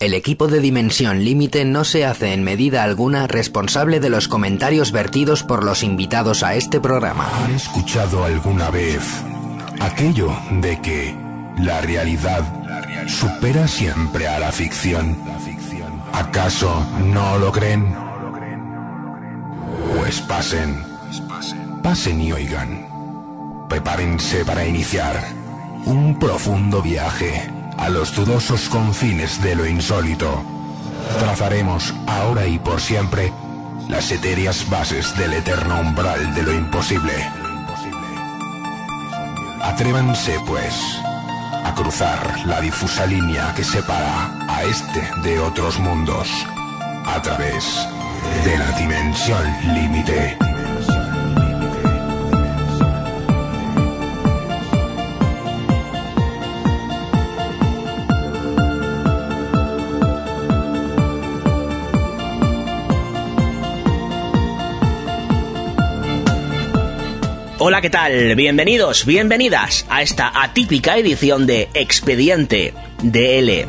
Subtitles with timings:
[0.00, 4.92] El equipo de Dimensión Límite no se hace en medida alguna responsable de los comentarios
[4.92, 7.30] vertidos por los invitados a este programa.
[7.44, 9.02] ¿Han escuchado alguna vez
[9.78, 11.14] aquello de que
[11.58, 12.42] la realidad
[13.08, 15.18] supera siempre a la ficción?
[16.14, 17.94] ¿Acaso no lo creen?
[19.98, 20.82] Pues pasen,
[21.82, 23.66] pasen y oigan.
[23.68, 25.22] Prepárense para iniciar
[25.84, 30.44] un profundo viaje a los dudosos confines de lo insólito.
[31.18, 33.32] Trazaremos ahora y por siempre
[33.88, 37.12] las etéreas bases del eterno umbral de lo imposible.
[39.62, 40.74] Atrévanse, pues,
[41.64, 46.28] a cruzar la difusa línea que separa a este de otros mundos
[47.04, 47.64] a través
[48.44, 49.42] de la dimensión
[49.74, 50.49] límite.
[67.62, 68.34] Hola, ¿qué tal?
[68.36, 73.66] Bienvenidos, bienvenidas a esta atípica edición de Expediente DL.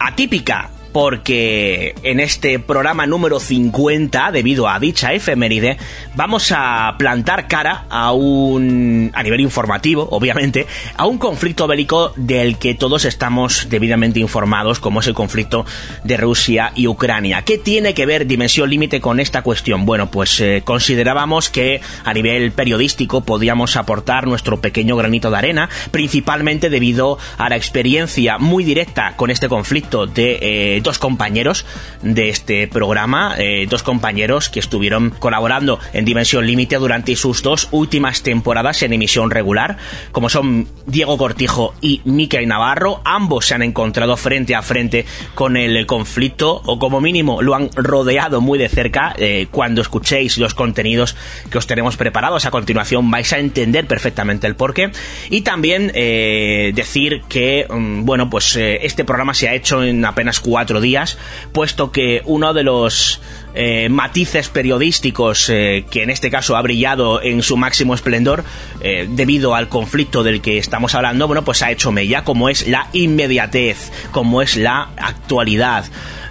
[0.00, 5.76] Atípica porque en este programa número 50, debido a dicha efeméride,
[6.14, 12.58] vamos a plantar cara a un, a nivel informativo, obviamente, a un conflicto bélico del
[12.58, 15.66] que todos estamos debidamente informados, como es el conflicto
[16.04, 17.42] de Rusia y Ucrania.
[17.42, 19.86] ¿Qué tiene que ver Dimensión Límite con esta cuestión?
[19.86, 25.68] Bueno, pues eh, considerábamos que a nivel periodístico podíamos aportar nuestro pequeño granito de arena,
[25.90, 31.66] principalmente debido a la experiencia muy directa con este conflicto de eh, dos compañeros
[32.02, 37.68] de este programa, eh, dos compañeros que estuvieron colaborando en Dimensión Límite durante sus dos
[37.72, 39.78] últimas temporadas en emisión regular,
[40.12, 43.00] como son Diego Cortijo y Miquel Navarro.
[43.04, 47.70] Ambos se han encontrado frente a frente con el conflicto, o como mínimo lo han
[47.74, 49.14] rodeado muy de cerca.
[49.16, 51.16] Eh, cuando escuchéis los contenidos
[51.50, 54.90] que os tenemos preparados a continuación, vais a entender perfectamente el porqué.
[55.30, 60.40] Y también eh, decir que, mm, bueno, pues este programa se ha hecho en apenas
[60.40, 61.18] cuatro días,
[61.52, 63.20] puesto que uno de los
[63.54, 68.44] eh, matices periodísticos eh, que en este caso ha brillado en su máximo esplendor
[68.80, 72.66] eh, debido al conflicto del que estamos hablando, bueno, pues ha hecho mella, como es
[72.66, 75.84] la inmediatez, como es la actualidad.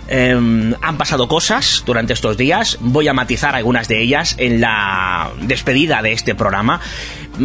[0.09, 5.32] Em, han pasado cosas durante estos días, voy a matizar algunas de ellas en la
[5.44, 6.82] despedida de este programa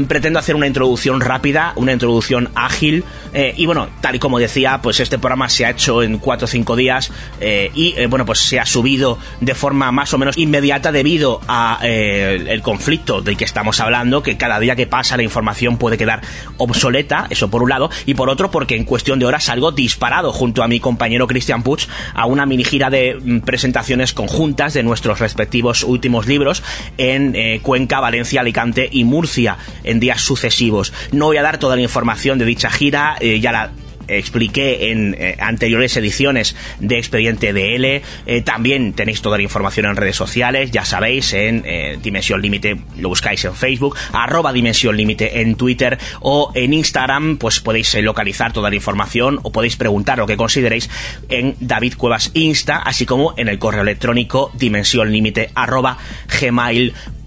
[0.07, 4.81] pretendo hacer una introducción rápida, una introducción ágil eh, y bueno, tal y como decía,
[4.83, 7.11] pues este programa se ha hecho en 4 o 5 días
[7.41, 11.41] eh, y eh, bueno, pues se ha subido de forma más o menos inmediata debido
[11.49, 15.97] a el conflicto del que estamos hablando, que cada día que pasa la información puede
[15.97, 16.21] quedar
[16.57, 20.33] obsoleta, eso por un lado, y por otro porque en cuestión de horas salgo disparado
[20.33, 24.83] junto a mi compañero Christian Puch a una mini gira de mm, presentaciones conjuntas de
[24.83, 26.63] nuestros respectivos últimos libros
[26.99, 29.57] en Cuenca, Valencia, Alicante y Murcia
[29.89, 30.93] en días sucesivos.
[31.13, 33.73] No voy a dar toda la información de dicha gira, eh, ya la
[34.11, 38.03] expliqué en eh, anteriores ediciones de Expediente DL.
[38.27, 41.63] Eh, también tenéis toda la información en redes sociales, ya sabéis, en
[42.03, 47.61] Dimensión Límite, lo buscáis en Facebook, arroba Dimensión Límite en Twitter o en Instagram, pues
[47.61, 50.89] podéis localizar toda la información o podéis preguntar lo que consideréis
[51.29, 55.99] en David Cuevas Insta, así como en el correo electrónico dimensión límite arroba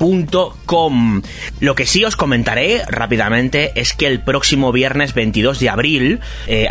[0.01, 1.21] gmail.com.
[1.59, 6.19] Lo que sí os comentaré rápidamente es que el próximo viernes 22 de abril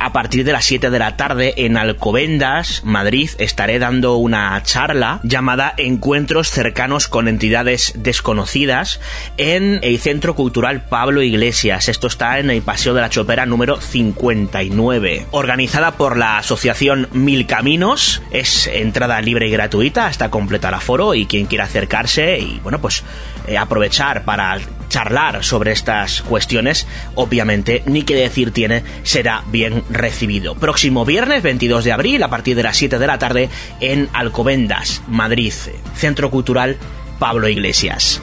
[0.00, 5.20] a partir de las 7 de la tarde en Alcobendas, Madrid, estaré dando una charla
[5.22, 9.00] llamada Encuentros cercanos con entidades desconocidas
[9.36, 11.88] en el Centro Cultural Pablo Iglesias.
[11.88, 15.26] Esto está en el Paseo de la Chopera número 59.
[15.30, 21.26] Organizada por la Asociación Mil Caminos, es entrada libre y gratuita hasta completar aforo y
[21.26, 23.04] quien quiera acercarse y bueno, pues
[23.46, 24.58] eh, aprovechar para
[24.88, 30.54] charlar sobre estas cuestiones, obviamente, ni que decir tiene, será bien recibido.
[30.56, 33.48] Próximo viernes 22 de abril, a partir de las 7 de la tarde,
[33.80, 35.52] en Alcobendas, Madrid,
[35.94, 36.76] Centro Cultural
[37.18, 38.20] Pablo Iglesias.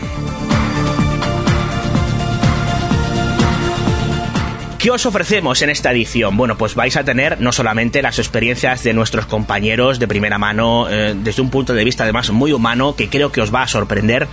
[4.80, 6.38] ¿Qué os ofrecemos en esta edición?
[6.38, 10.88] Bueno, pues vais a tener no solamente las experiencias de nuestros compañeros de primera mano,
[10.90, 13.68] eh, desde un punto de vista además muy humano, que creo que os va a
[13.68, 14.28] sorprender,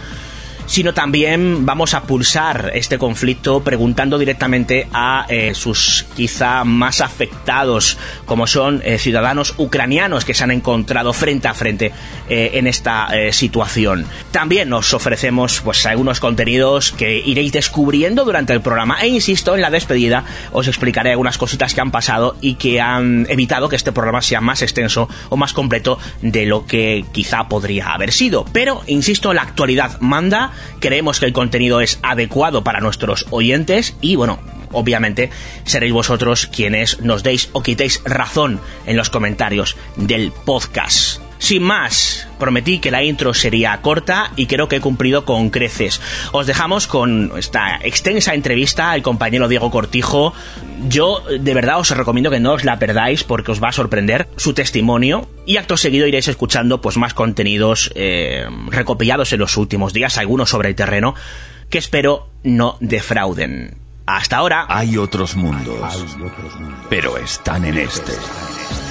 [0.67, 7.99] sino también vamos a pulsar este conflicto preguntando directamente a eh, sus quizá más afectados,
[8.25, 11.93] como son eh, ciudadanos ucranianos que se han encontrado frente a frente
[12.29, 14.07] eh, en esta situación.
[14.31, 19.61] También nos ofrecemos pues algunos contenidos que iréis descubriendo durante el programa e insisto en
[19.61, 23.93] la despedida os explicaré algunas cositas que han pasado y que han evitado que este
[23.93, 28.45] programa sea más extenso o más completo de lo que quizá podría haber sido.
[28.53, 34.17] Pero insisto, la actualidad manda creemos que el contenido es adecuado para nuestros oyentes y
[34.17, 34.39] bueno,
[34.73, 35.31] obviamente
[35.65, 41.24] seréis vosotros quienes nos deis o quitéis razón en los comentarios del podcast.
[41.45, 46.01] Sin más, prometí que la intro sería corta y creo que he cumplido con creces.
[46.33, 50.33] Os dejamos con esta extensa entrevista al compañero Diego Cortijo.
[50.89, 54.27] Yo de verdad os recomiendo que no os la perdáis porque os va a sorprender
[54.37, 59.93] su testimonio y acto seguido iréis escuchando pues más contenidos eh, recopilados en los últimos
[59.93, 61.15] días, algunos sobre el terreno,
[61.69, 63.77] que espero no defrauden.
[64.07, 64.65] Hasta ahora.
[64.71, 66.07] Hay otros mundos,
[66.89, 68.13] pero están en este.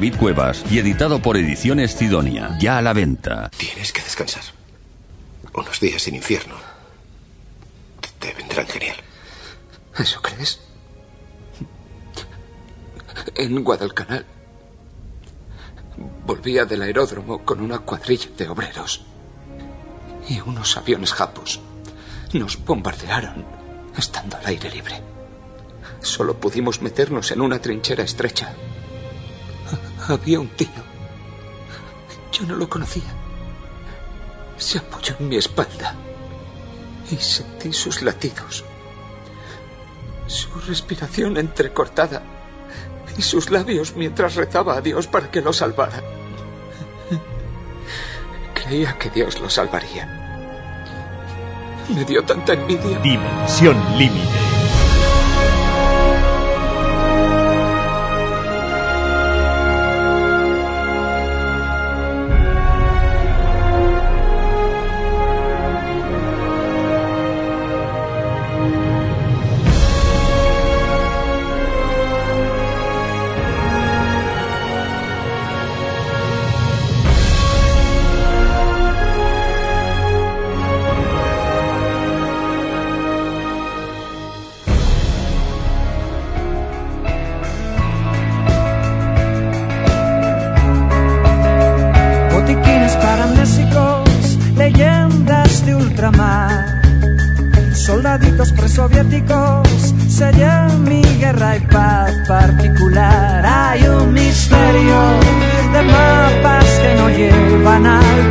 [0.00, 2.56] David Cuevas y editado por Ediciones Sidonia.
[2.58, 3.50] Ya a la venta.
[3.54, 4.42] Tienes que descansar.
[5.52, 6.54] Unos días sin infierno.
[8.18, 8.96] Te vendrán genial.
[9.98, 10.58] ¿Eso crees?
[13.34, 14.24] En Guadalcanal.
[16.24, 19.04] Volvía del aeródromo con una cuadrilla de obreros.
[20.30, 21.60] Y unos aviones japos.
[22.32, 23.44] Nos bombardearon
[23.98, 25.02] estando al aire libre.
[26.00, 28.54] Solo pudimos meternos en una trinchera estrecha
[30.08, 30.68] había un tío.
[32.32, 33.14] Yo no lo conocía.
[34.56, 35.94] Se apoyó en mi espalda
[37.10, 38.64] y sentí sus latidos,
[40.26, 42.22] su respiración entrecortada
[43.16, 46.02] y sus labios mientras rezaba a Dios para que lo salvara.
[48.54, 50.16] Creía que Dios lo salvaría.
[51.88, 52.98] Me dio tanta envidia.
[53.00, 54.59] Dimensión límite.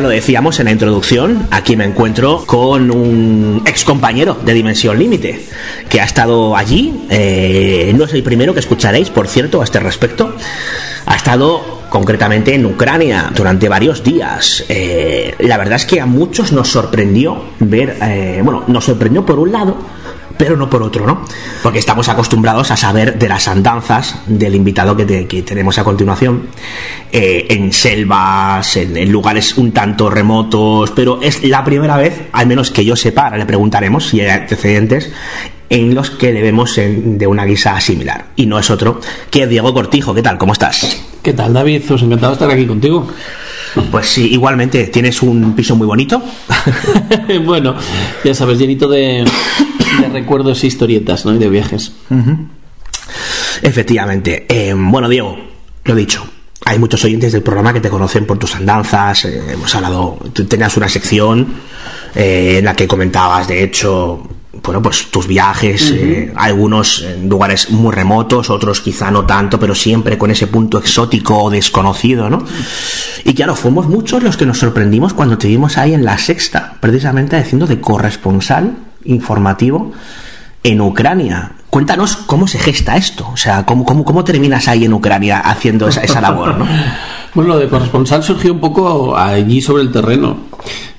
[0.00, 5.44] lo decíamos en la introducción, aquí me encuentro con un ex compañero de Dimensión Límite
[5.88, 7.06] que ha estado allí.
[7.08, 10.34] Eh, no es el primero que escucharéis, por cierto, a este respecto.
[11.06, 14.64] Ha estado concretamente en Ucrania durante varios días.
[14.68, 19.38] Eh, la verdad es que a muchos nos sorprendió ver, eh, bueno, nos sorprendió por
[19.38, 19.76] un lado
[20.36, 21.24] pero no por otro, ¿no?
[21.62, 26.48] Porque estamos acostumbrados a saber de las andanzas del invitado que, tenemos a continuación,
[27.12, 32.70] eh, en selvas, en, lugares un tanto remotos, pero es la primera vez, al menos
[32.70, 35.12] que yo sepa, le preguntaremos si hay antecedentes,
[35.68, 38.26] en los que le vemos de una guisa similar.
[38.36, 39.00] Y no es otro
[39.30, 40.14] que Diego Cortijo.
[40.14, 40.38] ¿Qué tal?
[40.38, 41.04] ¿Cómo estás?
[41.22, 41.82] ¿Qué tal, David?
[41.88, 43.08] Pues encantado estar aquí contigo.
[43.90, 46.22] Pues sí, igualmente, tienes un piso muy bonito.
[47.44, 47.74] bueno,
[48.24, 49.24] ya sabes, llenito de,
[50.00, 51.34] de recuerdos e historietas, ¿no?
[51.34, 51.92] Y de viajes.
[53.62, 54.46] Efectivamente.
[54.48, 55.36] Eh, bueno, Diego,
[55.84, 56.26] lo dicho.
[56.64, 59.24] Hay muchos oyentes del programa que te conocen por tus andanzas.
[59.24, 61.54] Eh, hemos hablado, tú tenías una sección
[62.14, 64.28] eh, en la que comentabas, de hecho,
[64.62, 69.74] bueno, pues tus viajes, eh, algunos en lugares muy remotos, otros quizá no tanto, pero
[69.74, 72.44] siempre con ese punto exótico o desconocido, ¿no?
[73.24, 76.74] Y claro, fuimos muchos los que nos sorprendimos cuando te vimos ahí en la sexta,
[76.80, 79.92] precisamente haciendo de corresponsal informativo
[80.62, 81.52] en Ucrania.
[81.70, 85.88] Cuéntanos cómo se gesta esto, o sea, cómo, cómo, cómo terminas ahí en Ucrania haciendo
[85.88, 86.66] esa, esa labor, ¿no?
[87.34, 90.38] bueno, lo de corresponsal surgió un poco allí sobre el terreno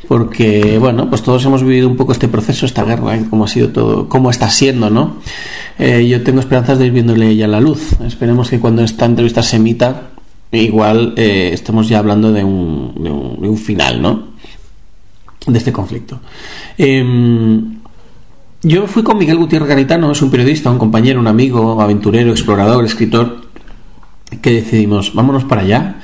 [0.07, 3.25] porque bueno, pues todos hemos vivido un poco este proceso, esta guerra, ¿eh?
[3.29, 5.17] cómo ha sido todo, cómo está siendo, ¿no?
[5.77, 7.93] Eh, yo tengo esperanzas de ir viéndole ya la luz.
[8.05, 10.09] Esperemos que cuando esta entrevista se emita,
[10.51, 12.93] igual eh, estemos ya hablando de un,
[13.41, 14.27] de un, final, ¿no?
[15.45, 16.21] De este conflicto.
[16.77, 17.77] Em,
[18.63, 22.85] yo fui con Miguel Gutiérrez Garitano, es un periodista, un compañero, un amigo, aventurero, explorador,
[22.85, 23.41] escritor,
[24.41, 25.97] que decidimos, vámonos para allá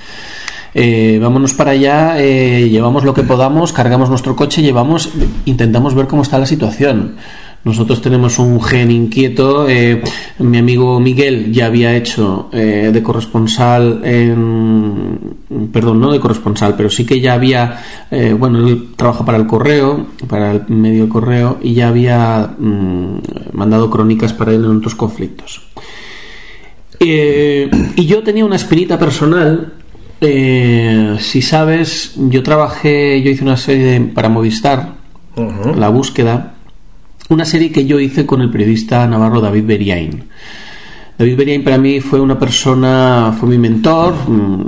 [0.76, 5.10] eh, vámonos para allá, eh, llevamos lo que podamos, cargamos nuestro coche, llevamos,
[5.46, 7.16] intentamos ver cómo está la situación.
[7.64, 9.70] Nosotros tenemos un gen inquieto.
[9.70, 10.04] Eh,
[10.40, 14.02] mi amigo Miguel ya había hecho de corresponsal.
[15.72, 17.80] Perdón, no de corresponsal, pero sí que ya había.
[18.38, 23.20] bueno, él trabaja para el correo, para el medio correo, y ya había mm,
[23.54, 25.62] mandado crónicas para él en otros conflictos.
[27.00, 29.83] y yo tenía una espinita personal
[30.22, 34.94] eh, si sabes, yo trabajé, yo hice una serie para Movistar,
[35.76, 36.54] La Búsqueda,
[37.30, 40.24] una serie que yo hice con el periodista navarro David Beriain.
[41.18, 44.68] David Beriain para mí fue una persona, fue mi mentor, mm,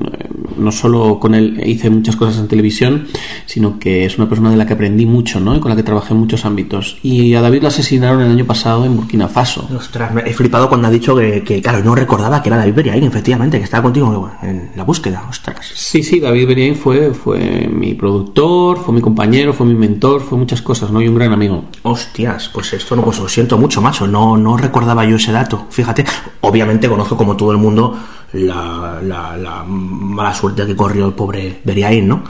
[0.57, 3.07] no solo con él hice muchas cosas en televisión,
[3.45, 5.55] sino que es una persona de la que aprendí mucho, ¿no?
[5.55, 6.97] Y con la que trabajé en muchos ámbitos.
[7.03, 9.67] Y a David lo asesinaron el año pasado en Burkina Faso.
[9.75, 13.03] Ostras, me he flipado cuando ha dicho que, claro, no recordaba que era David Beriain,
[13.03, 15.71] efectivamente, que estaba contigo en la búsqueda, ostras.
[15.73, 20.37] Sí, sí, David Beriain fue, fue mi productor, fue mi compañero, fue mi mentor, fue
[20.37, 21.01] muchas cosas, ¿no?
[21.01, 21.65] Y un gran amigo.
[21.83, 25.67] Hostias, pues esto no, pues lo siento mucho, macho, no, no recordaba yo ese dato,
[25.69, 26.05] fíjate.
[26.41, 27.95] Obviamente conozco como todo el mundo
[28.33, 32.23] la, la, mala suerte que corrió el pobre Beriain, ¿no?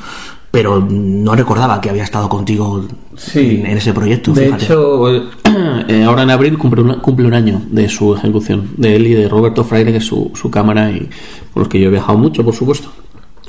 [0.52, 2.86] Pero no recordaba que había estado contigo
[3.34, 4.32] en, ese proyecto.
[4.32, 9.08] De hecho, eh, ahora en abril cumple, cumple un año de su ejecución, de él
[9.08, 11.10] y de Roberto Fraire, que es su, su cámara, y
[11.54, 12.90] por los que yo he viajado mucho, por supuesto.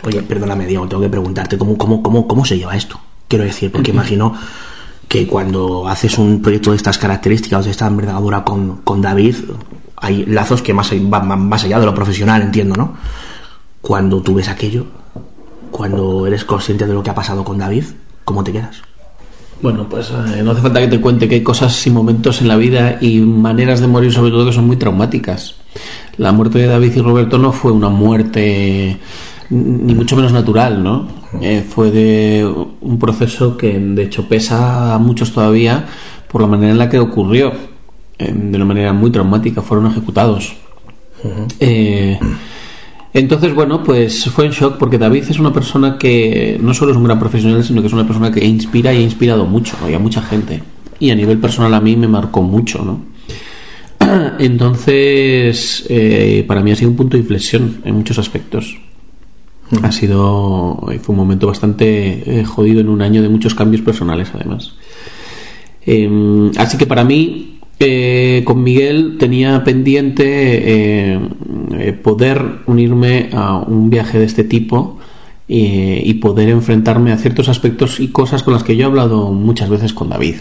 [0.02, 2.98] Oye, perdóname, Diego, tengo que preguntarte, ¿cómo, cómo, cómo, cómo se lleva esto?
[3.28, 4.34] Quiero decir, porque imagino
[5.08, 9.36] que cuando haces un proyecto de estas características, de esta envergadura con, con David,
[9.96, 12.94] hay lazos que más, van más allá de lo profesional, entiendo, ¿no?
[13.86, 14.84] Cuando tú ves aquello,
[15.70, 17.84] cuando eres consciente de lo que ha pasado con David,
[18.24, 18.82] ¿cómo te quedas?
[19.62, 22.48] Bueno, pues eh, no hace falta que te cuente que hay cosas y momentos en
[22.48, 25.54] la vida y maneras de morir sobre todo que son muy traumáticas.
[26.16, 28.98] La muerte de David y Roberto no fue una muerte
[29.50, 31.06] ni mucho menos natural, ¿no?
[31.40, 32.44] Eh, fue de
[32.80, 35.86] un proceso que de hecho pesa a muchos todavía
[36.26, 37.52] por la manera en la que ocurrió
[38.18, 40.56] de una manera muy traumática, fueron ejecutados.
[41.60, 42.18] Eh,
[43.16, 46.98] entonces, bueno, pues fue en shock porque David es una persona que no solo es
[46.98, 49.98] un gran profesional, sino que es una persona que inspira y ha inspirado mucho a
[49.98, 50.62] mucha gente.
[50.98, 53.00] Y a nivel personal a mí me marcó mucho, ¿no?
[54.38, 58.76] Entonces, eh, para mí ha sido un punto de inflexión en muchos aspectos.
[59.82, 64.28] Ha sido, fue un momento bastante eh, jodido en un año de muchos cambios personales,
[64.34, 64.74] además.
[65.86, 71.20] Em, así que para mí eh, con Miguel tenía pendiente eh,
[71.72, 74.98] eh, poder unirme a un viaje de este tipo
[75.48, 79.68] y poder enfrentarme a ciertos aspectos y cosas con las que yo he hablado muchas
[79.68, 80.36] veces con David.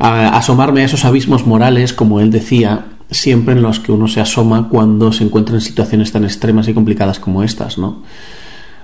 [0.00, 4.68] asomarme a esos abismos morales, como él decía, siempre en los que uno se asoma
[4.68, 8.02] cuando se encuentra en situaciones tan extremas y complicadas como estas, ¿no?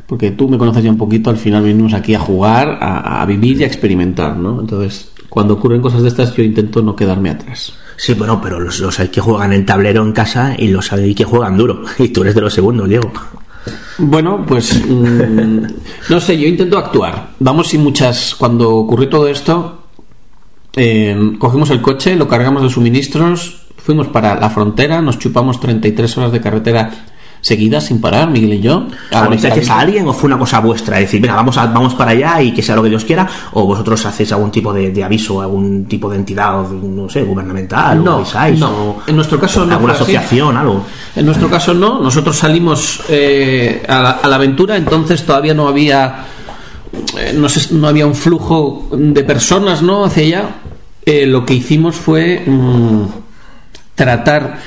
[0.07, 3.27] Porque tú me conoces ya un poquito, al final venimos aquí a jugar, a, a
[3.27, 4.61] vivir y a experimentar, ¿no?
[4.61, 7.75] Entonces, cuando ocurren cosas de estas yo intento no quedarme atrás.
[7.99, 11.25] Sí, bueno, pero los, hay que juegan en tablero en casa y los hay que
[11.25, 11.83] juegan duro.
[11.99, 13.13] Y tú eres de los segundos, Diego.
[13.99, 15.59] Bueno, pues mm,
[16.09, 17.33] no sé, yo intento actuar.
[17.39, 18.35] Vamos sin muchas.
[18.35, 19.83] Cuando ocurrió todo esto,
[20.75, 26.17] eh, cogimos el coche, lo cargamos de suministros, fuimos para la frontera, nos chupamos 33
[26.17, 26.91] horas de carretera
[27.47, 28.87] seguidas sin parar, Miguel y yo.
[29.13, 30.99] ¿Avisáis a alguien o fue una cosa vuestra?
[30.99, 33.65] Es decir, venga, vamos, vamos para allá y que sea lo que Dios quiera, o
[33.65, 38.25] vosotros hacéis algún tipo de, aviso, algún tipo de entidad, no sé, gubernamental, no,
[38.59, 38.97] no.
[39.07, 39.75] en nuestro caso no.
[39.75, 40.85] ¿Alguna asociación, algo?
[41.15, 46.25] En nuestro caso no, nosotros salimos eh, a, la, aventura, entonces todavía no había.
[47.17, 50.05] Eh, no, sé, no había un flujo de personas ¿no?
[50.05, 50.49] hacia allá.
[51.05, 53.03] Eh, lo que hicimos fue mm,
[53.95, 54.59] tratar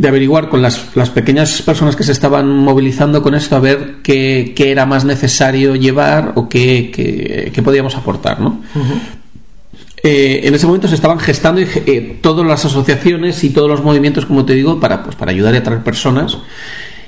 [0.00, 3.96] de averiguar con las, las, pequeñas personas que se estaban movilizando con esto a ver
[4.02, 6.90] qué, qué era más necesario llevar o qué,
[7.52, 8.62] qué, podíamos aportar, ¿no?
[10.02, 14.24] eh, en ese momento se estaban gestando eh, todas las asociaciones y todos los movimientos,
[14.24, 16.38] como te digo, para, pues, para ayudar y atraer personas.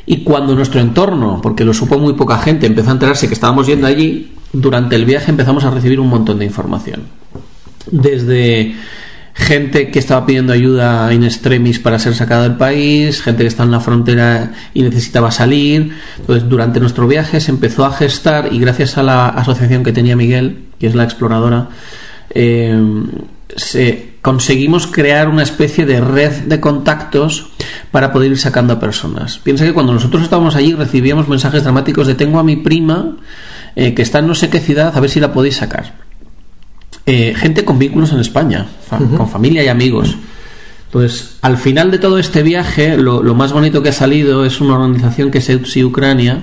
[0.05, 3.69] Y cuando nuestro entorno, porque lo supo muy poca gente, empezó a enterarse que estábamos
[3.69, 7.05] yendo allí, durante el viaje empezamos a recibir un montón de información.
[7.91, 8.75] Desde
[9.35, 13.63] gente que estaba pidiendo ayuda in extremis para ser sacada del país, gente que está
[13.63, 15.97] en la frontera y necesitaba salir.
[16.19, 20.17] Entonces, durante nuestro viaje se empezó a gestar y gracias a la asociación que tenía
[20.17, 21.69] Miguel, que es la exploradora,
[22.31, 22.79] eh,
[23.57, 27.51] se, conseguimos crear una especie de red de contactos
[27.91, 29.39] para poder ir sacando a personas.
[29.39, 33.17] Piensa que cuando nosotros estábamos allí recibíamos mensajes dramáticos de tengo a mi prima
[33.75, 36.12] eh, que está en no sé qué ciudad, a ver si la podéis sacar.
[37.07, 38.67] Eh, gente con vínculos en España,
[39.17, 40.17] con familia y amigos.
[40.87, 44.75] Entonces, al final de todo este viaje, lo, más bonito que ha salido es una
[44.75, 46.43] organización que es EUPSI Ucrania,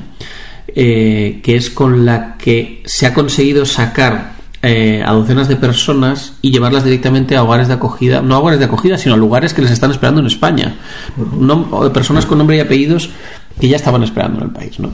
[0.74, 6.52] que es con la que se ha conseguido sacar eh, a docenas de personas y
[6.52, 9.62] llevarlas directamente a hogares de acogida, no a hogares de acogida, sino a lugares que
[9.62, 10.76] les están esperando en España.
[11.16, 13.10] No, personas con nombre y apellidos
[13.58, 14.92] que ya estaban esperando en el país, ¿no?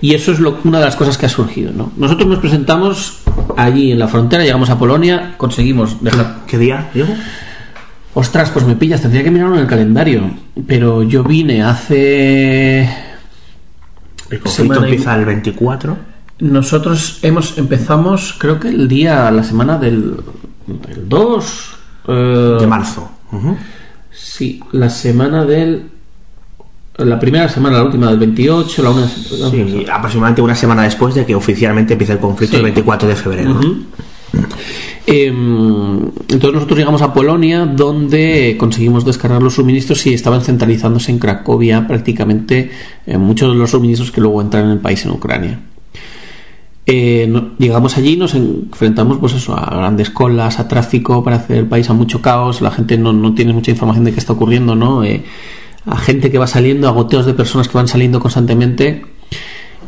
[0.00, 1.92] Y eso es lo, una de las cosas que ha surgido, ¿no?
[1.96, 3.20] Nosotros nos presentamos
[3.56, 6.42] allí en la frontera, llegamos a Polonia, conseguimos dejar...
[6.46, 7.14] ¿Qué día, Diego?
[8.14, 10.30] Ostras, pues me pillas, tendría que mirarlo en el calendario.
[10.66, 12.82] Pero yo vine hace...
[14.30, 15.96] El conflicto empieza el 24.
[16.40, 20.16] Nosotros hemos empezamos, creo que el día, la semana del,
[21.06, 21.76] 2
[22.08, 23.10] eh, de marzo.
[24.10, 25.90] Sí, la semana del.
[26.96, 29.08] La primera semana, la última del 28, la una.
[29.08, 33.60] sí, aproximadamente una semana después de que oficialmente empiece el conflicto, el 24 de febrero.
[35.06, 35.98] Em,
[36.28, 41.86] entonces nosotros llegamos a Polonia donde conseguimos descargar los suministros y estaban centralizándose en Cracovia
[41.86, 42.70] prácticamente
[43.06, 45.60] eh, muchos de los suministros que luego entran en el país en Ucrania.
[46.86, 51.66] Eh, llegamos allí nos enfrentamos pues eso a grandes colas a tráfico para hacer el
[51.66, 54.74] país a mucho caos la gente no, no tiene mucha información de qué está ocurriendo
[54.74, 55.24] no eh,
[55.86, 59.04] a gente que va saliendo a goteos de personas que van saliendo constantemente.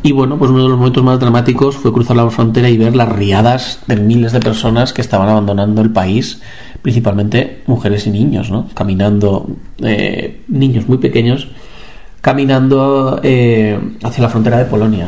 [0.03, 2.95] Y bueno pues uno de los momentos más dramáticos fue cruzar la frontera y ver
[2.95, 6.39] las riadas de miles de personas que estaban abandonando el país
[6.83, 9.49] principalmente mujeres y niños no caminando
[9.79, 11.47] eh, niños muy pequeños
[12.21, 15.07] caminando hacia la frontera de Polonia.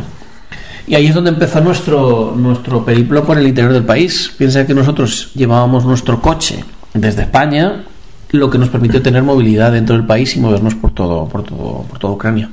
[0.88, 4.34] Y ahí es donde empezó nuestro, nuestro periplo por el interior del país.
[4.38, 7.84] Piensa que nosotros llevábamos nuestro coche desde España,
[8.32, 11.84] lo que nos permitió tener movilidad dentro del país y movernos por todo, por todo,
[11.90, 12.50] por toda Ucrania.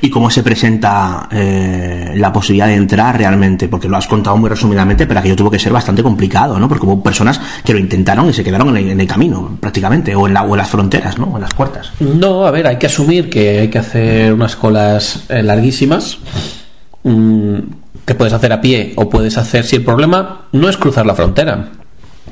[0.00, 3.68] ¿Y cómo se presenta eh, la posibilidad de entrar realmente?
[3.68, 6.68] Porque lo has contado muy resumidamente, pero aquello tuvo que ser bastante complicado, ¿no?
[6.68, 10.34] Porque hubo personas que lo intentaron y se quedaron en el, camino, prácticamente, o en,
[10.34, 11.26] la, o en las fronteras, ¿no?
[11.26, 11.92] O en las puertas.
[12.00, 16.18] No, a ver, hay que asumir que hay que hacer unas colas eh, larguísimas
[17.08, 17.58] Mm,
[18.04, 21.14] que puedes hacer a pie o puedes hacer si el problema no es cruzar la
[21.14, 21.68] frontera.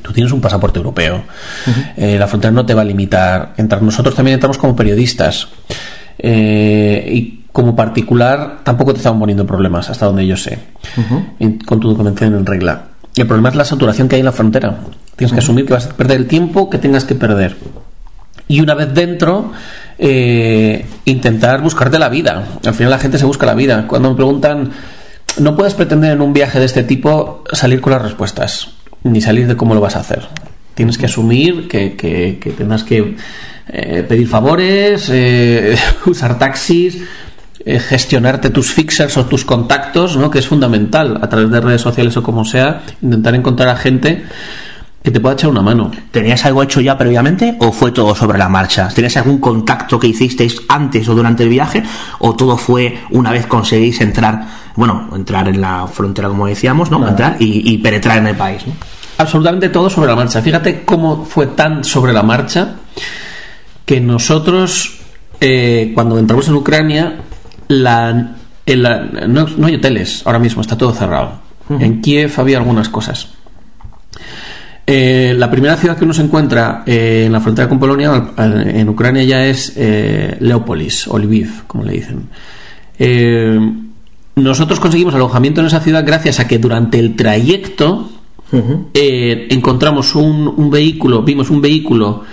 [0.02, 1.22] Tú tienes un pasaporte europeo.
[1.96, 3.54] Eh, la frontera no te va a limitar.
[3.56, 3.82] Entrar.
[3.82, 5.48] Nosotros también entramos como periodistas.
[6.18, 10.58] Eh, y como particular tampoco te estamos poniendo problemas, hasta donde yo sé,
[11.64, 12.88] con tu documentación en regla.
[13.14, 14.78] El problema es la saturación que hay en la frontera.
[15.16, 17.56] Tienes que asumir que vas a perder el tiempo que tengas que perder.
[18.48, 19.52] Y una vez dentro,
[19.98, 22.44] eh, intentar buscarte la vida.
[22.64, 23.86] Al final la gente se busca la vida.
[23.88, 24.70] Cuando me preguntan,
[25.38, 28.68] no puedes pretender en un viaje de este tipo salir con las respuestas,
[29.06, 30.26] ni salir de cómo lo vas a hacer.
[30.74, 33.16] Tienes que asumir que, que, que tendrás que
[33.68, 37.02] eh, pedir favores, eh, usar taxis,
[37.64, 40.30] gestionarte tus fixers o tus contactos, ¿no?
[40.30, 44.24] que es fundamental a través de redes sociales o como sea, intentar encontrar a gente
[45.06, 45.92] que te pueda echar una mano.
[46.10, 48.88] ¿Tenías algo hecho ya previamente o fue todo sobre la marcha?
[48.88, 51.84] ¿Tenías algún contacto que hicisteis antes o durante el viaje
[52.18, 57.06] o todo fue una vez conseguís entrar, bueno, entrar en la frontera como decíamos, ¿no?
[57.06, 58.64] Entrar y, penetrar en el país,
[59.18, 60.42] Absolutamente todo sobre la marcha.
[60.42, 62.76] Fíjate cómo fue tan sobre la marcha
[63.84, 64.98] que nosotros,
[65.40, 67.16] eh, cuando entramos en Ucrania,
[67.68, 68.34] la,
[69.26, 71.40] no, hay hoteles ahora mismo, está todo cerrado.
[71.68, 73.28] En Kiev había algunas cosas
[74.88, 78.88] eh, la primera ciudad que uno se encuentra eh, en la frontera con Polonia, en
[78.88, 82.28] Ucrania, ya es eh, Leópolis, o Lviv, como le dicen.
[84.36, 88.10] nosotros conseguimos alojamiento en esa ciudad gracias a que durante el trayecto
[88.52, 92.24] encontramos un, vehículo, vimos un vehículo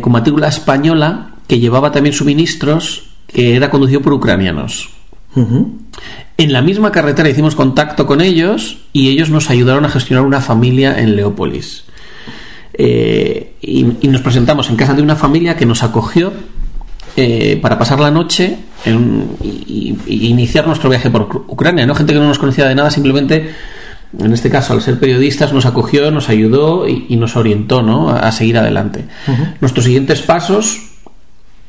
[0.00, 4.90] con matrícula española que llevaba también suministros que era conducido por ucranianos.
[5.34, 10.40] En la misma carretera hicimos contacto con ellos y ellos nos ayudaron a gestionar una
[10.40, 11.84] familia en Leópolis.
[12.74, 16.32] Eh, y, nos presentamos en casa de una familia que nos acogió
[17.16, 18.56] eh, para pasar la noche
[19.42, 21.86] y, iniciar nuestro viaje por Ucrania.
[21.86, 23.50] No gente que no nos conocía de nada, simplemente
[24.18, 28.10] en este caso, al ser periodistas, nos acogió, nos ayudó y, nos orientó ¿no?
[28.10, 29.06] a, seguir adelante.
[29.60, 30.92] Nuestros siguientes pasos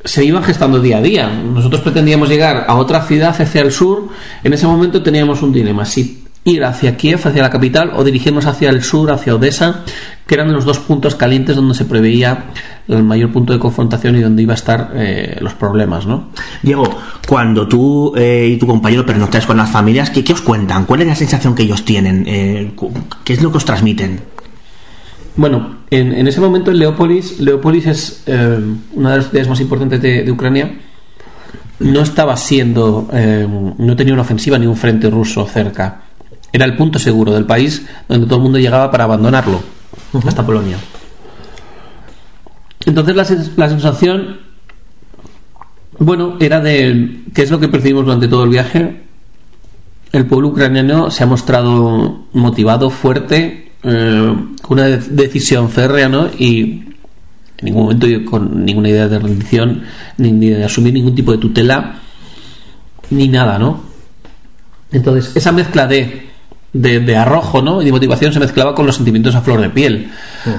[0.04, 1.28] se iban gestando día a día.
[1.28, 4.08] Nosotros pretendíamos llegar a otra ciudad hacia el sur.
[4.42, 8.44] En ese momento teníamos un dilema: si ir hacia Kiev, hacia la capital, o dirigirnos
[8.46, 9.82] hacia el sur, hacia Odessa,
[10.26, 12.46] que eran los dos puntos calientes donde se preveía
[12.86, 16.28] el mayor punto de confrontación y donde iba a estar eh, los problemas, ¿no?
[16.62, 20.84] Diego, cuando tú eh, y tu compañero pernoctáis con las familias, ¿qué, ¿qué, os cuentan?
[20.84, 22.24] ¿Cuál es la sensación que ellos tienen?
[22.26, 22.72] Eh,
[23.24, 24.20] ¿Qué es lo que os transmiten?
[25.36, 28.22] Bueno, en, ese momento en Leópolis, Leópolis es
[28.94, 30.78] una de las ciudades más importantes de, de Ucrania,
[31.80, 33.08] no estaba siendo,
[33.78, 36.03] no tenía una ofensiva ni un frente ruso cerca
[36.54, 39.60] era el punto seguro del país donde todo el mundo llegaba para abandonarlo,
[40.24, 40.78] hasta Polonia.
[42.86, 43.16] Entonces
[43.56, 44.38] la, sensación,
[45.98, 49.02] bueno, era de, ¿qué es lo que percibimos durante todo el viaje?
[50.12, 56.28] El pueblo ucraniano se ha mostrado motivado, fuerte, eh, con una decisión férrea, ¿no?
[56.38, 56.84] Y
[57.58, 59.82] en ningún momento con ninguna idea de rendición,
[60.18, 61.96] ni de asumir ningún tipo de tutela,
[63.10, 63.80] ni nada, ¿no?
[64.92, 66.23] Entonces, esa mezcla de
[66.74, 67.80] de, arrojo ¿no?
[67.80, 70.10] y de motivación se mezclaba con los sentimientos a flor de piel.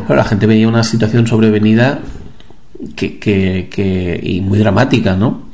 [0.07, 1.99] la gente veía una situación sobrevenida
[2.95, 5.45] que, que, y muy dramática, ¿no?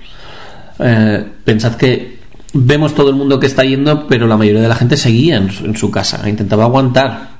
[0.80, 2.20] Eh, pensad que
[2.54, 5.76] vemos todo el mundo que está yendo, pero la mayoría de la gente seguía en
[5.76, 7.32] su, casa, intentaba aguantar.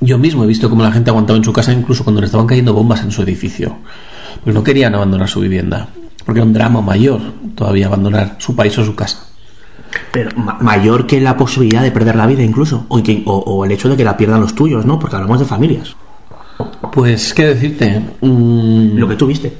[0.00, 2.46] Yo mismo he visto cómo la gente aguantaba en su casa incluso cuando le estaban
[2.46, 3.76] cayendo bombas en su edificio,
[4.36, 5.88] porque no querían abandonar su vivienda,
[6.24, 7.20] porque era un drama mayor
[7.54, 9.33] todavía abandonar su país o su casa.
[10.12, 13.96] Pero mayor que la posibilidad de perder la vida incluso, o, o, el hecho de
[13.96, 14.98] que la pierdan los tuyos, ¿no?
[14.98, 15.96] Porque hablamos de familias.
[16.92, 18.00] Pues, ¿qué decirte?
[18.20, 18.96] Mm.
[18.96, 19.56] Lo que tú viste.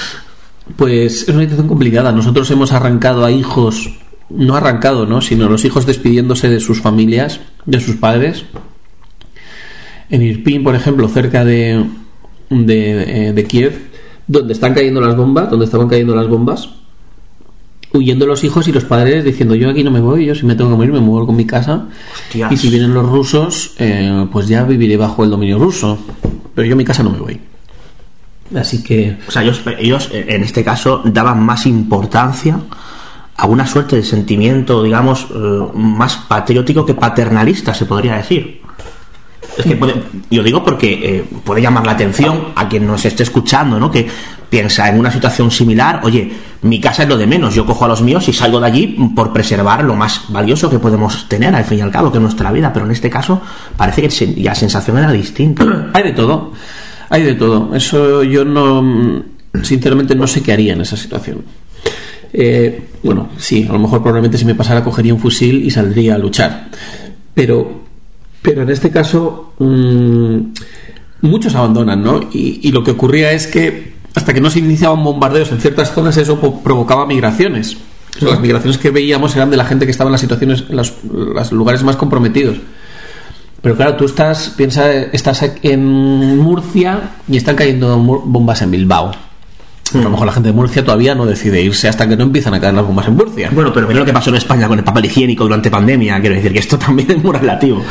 [0.76, 2.12] pues es una situación complicada.
[2.12, 3.90] Nosotros hemos arrancado a hijos,
[4.30, 5.20] no arrancado, ¿no?
[5.20, 8.44] Sino los hijos despidiéndose de sus familias, de sus padres.
[10.08, 11.84] En Irpin, por ejemplo, cerca de,
[12.50, 13.90] de, de Kiev,
[14.26, 16.68] donde están cayendo las bombas, donde estaban cayendo las bombas,
[17.92, 20.54] huyendo los hijos y los padres diciendo yo aquí no me voy, yo si me
[20.54, 21.86] tengo que morir me muevo con mi casa
[22.50, 25.98] y si vienen los rusos eh, pues ya viviré bajo el dominio ruso,
[26.54, 27.40] pero yo a mi casa no me voy.
[28.54, 29.16] Así que...
[29.26, 32.60] O sea, ellos, ellos eh, en este caso daban más importancia
[33.36, 38.60] a una suerte de sentimiento, digamos, eh, más patriótico que paternalista, se podría decir.
[39.56, 39.94] Es que puede,
[40.30, 43.90] yo digo porque puede llamar la atención a quien nos esté escuchando, ¿no?
[43.90, 44.08] Que
[44.52, 47.88] piensa en una situación similar, oye, mi casa es lo de menos, yo cojo a
[47.88, 48.86] los míos y salgo de allí
[49.16, 52.22] por preservar lo más valioso que podemos tener al fin y al cabo, que es
[52.22, 53.40] nuestra vida, pero en este caso
[53.78, 55.64] parece que la sensación era distinta.
[55.94, 56.52] Hay de todo,
[57.08, 57.74] hay de todo.
[57.74, 59.24] Eso yo no,
[59.62, 61.44] sinceramente no sé qué haría en esa situación.
[62.30, 66.16] Eh, bueno, sí, a lo mejor probablemente si me pasara cogería un fusil y saldría
[66.16, 66.68] a luchar.
[67.32, 67.84] Pero,
[68.42, 70.36] pero en este caso, mm,
[71.22, 72.20] muchos abandonan, ¿no?
[72.30, 76.16] y, lo que ocurría es que hasta que no se iniciaban bombardeos en ciertas zonas,
[76.16, 77.76] eso provocaba migraciones.
[78.20, 80.92] las migraciones que veíamos eran de la gente que estaba en las situaciones, en los,
[81.52, 82.58] lugares más comprometidos.
[83.62, 89.12] Pero claro, tú estás, piensa, estás en Murcia y están cayendo bombas en Bilbao.
[89.94, 92.54] A lo mejor la gente de Murcia todavía no decide irse hasta que no empiezan
[92.54, 93.50] a caer las bombas en Murcia.
[93.52, 96.18] Bueno, pero mira lo que pasó en España con el papel higiénico durante pandemia.
[96.20, 97.84] Quiero decir que esto también es muy relativo.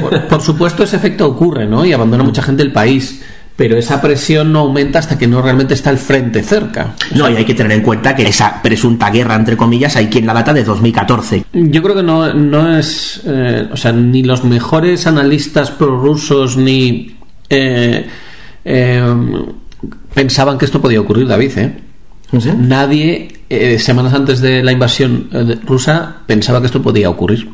[0.00, 1.84] Por, por supuesto, ese efecto ocurre, ¿no?
[1.84, 3.22] Y abandona mucha gente el país
[3.58, 6.94] pero esa presión no aumenta hasta que no realmente está el frente cerca.
[7.16, 10.26] No, y hay que tener en cuenta que esa presunta guerra, entre comillas, hay quien
[10.26, 11.44] la data de 2014.
[11.52, 17.16] Yo creo que no, no es, eh, o sea, ni los mejores analistas prorrusos ni
[17.50, 18.06] eh,
[18.64, 19.16] eh,
[20.14, 21.80] pensaban que esto podía ocurrir, David, ¿eh?
[22.56, 23.40] Nadie,
[23.80, 25.30] semanas antes de la invasión
[25.66, 27.48] rusa, pensaba que esto podía ocurrir.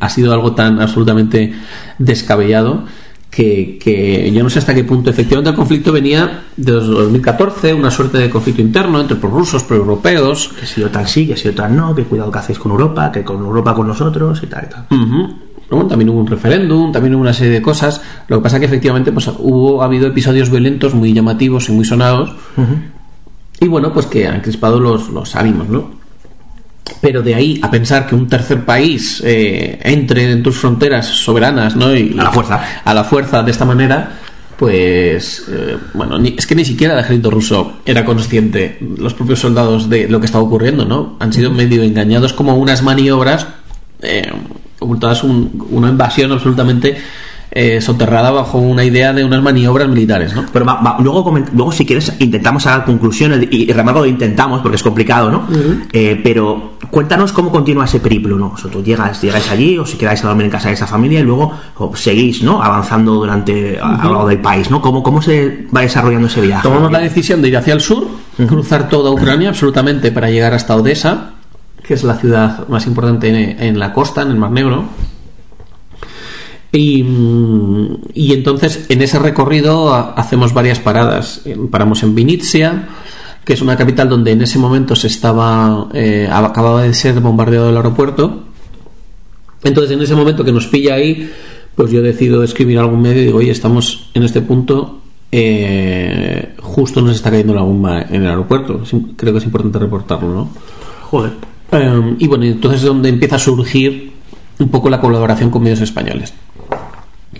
[0.00, 1.54] ha sido algo tan absolutamente
[1.98, 2.84] descabellado
[3.30, 8.18] que, yo no sé hasta qué punto efectivamente el conflicto venía de 2014, una suerte
[8.18, 10.50] de conflicto interno entre rusos, pro-europeos.
[10.58, 13.22] Que si OTAN sí, que si OTAN no, que cuidado que hacéis con Europa, que
[13.22, 15.88] con Europa con nosotros y tal y tal.
[15.88, 18.02] también hubo un referéndum, también hubo una serie de cosas.
[18.26, 21.72] Lo que pasa es que efectivamente pues, hubo, ha habido episodios violentos muy llamativos y
[21.72, 22.34] muy sonados.
[23.60, 25.99] Y bueno, pues que han crispado los, los ánimos, ¿no?
[27.00, 31.76] Pero de ahí a pensar que un tercer país eh, entre en tus fronteras soberanas
[31.76, 31.94] ¿no?
[31.94, 32.62] y a la fuerza.
[32.84, 34.18] a la fuerza de esta manera
[34.56, 38.78] pues eh, bueno es que ni siquiera el ejército ruso era consciente.
[38.98, 42.82] Los propios soldados de lo que estaba ocurriendo no han sido medio engañados como unas
[42.82, 43.46] maniobras
[44.02, 44.30] eh,
[44.78, 46.96] ocultadas una invasión absolutamente
[47.52, 50.46] eh, soterrada bajo una idea de unas maniobras militares, ¿no?
[50.52, 50.66] Pero
[51.00, 55.46] luego, luego, si quieres, intentamos sacar conclusiones y, y remarco intentamos porque es complicado, ¿no?
[55.92, 58.52] Eh, pero cuéntanos cómo continúa ese periplo, ¿no?
[58.54, 60.86] O sea, tú llegas, llegáis allí, o si quedáis a dormir en casa de esa
[60.86, 61.52] familia y luego
[61.94, 62.62] seguís, ¿no?
[62.62, 64.80] Avanzando durante a, lo largo del país, ¿no?
[64.80, 66.62] ¿Cómo, ¿Cómo se va desarrollando ese viaje?
[66.62, 68.06] Tomamos la decisión de ir hacia el sur,
[68.46, 71.32] cruzar toda Ucrania absolutamente para llegar hasta Odessa,
[71.82, 74.84] que es la ciudad más importante en, la costa, en el Mar Negro.
[76.72, 77.04] Y,
[78.14, 81.42] y, entonces en ese recorrido hacemos varias paradas.
[81.70, 82.88] Paramos en Vinitsia,
[83.44, 87.70] que es una capital donde en ese momento se estaba eh, acababa de ser bombardeado
[87.70, 88.44] el aeropuerto.
[89.62, 91.30] Entonces, en ese momento que nos pilla ahí,
[91.74, 95.00] pues yo decido escribir algún medio y digo, oye, estamos en este punto,
[95.32, 98.82] eh, justo nos está cayendo la bomba en el aeropuerto.
[99.16, 100.50] Creo que es importante reportarlo, ¿no?
[101.10, 101.32] Joder.
[101.72, 104.12] Em, y bueno, entonces es donde empieza a surgir
[104.58, 106.34] un poco la colaboración con medios españoles,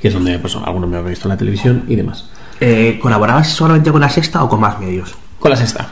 [0.00, 2.28] que es donde pues, algunos me han visto en la televisión y demás.
[2.60, 5.14] Eh, ¿Colaborabas solamente con la sexta o con más medios?
[5.38, 5.88] Con la sexta.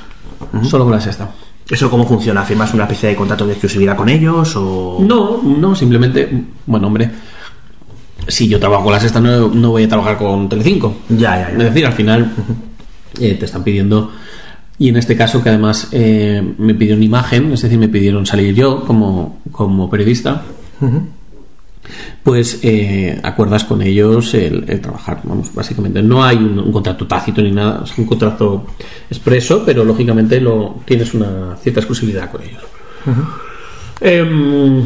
[0.62, 1.31] Solo con la sexta.
[1.68, 2.42] ¿Eso cómo funciona?
[2.44, 4.55] ¿Firmas una especie de contrato de exclusividad con ellos?
[4.57, 4.99] O...
[5.01, 6.44] No, no, simplemente.
[6.66, 7.11] Bueno, hombre.
[8.27, 10.97] Si yo trabajo con la sexta, no, voy a trabajar con Telecinco.
[11.09, 11.59] Ya, ya, ya.
[11.59, 12.33] Es decir, al final
[13.21, 14.12] eh, te están pidiendo.
[14.79, 18.55] Y en este caso, que además eh, me pidieron imagen, es decir, me pidieron salir
[18.55, 20.42] yo como, como periodista
[22.22, 25.20] pues eh, acuerdas con ellos el, trabajar.
[25.24, 28.66] Vamos, básicamente no hay un, contrato tácito ni nada, es un contrato
[29.11, 32.62] expreso, pero lógicamente lo tienes una cierta exclusividad con ellos.
[34.01, 34.85] Em,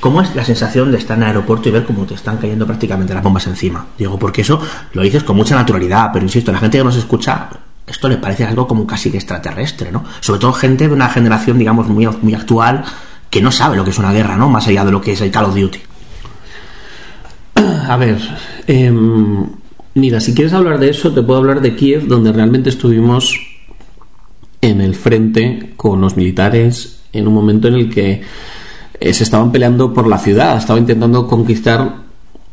[0.00, 2.66] ¿Cómo es la sensación de estar en el aeropuerto y ver cómo te están cayendo
[2.66, 3.86] prácticamente las bombas encima?
[3.98, 4.60] Digo, porque eso
[4.92, 7.48] lo dices con mucha naturalidad, pero insisto, la gente que nos escucha,
[7.86, 10.04] esto le parece algo como casi que extraterrestre, ¿no?
[10.20, 12.84] Sobre todo gente de una generación, digamos, muy, muy actual
[13.30, 14.48] que no sabe lo que es una guerra, ¿no?
[14.48, 15.80] Más allá de lo que es el Call of Duty.
[17.56, 18.18] A ver,
[18.66, 19.46] em,
[19.94, 23.34] mira, si quieres hablar de eso, te puedo hablar de Kiev, donde realmente estuvimos
[24.60, 28.22] en el frente con los militares en un momento en el que
[29.00, 31.96] eh, se estaban peleando por la ciudad, estaban intentando conquistar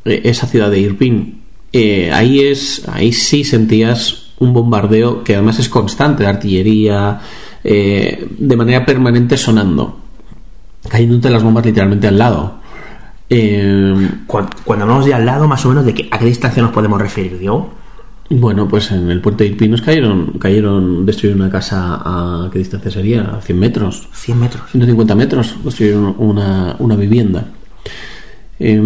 [0.06, 1.42] eh, esa ciudad de Irpin.
[1.72, 7.22] Eh, ahí es, ahí sí sentías un bombardeo que además es constante de artillería,
[7.64, 10.00] de manera permanente sonando,
[10.90, 12.63] cayéndote las bombas literalmente al lado.
[13.36, 17.02] Eh, cuando, hablamos de al lado, más o menos, ¿de a qué distancia nos podemos
[17.02, 17.74] referir, Diego?
[18.30, 22.92] Bueno, pues en el puente de Irpinos cayeron, cayeron, destruyeron una casa a qué distancia
[22.92, 24.08] sería, a 100 metros.
[24.14, 24.64] 100 metros.
[24.70, 27.48] 150 metros, destruyeron una, una vivienda.
[28.60, 28.80] Eh,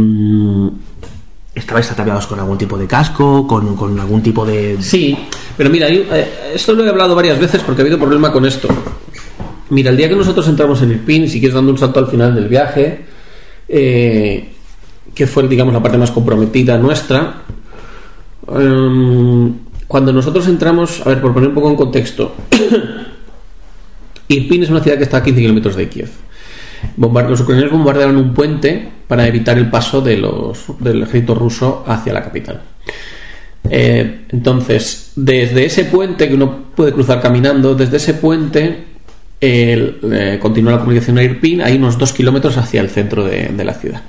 [1.53, 4.77] ¿Estabais ataviados con algún tipo de casco, con, algún tipo de...?
[4.79, 5.17] Sí,
[5.57, 8.69] pero mira, eh, esto lo he hablado varias veces porque ha habido problema con esto.
[9.71, 12.33] Mira, el día que nosotros entramos en Irpin, si quieres dando un salto al final
[12.33, 13.16] del viaje,
[13.67, 14.49] eh,
[15.13, 17.41] que fue, digamos, la parte más comprometida nuestra.
[18.47, 19.53] Em,
[19.87, 22.35] cuando nosotros entramos, a ver, por poner un poco en contexto,
[24.27, 26.09] Irpin es una ciudad que está a 15 kilómetros de Kiev.
[26.97, 32.13] los ucranianos bombardearon un puente para evitar el paso de los, del ejército ruso hacia
[32.13, 32.61] la capital.
[33.69, 38.85] Eh, entonces, desde ese puente que uno puede cruzar caminando, desde ese puente
[39.39, 43.63] el, eh, continúa la comunicación a Irpin, hay unos dos kilómetros hacia el centro de,
[43.63, 44.01] la ciudad.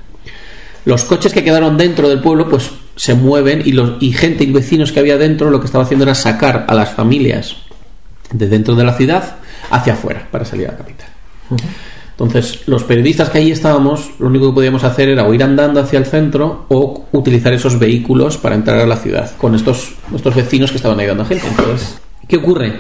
[0.84, 4.52] Los coches que quedaron dentro del pueblo, pues se mueven y, los, y gente y
[4.52, 7.56] vecinos que había dentro lo que estaba haciendo era sacar a las familias
[8.32, 9.36] de dentro de la ciudad
[9.70, 11.08] hacia afuera para salir a la capital.
[12.18, 15.80] Entonces, los periodistas que ahí estábamos, lo único que podíamos hacer era o ir andando
[15.80, 20.34] hacia el centro o utilizar esos vehículos para entrar a la ciudad con estos, estos
[20.34, 21.46] vecinos que estaban ayudando a gente.
[21.46, 22.72] Entonces, ¿qué ocurre?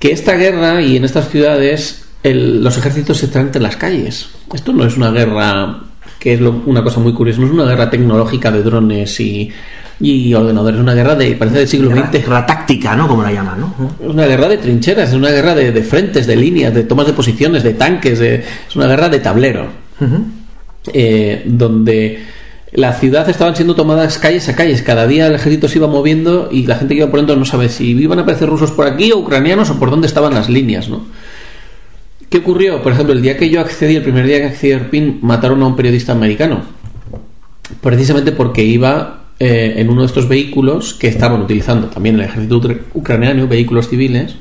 [0.00, 4.30] Que esta guerra y en estas ciudades los ejércitos están entre las calles.
[4.52, 5.84] Esto no es una guerra
[6.18, 9.52] que es una cosa muy curiosa, no es una guerra tecnológica de drones y,
[10.34, 12.12] ordenadores, es una guerra de, parece del siglo XX.
[12.12, 13.08] Guerra táctica, ¿no?
[13.08, 13.74] Como la llaman, ¿no?
[14.02, 17.12] Es una guerra de trincheras, es una guerra de, frentes, de líneas, de tomas de
[17.12, 19.66] posiciones, de tanques, es una guerra de tablero.
[20.92, 22.24] Eh, donde
[22.72, 24.82] la ciudad estaban siendo tomadas calles a calles.
[24.82, 27.44] Cada día el ejército se iba moviendo y la gente que iba por dentro no
[27.44, 30.48] sabe si iban a aparecer rusos por aquí o ucranianos o por dónde estaban las
[30.48, 31.04] líneas, ¿no?
[32.28, 32.80] ¿Qué ocurrió?
[32.80, 35.60] Por ejemplo, el día que yo accedí, el primer día que accedí a Irpin, mataron
[35.62, 36.62] a un periodista americano.
[37.80, 42.60] Precisamente porque iba eh, en uno de estos vehículos que estaban utilizando también el ejército
[42.94, 44.36] ucraniano, vehículos civiles.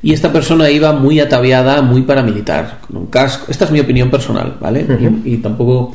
[0.00, 3.46] Y esta persona iba muy ataviada, muy paramilitar, con un casco.
[3.48, 4.86] Esta es mi opinión personal, ¿vale?
[5.24, 5.92] y tampoco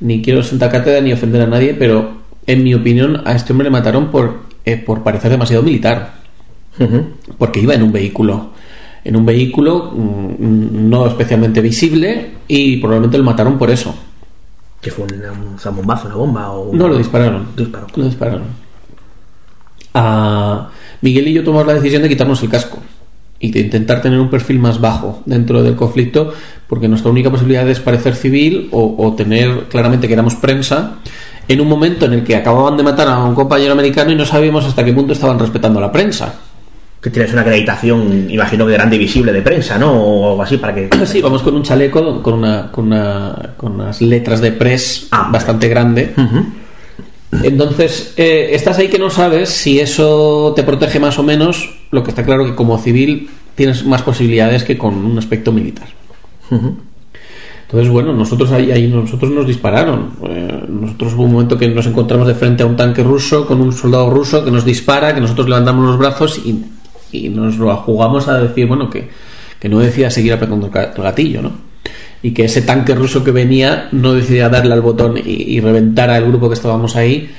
[0.00, 3.66] ni quiero sentar cátedra ni ofender a nadie, pero en mi opinión a este hombre
[3.66, 6.18] le mataron por, eh, por parecer demasiado militar.
[7.38, 8.50] Porque iba en un vehículo.
[9.04, 13.94] En un vehículo mm, no especialmente visible y probablemente lo mataron por eso.
[14.80, 16.50] ¿Que fue un, bombazo, una bomba?
[16.52, 17.48] O No, lo dispararon.
[17.96, 18.44] Lo dispararon.
[19.94, 22.78] A Miguel y yo tomamos la decisión de quitarnos el casco.
[23.40, 26.32] Y de intentar tener un perfil más bajo dentro del conflicto,
[26.66, 30.98] porque nuestra única posibilidad es parecer civil o, tener claramente que éramos prensa
[31.46, 34.26] en un momento en el que acababan de matar a un compañero americano y no
[34.26, 36.34] sabíamos hasta qué punto estaban respetando la prensa.
[37.00, 39.92] Que tienes una acreditación, imagino que grande y visible de prensa, ¿no?
[39.92, 40.90] O algo así para que.
[41.06, 45.28] Sí, vamos con un chaleco con, una, con, una, con unas letras de press ah,
[45.32, 46.12] bastante grande.
[47.30, 51.78] Entonces, eh, estás ahí que no sabes si eso te protege más o menos.
[51.90, 55.88] Lo que está claro que como civil tienes más posibilidades que con un aspecto militar.
[56.50, 60.12] Entonces, bueno, nosotros ahí, ahí nosotros nos dispararon.
[60.26, 63.60] Eh, nosotros hubo un momento que nos encontramos de frente a un tanque ruso con
[63.60, 66.64] un soldado ruso que nos dispara, que nosotros levantamos los brazos y,
[67.30, 69.08] nos lo jugamos a decir, bueno, que,
[69.58, 71.67] que no decía seguir apretando el gatillo, ¿no?
[72.22, 76.26] Y que ese tanque ruso que venía no decidía darle al botón y, reventar al
[76.26, 77.30] grupo que estábamos ahí,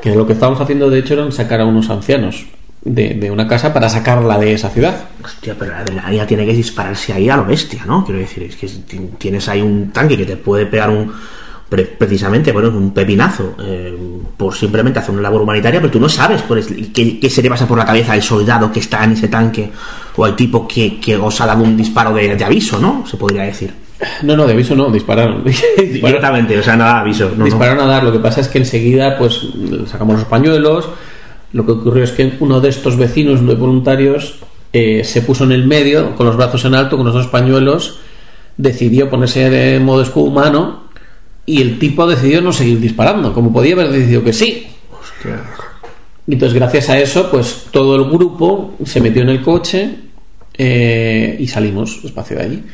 [0.00, 2.46] que lo que estábamos haciendo de hecho era sacar a unos ancianos
[2.82, 5.04] de, una casa para sacarla de esa ciudad.
[5.24, 8.04] Hostia, pero la adrenalina tiene que dispararse ahí a lo bestia, ¿no?
[8.04, 8.68] Quiero decir, es que
[9.18, 11.12] tienes ahí un tanque que te puede pegar un
[11.68, 13.92] precisamente bueno un pepinazo eh,
[14.36, 16.44] por simplemente hacer una labor humanitaria pero tú no sabes
[16.94, 19.72] qué, se le pasa por la cabeza al soldado que está en ese tanque
[20.14, 23.85] o al tipo que, os ha dado un disparo de aviso no se podría decir
[24.22, 25.44] no, no, de aviso no, dispararon.
[25.78, 27.30] Directamente, o sea, nada aviso.
[27.30, 29.48] dispararon a dar, lo que pasa es que enseguida, pues,
[29.86, 30.88] sacamos los pañuelos.
[31.52, 34.40] Lo que ocurrió es que uno de estos vecinos de voluntarios
[34.72, 37.98] eh, se puso en el medio, con los brazos en alto, con los dos pañuelos,
[38.56, 40.84] decidió ponerse de modo escudo humano
[41.46, 44.66] y el tipo decidió no seguir disparando, como podía haber decidido que sí.
[44.90, 45.42] Hostia.
[46.26, 49.96] Y entonces, gracias a eso, pues todo el grupo se metió en el coche
[50.58, 52.64] eh, y salimos despacio de allí.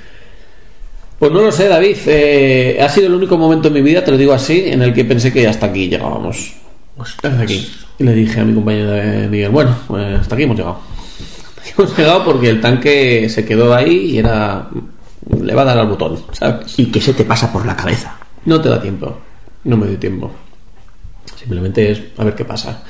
[1.23, 1.99] Pues no lo sé, David.
[2.07, 4.93] Eh, ha sido el único momento en mi vida, te lo digo así, en el
[4.93, 6.53] que pensé que hasta aquí llegábamos.
[6.99, 7.65] Hasta aquí.
[8.01, 10.81] Y le dije a mi compañero de Miguel, bueno, pues hasta aquí hemos llegado.
[11.79, 14.69] hemos llegado porque el tanque se quedó ahí y era.
[15.41, 16.77] Le va a dar al botón, ¿sabes?
[16.77, 18.19] ¿Y qué se te pasa por la cabeza?
[18.45, 19.17] No te da tiempo.
[19.63, 20.29] No me dio tiempo.
[21.37, 22.83] Simplemente es a ver qué pasa.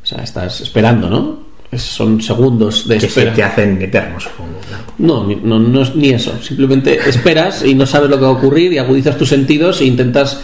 [0.00, 1.51] O sea, estás esperando, ¿no?
[1.76, 3.30] Son segundos de espera.
[3.30, 4.28] Que te hacen eternos,
[4.98, 6.32] No, no, no es ni eso.
[6.42, 9.86] Simplemente esperas y no sabes lo que va a ocurrir y agudizas tus sentidos e
[9.86, 10.42] intentas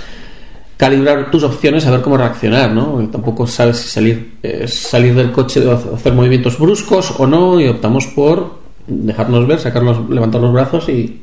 [0.78, 3.06] calibrar tus opciones a ver cómo reaccionar, ¿no?
[3.10, 7.66] tampoco sabes si salir, eh, salir del coche o hacer movimientos bruscos o no y
[7.66, 11.22] optamos por dejarnos ver, sacarnos, levantar los brazos y,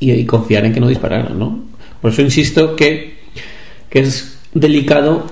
[0.00, 1.60] y, confiar en que no dispararan, ¿no?
[2.02, 3.20] Por eso insisto que,
[3.88, 5.24] que es delicado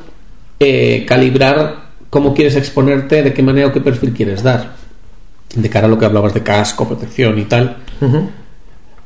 [0.61, 1.82] eh, calibrar
[2.13, 4.75] cómo quieres exponerte, de qué manera o qué perfil quieres dar.
[5.55, 7.79] De cara a lo que hablabas de casco, protección y tal.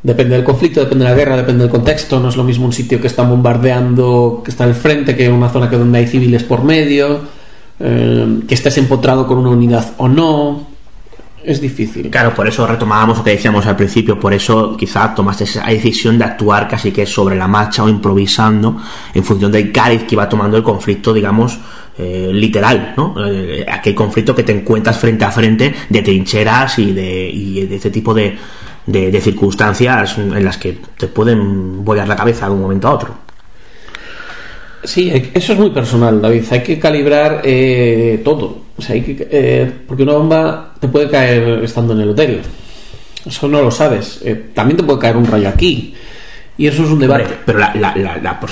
[0.02, 2.18] Depende del conflicto, depende de la guerra, depende del contexto.
[2.18, 5.48] No es lo mismo un sitio que está bombardeando, que está al frente, que una
[5.50, 7.20] zona que donde hay civiles por medio,
[7.78, 10.66] eh, que estés empotrado con una unidad o no.
[11.44, 12.10] Es difícil.
[12.10, 16.18] Claro, por eso retomábamos lo que decíamos al principio, por eso quizá tomaste esa decisión
[16.18, 18.76] de actuar casi que sobre la marcha o improvisando
[19.14, 21.60] en función del cáliz que iba tomando el conflicto, digamos,
[21.98, 23.14] eh, literal, ¿no?
[23.26, 27.76] Eh, aquel conflicto que te encuentras frente a frente de trincheras y de, y de
[27.76, 28.36] este tipo de,
[28.84, 33.14] de, circunstancias en las que te pueden volar la cabeza de un momento a otro.
[34.84, 36.44] Sí, eso es muy personal, David.
[36.50, 38.58] Hay que calibrar eh, todo.
[38.76, 42.42] O sea, hay que, porque una bomba te puede caer estando en el hotel.
[43.24, 44.22] Eso no lo sabes.
[44.52, 45.94] también te puede caer un rayo aquí.
[46.58, 47.26] Y eso es un debate.
[47.44, 47.58] pero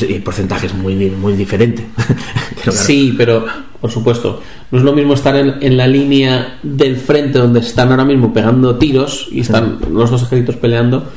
[0.09, 1.87] el porcentaje es muy, muy diferente.
[2.71, 3.47] sí, pero
[3.81, 4.43] por supuesto.
[4.71, 8.77] No es lo mismo estar en, la línea del frente donde están ahora mismo pegando
[8.77, 11.11] tiros y están los dos ejércitos peleando,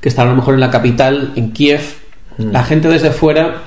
[0.00, 1.82] que estar a lo mejor en la capital, en Kiev.
[2.38, 2.50] Mm.
[2.50, 3.62] La gente desde fuera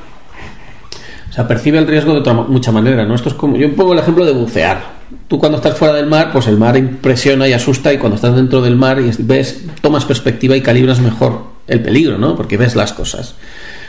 [1.29, 3.15] o sea, percibe el riesgo de otra mucha manera, ¿no?
[3.15, 4.97] Esto es como yo pongo el ejemplo de bucear.
[5.27, 8.35] Tú cuando estás fuera del mar, pues el mar impresiona y asusta y cuando estás
[8.35, 12.35] dentro del mar y ves, tomas perspectiva y calibras mejor el peligro, ¿no?
[12.35, 13.35] Porque ves las cosas.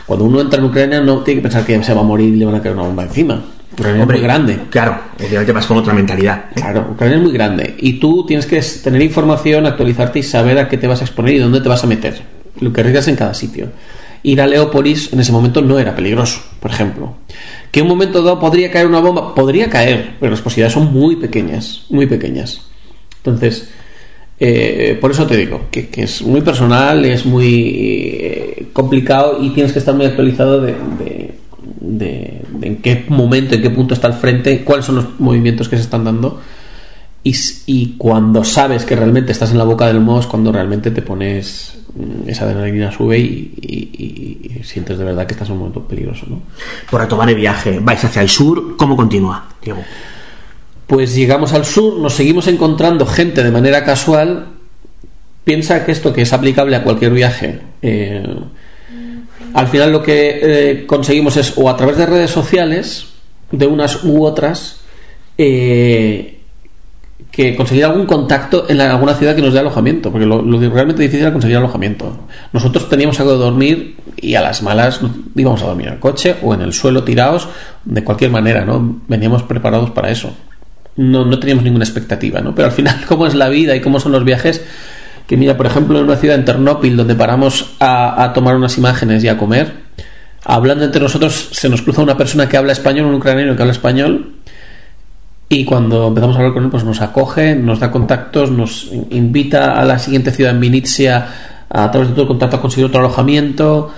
[0.05, 2.37] Cuando uno entra en Ucrania no tiene que pensar que se va a morir y
[2.37, 3.43] le van a caer una bomba encima.
[3.71, 4.59] Ucrania es muy grande.
[4.69, 6.45] Claro, obviamente vas con otra mentalidad.
[6.55, 7.75] Claro, Ucrania es muy grande.
[7.77, 11.35] Y tú tienes que tener información, actualizarte y saber a qué te vas a exponer
[11.35, 12.21] y dónde te vas a meter.
[12.59, 13.69] Lo que arriesgas en cada sitio.
[14.21, 17.15] Ir a Leópolis en ese momento no era peligroso, por ejemplo.
[17.71, 21.15] Que un momento dado podría caer una bomba, podría caer, pero las posibilidades son muy
[21.15, 22.61] pequeñas, muy pequeñas.
[23.17, 23.69] Entonces,
[24.39, 29.73] eh, por eso te digo que, es muy personal, es muy eh, complicado y tienes
[29.73, 31.33] que estar muy actualizado de,
[32.61, 35.83] en qué momento, en qué punto está al frente, cuáles son los movimientos que se
[35.83, 36.39] están dando.
[37.21, 41.77] Y, cuando sabes que realmente estás en la boca del modo cuando realmente te pones
[41.93, 46.25] mm, esa adrenalina sube y, sientes de verdad que estás en un momento peligroso.
[46.29, 46.41] ¿no?
[46.89, 49.83] Por retomar el viaje, vais hacia el sur, ¿cómo continúa, Diego?
[50.89, 54.47] Pues llegamos al sur, nos seguimos encontrando gente de manera casual
[55.43, 58.23] piensa que esto que es aplicable a cualquier viaje, eh,
[59.53, 63.05] al final lo que eh, conseguimos es o a través de redes sociales,
[63.51, 64.79] de unas u otras,
[65.37, 66.39] eh,
[67.29, 71.21] que conseguir algún contacto en alguna ciudad que nos dé alojamiento, porque lo, realmente difícil
[71.21, 72.17] era conseguir alojamiento.
[72.51, 75.01] Nosotros teníamos algo de dormir y a las malas
[75.35, 77.47] íbamos a dormir en el coche o en el suelo tirados,
[77.85, 79.01] de cualquier manera, ¿no?
[79.07, 80.33] Veníamos preparados para eso.
[80.99, 82.53] No, no teníamos ninguna expectativa, ¿no?
[82.53, 84.63] Pero al final, cómo es la vida y cómo son los viajes,
[85.27, 88.77] que mira, por ejemplo, en una ciudad en Ternópil donde paramos a, a tomar unas
[88.77, 89.73] imágenes y a comer,
[90.43, 93.73] hablando entre nosotros se nos cruza una persona que habla español, un ucraniano que habla
[93.73, 94.39] español,
[95.51, 99.79] y cuando empezamos a hablar con él, pues nos acoge, nos da contactos, nos invita
[99.79, 101.27] a la siguiente ciudad en Vinitsia
[101.67, 103.91] a través de todo el contacto a conseguir otro alojamiento.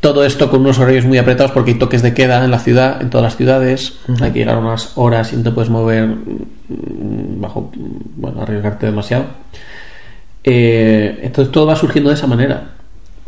[0.00, 3.02] Todo esto con unos horarios muy apretados porque hay toques de queda en la ciudad,
[3.02, 3.98] en todas las ciudades.
[4.20, 7.72] Hay que llegar a unas horas y no te puedes mover mm, bajo,
[8.16, 9.24] bueno, arriesgarte demasiado.
[10.44, 12.74] Eh, entonces todo va surgiendo de esa manera.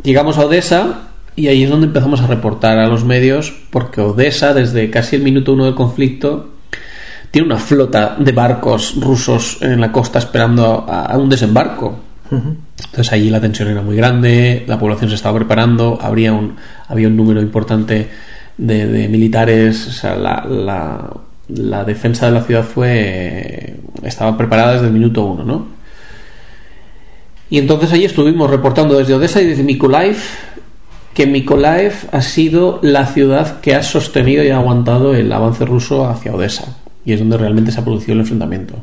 [0.01, 4.53] Llegamos a Odessa y ahí es donde empezamos a reportar a los medios porque Odessa,
[4.53, 6.51] desde casi el minuto uno del conflicto,
[7.31, 11.99] tiene una flota de barcos rusos en la costa esperando a, un desembarco.
[12.85, 16.55] Entonces allí la tensión era muy grande, la población se estaba preparando, habría un,
[16.87, 18.09] había un número importante
[18.57, 21.09] de, militares, la,
[21.47, 25.67] la, defensa de la ciudad fue estaba preparada desde el minuto uno, ¿no?
[27.49, 30.17] Y entonces allí estuvimos reportando desde Odessa y desde Mykolaiv
[31.13, 36.07] que Mykolaiv ha sido la ciudad que ha sostenido y ha aguantado el avance ruso
[36.07, 38.75] hacia Odessa y es donde realmente se ha producido el enfrentamiento.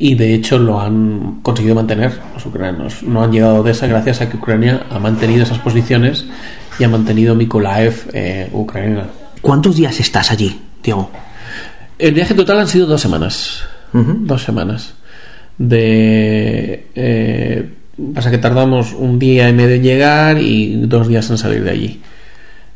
[0.00, 3.02] Y de hecho lo han conseguido mantener los ucranianos.
[3.02, 6.24] No han llegado de esa gracias a que Ucrania ha mantenido esas posiciones
[6.78, 9.04] y ha mantenido Mykolaiv eh, Ucrania.
[9.40, 11.10] ¿Cuántos días estás allí, Diego?
[11.98, 13.62] El viaje total han sido dos semanas.
[13.92, 14.94] Dos semanas.
[15.58, 16.86] De.
[16.94, 17.70] Eh,
[18.14, 21.70] pasa que tardamos un día y medio en llegar y dos días en salir de
[21.70, 22.00] allí,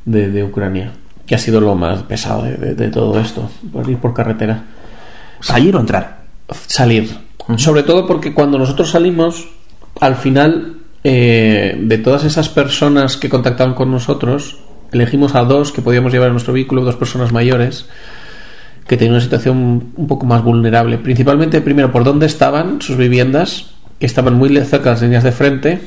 [0.04, 0.92] de, de Ucrania
[1.26, 4.62] que ha sido lo más pesado de, todo esto, por ir por carretera.
[5.40, 6.23] ¿Salir o entrar?
[6.66, 7.16] Salir.
[7.56, 9.48] Sobre todo porque cuando nosotros salimos,
[10.00, 14.58] al final, eh, de todas esas personas que contactaban con nosotros,
[14.92, 17.86] elegimos a dos que podíamos llevar en nuestro vehículo, dos personas mayores,
[18.86, 20.98] que tenían una situación un poco más vulnerable.
[20.98, 25.32] Principalmente, primero, por dónde estaban sus viviendas, que estaban muy cerca de las líneas de
[25.32, 25.80] frente,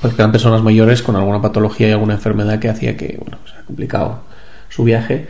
[0.00, 3.62] porque eran personas mayores con alguna patología y alguna enfermedad que hacía que, bueno, sea
[3.64, 4.22] complicado
[4.68, 5.28] su viaje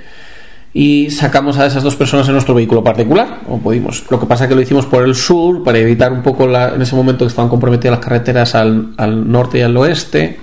[0.81, 4.05] y sacamos a esas dos personas en nuestro vehículo particular, o pudimos.
[4.13, 6.73] Lo que pasa es que lo hicimos por el sur para evitar un poco la,
[6.73, 10.39] en ese momento que estaban comprometidas las carreteras al, al, norte y al oeste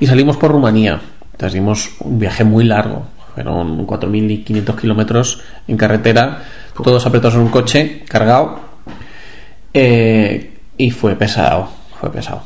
[0.00, 1.02] y salimos por Rumanía.
[1.32, 3.04] Entonces dimos un viaje muy largo,
[3.34, 6.44] fueron 4.500 kilómetros en carretera,
[6.82, 8.60] todos apretados en un coche, cargado,
[9.74, 11.68] eh, y fue pesado,
[12.00, 12.40] fue pesado.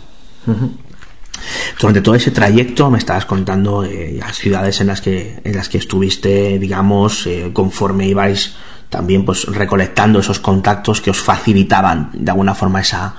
[1.80, 5.68] Durante todo ese trayecto me estabas contando eh, las ciudades en las que en las
[5.68, 8.57] que estuviste, digamos, eh, conforme ibais
[8.88, 13.14] también pues recolectando esos contactos que os facilitaban de alguna forma esa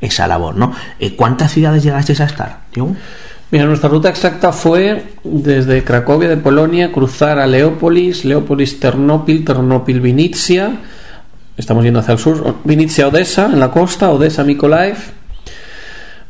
[0.00, 0.72] esa labor, ¿no?
[0.98, 2.60] Eh, ¿Cuántas ciudades llegasteis a estar,
[3.50, 10.00] Mira, nuestra ruta exacta fue desde Cracovia de Polonia cruzar a Leópolis, Leópolis Ternópil, Ternópil
[10.00, 10.80] Vinitsia,
[11.56, 14.96] estamos yendo hacia el sur, Vinitsia Odessa en la costa, Odessa Mykolaiv,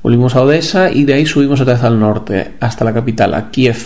[0.04, 3.50] Volvimos a Odessa y de ahí subimos otra vez al norte, hasta la capital, a
[3.50, 3.78] Kiev.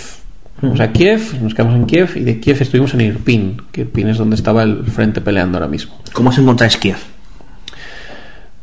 [0.58, 4.08] Fuimos a Kiev, nos quedamos en Kiev y de Kiev estuvimos en Irpin, que Irpin
[4.08, 5.94] es donde estaba el frente peleando ahora mismo.
[6.12, 6.96] ¿Cómo se encontráis Kiev?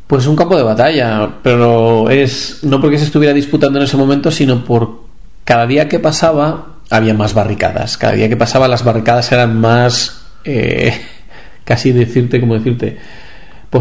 [0.05, 4.31] Pues un campo de batalla, pero es no porque se estuviera disputando en ese momento,
[4.31, 5.03] sino por
[5.45, 7.97] cada día que pasaba había más barricadas.
[7.97, 10.93] Cada día que pasaba las barricadas eran más, eh,
[11.63, 12.97] casi decirte, como decirte,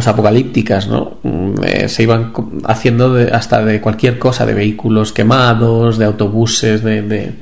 [0.02, 1.18] apocalípticas, ¿no?
[1.22, 2.32] Mm, eh, se iban
[2.64, 7.32] haciendo hasta de cualquier cosa, de vehículos quemados, de autobuses, de,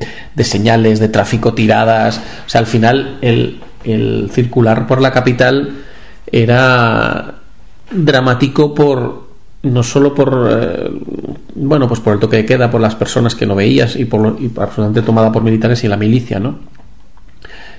[0.44, 2.20] señales, de tráfico tiradas.
[2.46, 3.60] O sea, al final el,
[4.30, 5.70] circular por la capital
[6.30, 7.34] era
[7.90, 9.22] dramático por
[9.62, 10.90] no solo por eh,
[11.56, 14.36] bueno pues por el toque de queda por las personas que no veías y por
[14.40, 16.58] y absolutamente tomada por militares y la milicia no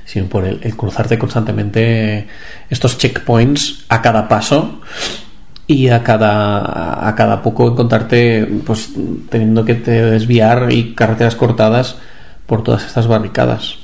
[0.06, 2.28] sino por el, cruzarte constantemente
[2.70, 4.82] estos checkpoints a cada paso
[5.68, 8.90] y a cada, a cada poco encontrarte pues
[9.30, 11.98] teniendo que te desviar y carreteras cortadas
[12.46, 13.78] por todas estas barricadas.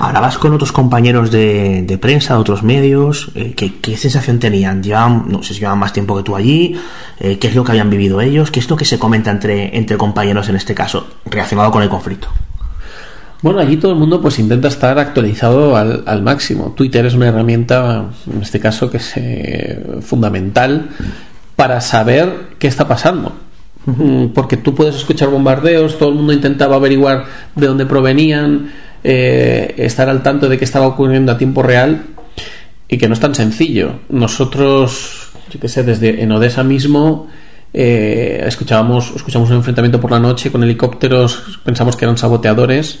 [0.00, 3.30] Ahora vas con otros compañeros de, de prensa, de otros medios.
[3.36, 4.82] Eh, ¿qué, sensación tenían?
[4.82, 6.76] ¿Llevaban, no sé si llevaban más tiempo que tú allí?
[7.20, 8.50] Eh, ¿Qué es lo que habían vivido ellos?
[8.50, 11.88] ¿Qué es lo que se comenta entre, entre compañeros en este caso, relacionado con el
[11.88, 12.28] conflicto?
[13.42, 16.74] Bueno, allí todo el mundo pues intenta estar actualizado al, máximo.
[16.76, 20.90] Twitter es una herramienta, en este caso, que es eh, fundamental
[21.56, 23.32] para saber qué está pasando.
[23.86, 27.24] Mm, porque tú puedes escuchar bombardeos, todo el mundo intentaba averiguar
[27.54, 28.72] de dónde provenían,
[29.02, 32.02] eh, estar al tanto de qué estaba ocurriendo a tiempo real
[32.88, 34.00] y que no es tan sencillo.
[34.10, 37.28] Nosotros, yo qué sé, desde en Odessa mismo
[37.72, 43.00] eh, escuchábamos, escuchamos un enfrentamiento por la noche con helicópteros, pensamos que eran saboteadores.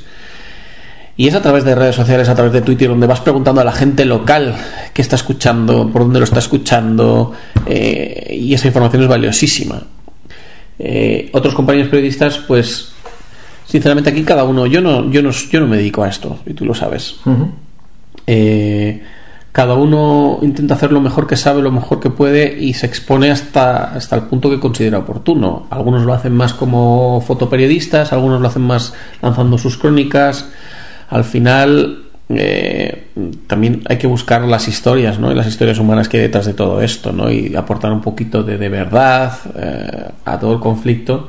[1.20, 3.64] Y es a través de redes sociales, a través de Twitter, donde vas preguntando a
[3.64, 4.56] la gente local
[4.94, 7.32] qué está escuchando, por dónde lo está escuchando,
[7.66, 9.82] eh, y esa información es valiosísima.
[10.78, 12.92] Eh, otros compañeros periodistas, pues,
[13.66, 16.54] sinceramente aquí cada uno, yo no, yo no, yo no me dedico a esto, y
[16.54, 17.16] tú lo sabes.
[18.26, 19.02] eh,
[19.52, 23.30] cada uno intenta hacer lo mejor que sabe, lo mejor que puede y se expone
[23.30, 25.66] hasta, hasta el punto que considera oportuno.
[25.68, 30.48] Algunos lo hacen más como fotoperiodistas, algunos lo hacen más lanzando sus crónicas.
[31.10, 33.08] Al final eh,
[33.46, 35.30] también hay que buscar las historias, ¿no?
[35.30, 37.30] Y las historias humanas que hay detrás de todo esto, ¿no?
[37.30, 41.28] Y aportar un poquito de, de verdad eh, a todo el conflicto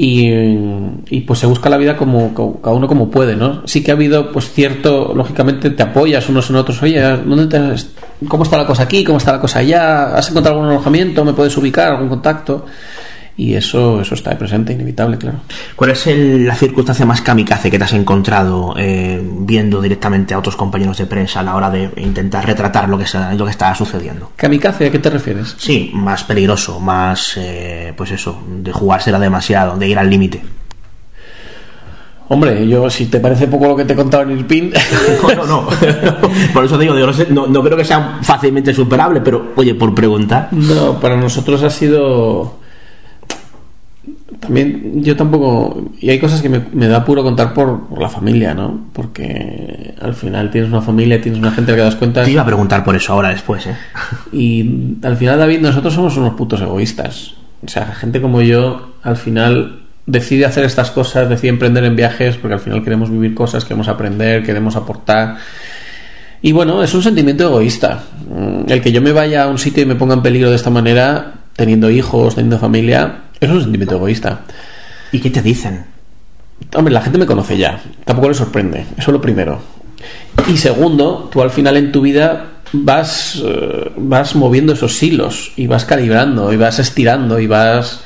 [0.00, 3.66] y, pues se busca la vida como, cada uno como puede, ¿no?
[3.66, 7.74] Sí que ha habido, pues cierto, lógicamente te apoyas unos en otros, oye, ¿dónde
[8.28, 9.02] ¿cómo está la cosa aquí?
[9.02, 10.16] ¿Cómo está la cosa allá?
[10.16, 11.24] ¿Has encontrado algún alojamiento?
[11.24, 11.94] ¿Me puedes ubicar?
[11.94, 12.64] ¿Algún contacto?
[13.38, 15.38] Y eso, eso está presente, inevitable, claro.
[15.76, 20.56] ¿Cuál es la circunstancia más kamikaze que te has encontrado eh, viendo directamente a otros
[20.56, 23.72] compañeros de prensa a la hora de intentar retratar lo que, está, lo que está
[23.76, 24.32] sucediendo?
[24.34, 24.88] ¿Kamikaze?
[24.88, 25.54] ¿A qué te refieres?
[25.56, 30.42] Sí, más peligroso, más, eh, pues eso, de jugársela demasiado, de ir al límite.
[32.30, 34.72] Hombre, yo si te parece poco lo que te he contado en Irpin.
[35.22, 35.68] No, no, no.
[36.52, 36.96] Por eso te digo,
[37.30, 40.48] no, no, creo que sea fácilmente superable, pero oye, por preguntar.
[40.50, 42.58] No, para nosotros ha sido
[44.40, 48.86] también yo tampoco y hay cosas que me, da puro contar por, la familia no
[48.92, 52.24] porque al final tienes una familia tienes una gente que das cuenta.
[52.24, 53.76] Te iba a preguntar por eso ahora después ¿eh?
[54.32, 57.34] y al final David nosotros somos unos putos egoístas.
[57.64, 62.36] O sea gente como yo al final decide hacer estas cosas decide emprender en viajes
[62.36, 65.36] porque al final queremos vivir cosas queremos aprender queremos aportar.
[66.40, 68.04] Y bueno es un sentimiento egoísta.
[68.68, 70.70] El que yo me vaya a un sitio y me ponga en peligro de esta
[70.70, 74.40] manera teniendo hijos teniendo familia es un sentimiento egoísta.
[75.12, 75.86] ¿Y qué te dicen?
[76.74, 77.80] Hombre, la gente me conoce ya.
[78.04, 78.80] Tampoco le sorprende.
[78.96, 79.60] Eso es lo primero.
[80.48, 85.66] Y segundo, tú al final en tu vida vas, eh, vas moviendo esos hilos y
[85.66, 88.02] vas calibrando y vas estirando y vas,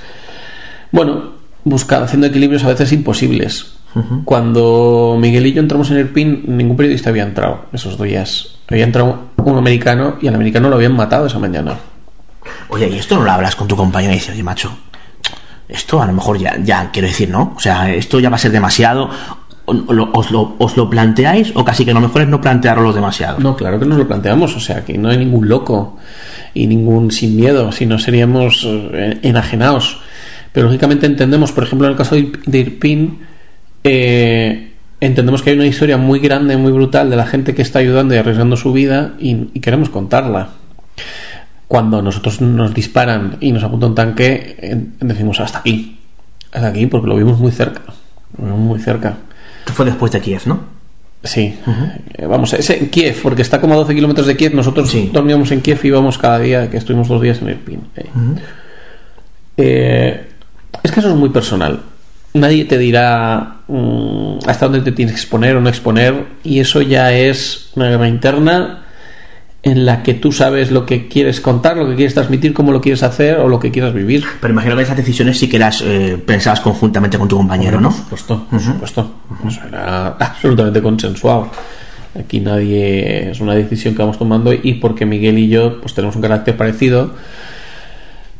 [0.90, 1.32] bueno,
[1.64, 3.72] buscando, haciendo equilibrios a veces imposibles.
[4.24, 8.56] Cuando Miguel y yo entramos en el PIN, ningún periodista había entrado esos días.
[8.70, 11.76] Había entrado un americano y al americano lo habían matado esa mañana.
[12.68, 14.74] Oye, ¿y esto no lo hablas con tu compañero y dices, oye, macho,
[15.72, 17.54] esto a lo mejor ya, ya quiero decir, ¿no?
[17.56, 19.08] O sea, esto ya va a ser demasiado.
[19.64, 23.38] os, lo, ¿Os lo planteáis o casi que lo mejor es no plantearlo demasiado?
[23.40, 25.96] No, claro que nos lo planteamos, o sea, que no hay ningún loco
[26.54, 30.00] y ningún sin miedo, si no seríamos eh, enajenados.
[30.52, 33.20] Pero lógicamente entendemos, por ejemplo, en el caso de Irpin,
[33.82, 37.78] eh, entendemos que hay una historia muy grande, muy brutal de la gente que está
[37.78, 40.50] ayudando y arriesgando su vida y queremos contarla
[41.72, 45.96] cuando nosotros nos disparan y nos apunta un tanque, decimos hasta aquí,
[46.52, 47.80] hasta aquí, porque lo vimos muy cerca,
[48.36, 49.16] lo vimos muy cerca.
[49.60, 50.60] Esto fue después de Kiev, ¿no?
[51.24, 51.58] Sí,
[52.18, 55.50] eh, vamos, es en Kiev, porque está como a 12 kilómetros de Kiev, nosotros dormíamos
[55.50, 57.80] en Kiev y íbamos cada día, que estuvimos dos días en Irpin.
[57.96, 58.06] Eh.
[59.56, 60.26] Eh,
[60.82, 61.80] es que eso es muy personal.
[62.34, 66.82] Nadie te dirá mm, hasta dónde te tienes que exponer o no exponer, y eso
[66.82, 68.81] ya es una guerra interna
[69.62, 72.80] en la que tú sabes lo que quieres contar, lo que quieres transmitir, cómo lo
[72.80, 74.24] quieres hacer o lo que quieras vivir.
[74.40, 77.90] Pero imagino que esas decisiones sí que las eh, pensabas conjuntamente con tu compañero, ¿no?
[77.90, 79.14] Por supuesto, por supuesto.
[79.46, 81.50] Eso era absolutamente consensuado.
[82.18, 86.16] Aquí nadie es una decisión que vamos tomando y porque Miguel y yo pues tenemos
[86.16, 87.14] un carácter parecido.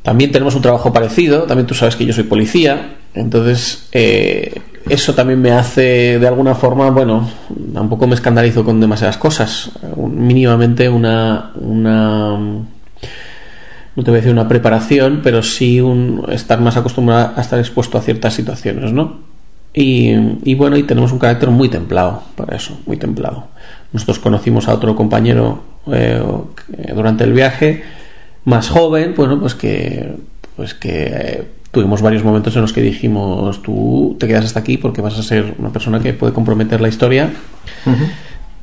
[0.02, 5.14] También tenemos un trabajo parecido, también tú sabes que yo soy policía, entonces eh, eso
[5.14, 7.28] también me hace de alguna forma, bueno,
[7.72, 9.70] tampoco me escandalizo con demasiadas cosas.
[9.96, 12.38] Mínimamente una, una
[13.94, 17.58] no te voy a decir una preparación, pero sí un estar más acostumbrado a estar
[17.58, 19.32] expuesto a ciertas situaciones, ¿no?
[19.74, 23.48] Y, bueno, y tenemos un carácter muy templado para eso, muy templado.
[23.92, 26.22] Nosotros conocimos a otro compañero eh,
[26.94, 27.82] durante el viaje,
[28.44, 30.14] más joven, bueno, pues que,
[30.56, 35.00] pues que tuvimos varios momentos en los que dijimos, tú te quedas hasta aquí porque
[35.00, 37.32] vas a ser una persona que puede comprometer la historia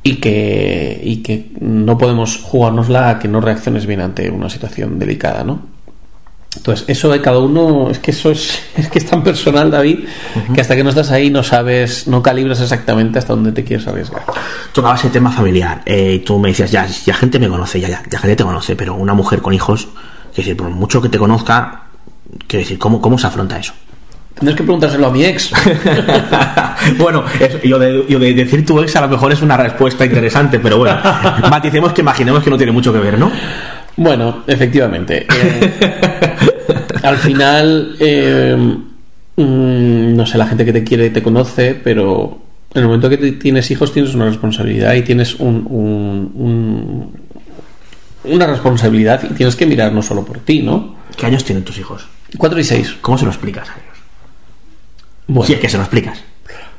[0.04, 4.98] y, que, y que no podemos jugárnosla a que no reacciones bien ante una situación
[4.98, 5.80] delicada, ¿no?
[6.56, 10.00] Entonces, eso de cada uno, es que eso es, es que es tan personal, David,
[10.54, 13.86] que hasta que no estás ahí no sabes, no calibras exactamente hasta dónde te quieres
[13.88, 14.22] arriesgar.
[14.72, 18.02] Tocabas el tema familiar, eh, tú me decías, ya, ya gente me conoce, ya, ya,
[18.08, 19.88] ya gente te conoce, pero una mujer con hijos
[20.34, 21.89] Que decir, por mucho que te conozca,
[22.46, 23.72] quiero decir, ¿cómo, cómo se afronta eso?
[24.34, 25.50] Tendrás que preguntárselo a mi ex.
[26.98, 27.24] bueno,
[27.62, 30.98] yo, de, decir tu ex a lo mejor es una respuesta interesante, pero bueno,
[31.50, 33.30] maticemos que imaginemos que no tiene mucho que ver, ¿no?
[33.96, 35.26] Bueno, efectivamente.
[35.30, 35.72] Eh,
[37.02, 38.56] al final, eh,
[39.36, 42.38] mm, no sé, la gente que te quiere te conoce, pero
[42.72, 47.12] en el momento que tienes hijos tienes una responsabilidad y tienes un,
[48.24, 50.94] una responsabilidad y tienes que mirar no solo por ti, ¿no?
[51.14, 52.06] ¿Qué años tienen tus hijos?
[52.38, 52.96] Cuatro y seis.
[53.00, 53.98] ¿Cómo se lo explicas a ellos?
[55.26, 55.46] Bueno.
[55.46, 56.22] Si es que se lo explicas.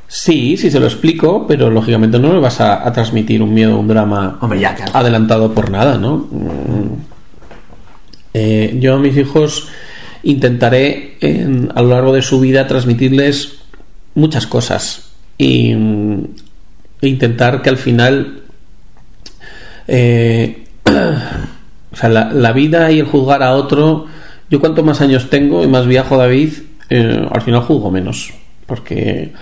[0.07, 3.87] Sí, sí se lo explico, pero lógicamente no le vas a, transmitir un miedo, un
[3.87, 6.27] drama Hombre, ya, adelantado por nada, ¿no?
[8.33, 9.69] Eh, yo a mis hijos
[10.23, 11.17] intentaré
[11.73, 13.59] a lo largo de su vida transmitirles
[14.13, 18.41] muchas cosas y e intentar que al final
[19.87, 24.05] eh, o sea, la, vida y el juzgar a otro
[24.51, 26.53] yo cuanto más años tengo y más viajo David
[26.89, 28.33] eh, al final juzgo menos
[28.67, 29.33] porque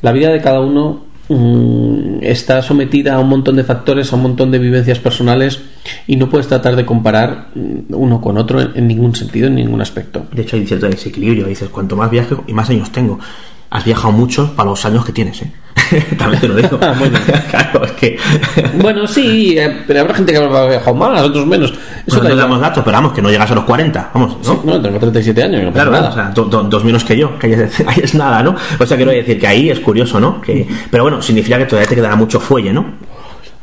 [0.00, 4.22] la vida de cada uno mm, está sometida a un montón de factores, a un
[4.22, 5.60] montón de vivencias personales
[6.06, 9.80] y no puedes tratar de comparar mm, uno con otro en, ningún sentido, en ningún
[9.80, 10.26] aspecto.
[10.32, 11.46] De hecho, hay cierto desequilibrio.
[11.46, 13.18] Dices, cuanto más viaje y más años tengo.
[13.70, 15.52] Has viajado mucho para los años que tienes, ¿eh?
[16.18, 16.78] También te lo digo.
[16.88, 17.18] Ah, bueno.
[17.50, 18.18] claro, es que...
[18.80, 21.72] bueno, sí, eh, pero habrá gente que ha viajado más, otros menos.
[22.06, 24.62] Eso no te damos datos, pero vamos, que no llegas a los 40, vamos, ¿no?
[24.64, 26.08] no, tengo 37 años, no claro, nada.
[26.08, 28.54] o sea, dos menos que yo, que ahí es, nada, ¿no?
[28.78, 30.40] O sea, quiero decir que ahí es curioso, ¿no?
[30.40, 32.86] Que, pero bueno, significa que todavía te quedará mucho fuelle, ¿no?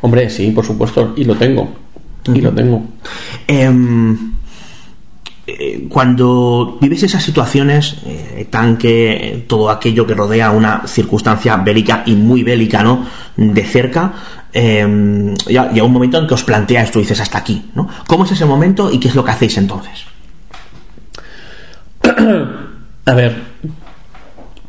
[0.01, 1.73] Hombre, sí, por supuesto, y lo tengo.
[2.33, 2.83] Y lo tengo.
[3.47, 3.71] Eh,
[5.47, 12.01] eh, cuando vives esas situaciones eh, tan que todo aquello que rodea una circunstancia bélica
[12.07, 13.05] y muy bélica, ¿no?
[13.37, 14.11] De cerca,
[14.51, 17.87] eh, ya, un momento en que os plantea esto y dices hasta aquí, ¿no?
[18.07, 20.05] ¿Cómo es ese momento y qué es lo que hacéis entonces?
[23.05, 23.35] A ver.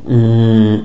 [0.05, 0.77] Mm,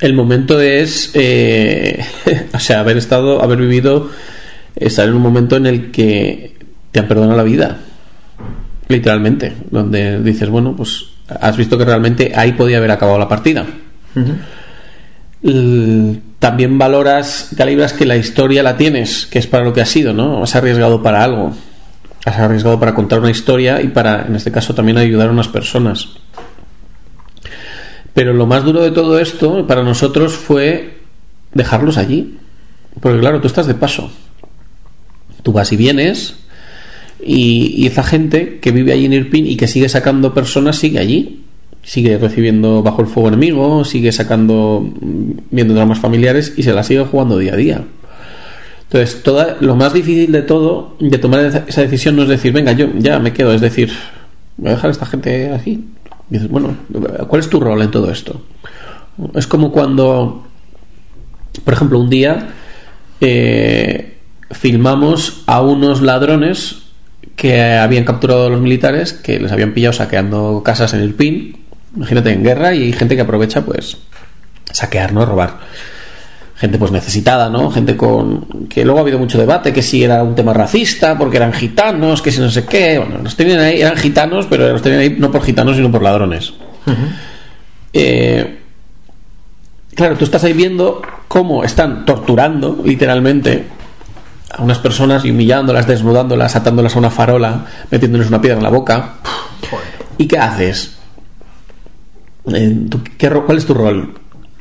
[0.00, 1.12] el momento es.
[2.52, 4.10] o sea, haber estado, haber vivido,
[4.74, 6.56] estar en un momento en el que
[6.90, 7.78] te han perdonado la vida
[8.88, 13.66] literalmente, donde dices, bueno, pues has visto que realmente ahí podía haber acabado la partida.
[16.38, 20.12] También valoras, calibras que la historia la tienes, que es para lo que has sido,
[20.12, 20.42] ¿no?
[20.42, 21.52] Has arriesgado para algo.
[22.24, 25.48] Has arriesgado para contar una historia y para, en este caso, también ayudar a unas
[25.48, 26.08] personas.
[28.14, 30.98] Pero lo más duro de todo esto para nosotros fue
[31.52, 32.38] dejarlos allí.
[33.00, 34.10] Porque claro, tú estás de paso.
[35.42, 36.36] Tú vas y vienes,
[37.28, 41.44] y, esa gente que vive allí en Irpin y que sigue sacando personas sigue allí.
[41.82, 46.82] Sigue recibiendo bajo el fuego enemigo, sigue sacando, mm, viendo dramas familiares y se la
[46.82, 47.84] sigue jugando día a día.
[48.84, 52.72] Entonces, toda, lo más difícil de todo, de tomar esa decisión, no es decir, venga,
[52.72, 53.90] yo ya me quedo, es decir,
[54.56, 55.60] voy a dejar a esta gente.
[55.66, 55.84] Y
[56.30, 56.74] dices, bueno,
[57.28, 58.40] ¿cuál es tu rol en todo esto?
[59.34, 60.46] Es como cuando,
[61.64, 62.48] por ejemplo, un día
[63.20, 64.16] eh,
[64.50, 66.87] filmamos a unos ladrones
[67.38, 71.56] que habían capturado a los militares que les habían pillado saqueando casas en el PIN.
[71.94, 73.96] Imagínate en guerra y hay gente que aprovecha pues
[74.72, 75.24] saquear, ¿no?
[75.24, 75.58] Robar.
[76.56, 77.70] Gente pues necesitada, ¿no?
[77.70, 78.66] Gente con...
[78.68, 82.20] que luego ha habido mucho debate, que si era un tema racista, porque eran gitanos,
[82.20, 82.98] que si no sé qué.
[82.98, 86.02] Bueno, los tenían ahí, eran gitanos, pero los tenían ahí no por gitanos, sino por
[86.02, 86.52] ladrones.
[87.92, 88.58] Eh,
[89.94, 93.77] claro, tú estás ahí viendo cómo están torturando, literalmente,
[94.50, 98.70] a unas personas y humillándolas, desnudándolas, atándolas a una farola, metiéndoles una piedra en la
[98.70, 99.14] boca.
[100.16, 100.96] ¿Y qué haces?
[102.52, 102.86] Eh,
[103.46, 104.14] ¿Cuál es tu rol?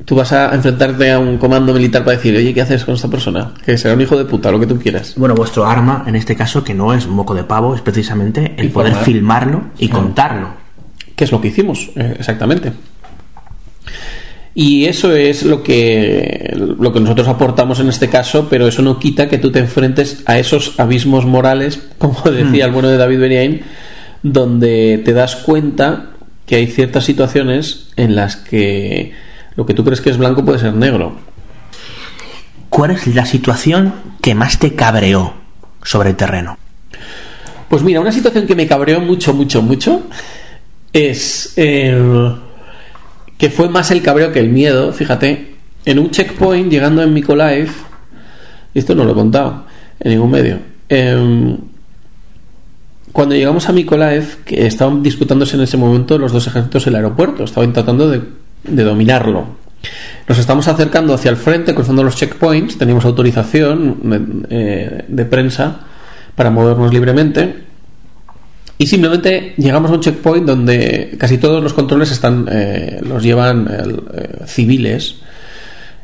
[0.05, 3.07] Tú vas a enfrentarte a un comando militar para decir, oye, ¿qué haces con esta
[3.07, 3.53] persona?
[3.65, 5.15] Que será un hijo de puta, lo que tú quieras.
[5.17, 8.69] Bueno, vuestro arma, en este caso, que no es moco de pavo, es precisamente el
[8.69, 10.49] poder filmarlo y contarlo.
[11.15, 11.89] ¿Qué es lo que hicimos?
[11.95, 12.71] Eh, exactamente.
[14.59, 18.97] Y eso es lo que, lo que nosotros aportamos en este caso, pero eso no
[18.97, 23.19] quita que tú te enfrentes a esos abismos morales, como decía el bueno de David
[23.19, 23.61] Beniain,
[24.23, 26.07] donde te das cuenta
[26.47, 29.13] que hay ciertas situaciones en las que
[29.55, 31.15] lo que tú crees que es blanco puede ser negro.
[32.71, 33.93] ¿Cuál es la situación
[34.23, 35.35] que más te cabreó
[35.83, 36.57] sobre el terreno?
[37.69, 40.07] Pues mira, una situación que me cabreó mucho, mucho, mucho
[40.93, 42.46] es el
[43.38, 47.69] que fue más el cabreo que el miedo, fíjate, en un checkpoint llegando en Mykolaiv,
[48.73, 49.65] esto no lo he contado
[49.99, 50.59] en ningún medio,
[50.89, 51.57] em,
[53.11, 57.43] cuando llegamos a Mykolaiv, que estaban disputándose en ese momento los dos ejércitos el aeropuerto,
[57.43, 58.21] estaban tratando de,
[58.63, 59.45] dominarlo.
[60.27, 65.79] Nos estamos acercando hacia el frente, cruzando los checkpoints, teníamos autorización eh, de prensa
[66.35, 67.66] para movernos libremente
[68.80, 73.67] Y simplemente llegamos a un checkpoint donde casi todos los controles están eh, los llevan
[73.71, 75.15] eh, civiles,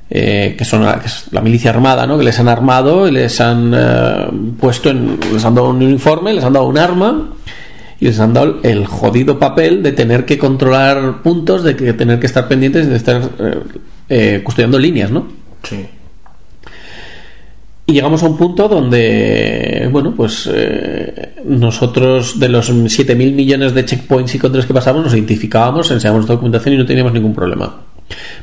[0.10, 2.18] eh, que son la, que la milicia armada, ¿no?
[2.18, 6.44] que les han armado y les han puesto en, les han dado un uniforme, les
[6.44, 7.34] han dado un arma
[8.00, 12.20] y les han dado el jodido papel de tener que controlar puntos, de que tener
[12.20, 13.22] que estar pendientes de estar
[14.44, 15.28] custodiando líneas, ¿no?
[15.64, 15.86] Sí.
[17.86, 23.84] Y llegamos a un punto donde, bueno, pues eh, nosotros de los 7.000 millones de
[23.84, 27.82] checkpoints y controles que pasamos nos identificábamos, enseñábamos documentación y no teníamos ningún problema.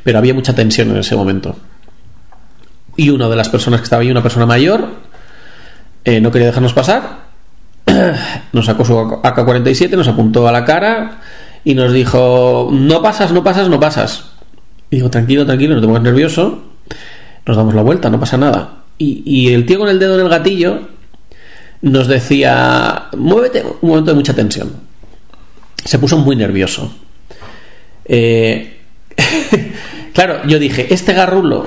[0.04, 1.56] Pero había mucha tensión en ese momento.
[2.96, 4.90] Y una de las personas que estaba ahí, una persona mayor,
[6.04, 7.20] eh, no quería dejarnos pasar,
[8.52, 11.20] nos sacó su AK-47, nos apuntó a la cara
[11.64, 14.32] y nos dijo, no pasas, no pasas, no pasas.
[14.90, 16.62] Y digo, tranquilo, tranquilo, no te pongas nervioso,
[17.46, 20.28] nos damos la vuelta, no pasa nada y, el tío con el dedo en el
[20.28, 20.80] gatillo
[21.80, 24.72] nos decía, muévete, un momento de mucha tensión.
[25.82, 26.92] Se puso muy nervioso.
[28.04, 28.78] Eh,
[30.12, 31.66] claro, yo dije, este garrulo,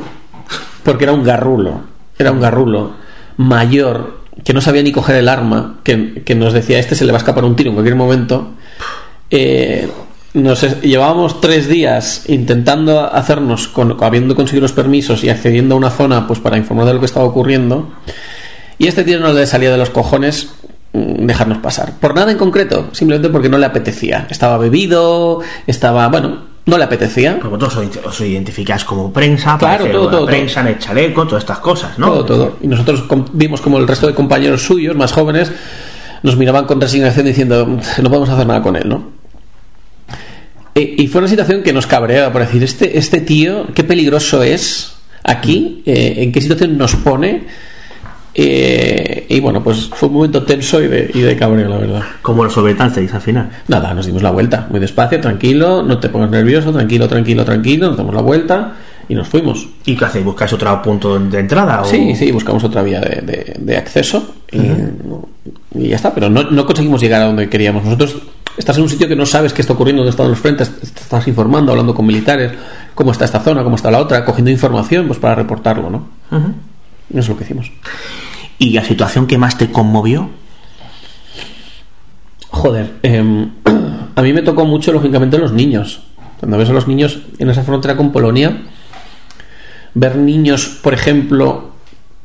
[0.84, 1.82] porque era un garrulo,
[2.20, 2.98] era un garrulo
[3.38, 7.18] mayor, que no sabía ni coger el arma, que, nos decía, este se le va
[7.18, 8.52] a escapar un tiro en cualquier momento.
[9.32, 9.90] Eh,
[10.34, 15.92] nos llevábamos tres días intentando hacernos, con, habiendo conseguido los permisos y accediendo a una
[15.92, 17.92] zona pues para informar de lo que estaba ocurriendo.
[18.80, 20.56] Y este tío no le salía de los cojones
[20.94, 21.94] mm, dejarnos pasar.
[22.00, 24.26] Por nada en concreto, simplemente porque no le apetecía.
[24.30, 27.36] Estaba bebido, estaba, bueno, no le apetecía.
[27.38, 31.60] Pero vosotros os identificáis como prensa, claro, todo, todo, prensa en el chaleco, todas estas
[31.60, 32.08] cosas, ¿no?
[32.08, 32.58] Todo, todo.
[32.62, 33.04] Y nosotros
[33.34, 35.52] vimos como el resto de compañeros suyos, más jóvenes,
[36.24, 39.13] nos miraban con resignación diciendo, no podemos hacer nada con él, ¿no?
[40.76, 44.44] Eh, y fue una situación que nos cabreaba por decir, este, este tío, qué peligroso
[44.44, 44.94] es
[45.24, 47.44] aquí, eh, en qué situación nos pone.
[48.36, 52.04] Eh, y bueno, pues fue un momento tenso y de, y de cabreo, la verdad.
[52.24, 53.50] ¿Cómo lo solventasteis al final?
[53.68, 57.88] Nada, nos dimos la vuelta, muy despacio, tranquilo, no te pongas nervioso, tranquilo, tranquilo, tranquilo,
[57.90, 58.74] nos damos la vuelta
[59.10, 59.68] y nos fuimos.
[59.86, 60.26] ¿Y qué hacéis?
[60.26, 61.84] ¿Buscáis otro punto de entrada?
[61.84, 67.02] Sí, sí, buscamos otra vía de, de, acceso y, ya está, pero no, no conseguimos
[67.02, 67.84] llegar a donde queríamos.
[67.84, 68.16] Nosotros
[68.58, 71.28] estás en un sitio que no sabes qué está ocurriendo, dónde están los frentes, estás
[71.28, 72.52] informando, hablando con militares,
[72.94, 76.08] cómo está esta zona, cómo está la otra, cogiendo información pues para reportarlo, ¿no?
[77.10, 77.72] Eso es lo que hicimos.
[78.58, 80.30] ¿Y la situación que más te conmovió?
[82.50, 83.50] Joder, em,
[84.16, 86.02] a mí me tocó mucho, lógicamente, los niños.
[86.40, 88.62] Cuando ves a los niños en esa frontera con Polonia,
[89.94, 91.72] ver niños, por ejemplo,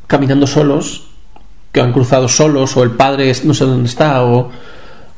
[0.06, 1.08] caminando solos,
[1.72, 4.50] que han cruzado solos, o el padre no sé dónde está, o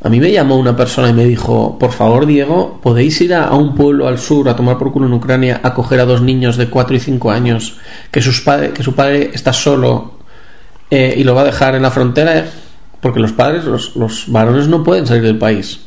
[0.03, 3.55] a mí me llamó una persona y me dijo, por favor Diego, ¿podéis ir a,
[3.55, 6.57] un pueblo al sur a tomar por culo en Ucrania a coger a dos niños
[6.57, 7.77] de 4 y 5 años
[8.11, 8.43] que, sus
[8.75, 10.19] que su padre está solo
[10.91, 12.47] eh, y lo va a dejar en la frontera?
[13.01, 15.81] Porque los padres, los, los varones no pueden salir del país.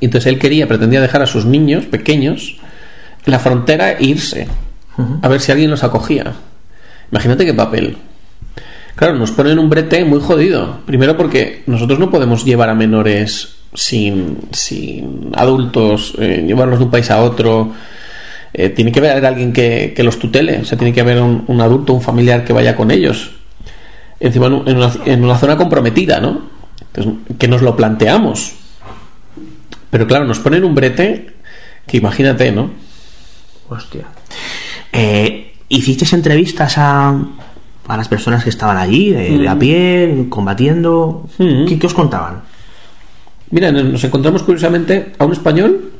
[0.00, 2.58] Y entonces él quería, pretendía dejar a sus niños pequeños
[3.26, 4.46] en la frontera e irse
[5.22, 6.32] a ver si alguien los acogía.
[7.10, 7.96] Imagínate qué papel.
[8.94, 10.80] Claro, nos ponen un brete muy jodido.
[10.84, 16.90] Primero porque nosotros no podemos llevar a menores sin, sin adultos, eh, llevarlos de un
[16.90, 17.72] país a otro.
[18.52, 21.92] Eh, tiene que haber alguien que, los tutele, o sea, tiene que haber un, adulto,
[21.92, 23.30] un familiar que vaya con ellos.
[24.18, 26.50] Encima en una, en una zona comprometida, ¿no?
[27.38, 28.52] Que nos lo planteamos.
[29.90, 31.34] Pero claro, nos ponen un brete
[31.86, 32.70] que imagínate, ¿no?
[33.68, 34.04] Hostia.
[34.92, 37.16] Eh, ¿Hiciste entrevistas a,
[37.90, 39.58] a las personas que estaban allí, de, a mm.
[39.58, 41.26] pie, combatiendo.
[41.38, 41.66] Mm.
[41.66, 42.42] ¿Qué, os contaban?
[43.50, 45.90] Mira, nos encontramos curiosamente a un español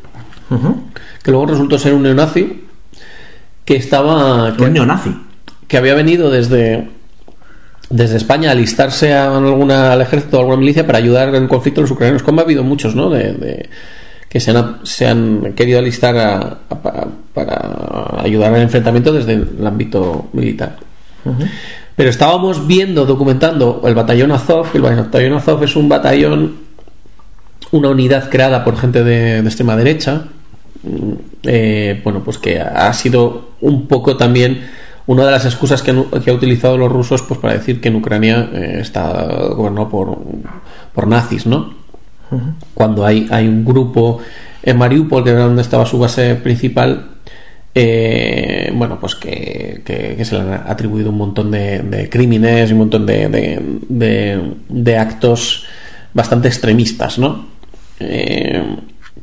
[1.22, 2.64] que luego resultó ser un neonazi
[3.64, 4.56] que estaba.
[4.56, 5.16] Que, un neonazi.
[5.66, 6.88] Que había venido desde,
[7.88, 11.48] desde España a alistarse a alguna, al ejército o alguna milicia para ayudar en el
[11.48, 13.10] conflicto de los ucranianos, como ha habido muchos, ¿no?
[13.10, 13.68] De,
[14.30, 16.58] que se han, se han querido alistar
[17.34, 20.76] para ayudar al enfrentamiento desde el ámbito militar.
[21.96, 24.68] Pero estábamos viendo, documentando el batallón Azov.
[24.72, 26.58] El batallón Azov es un batallón,
[27.72, 30.26] una unidad creada por gente de, extrema derecha.
[30.84, 31.12] Mm,
[31.42, 34.62] eh, bueno, pues que ha sido un poco también
[35.06, 37.96] una de las excusas que han, que utilizado los rusos pues para decir que en
[37.96, 39.26] Ucrania eh, está
[39.56, 40.18] gobernado por,
[40.94, 41.79] por nazis, ¿no?
[42.74, 44.20] Cuando hay, hay un grupo
[44.62, 47.10] en Mariupol, que era donde estaba su base principal,
[47.74, 49.82] eh, bueno, pues que,
[50.22, 55.64] se le han atribuido un montón de, crímenes y un montón de, actos
[56.12, 57.46] bastante extremistas, ¿no?
[58.00, 58.62] Eh,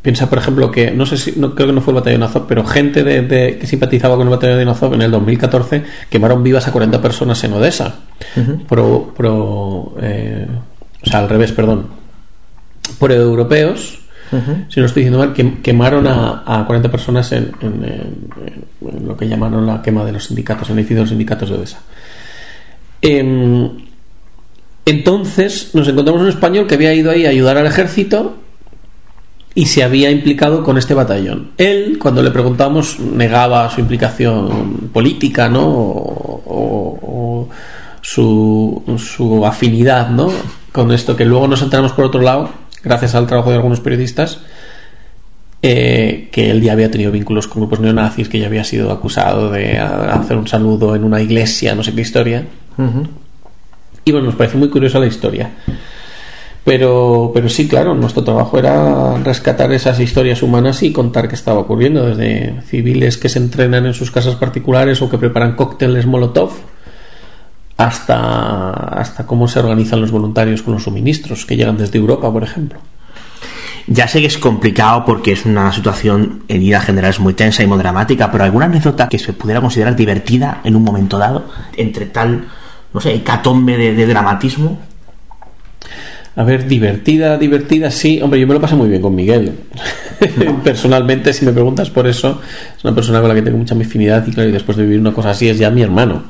[0.01, 2.47] piensa, por ejemplo, que no sé si, no, creo que no fue el batallón Azov,
[2.47, 6.72] pero gente de, que simpatizaba con el batallón Azov en el 2014 quemaron vivas a
[6.72, 7.95] 40 personas en Odessa.
[8.70, 10.47] pro, pro, eh,
[11.05, 12.07] o sea, al revés, perdón.
[12.99, 13.99] Por europeos,
[14.69, 17.51] si no estoy diciendo mal, que quemaron a, a 40 personas en,
[19.05, 21.55] lo que llamaron la quema de los sindicatos, en el edificio de los sindicatos de
[21.55, 21.79] Odessa.
[23.01, 23.69] Em,
[24.85, 28.38] entonces nos encontramos un español que había ido ahí a ayudar al ejército
[29.57, 31.51] y se había implicado con este batallón.
[31.57, 35.63] Él, cuando le preguntamos, negaba su implicación política, ¿no?
[35.65, 37.49] O,
[38.01, 40.31] su, su, afinidad, ¿no?
[40.71, 42.49] Con esto que luego nos enteramos por otro lado,
[42.84, 44.39] gracias al trabajo de algunos periodistas,
[45.61, 49.51] eh, que él ya había tenido vínculos con grupos neonazis, que ya había sido acusado
[49.51, 52.45] de hacer un saludo en una iglesia, no sé qué historia.
[54.05, 55.51] Y bueno, nos parece muy curiosa la historia.
[56.63, 61.59] Pero, pero sí, claro, nuestro trabajo era rescatar esas historias humanas y contar qué estaba
[61.59, 66.51] ocurriendo, desde civiles que se entrenan en sus casas particulares o que preparan cócteles Molotov,
[67.78, 72.43] hasta, hasta cómo se organizan los voluntarios con los suministros que llegan desde Europa, por
[72.43, 72.80] ejemplo.
[73.86, 77.63] Ya sé que es complicado porque es una situación en ida general es muy tensa
[77.63, 81.45] y muy dramática, pero alguna anécdota que se pudiera considerar divertida en un momento dado,
[81.78, 82.47] entre tal,
[82.93, 84.78] no sé, hecatombe de dramatismo.
[86.38, 88.21] A ver, divertida, divertida, sí.
[88.21, 89.53] Hombre, yo me lo pasé muy bien con Miguel.
[90.63, 92.39] Personalmente, si me preguntas por eso,
[92.78, 94.99] es una persona con la que tengo mucha afinidad y claro, y después de vivir
[94.99, 96.25] una cosa así es ya mi hermano.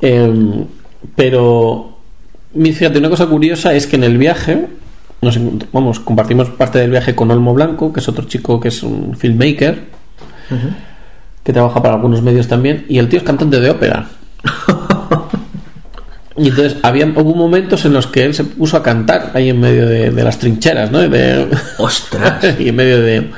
[0.00, 0.64] Em,
[1.16, 1.98] pero,
[2.54, 4.66] fíjate, una cosa curiosa es que en el viaje,
[5.22, 5.38] nos,
[5.72, 9.16] vamos, compartimos parte del viaje con Olmo Blanco, que es otro chico que es un
[9.16, 9.84] filmmaker,
[11.42, 14.08] que trabaja para algunos medios también, y el tío es cantante de ópera.
[16.36, 19.60] Y entonces había, hubo momentos en los que él se puso a cantar ahí en
[19.60, 20.98] medio de, las trincheras, ¿no?
[20.98, 22.44] De, ¡Ostras!
[22.58, 23.30] y en medio de,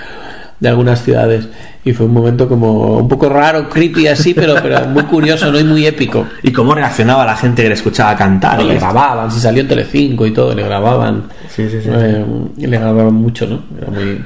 [0.60, 1.48] de, algunas ciudades.
[1.84, 5.58] Y fue un momento como un poco raro, creepy así, pero, pero muy curioso, ¿no?
[5.58, 6.26] Y muy épico.
[6.42, 8.60] ¿Y cómo reaccionaba la gente que le escachaba cantar?
[8.60, 11.24] Y le grababan, si salió en Telecinco y todo, le grababan.
[11.48, 11.88] Sí, sí, sí.
[11.92, 12.24] Eh,
[12.56, 13.62] y le grababan mucho, ¿no?
[13.76, 14.24] Era muy...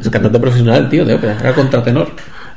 [0.00, 2.08] Es cantante profesional, tío, de ópera, era contratenor.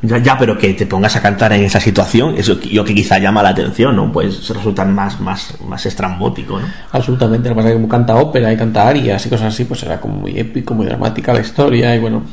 [0.01, 3.43] Ya, pero que te pongas a cantar en esa situación, eso yo que quizá llama
[3.43, 4.09] la atención, ¿no?
[4.09, 6.67] Pues resulta más, más, más estrambótico, ¿no?
[6.91, 9.65] Absolutamente, lo que pasa es que como canta ópera y canta arias y cosas así,
[9.65, 12.23] pues era como muy épico, muy dramática la historia y bueno.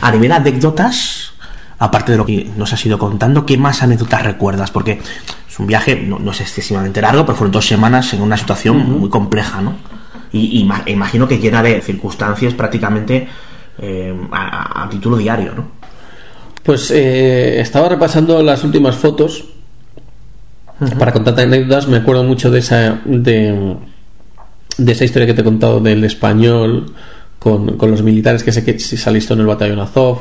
[0.00, 1.32] A nivel de anécdotas,
[1.78, 4.70] aparte de lo que nos has ido contando, ¿qué más anécdotas recuerdas?
[4.70, 5.00] Porque
[5.48, 9.08] es un viaje, no, es excesivamente largo, pero fueron dos semanas en una situación muy
[9.08, 9.74] compleja, ¿no?
[10.32, 13.26] Y, imagino que llena de circunstancias prácticamente
[13.78, 15.78] eh, a título diario, ¿no?
[16.68, 19.42] Pues eh, estaba repasando las últimas fotos
[20.98, 21.88] para contar anécdotas.
[21.88, 23.74] Me acuerdo mucho de esa, de,
[24.86, 26.92] esa historia que te he contado del español
[27.38, 30.18] con, los militares que sé que se en el batallón Azov.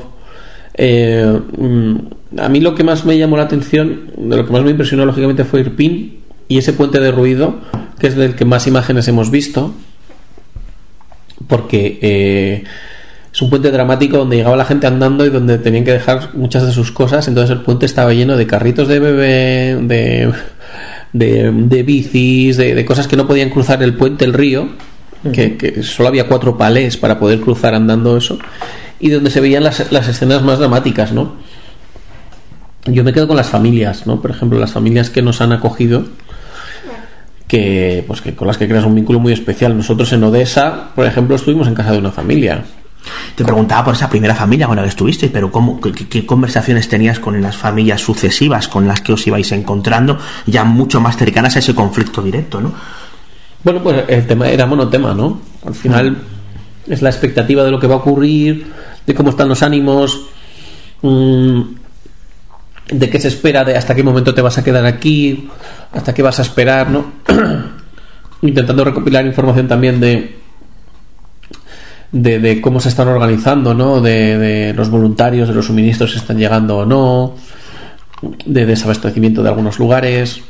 [0.74, 1.96] Eh, mm,
[2.40, 5.06] a mí lo que más me llamó la atención, de lo que más me impresionó
[5.06, 7.56] lógicamente fue Irpin y ese puente de ruido,
[8.00, 9.74] que es del que más imágenes hemos visto,
[11.48, 12.64] porque eh,
[13.34, 16.66] es un puente dramático donde llegaba la gente andando y donde tenían que dejar muchas
[16.66, 17.28] de sus cosas.
[17.28, 20.34] Entonces el puente estaba lleno de carritos de bebé, de,
[21.14, 24.70] de, bicis, de, cosas que no podían cruzar el puente, el río,
[25.32, 28.38] que, solo había cuatro palés para poder cruzar andando eso,
[29.00, 31.36] y donde se veían las, las escenas más dramáticas, ¿no?
[32.86, 34.22] Yo me quedo con las familias, ¿no?
[34.22, 36.06] Por ejemplo, las familias que nos han acogido
[37.48, 39.76] que pues que con las que creas un vínculo muy especial.
[39.76, 42.64] Nosotros en Odessa, por ejemplo, estuvimos en casa de una familia
[43.36, 47.20] te preguntaba por esa primera familia con la que estuviste, pero ¿cómo, qué, conversaciones tenías
[47.20, 51.60] con las familias sucesivas con las que os ibais encontrando, ya mucho más cercanas a
[51.60, 52.74] ese conflicto directo, ¿no?
[53.68, 55.42] Bueno, pues el tema era monotema, ¿no?
[55.66, 56.16] Al final
[56.88, 58.66] es la expectativa de lo que va a ocurrir,
[59.06, 60.22] de cómo están los ánimos,
[61.02, 61.62] mm,
[62.94, 65.50] de qué se espera, de hasta qué momento te vas a quedar aquí,
[65.92, 67.12] hasta qué vas a esperar, ¿no?
[68.42, 70.38] Intentando recopilar información también de
[72.14, 74.00] de, cómo se están organizando, ¿no?
[74.00, 77.36] De, los voluntarios, de los suministros si están llegando o no,
[78.46, 80.42] de desabastecimiento de algunos lugares.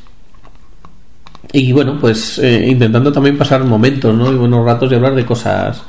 [1.52, 4.32] Y bueno, pues eh, intentando también pasar momentos, ¿no?
[4.32, 5.82] Y buenos ratos y hablar de cosas.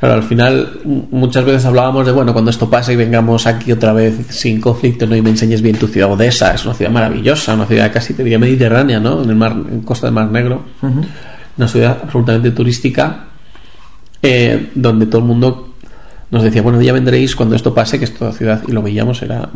[0.00, 0.80] Claro, al final
[1.10, 5.06] muchas veces hablábamos de, bueno, cuando esto pase y vengamos aquí otra vez sin conflicto,
[5.06, 5.14] ¿no?
[5.14, 8.24] Y me enseñes bien tu ciudad Odessa, es una ciudad maravillosa, una ciudad casi te
[8.24, 9.22] diría mediterránea, ¿no?
[9.22, 10.62] En el mar, en costa del Mar Negro.
[11.56, 13.26] Una ciudad absolutamente turística
[14.22, 15.74] eh, donde todo el mundo
[16.30, 19.20] nos decía, bueno, ya vendréis cuando esto pase, que es toda ciudad, y lo veíamos,
[19.22, 19.50] era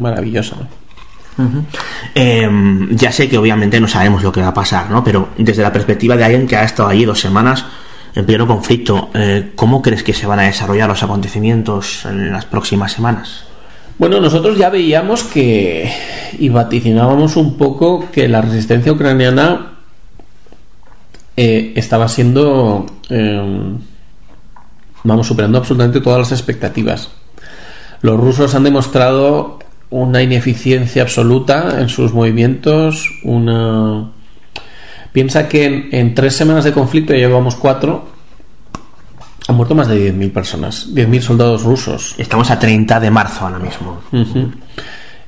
[2.15, 5.03] Em, ya sé que obviamente no sabemos lo que va a pasar, ¿no?
[5.03, 7.65] Pero desde la perspectiva de alguien que ha estado allí dos semanas
[8.15, 12.45] en pleno conflicto, eh, ¿cómo crees que se van a desarrollar los acontecimientos en las
[12.45, 13.45] próximas semanas?
[13.99, 15.91] Bueno, nosotros ya veíamos que
[16.39, 19.73] y vaticinábamos un poco que la resistencia ucraniana
[21.37, 23.79] eh, estaba siendo em,
[25.05, 27.11] vamos superando absolutamente todas las expectativas.
[28.01, 29.59] Los rusos han demostrado
[29.95, 34.11] una ineficiencia absoluta en sus movimientos, una...
[35.13, 38.09] Piensa que en, tres semanas de conflicto, ya llevamos cuatro,
[39.47, 42.17] han muerto más de 10.000 personas, 10.000 soldados rusos.
[42.19, 44.01] Estamos a 30 de marzo ahora mismo.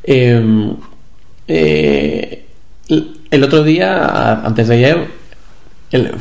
[0.02, 0.74] Em,
[1.46, 2.46] eh,
[3.30, 5.08] el otro día, antes de ayer,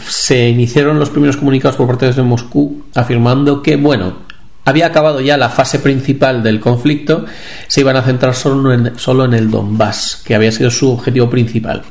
[0.07, 4.24] se iniciaron los primeros comunicados por parte de Moscú afirmando que, bueno,
[4.65, 7.25] había acabado ya la fase principal del conflicto,
[7.67, 11.29] se iban a centrar solo en, solo en el Donbass, que había sido su objetivo
[11.29, 11.83] principal.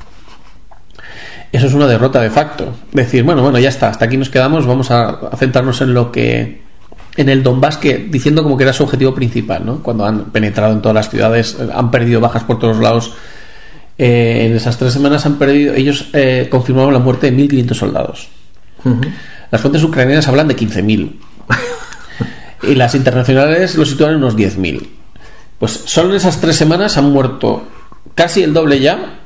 [1.53, 2.75] Eso es una derrota de facto.
[2.93, 6.63] Decir, bueno, bueno, ya está, hasta aquí nos quedamos, vamos a, centrarnos en lo que.
[7.17, 9.81] en el Donbass, que diciendo como que era su objetivo principal, ¿no?
[9.81, 13.15] Cuando han penetrado en todas las ciudades, han perdido bajas por todos lados.
[13.97, 15.75] Eh, en esas tres semanas han perdido.
[15.75, 18.29] Ellos eh, confirmaron la muerte de 1.500 soldados.
[19.53, 21.13] Las fuentes ucranianas hablan de 15.000
[22.69, 24.87] y las internacionales lo sitúan en unos 10.000.
[25.59, 27.67] Pues solo en esas tres semanas han muerto
[28.15, 29.21] casi el doble ya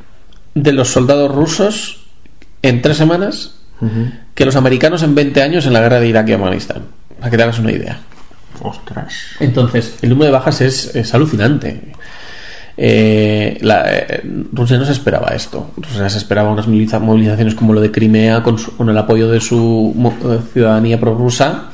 [0.55, 2.07] de los soldados rusos
[2.63, 3.55] en tres semanas
[4.35, 6.83] que los americanos en 20 años en la guerra de Irak y Afganistán.
[7.19, 7.99] Para que te hagas una idea.
[8.61, 9.15] Ostras.
[9.41, 11.93] Entonces, el número de bajas es, alucinante.
[12.77, 14.23] Eh, eh,
[14.53, 15.73] Rusia no se esperaba esto.
[15.77, 19.95] Rusia se esperaba unas movilizaciones como lo de Crimea con, con el apoyo de su
[20.25, 21.71] eh, ciudadanía prorrusa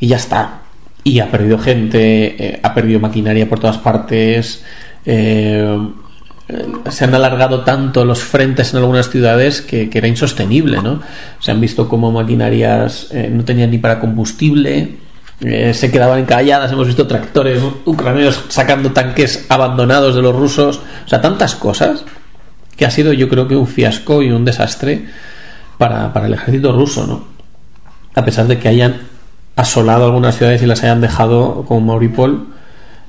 [0.00, 0.60] y ya está
[1.04, 4.64] y ha perdido gente, eh, ha perdido maquinaria por todas partes.
[5.04, 5.88] Eh,
[6.90, 11.00] se han alargado tanto los frentes en algunas ciudades que, era insostenible, ¿no?
[11.40, 14.96] Se han visto como maquinarias eh, no tenían ni para combustible,
[15.38, 21.20] se quedaban encalladas, hemos visto tractores ucranianos sacando tanques abandonados de los rusos, o sea,
[21.20, 22.04] tantas cosas
[22.76, 25.04] que ha sido yo creo que un fiasco y un desastre
[25.76, 27.24] para, para el ejército ruso, ¿no?
[28.16, 29.07] A pesar de que hayan
[29.58, 32.46] asolado algunas ciudades y las hayan dejado como Mauripol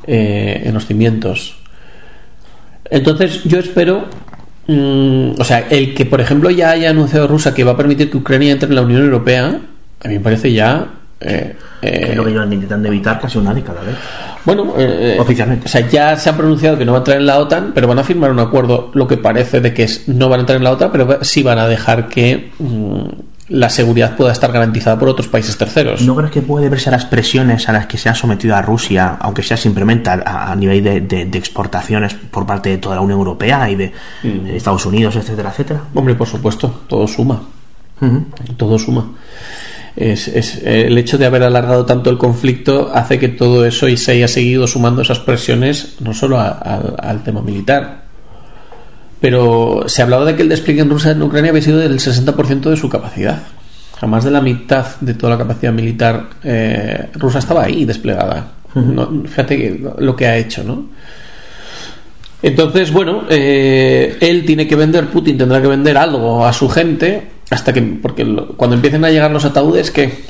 [0.07, 1.59] eh, en los cimientos.
[2.89, 4.05] Entonces yo espero,
[4.65, 8.09] mm, o sea, el que por ejemplo ya haya anunciado Rusia que va a permitir
[8.09, 9.59] que Ucrania entre en la Unión Europea,
[10.03, 10.87] a mí me parece ya...
[11.21, 13.95] Eh, es lo que llevan intentando evitar casi una década, ¿ves?
[14.43, 15.67] Bueno, eh, oficialmente.
[15.67, 17.87] O sea, ya se han pronunciado que no van a entrar en la OTAN, pero
[17.87, 20.63] van a firmar un acuerdo, lo que parece de que no van a entrar en
[20.63, 25.09] la OTAN, pero sí van a dejar que mm, la seguridad pueda estar garantizada por
[25.09, 26.01] otros países terceros.
[26.03, 29.17] ¿No crees que puede verse las presiones a las que se ha sometido a Rusia,
[29.19, 33.75] aunque sea simplemente a, nivel de, exportaciones por parte de toda la Unión Europea y
[33.75, 33.91] de,
[34.23, 34.47] mm.
[34.47, 35.81] Estados Unidos, etcétera, etcétera?
[35.93, 37.41] Hombre, por supuesto, todo suma.
[38.55, 39.09] Todo suma.
[39.95, 40.27] Es,
[40.63, 44.27] el hecho de haber alargado tanto el conflicto hace que todo eso y se haya
[44.27, 47.98] seguido sumando esas presiones no solo al tema militar,
[49.21, 52.69] pero se hablaba de que el despliegue en Rusia en Ucrania había sido del 60%
[52.69, 53.43] de su capacidad.
[53.99, 58.53] Jamás de la mitad de toda la capacidad militar eh, rusa estaba ahí desplegada.
[59.25, 60.85] fíjate lo que ha hecho, ¿no?
[62.41, 67.27] Entonces, bueno, eh, él tiene que vender, Putin tendrá que vender algo a su gente
[67.49, 70.23] hasta que, porque cuando empiecen a llegar los ataúdes, ¿qué?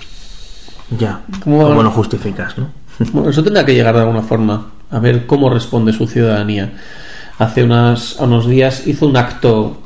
[0.97, 2.71] Ya, ¿cómo, lo justificas, no?
[3.13, 6.73] Bueno, eso tendrá que llegar de alguna forma, a ver cómo responde su ciudadanía
[7.39, 9.81] hace unos días hizo un acto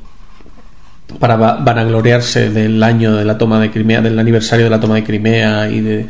[1.20, 5.04] para vanagloriarse del año de la toma de Crimea, del aniversario de la toma de
[5.04, 6.10] Crimea y de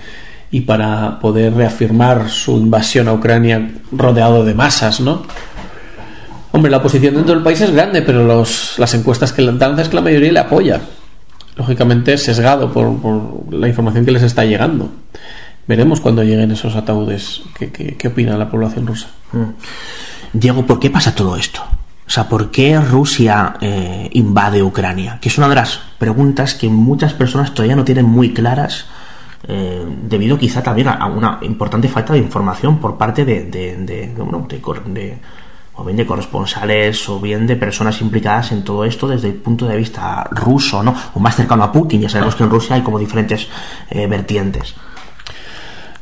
[0.53, 5.23] y para poder reafirmar su invasión a Ucrania rodeado de masas, ¿no?
[6.51, 9.89] Hombre, la oposición dentro del país es grande, pero los, las encuestas que dan es
[9.89, 10.79] que la mayoría le apoya.
[11.55, 14.91] Lógicamente sesgado por, la información que les está llegando.
[15.65, 17.41] Veremos cuando lleguen esos ataúdes.
[17.57, 19.07] ¿Qué, qué, opina la población rusa?
[19.31, 19.53] Mm.
[20.33, 21.61] Diego, ¿por qué pasa todo esto?
[22.05, 25.19] O sea, ¿por qué Rusia eh, invade Ucrania?
[25.21, 28.85] Que es una de las preguntas que muchas personas todavía no tienen muy claras,
[29.47, 35.17] eh, debido quizá también a, una importante falta de información por parte de, de, de,
[35.75, 39.65] o bien de corresponsales o bien de personas implicadas en todo esto desde el punto
[39.65, 40.95] de vista ruso, ¿no?
[41.13, 42.01] O más cercano a Putin.
[42.01, 43.47] Ya sabemos que en Rusia hay como diferentes
[43.89, 44.75] eh, vertientes.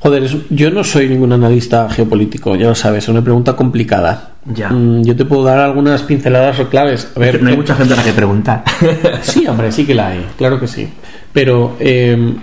[0.02, 4.32] Joder, yo no soy ningún analista geopolítico, ya lo sabes, es una pregunta complicada.
[4.46, 4.70] Ya.
[4.70, 7.12] Mm, yo te puedo dar algunas pinceladas o claves.
[7.16, 8.64] A ver, no hay mucha gente a la que preguntar.
[9.22, 10.90] sí, hombre, sí que la hay, claro que sí.
[11.32, 12.34] Pero, eh,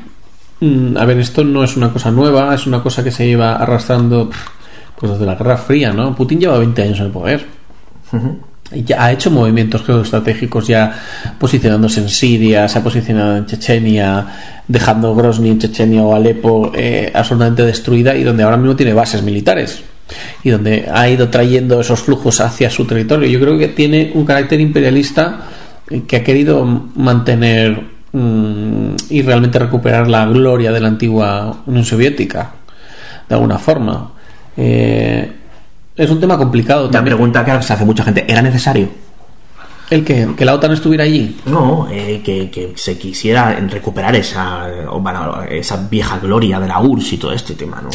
[0.61, 3.57] mm, a ver, esto no es una cosa nueva, es una cosa que se lleva
[3.57, 4.31] arrastrando
[4.97, 6.15] pues desde la Guerra Fría, ¿no?
[6.15, 7.45] Putin lleva 20 años en el poder
[8.73, 10.93] ya ha hecho movimientos geoestratégicos ya
[11.39, 14.27] posicionándose en Siria, se ha posicionado en Chechenia,
[14.67, 19.23] dejando Grozny en Chechenia o Alepo eh, absolutamente destruida y donde ahora mismo tiene bases
[19.23, 19.83] militares
[20.43, 23.29] y donde ha ido trayendo esos flujos hacia su territorio.
[23.29, 25.41] Yo creo que tiene un carácter imperialista
[25.91, 27.81] eh, que ha querido mantener
[28.13, 32.53] mm, y realmente recuperar la gloria de la antigua Unión Soviética,
[33.29, 34.13] de alguna forma.
[34.57, 35.33] Eh,
[35.99, 36.89] es un tema complicado.
[36.89, 38.89] Una pregunta que se hace mucha gente, ¿era necesario?
[39.91, 41.39] ¿El que, que la OTAN estuviera allí?
[41.47, 44.69] No, eh, que, se quisiera recuperar esa,
[45.51, 47.89] esa vieja gloria de la URSS y todo este tema, ¿no?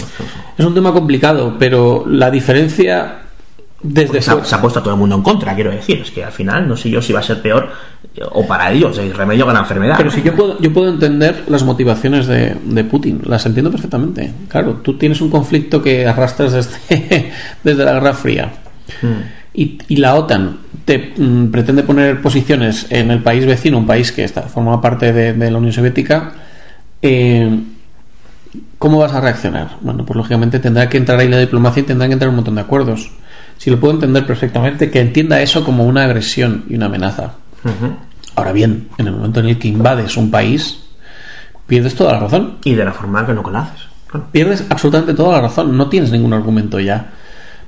[0.57, 3.22] Es un tema complicado, pero la diferencia
[3.83, 6.01] desde se ha, puesto a todo el mundo en contra, quiero decir.
[6.01, 7.69] Es que al final no sé yo si va a ser peor
[8.31, 9.95] o para ellos, el remedio con la enfermedad.
[9.97, 14.31] Pero si yo puedo, yo puedo entender las motivaciones de, de, Putin, las entiendo perfectamente.
[14.47, 17.31] Claro, tú tienes un conflicto que arrastras desde,
[17.63, 18.53] desde la Guerra Fría
[19.01, 19.07] hmm.
[19.53, 24.11] y, y, la OTAN te mm, pretende poner posiciones en el país vecino, un país
[24.11, 26.31] que está, forma parte de, de la Unión Soviética.
[27.01, 27.59] Eh,
[28.77, 29.77] ¿Cómo vas a reaccionar?
[29.81, 32.55] Bueno, pues lógicamente tendrá que entrar ahí la diplomacia y tendrán que entrar un montón
[32.55, 33.11] de acuerdos
[33.57, 37.33] si lo puedo entender perfectamente, que entienda eso como una agresión y una amenaza.
[38.35, 40.79] Ahora bien, en el momento en el que invades un país,
[41.67, 42.57] pierdes toda la razón.
[42.63, 43.87] Y de la forma que no conoces.
[44.31, 45.75] Pierdes absolutamente toda la razón.
[45.77, 47.11] No tienes ningún argumento ya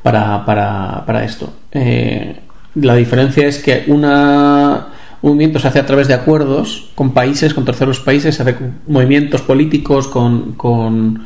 [0.04, 1.54] para, para, para esto.
[1.72, 2.40] Eh,
[2.76, 4.88] la diferencia es que una,
[5.22, 8.56] un movimiento se hace a través de acuerdos con países, con terceros países, se hace
[8.56, 11.26] con movimientos políticos, con, con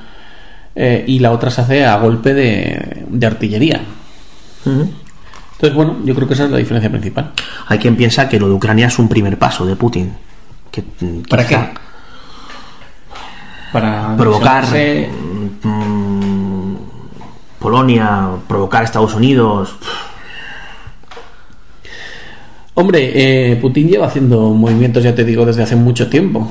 [0.76, 3.82] eh, y la otra se hace a golpe de, de artillería.
[4.66, 7.34] Entonces, bueno, yo creo que esa es la diferencia principal.
[7.68, 10.14] Hay quien piensa que lo de Ucrania es un primer paso de Putin.
[10.72, 10.84] Que,
[11.30, 11.57] ¿Para qué?
[13.72, 14.66] Para provocar
[15.64, 16.76] mm,
[17.60, 19.76] Polonia, provocar Estados Unidos.
[22.74, 23.12] Hombre,
[23.51, 26.49] eh, Putin lleva haciendo movimientos, ya te digo, desde hace mucho tiempo.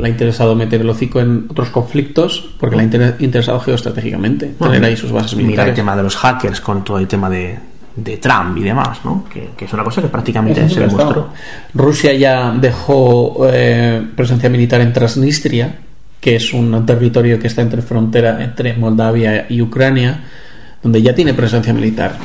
[0.00, 4.84] Le ha interesado meter el hocico en otros conflictos porque le ha interesado geoestratégicamente tener
[4.84, 5.58] ahí sus bases militares.
[5.58, 7.58] Mira el tema de los hackers con todo el tema de,
[7.96, 9.24] de Trump y demás, ¿no?
[9.28, 11.28] Que, es una cosa que prácticamente se demostró.
[11.74, 15.76] Rusia ya dejó eh, presencia militar en Transnistria,
[16.20, 20.20] que es un territorio que está entre frontera entre Moldavia y Ucrania,
[20.82, 22.16] donde ya tiene presencia militar.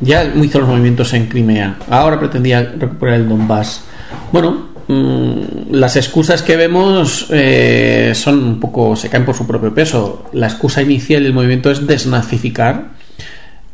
[0.00, 1.76] Ya hizo los movimientos en Crimea.
[1.90, 3.84] Ahora pretendía recuperar el Donbass.
[4.32, 10.26] Bueno, las excusas que vemos eh, son un poco se caen por su propio peso.
[10.32, 12.90] La excusa inicial del movimiento es desnazificar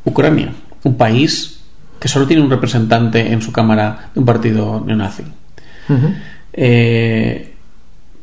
[0.05, 0.53] Ucrania
[0.85, 1.61] un país
[1.99, 5.23] que solo tiene un representante en su cámara de un partido neonazi.
[6.53, 7.53] Eh,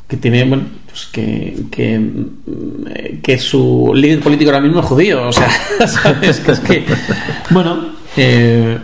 [0.07, 1.65] que tiene, bueno, pues que,
[3.21, 5.27] que, su líder político ahora mismo es judío.
[5.27, 5.49] O sea,
[5.87, 6.39] ¿sabes?
[6.39, 6.85] Que es que,
[7.51, 8.77] bueno, eh,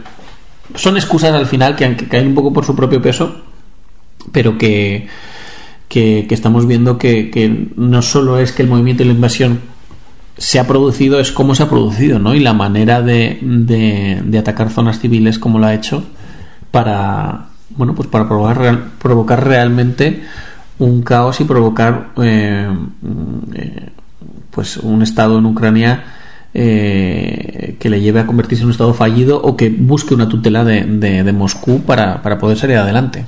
[0.76, 3.44] son excusas al final que, que caen un poco por su propio peso,
[4.32, 5.08] pero que,
[5.88, 9.60] que, estamos viendo que, no solo es que el movimiento de la invasión
[10.38, 12.36] se ha producido es cómo se ha producido, ¿no?
[12.36, 16.04] Y la manera de, de, atacar zonas civiles como lo ha hecho
[16.72, 20.24] para, bueno, pues para provocar, provocar realmente
[20.80, 22.70] un caos y provocar eh,
[23.54, 23.90] eh,
[24.52, 26.04] pues un estado en Ucrania
[26.54, 30.64] eh, que le lleve a convertirse en un estado fallido o que busque una tutela
[30.64, 33.26] de, de, Moscú para, para, poder salir adelante.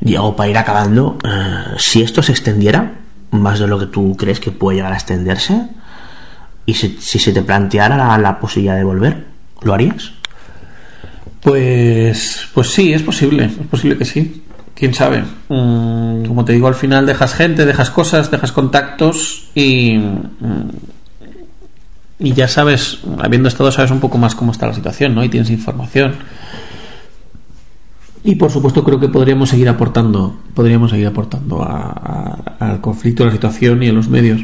[0.00, 1.18] Diego, para ir acabando,
[1.78, 2.92] si esto se extendiera,
[3.34, 5.68] más de lo que tú crees que puede llegar a extenderse?
[6.66, 9.24] ¿Y si, se te planteara la, posibilidad de volver,
[9.62, 10.12] lo harías?
[11.42, 14.42] Pues, pues sí, es posible, es posible que sí.
[14.74, 15.22] Quién sabe.
[15.48, 20.70] Mm, como te digo, al final dejas gente, dejas cosas, dejas contactos y, mm,
[22.18, 25.22] y ya sabes, habiendo estado, sabes un poco más cómo está la situación, ¿no?
[25.22, 26.14] Y tienes información.
[28.24, 33.32] Y por supuesto creo que podríamos seguir aportando, podríamos seguir aportando al conflicto, a la
[33.32, 34.40] situación y a los medios.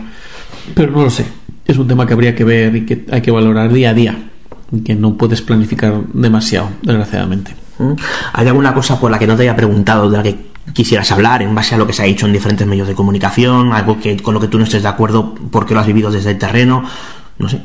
[0.74, 1.24] Pero no lo sé.
[1.64, 4.18] Es un tema que habría que ver y que hay que valorar día a día.
[4.70, 7.54] Y que no puedes planificar demasiado, desgraciadamente.
[7.78, 7.92] ¿Mm?
[8.34, 11.40] ¿Hay alguna cosa por la que no te haya preguntado, de la que quisieras hablar
[11.40, 13.72] en base a lo que se ha dicho en diferentes medios de comunicación?
[13.72, 16.32] ¿Algo que con lo que tú no estés de acuerdo porque lo has vivido desde
[16.32, 16.84] el terreno?
[17.38, 17.62] No sé.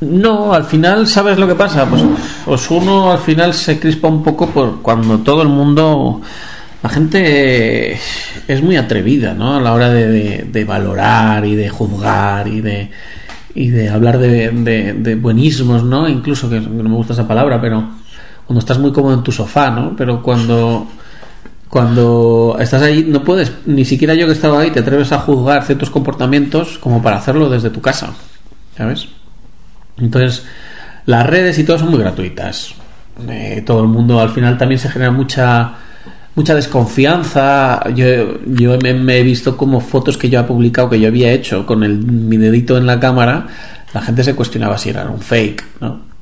[0.00, 1.86] No, al final, ¿sabes lo que pasa?
[1.86, 2.02] Pues,
[2.44, 6.20] pues, uno al final se crispa un poco por cuando todo el mundo.
[6.82, 7.92] La gente
[8.48, 9.56] es muy atrevida, ¿no?
[9.56, 12.90] A la hora de, valorar y de juzgar y de,
[13.54, 16.08] y de hablar de, de, buenismos, ¿no?
[16.08, 17.88] Incluso, que no me gusta esa palabra, pero
[18.46, 19.94] cuando estás muy cómodo en tu sofá, ¿no?
[19.96, 20.88] Pero cuando,
[21.68, 25.64] cuando estás ahí, no puedes, ni siquiera yo que estaba ahí, te atreves a juzgar
[25.64, 28.12] ciertos comportamientos como para hacerlo desde tu casa,
[28.76, 29.06] ¿sabes?
[29.98, 30.44] Entonces,
[31.06, 32.74] las redes y todo son muy gratuitas.
[33.28, 35.74] Eh, todo el mundo al final también se genera mucha
[36.34, 37.82] mucha desconfianza.
[37.94, 41.66] Yo, yo me, he visto como fotos que yo he publicado que yo había hecho
[41.66, 43.46] con el, mi dedito en la cámara,
[43.92, 46.12] la gente se cuestionaba si era un fake, ¿no?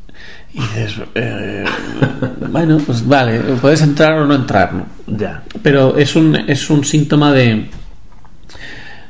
[0.52, 1.64] Y dices, eh,
[2.50, 4.86] bueno, pues vale, puedes entrar o no entrar, ¿no?
[5.06, 5.44] Ya.
[5.62, 7.70] Pero es un, es un síntoma de,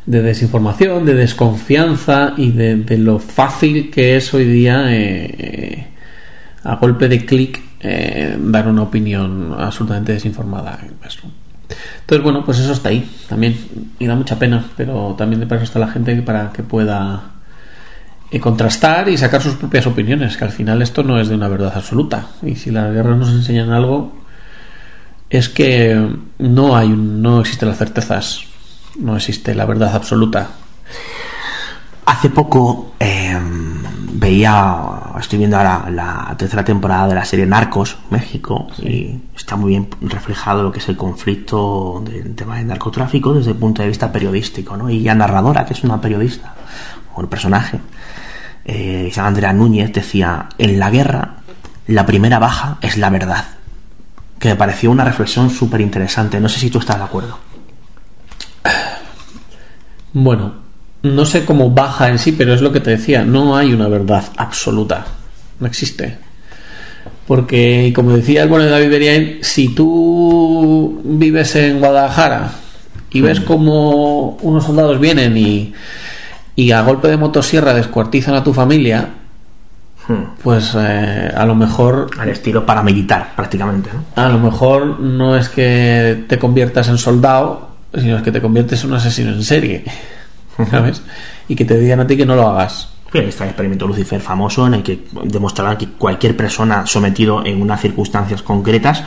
[0.06, 5.86] de desinformación, de desconfianza y de, de lo fácil que es hoy día eh, eh,
[6.64, 10.78] a golpe de clic eh, dar una opinión absolutamente desinformada.
[10.82, 13.56] Entonces, bueno, pues eso está ahí también
[13.98, 17.22] y da mucha pena, pero también para eso está la gente para que pueda
[18.30, 21.48] eh, contrastar y sacar sus propias opiniones, que al final esto no es de una
[21.48, 22.26] verdad absoluta.
[22.42, 24.12] Y si las guerras nos enseñan algo,
[25.30, 26.06] es que
[26.38, 28.44] no hay no existen las certezas,
[28.98, 30.50] no existe la verdad absoluta.
[32.06, 33.38] Hace poco eh,
[34.12, 34.78] veía,
[35.20, 39.88] estoy viendo ahora la tercera temporada de la serie Narcos, México, y está muy bien
[40.00, 44.10] reflejado lo que es el conflicto del tema del narcotráfico desde el punto de vista
[44.10, 44.90] periodístico, ¿no?
[44.90, 46.54] Y la narradora, que es una periodista,
[47.14, 47.78] o el personaje,
[48.64, 51.36] eh, Andrea Núñez, decía, en la guerra,
[51.86, 53.44] la primera baja es la verdad.
[54.38, 56.40] Que me pareció una reflexión súper interesante.
[56.40, 57.38] No sé si tú estás de acuerdo.
[60.12, 60.54] Bueno,
[61.02, 63.86] no sé cómo baja en sí, pero es lo que te decía, no hay una
[63.86, 65.06] verdad absoluta,
[65.60, 66.18] no existe.
[67.28, 72.50] Porque, como decía el bueno de David Beriain, si tú vives en Guadalajara
[73.12, 75.72] y ves como unos soldados vienen y,
[76.56, 79.10] y a golpe de motosierra descuartizan a tu familia,
[80.42, 84.22] pues eh, a lo mejor Al estilo paramilitar, prácticamente, ¿no?
[84.22, 88.82] a lo mejor no es que te conviertas en soldado, sino es que te conviertes
[88.84, 89.84] en un asesino en serie.
[90.70, 91.02] ¿Sabes?
[91.48, 92.88] Y que te digan a ti que no lo hagas.
[93.12, 97.80] Está el experimento Lucifer famoso en el que demostrarán que cualquier persona sometido en unas
[97.80, 99.02] circunstancias concretas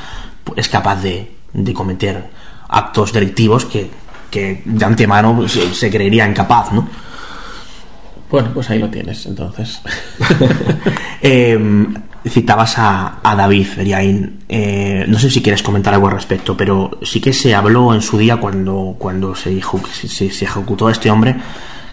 [0.58, 2.30] es capaz de, de cometer
[2.68, 3.90] actos delictivos que,
[4.30, 6.90] que de antemano se, se creería incapaz, ¿no?
[8.30, 9.82] Bueno, pues ahí lo tienes, entonces.
[11.26, 11.58] Eh,
[12.30, 14.40] citabas a, a David Beriain.
[14.50, 18.02] Eh, no sé si quieres comentar algo al respecto, pero sí que se habló en
[18.02, 21.36] su día cuando, cuando se, dijo que se, se- se ejecutó a este hombre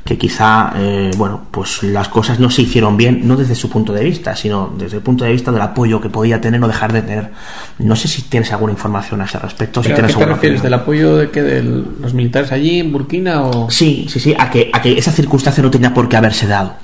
[0.02, 3.92] que quizá, eh, bueno, pues las cosas no se hicieron bien, no desde su punto
[3.92, 6.92] de vista, sino desde el punto de vista del apoyo que podía tener o dejar
[6.92, 7.30] de tener.
[7.78, 9.82] No sé si tienes alguna información a ese respecto.
[9.82, 10.62] Si ¿Pero ¿A tienes qué te refieres?
[10.62, 13.70] ¿Del apoyo de que de los militares allí en Burkina o...?
[13.70, 16.74] Sí, sí, sí, a que, a que esa circunstancia no tenía por qué haberse dado.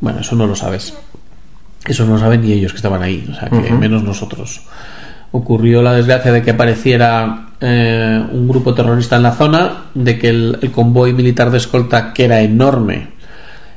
[0.00, 0.92] Bueno, eso no lo sabes.
[1.84, 4.62] Eso no saben ni ellos que estaban ahí, o sea, que menos nosotros.
[5.32, 10.28] Ocurrió la desgracia de que apareciera eh, un grupo terrorista en la zona, de que
[10.28, 13.08] el, el convoy militar de escolta, que era enorme,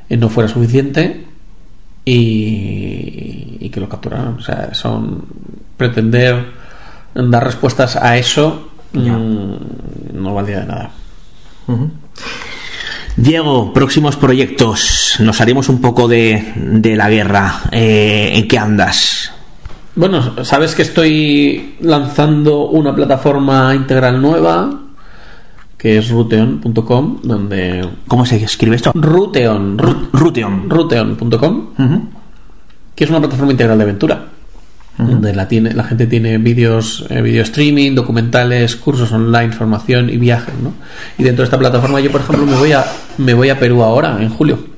[0.08, 1.24] eh, no fuera suficiente
[2.04, 4.34] y, y que lo capturaron.
[4.34, 5.24] O sea, son
[5.76, 6.52] pretender
[7.14, 9.54] dar respuestas a eso mm,
[10.14, 10.90] no valía de nada.
[13.16, 15.16] Diego, próximos proyectos.
[15.20, 17.62] Nos haremos un poco de, de la guerra.
[17.72, 19.32] Eh, ¿En qué andas?
[19.94, 24.80] Bueno, sabes que estoy lanzando una plataforma integral nueva
[25.78, 28.92] que es ruteon.com, donde ¿Cómo se escribe esto?
[28.94, 30.68] Ruteon, ru- Ruteon.
[30.68, 31.66] ruteon.com,
[32.94, 34.26] que es una plataforma integral de aventura,
[34.98, 40.16] donde la tiene la gente tiene vídeos, eh, video streaming, documentales, cursos online, formación y
[40.16, 40.72] viajes, ¿no?
[41.18, 42.84] Y dentro de esta plataforma yo, por ejemplo, me voy a
[43.18, 44.76] me voy a Perú ahora en julio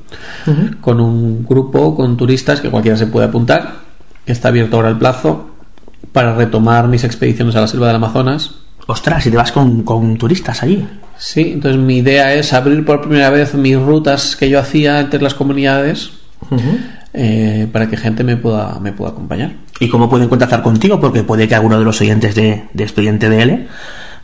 [0.81, 3.77] con un grupo con turistas que cualquiera se puede apuntar.
[4.25, 5.51] que Está abierto ahora el plazo
[6.13, 8.53] para retomar mis expediciones a la selva del Amazonas.
[8.87, 10.87] Ostras, si te vas con, con turistas allí.
[11.19, 15.21] Sí, entonces mi idea es abrir por primera vez mis rutas que yo hacía entre
[15.21, 16.13] las comunidades
[17.15, 19.53] eh, para que gente me pueda, me pueda acompañar.
[19.81, 21.01] ¿Y cómo pueden contactar contigo?
[21.01, 23.69] Porque puede que alguno de los oyentes de, de Expediente DL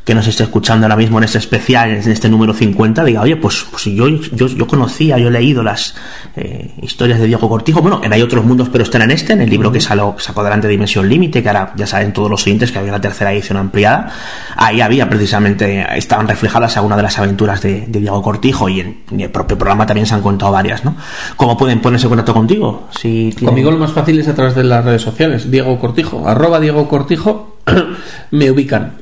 [0.05, 3.37] que nos esté escuchando ahora mismo en este especial, en este número 50, diga, oye,
[3.37, 5.95] pues, pues yo, yo, yo conocía, yo he leído las
[6.37, 7.81] eh, historias de Diego Cortijo.
[7.81, 10.69] Bueno, hay otros mundos, pero están en este, en el libro que salió, sacó adelante
[10.69, 14.11] Dimensión Límite, que ahora ya saben todos los oyentes que había la tercera edición ampliada.
[14.57, 19.05] Ahí había precisamente, estaban reflejadas algunas de las aventuras de, de Diego Cortijo y en,
[19.11, 20.97] en el propio programa también se han contado varias, ¿no?
[21.37, 22.89] ¿Cómo pueden ponerse en contacto contigo?
[22.91, 25.51] Si tienen- Conmigo lo más fácil es a través de las redes sociales.
[25.51, 27.54] Diego Cortijo, arroba Diego Cortijo,
[28.31, 28.93] me ubican.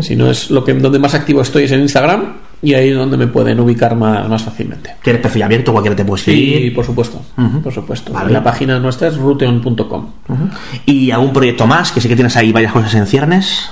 [0.00, 2.96] Si no es lo que donde más activo estoy es en Instagram y ahí es
[2.96, 4.94] donde me pueden ubicar más, más fácilmente.
[5.02, 5.72] ¿Tienes perfil abierto?
[5.72, 6.58] Cualquiera te puede escribir.
[6.62, 7.22] Sí, por supuesto.
[7.62, 8.12] Por supuesto.
[8.12, 8.32] Vale.
[8.32, 10.10] La página nuestra es ruteon.com.
[10.86, 11.92] ¿Y algún proyecto más?
[11.92, 13.68] Que sé que tienes ahí varias cosas en ciernes.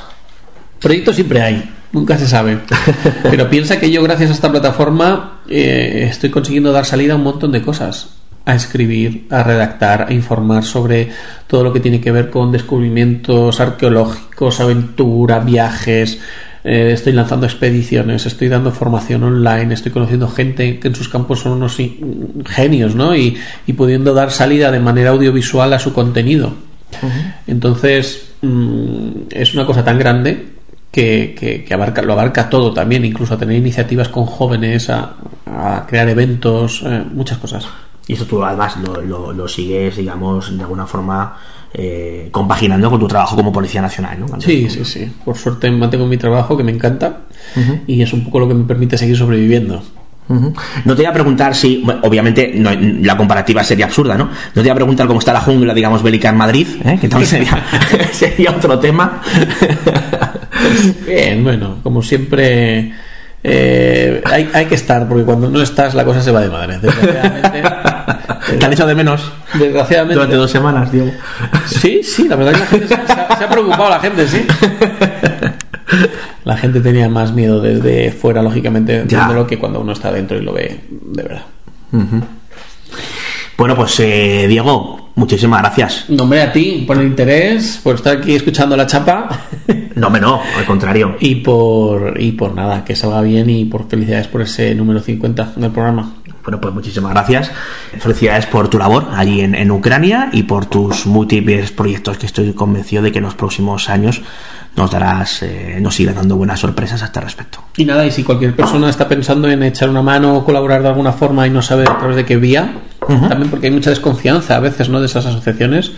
[0.81, 2.59] Proyectos siempre hay, nunca se sabe.
[3.23, 7.23] Pero piensa que yo, gracias a esta plataforma, eh, estoy consiguiendo dar salida a un
[7.23, 8.11] montón de cosas.
[8.47, 11.11] A escribir, a redactar, a informar sobre
[11.47, 16.21] todo lo que tiene que ver con descubrimientos arqueológicos, aventura, viajes,
[16.65, 21.41] eh, estoy lanzando expediciones, estoy dando formación online, estoy conociendo gente que en sus campos
[21.41, 21.77] son unos
[22.47, 23.15] genios, ¿no?
[23.15, 23.37] Y,
[23.77, 26.55] pudiendo dar salida de manera audiovisual a su contenido.
[27.47, 30.55] Entonces, mm, es una cosa tan grande
[30.91, 35.17] que, abarca, lo abarca todo también, incluso a tener iniciativas con jóvenes, a,
[35.87, 37.67] crear eventos, eh, muchas cosas.
[38.07, 41.37] Y eso tú además lo, lo sigues, digamos, de alguna forma
[41.77, 44.41] eh, compaginando con tu trabajo como Policía Nacional, ¿no?
[44.41, 45.13] sí, sí, sí.
[45.25, 47.23] Por suerte mantengo mi trabajo que me encanta
[47.89, 49.83] y es un poco lo que me permite seguir sobreviviendo.
[50.29, 54.27] No te voy a preguntar si, obviamente la comparativa sería absurda, ¿no?
[54.27, 56.97] No te voy a preguntar cómo está la jungla, digamos, bélica en Madrid, ¿eh?
[57.01, 57.47] que también
[58.13, 59.21] sería, otro tema.
[61.05, 62.93] Bien, bueno, como siempre,
[63.43, 66.79] eh, hay, hay, que estar, porque cuando no estás la cosa se va de madre.
[66.79, 67.63] Desgraciadamente,
[68.59, 69.33] ¿Te han hecho de menos?
[69.55, 70.15] Desgraciadamente.
[70.15, 71.11] Durante dos semanas, Diego.
[71.67, 74.45] Sí, sí, la verdad es que la gente se, ha, preocupado, la gente, sí.
[76.45, 79.05] La gente tenía más miedo desde fuera, lógicamente,
[79.35, 81.43] lo que cuando uno está dentro y lo ve de verdad.
[83.57, 86.11] Bueno, pues eh, Diego, muchísimas gracias.
[86.11, 89.29] Nombre a ti por el interés, por estar aquí escuchando la chapa.
[89.95, 91.17] No, me no, al contrario.
[91.21, 95.53] Y por, y por nada, que salga bien y por felicidades por ese número 50
[95.55, 96.15] del programa.
[96.45, 97.51] Bueno, pues muchísimas gracias.
[97.99, 103.03] Felicidades por tu labor allí en, Ucrania y por tus múltiples proyectos que estoy convencido
[103.03, 104.21] de que en los próximos años
[104.77, 107.61] nos darás, eh, nos irá dando buenas sorpresas a este respecto.
[107.79, 110.89] Y nada, y si cualquier persona está pensando en echar una mano o colaborar de
[110.89, 112.75] alguna forma y no sabe a través de qué vía,
[113.09, 115.01] también porque hay mucha desconfianza a veces ¿no?
[115.01, 115.93] de esas asociaciones,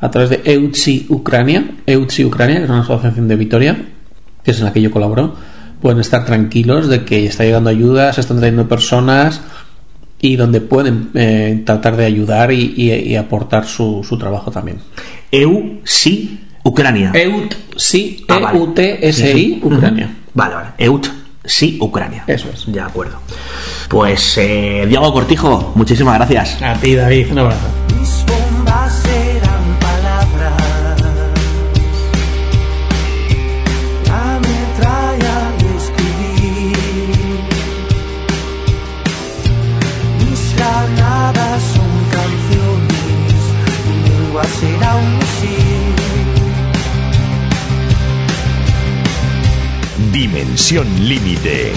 [0.00, 3.76] a través de EUTSI Ucrania, EUTSI Ucrania, que es una asociación de Vitoria,
[4.44, 5.34] que es en la que yo colaboro,
[5.80, 9.40] pueden estar tranquilos de que está llegando ayuda, se están trayendo personas
[10.22, 14.78] y donde pueden eh, tratar de ayudar y, aportar su, su, trabajo también.
[15.30, 17.10] EU sí Ucrania.
[17.12, 20.14] EUT sí ah, E-U-T-S-I Ucrania.
[20.32, 20.68] Vale, vale.
[20.78, 21.08] EUT
[21.44, 22.24] sí Ucrania.
[22.26, 22.72] Eso es.
[22.72, 23.18] De acuerdo.
[23.88, 26.62] Pues eh, Diego Cortijo, muchísimas gracias.
[26.62, 27.32] A ti, David.
[27.32, 27.66] Un abrazo.
[50.32, 51.74] Dimensión Límite.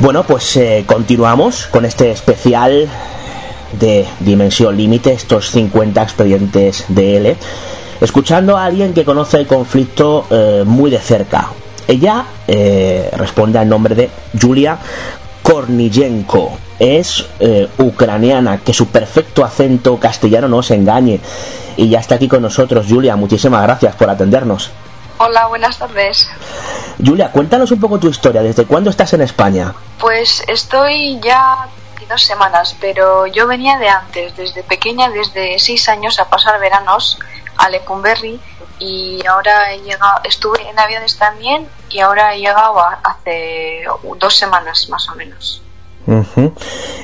[0.00, 2.86] Bueno, pues eh, continuamos con este especial
[3.80, 7.36] de Dimensión Límite, estos 50 expedientes de L,
[8.00, 11.48] escuchando a alguien que conoce el conflicto eh, muy de cerca.
[11.88, 14.08] Ella eh, responde al nombre de
[14.40, 14.78] Julia
[15.42, 16.52] Korniyenko.
[16.78, 17.26] Es
[17.78, 21.18] ucraniana, que su perfecto acento castellano no se engañe.
[21.76, 23.16] Y ya está aquí con nosotros, Julia.
[23.16, 24.70] Muchísimas gracias por atendernos.
[25.18, 26.28] Hola, buenas tardes.
[27.04, 28.40] Julia, cuéntanos un poco tu historia.
[28.40, 29.74] ¿Desde cuándo estás en España?
[29.98, 31.68] Pues estoy ya
[32.08, 37.18] dos semanas, pero yo venía de antes, desde pequeña, desde seis años, a pasar veranos
[37.56, 38.40] a Lecumberri
[38.78, 43.84] y ahora he llegado, estuve en Navidades también y ahora he llegado hace
[44.18, 45.62] dos semanas más o menos.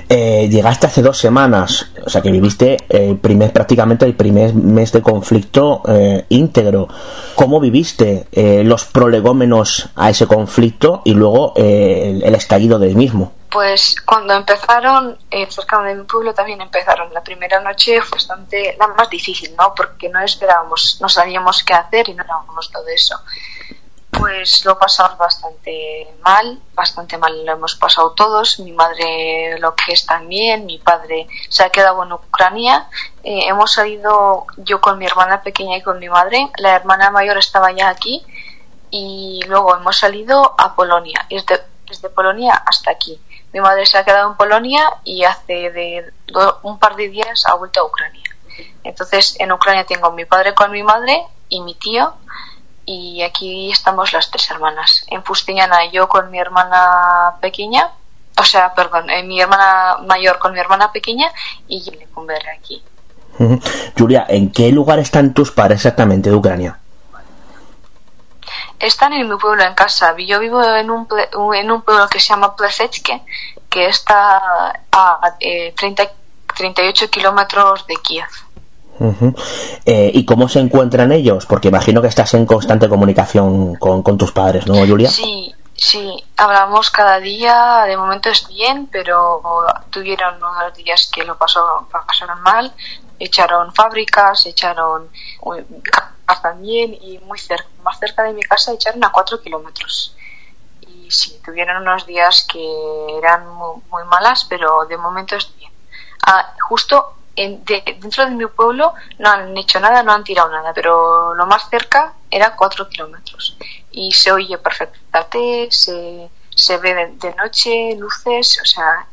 [0.08, 4.92] Eh, llegaste hace dos semanas, o sea que viviste el primer, prácticamente el primer mes
[4.92, 6.88] de conflicto eh, íntegro.
[7.34, 13.32] ¿Cómo viviste eh, los prolegómenos a ese conflicto y luego el, el, estallido del mismo?
[13.50, 15.18] Pues cuando empezaron,
[15.50, 17.12] cerca de mi pueblo también empezaron.
[17.12, 19.74] La primera noche fue bastante la más difícil, ¿no?
[19.76, 23.16] Porque no esperábamos, no sabíamos qué hacer y no sabíamos todo eso
[24.18, 28.58] pues lo pasamos bastante mal, bastante mal lo hemos pasado todos.
[28.60, 32.88] Mi madre lo que es también, mi padre se ha quedado en Ucrania.
[33.22, 36.50] Eh, hemos salido yo con mi hermana pequeña y con mi madre.
[36.58, 38.24] La hermana mayor estaba ya aquí
[38.90, 43.20] y luego hemos salido a Polonia, desde, desde Polonia hasta aquí.
[43.52, 46.12] mi madre se ha quedado en Polonia y hace de
[46.62, 48.22] un par de días ha vuelto a Ucrania.
[48.84, 52.14] Entonces en Ucrania tengo mi padre con mi madre y mi tío
[52.86, 55.04] y aquí estamos las tres hermanas.
[55.08, 57.90] En Fustiñana yo con mi hermana pequeña,
[58.36, 61.30] o sea, perdón, eh, mi hermana mayor con mi hermana pequeña
[61.68, 61.82] y
[62.26, 62.82] ver aquí.
[63.98, 66.78] Julia, ¿en qué lugar están tus padres exactamente de Ucrania?
[68.78, 70.14] Están en mi pueblo, en casa.
[70.18, 71.08] Yo vivo en un,
[71.54, 73.22] en un pueblo que se llama Plesechke,
[73.68, 76.10] que está a eh, 30,
[76.54, 78.28] 38 kilómetros de Kiev.
[79.86, 81.46] Eh, ¿Y cómo se encuentran ellos?
[81.46, 85.10] Porque imagino que estás en constante comunicación con, tus padres, ¿no, Julia?
[85.10, 89.42] Sí, sí, hablamos cada día, de momento es bien, pero
[89.90, 92.72] tuvieron unos días que lo pasó, pasaron mal,
[93.18, 95.08] echaron fábricas, echaron
[96.42, 100.14] también y muy cerca, más cerca de mi casa echaron a cuatro kilómetros.
[100.82, 102.64] Y sí, tuvieron unos días que
[103.18, 105.72] eran muy, malas, pero de momento es bien.
[106.26, 111.34] Ah, justo dentro de mi pueblo no han hecho nada, no han tirado nada, pero
[111.34, 113.56] lo más cerca era cuatro kilómetros
[113.90, 119.06] y se oye perfectamente, se, se ve de, noche, luces, o sea,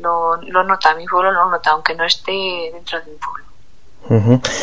[0.00, 3.44] lo, lo nota, mi pueblo lo nota, aunque no esté dentro de mi pueblo.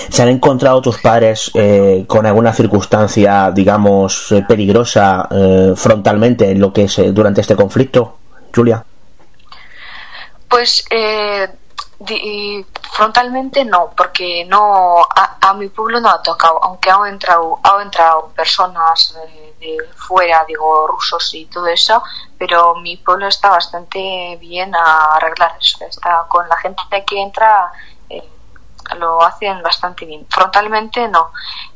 [0.09, 6.59] ¿Se han encontrado tus padres eh, con alguna circunstancia, digamos, eh, peligrosa eh, frontalmente en
[6.59, 8.17] lo que es durante este conflicto,
[8.53, 8.85] Julia?
[10.47, 10.85] Pues
[12.93, 18.29] frontalmente no, porque no a, mi pueblo no ha tocado, aunque han entrado, han entrado
[18.29, 22.01] personas eh, de, fuera, digo rusos y todo eso,
[22.37, 25.83] pero mi pueblo está bastante bien a arreglar eso.
[25.85, 27.71] Está con la gente que entra
[28.09, 28.29] eh,
[28.97, 30.25] lo hacen bastante bien.
[30.29, 31.31] Frontalmente no,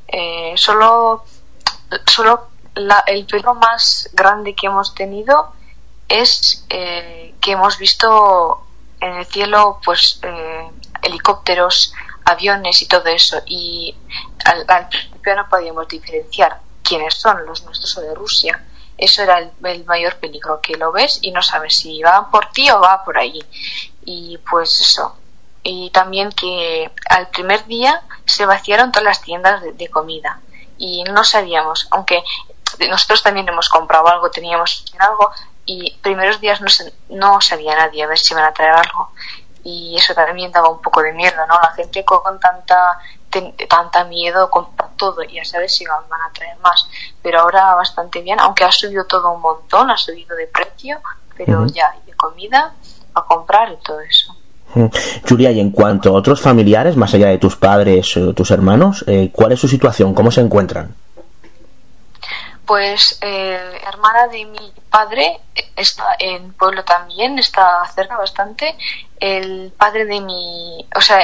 [0.07, 1.23] eh, solo
[2.06, 2.47] solo
[3.06, 5.53] el peligro más grande que hemos tenido
[6.10, 8.64] es que hemos visto
[9.06, 10.69] en el cielo pues eh,
[11.02, 11.94] helicópteros,
[12.26, 13.41] aviones y todo eso.
[13.45, 13.95] Y
[14.45, 18.64] al, principio no podíamos diferenciar quiénes son, los nuestros o de Rusia.
[18.98, 22.69] Eso era el, mayor peligro, que lo ves y no sabes si va por ti
[22.72, 23.44] o va por allí.
[24.06, 25.18] Y pues eso.
[25.64, 30.40] Y también que al primer día se vaciaron todas las tiendas de, comida.
[30.77, 32.23] Y no sabíamos, aunque
[32.90, 35.32] nosotros también hemos comprado algo, teníamos algo,
[35.65, 36.67] y primeros días no,
[37.09, 39.11] no sabía nadie a ver si iban a traer algo
[39.63, 41.55] y eso también daba un poco de miedo, ¿no?
[41.59, 42.99] La gente con tanta
[43.67, 46.87] tanta miedo con todo y ya sabes si van a traer más
[47.21, 50.99] pero ahora bastante bien aunque ha subido todo un montón ha subido de precio
[51.35, 52.73] pero ya hay de comida
[53.13, 54.35] a comprar y todo eso
[55.27, 59.05] Julia, y en cuanto a otros familiares, más allá de tus padres o tus hermanos,
[59.07, 60.13] eh, ¿cuál es su situación?
[60.13, 60.93] ¿Cómo se encuentran?
[62.65, 65.39] Pues eh, hermana de mi padre
[65.75, 68.75] está en pueblo también, está cerca bastante.
[69.19, 71.19] El padre de mi, o sea,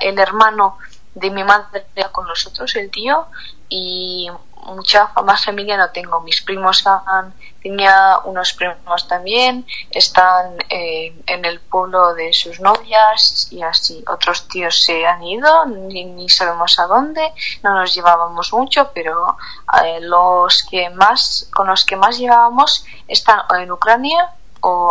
[0.00, 0.78] el hermano
[1.14, 3.26] de mi madre con nosotros, el tío,
[3.68, 4.28] y
[4.66, 6.20] mucha más familia no tengo.
[6.20, 13.48] Mis primos han, tenía unos primos también, están eh, en el pueblo de sus novias
[13.50, 14.04] y así.
[14.08, 17.32] Otros tíos se han ido, ni, sabemos a dónde,
[17.62, 19.36] no nos llevábamos mucho, pero
[19.84, 24.30] eh, los que más, con los que más llevábamos están en Ucrania
[24.60, 24.88] o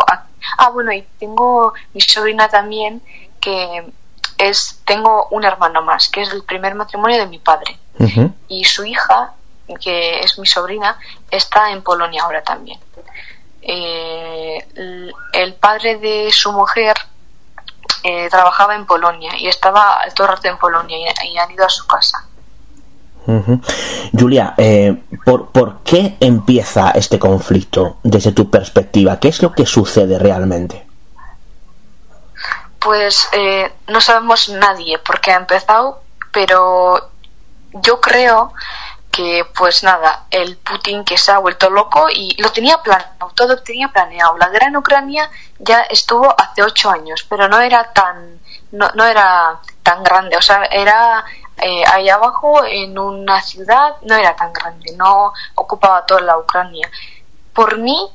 [0.58, 3.02] ah bueno y tengo mi sobrina también
[3.40, 3.92] que
[4.38, 7.78] es tengo un hermano más que es el primer matrimonio de mi padre
[8.48, 9.34] y su hija
[9.80, 10.98] que es mi sobrina,
[11.30, 12.78] está en Polonia ahora también.
[13.62, 14.66] Eh,
[15.32, 16.96] el padre de su mujer
[18.02, 21.68] eh, trabajaba en Polonia y estaba todo el rato en Polonia y, han ido a
[21.68, 22.26] su casa.
[24.18, 29.20] Julia, eh, ¿por, ¿por qué empieza este conflicto desde tu perspectiva?
[29.20, 30.84] ¿Qué es lo que sucede realmente?
[32.80, 33.28] Pues
[33.86, 36.02] no sabemos nadie por qué ha empezado,
[36.32, 37.12] pero
[37.74, 38.52] yo creo
[39.12, 43.62] que pues nada, el Putin que se ha vuelto loco y lo tenía planeado, todo
[43.62, 44.38] tenía planeado.
[44.38, 48.40] La guerra en Ucrania ya estuvo hace ocho años, pero no era tan,
[48.72, 51.24] no, no era tan grande, o sea, era
[51.58, 56.90] eh, ahí abajo en una ciudad, no era tan grande, no ocupaba toda la Ucrania.
[57.52, 58.10] Por mí,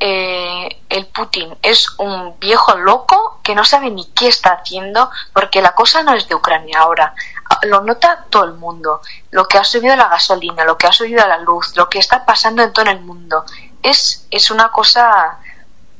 [0.00, 5.60] eh, el Putin es un viejo loco que no sabe ni qué está haciendo porque
[5.62, 7.14] la cosa no es de Ucrania ahora.
[7.62, 9.00] Lo nota todo el mundo.
[9.30, 12.24] Lo que ha subido la gasolina, lo que ha subido la luz, lo que está
[12.24, 13.44] pasando en todo el mundo.
[13.82, 15.38] Es, es una cosa...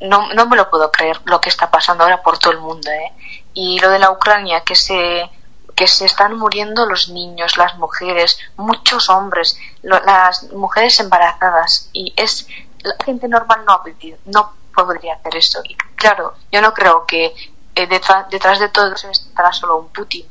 [0.00, 2.90] No, no me lo puedo creer lo que está pasando ahora por todo el mundo.
[2.90, 3.12] ¿eh?
[3.52, 5.30] Y lo de la Ucrania, que se,
[5.76, 11.90] que se están muriendo los niños, las mujeres, muchos hombres, las mujeres embarazadas.
[11.92, 12.46] Y es
[12.82, 13.82] la gente normal no,
[14.26, 15.60] no podría hacer eso.
[15.64, 17.34] Y claro, yo no creo que
[17.74, 20.26] eh, detrás, detrás de todo eso estará solo un Putin.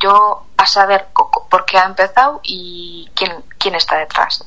[0.00, 1.06] Yo a saber
[1.50, 4.44] por qué ha empezado y quién, quién está detrás.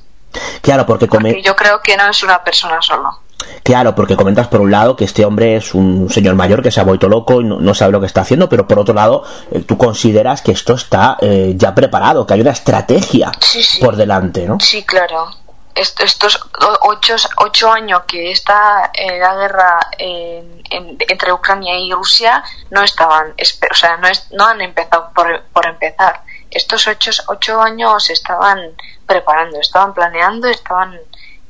[0.61, 3.19] Claro, porque, porque yo creo que no es una persona solo.
[3.63, 6.79] Claro, porque comentas por un lado que este hombre es un señor mayor que se
[6.79, 9.61] ha vuelto loco y no, sabe lo que está haciendo, pero por otro lado eh,
[9.61, 13.31] tú consideras que esto está eh, ya preparado, que hay una estrategia
[13.79, 14.59] por delante, ¿no?
[14.59, 15.29] Sí, claro.
[15.75, 16.39] Estos
[16.81, 23.73] ocho, ocho, años que está eh, la guerra entre Ucrania y Rusia no estaban, o
[23.73, 26.23] sea, no, no han empezado por, por empezar.
[26.49, 28.75] Estos ocho, ocho años estaban
[29.05, 30.99] preparando, estaban planeando, estaban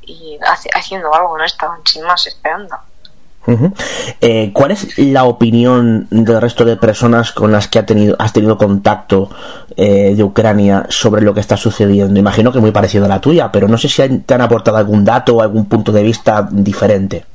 [0.02, 0.38] y
[0.74, 2.76] haciendo algo, no estaban sin más esperando.
[4.20, 8.32] Eh, ¿Cuál es la opinión del resto de personas con las que ha tenido, has
[8.32, 9.30] tenido contacto
[9.76, 12.18] eh, de Ucrania sobre lo que está sucediendo?
[12.18, 15.04] Imagino que muy parecido a la tuya, pero no sé si te han aportado algún
[15.04, 17.26] dato o algún punto de vista diferente.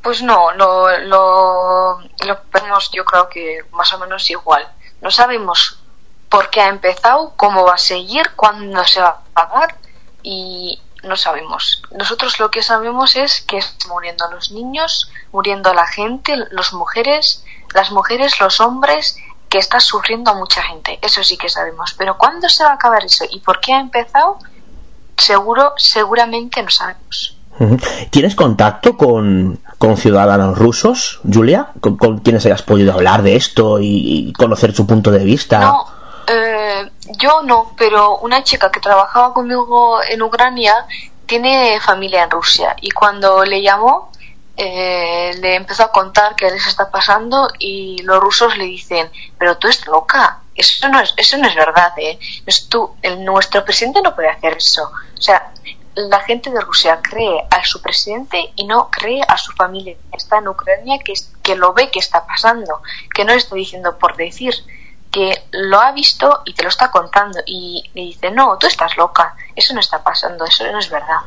[0.00, 4.66] Pues no, lo, lo, lo vemos yo creo que más o menos igual.
[5.00, 5.82] No sabemos
[6.28, 9.76] por qué ha empezado, cómo va a seguir, cuándo se va a pagar
[10.22, 11.82] y, no sabemos.
[11.96, 17.44] Nosotros lo que sabemos es que están muriendo los niños, muriendo la gente, las mujeres,
[17.74, 19.16] las mujeres, los hombres,
[19.48, 20.98] que está sufriendo mucha gente.
[21.02, 21.94] Eso sí que sabemos.
[21.98, 23.24] Pero ¿cuándo se va a acabar eso?
[23.30, 24.38] ¿Y por qué ha empezado?
[25.16, 27.36] Seguro, seguramente no sabemos.
[28.10, 31.68] ¿Tienes contacto con, con ciudadanos rusos, Julia?
[31.80, 35.60] ¿Con, quienes hayas podido hablar de esto y, conocer su punto de vista?
[35.60, 35.86] No,
[36.34, 40.86] eh, yo no, pero una chica que trabajaba conmigo en Ucrania
[41.26, 44.10] tiene familia en Rusia y cuando le llamó
[44.56, 49.58] eh, le empezó a contar qué les está pasando y los rusos le dicen, pero
[49.58, 52.18] tú estás loca, eso no es, eso no es verdad, ¿eh?
[52.68, 54.90] tú, nuestro presidente no puede hacer eso.
[55.18, 55.52] O sea,
[55.94, 60.16] la gente de Rusia cree a su presidente y no cree a su familia que
[60.16, 62.80] está en Ucrania, que, que lo ve que está pasando,
[63.14, 64.54] que no está diciendo por decir
[65.12, 68.96] que lo ha visto y te lo está contando y le dice, no, tú estás
[68.96, 71.18] loca, eso no está pasando, eso no es verdad.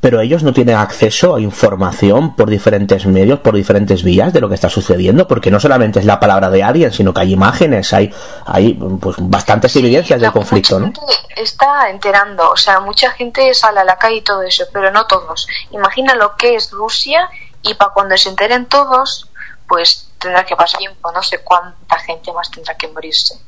[0.00, 4.48] Pero ellos no tienen acceso a información por diferentes medios, por diferentes vías de lo
[4.48, 7.92] que está sucediendo, porque no solamente es la palabra de alguien, sino que hay imágenes,
[7.92, 8.12] hay,
[8.46, 10.90] hay pues bastantes evidencias del conflicto, ¿no?
[11.36, 15.06] Está enterando, o sea, mucha gente sale a la calle y todo eso, pero no
[15.06, 15.46] todos.
[15.70, 17.28] Imagina lo que es Rusia
[17.60, 19.28] y para cuando se enteren todos,
[19.68, 23.38] pues tendrá que pasar tiempo, no sé cuánta gente más tendrá que morirse.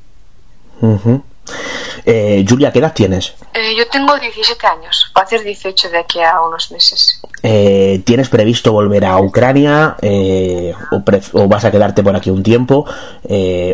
[2.05, 3.35] Eh, Julia, ¿qué edad tienes?
[3.52, 7.20] Eh, yo tengo 17 años, va a ser 18 de aquí a unos meses.
[7.43, 9.97] Eh, ¿Tienes previsto volver a Ucrania
[10.93, 12.86] o, vas a quedarte por aquí un tiempo?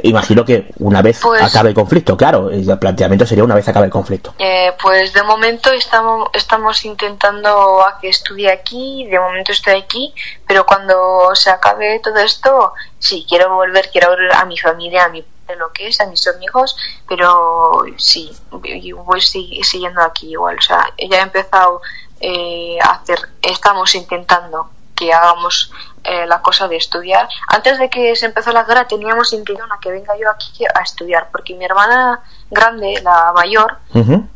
[0.03, 3.87] imagino que una vez pues acabe el conflicto, claro, el planteamiento sería una vez acabe
[3.87, 4.35] el conflicto.
[4.83, 10.15] pues de momento estamos, estamos intentando a que estudie aquí, de momento estoy aquí,
[10.47, 15.09] pero cuando se acabe todo esto, sí, quiero volver, quiero volver a mi familia, a
[15.09, 15.23] mi
[15.59, 16.77] lo que es, a mis amigos,
[17.09, 20.57] pero sí, voy siguiendo aquí igual.
[20.59, 21.83] O sea, ella ha empezado
[22.21, 25.73] eh, a hacer, estamos intentando que hagamos
[26.05, 27.29] eh, la cosa de estudiar.
[27.49, 30.81] Antes de que se empezó la guerra teníamos intención a que venga yo aquí a
[30.81, 32.21] estudiar, porque mi hermana
[32.51, 33.79] grande, la mayor,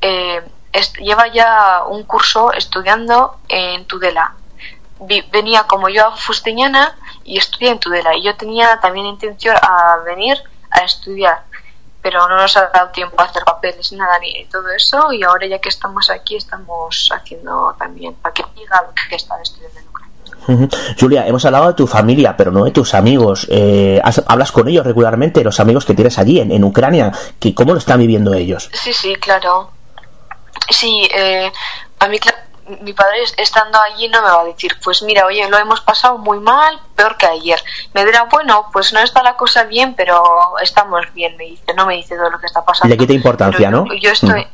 [0.00, 0.42] eh,
[1.00, 4.34] lleva ya un curso estudiando en Tudela.
[5.30, 8.16] venía como yo a Fustiñana y estudié en Tudela.
[8.16, 10.42] Y yo tenía también intención a venir
[10.76, 11.42] a estudiar,
[12.02, 15.22] pero no nos ha dado tiempo a hacer papeles ni nada ni todo eso y
[15.22, 19.88] ahora ya que estamos aquí estamos haciendo también para que diga que está estudiando en
[19.88, 20.68] Ucrania.
[21.00, 23.46] Julia, hemos hablado de tu familia, pero no de tus amigos.
[23.50, 27.12] Eh, ¿Hablas con ellos regularmente, los amigos que tienes allí en, Ucrania?
[27.40, 28.70] Que, ¿Cómo lo están viviendo ellos?
[28.72, 29.70] Sí, sí, claro.
[30.70, 31.50] Sí, eh,
[31.98, 32.35] a mí, claro,
[32.80, 36.18] mi padre estando allí no me va a decir, pues mira, oye, lo hemos pasado
[36.18, 37.62] muy mal, peor que ayer.
[37.94, 40.22] Me dirá, bueno, pues no está la cosa bien, pero
[40.60, 42.92] estamos bien, me dice, no me dice todo lo que está pasando.
[42.92, 43.86] Le quita importancia, ¿no?
[43.94, 44.48] Yo, estoy, mm.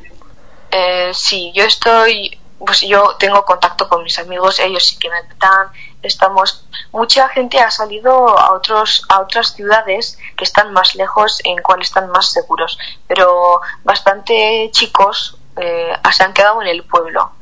[0.72, 5.16] eh, sí, yo estoy, pues yo tengo contacto con mis amigos, ellos sí que me
[5.38, 5.68] dan,
[6.02, 11.62] estamos, mucha gente ha salido a otros, a otras ciudades que están más lejos, en
[11.62, 17.32] cuales están más seguros, pero bastante chicos eh, se han quedado en el pueblo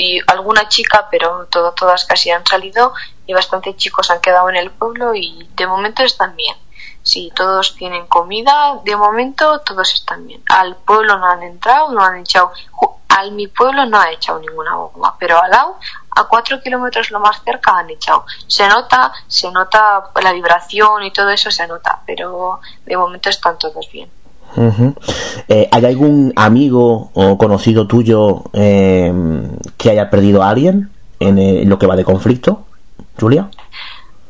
[0.00, 2.94] y alguna chica, pero todas casi han salido
[3.26, 6.56] y bastante chicos han quedado en el pueblo y de momento están bien.
[7.02, 10.42] Si todos tienen comida, de momento todos están bien.
[10.48, 12.52] Al pueblo no han entrado, no han echado,
[13.08, 15.78] al mi pueblo no ha echado ninguna bomba, pero al lado,
[16.16, 18.24] a cuatro kilómetros lo más cerca han echado.
[18.46, 23.58] Se nota, se nota la vibración y todo eso se nota, pero de momento están
[23.58, 24.10] todos bien.
[25.48, 29.12] Eh, ¿Hay algún amigo o conocido tuyo eh,
[29.76, 32.66] que haya perdido a alguien en, lo que va de conflicto?
[33.18, 33.50] Julia?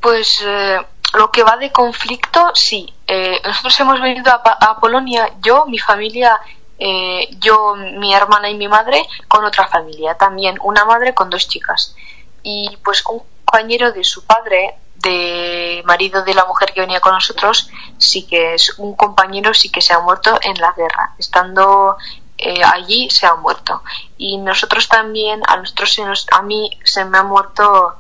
[0.01, 0.79] Pues eh,
[1.15, 2.93] lo que va de conflicto, sí.
[3.07, 6.39] Eh, nosotros hemos venido a, Polonia, yo, mi familia,
[6.79, 11.49] eh, yo, mi hermana y mi madre, con otra familia, también una madre con dos
[11.49, 11.95] chicas.
[12.43, 17.13] Y pues un compañero de su padre, de marido de la mujer que venía con
[17.13, 21.15] nosotros, sí que es un compañero, sí que se ha muerto en la guerra.
[21.19, 21.97] Estando
[22.39, 23.83] eh, allí se ha muerto.
[24.17, 27.97] Y nosotros también, a nosotros, a mí se me ha muerto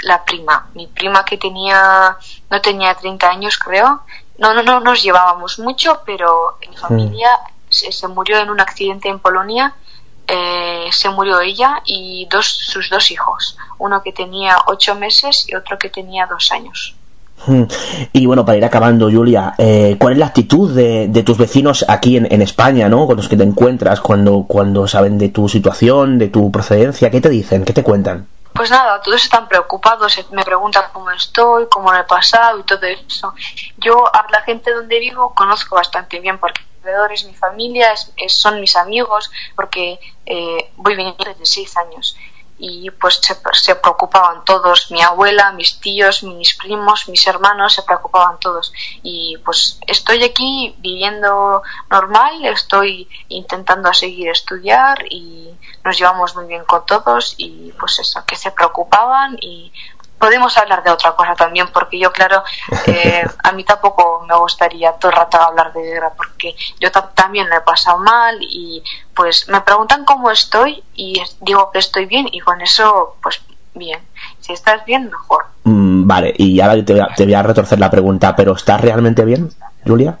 [0.00, 0.68] la prima.
[0.74, 2.16] Mi prima que tenía,
[2.50, 4.02] no tenía 30 años creo.
[4.38, 7.28] No, no, no nos llevábamos mucho, pero en mi familia
[7.68, 9.74] se, murió en un accidente en Polonia.
[10.26, 13.56] Eh, se murió ella y dos, sus dos hijos.
[13.78, 16.94] Uno que tenía ocho meses y otro que tenía dos años.
[18.12, 22.16] Y bueno, para ir acabando, Julia, eh, ¿cuál es la actitud de, tus vecinos aquí
[22.16, 23.06] en, España, ¿no?
[23.06, 27.10] con los que te encuentras cuando, cuando saben de tu situación, de tu procedencia?
[27.10, 27.64] ¿Qué te dicen?
[27.64, 28.28] ¿Qué te cuentan?
[28.54, 32.86] Pues nada, todos están preocupados, me preguntan cómo estoy, cómo lo he pasado y todo
[32.86, 33.34] eso.
[33.78, 36.62] Yo a la gente donde vivo conozco bastante bien porque
[37.12, 37.94] es mi familia,
[38.28, 42.16] son mis amigos, porque eh, voy viniendo desde seis años
[42.56, 48.38] y pues se, preocupaban todos, mi abuela, mis tíos, mis primos, mis hermanos, se preocupaban
[48.38, 48.72] todos.
[49.02, 55.50] Y pues estoy aquí viviendo normal, estoy intentando seguir estudiar y
[55.84, 59.72] nos llevamos muy bien con todos y pues eso, que se preocupaban y
[60.18, 62.42] podemos hablar de otra cosa también, porque yo, claro,
[62.86, 67.48] eh, a mí tampoco me gustaría todo el rato hablar de guerra, porque yo también
[67.48, 68.82] lo he pasado mal y
[69.14, 73.40] pues me preguntan cómo estoy y digo que estoy bien y con eso, pues
[73.74, 74.00] bien.
[74.40, 75.46] Si estás bien, mejor.
[75.64, 79.50] Mm, vale, y ahora te te voy a retorcer la pregunta, ¿pero estás realmente bien,
[79.86, 80.18] Julia?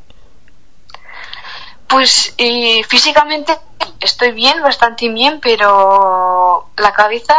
[1.86, 3.56] Pues y físicamente
[4.00, 7.34] estoy bien, bastante bien, pero la cabeza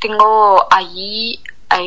[0.00, 1.40] tengo allí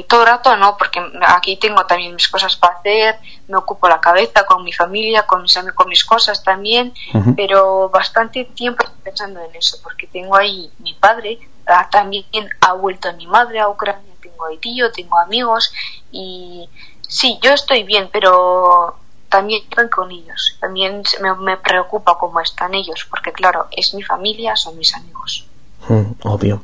[0.08, 4.00] todo el rato no, porque aquí tengo también mis cosas para hacer, me ocupo la
[4.00, 6.94] cabeza con mi familia, con mis, con mis cosas también,
[7.36, 12.26] pero bastante tiempo pensando en eso, porque tengo ahí mi padre, ah, también
[12.62, 15.72] ha vuelto mi madre a Ucrania, tengo ahí tío, tengo amigos
[16.12, 16.70] y
[17.08, 18.96] sí, yo estoy bien, pero
[19.28, 24.04] también estoy con ellos, también me, me preocupa cómo están ellos, porque claro, es mi
[24.04, 25.48] familia, son mis amigos.
[25.90, 26.64] Mm, obvio.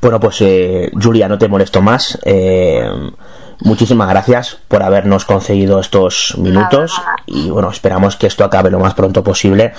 [0.00, 2.18] Bueno, pues eh, Julia, no te molesto más.
[2.24, 2.88] Eh,
[3.60, 8.94] muchísimas gracias por habernos conseguido estos minutos y bueno, esperamos que esto acabe lo más
[8.94, 9.72] pronto posible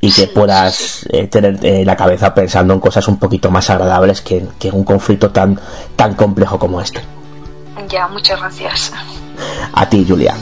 [0.00, 4.44] y que puedas eh, tener la cabeza pensando en cosas un poquito más agradables que,
[4.58, 5.58] que un conflicto tan,
[5.96, 7.00] tan complejo como este.
[7.88, 8.92] Ya, muchas gracias.
[9.72, 10.34] A ti, Julia.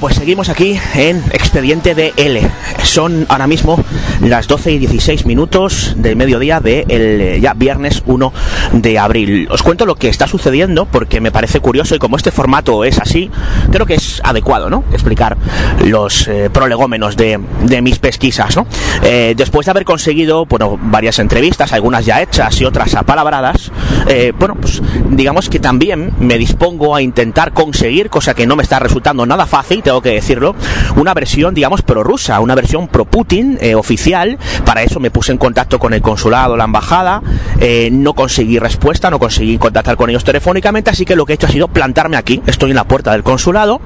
[0.00, 2.48] Pues seguimos aquí en Expediente de L.
[2.84, 3.82] Son ahora mismo
[4.20, 8.32] las 12 y 16 minutos del mediodía de el ya viernes 1
[8.74, 9.48] de abril.
[9.50, 13.00] Os cuento lo que está sucediendo porque me parece curioso y como este formato es
[13.00, 13.28] así,
[13.72, 14.84] creo que es adecuado, ¿no?
[14.92, 15.36] Explicar
[15.84, 17.38] los eh, prolegómenos de,
[17.82, 18.66] mis pesquisas, ¿no?
[19.02, 23.72] Eh, después de haber conseguido, bueno, varias entrevistas, algunas ya hechas y otras apalabradas,
[24.06, 24.80] eh, bueno, pues
[25.10, 29.46] digamos que también me dispongo a intentar conseguir, cosa que no me está resultando nada
[29.46, 30.54] fácil, tengo que decirlo,
[30.96, 34.36] una versión, digamos, prorrusa, una versión pro-Putin eh, oficial.
[34.66, 37.22] Para eso me puse en contacto con el consulado, la embajada,
[37.58, 41.36] eh, no conseguí respuesta, no conseguí contactar con ellos telefónicamente, así que lo que he
[41.36, 42.42] hecho ha sido plantarme aquí.
[42.46, 43.80] Estoy en la puerta del consulado,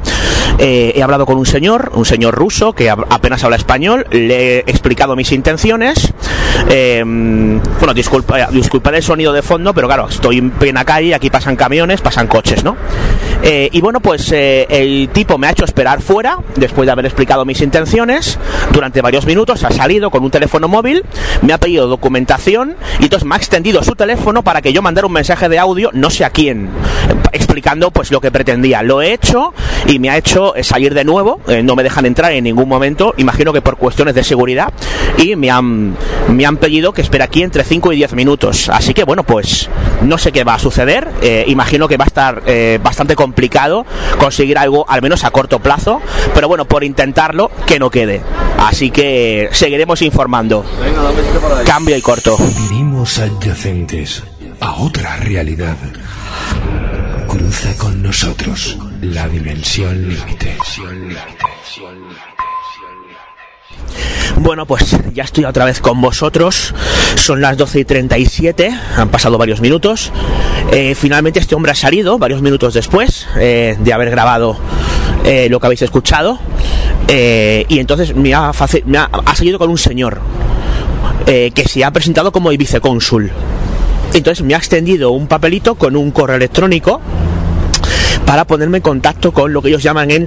[0.59, 4.59] eh, he hablado con un señor, un señor ruso que apenas habla español, le he
[4.67, 6.13] explicado mis intenciones.
[6.67, 11.55] bueno, disculpa, disculpa el sonido de fondo, pero claro, estoy en plena calle, aquí pasan
[11.55, 12.77] camiones, pasan coches, ¿no?
[13.43, 17.07] Eh, y bueno, pues eh, el tipo me ha hecho esperar fuera, después de haber
[17.07, 18.39] explicado mis intenciones,
[18.73, 21.03] durante varios minutos, ha salido con un teléfono móvil,
[21.43, 25.09] me ha pedido documentación y entonces me ha extendido su teléfono para que yo mandara
[25.09, 26.71] un mensaje de audio, no sé a quién,
[27.33, 28.83] explicando pues lo que pretendía.
[28.85, 29.53] Lo he hecho
[29.89, 33.53] y me ha hecho salir de nuevo, no me dejan entrar en ningún momento, imagino
[33.53, 34.73] que por cuestiones de seguridad,
[35.19, 35.97] y me han,
[36.29, 38.69] me han pedido que espere aquí entre 5 y 10 minutos.
[38.69, 39.69] Así que bueno, pues
[40.03, 41.09] no sé qué va a suceder,
[41.49, 42.43] imagino que va a estar
[42.81, 43.87] bastante complicado complicado
[44.19, 46.03] conseguir algo al menos a corto plazo,
[46.35, 48.21] pero bueno, por intentarlo, que no quede.
[48.59, 50.63] Así que seguiremos informando.
[51.65, 52.37] Cambio y corto.
[52.37, 54.23] Vivimos adyacentes
[54.61, 55.77] a otra realidad.
[57.27, 60.59] Cruza con nosotros la dimensión límite.
[64.37, 66.75] Bueno, pues ya estoy otra vez con vosotros.
[67.17, 70.11] Son las 12 y 37, han pasado varios minutos.
[70.73, 74.57] Eh, finalmente este hombre ha salido varios minutos después eh, de haber grabado
[75.25, 76.39] eh, lo que habéis escuchado.
[77.09, 80.21] y entonces me ha, ha, salido con un señor
[81.27, 83.31] que se ha presentado como vicecónsul.
[84.15, 87.01] Entonces me ha extendido un papelito con un correo electrónico
[88.33, 90.27] para ponerme en contacto con lo que ellos llaman el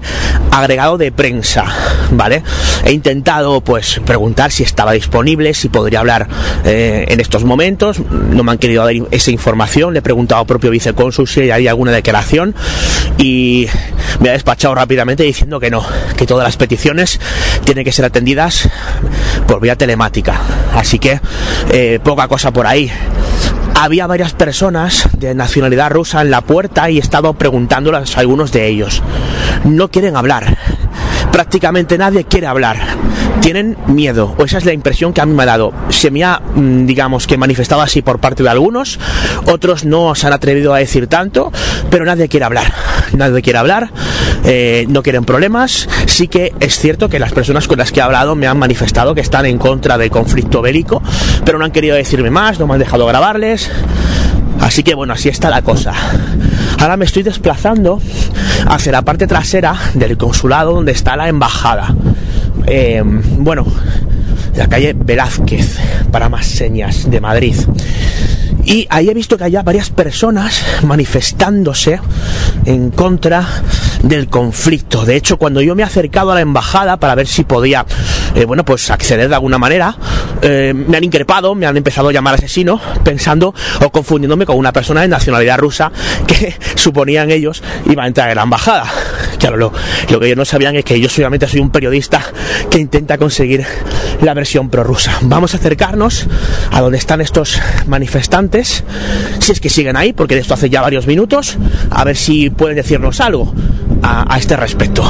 [0.51, 1.65] agregado de prensa,
[2.11, 2.43] ¿vale?
[2.83, 6.27] He intentado pues preguntar si estaba disponible, si podría hablar
[6.65, 10.45] eh, en estos momentos, no me han querido dar esa información, le he preguntado al
[10.45, 12.53] propio vicecónsul si hay alguna declaración
[13.17, 13.67] y
[14.19, 15.83] me ha despachado rápidamente diciendo que no,
[16.15, 17.19] que todas las peticiones
[17.63, 18.69] tienen que ser atendidas
[19.47, 20.39] por vía telemática,
[20.75, 21.19] así que
[21.71, 22.91] eh, poca cosa por ahí
[23.75, 28.51] había varias personas de nacionalidad rusa en la puerta y he estado preguntándolas a algunos
[28.51, 29.03] de ellos.
[29.63, 30.57] No quieren hablar.
[31.35, 32.77] Prácticamente nadie quiere hablar.
[33.41, 35.73] Tienen miedo, o esa es la impresión que a mí me ha dado.
[35.89, 39.01] Se me ha, mm, digamos, que manifestado así por parte de algunos,
[39.45, 41.51] otros no se han atrevido a decir tanto,
[41.89, 42.71] pero nadie quiere hablar.
[43.11, 43.91] Nadie quiere hablar,
[44.45, 45.89] eh, no quieren problemas.
[46.05, 49.13] Sí que es cierto que las personas con las que he hablado me han manifestado
[49.13, 51.03] que están en contra del conflicto bélico,
[51.43, 53.69] pero no han querido decirme más, no me han dejado grabarles.
[54.61, 55.93] Así que bueno, así está la cosa.
[56.79, 58.01] Ahora me estoy desplazando
[58.67, 61.95] hacia la parte trasera del consulado donde está la embajada.
[62.67, 63.65] Eh, bueno,
[64.55, 65.77] la calle Velázquez,
[66.11, 67.55] para más señas, de Madrid.
[68.63, 71.99] Y ahí he visto que hay varias personas manifestándose
[72.65, 73.45] en contra
[74.03, 75.05] del conflicto.
[75.05, 77.85] De hecho, cuando yo me he acercado a la embajada para ver si podía,
[78.35, 79.95] eh, bueno, pues acceder de alguna manera,
[80.41, 84.71] eh, me han increpado, me han empezado a llamar asesino, pensando o confundiéndome con una
[84.71, 85.91] persona de nacionalidad rusa
[86.27, 88.85] que suponían ellos iba a entrar en la embajada.
[89.39, 89.73] Claro, lo,
[90.09, 92.21] lo que ellos no sabían es que yo solamente soy un periodista
[92.69, 93.65] que intenta conseguir
[94.21, 95.17] la versión prorrusa.
[95.21, 96.27] Vamos a acercarnos
[96.71, 100.81] a donde están estos manifestantes, si es que siguen ahí, porque de esto hace ya
[100.81, 101.57] varios minutos,
[101.89, 103.53] a ver si pueden decirnos algo
[104.01, 105.03] a, a este respecto.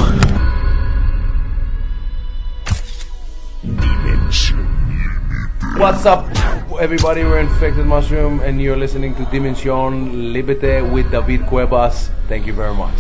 [5.78, 6.26] What's up,
[6.80, 7.24] everybody?
[7.26, 12.12] We're Infected Mushroom, and you're listening to Dimension Liberty with David Cuevas.
[12.30, 12.96] Thank you very much.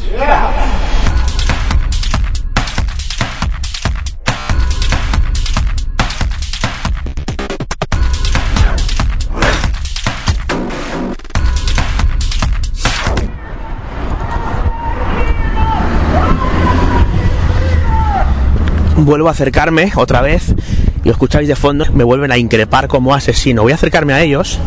[19.06, 20.56] Vuelvo a acercarme otra vez
[21.04, 23.62] y escucháis de fondo, me vuelven a increpar como asesino.
[23.62, 24.58] Voy a acercarme a ellos.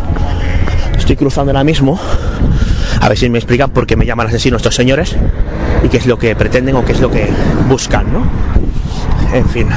[0.97, 1.99] Estoy cruzando ahora mismo.
[3.01, 5.17] A ver si me explican por qué me llaman asesino estos señores
[5.83, 7.29] y qué es lo que pretenden o qué es lo que
[7.69, 8.23] buscan, ¿no?
[9.35, 9.71] En fin.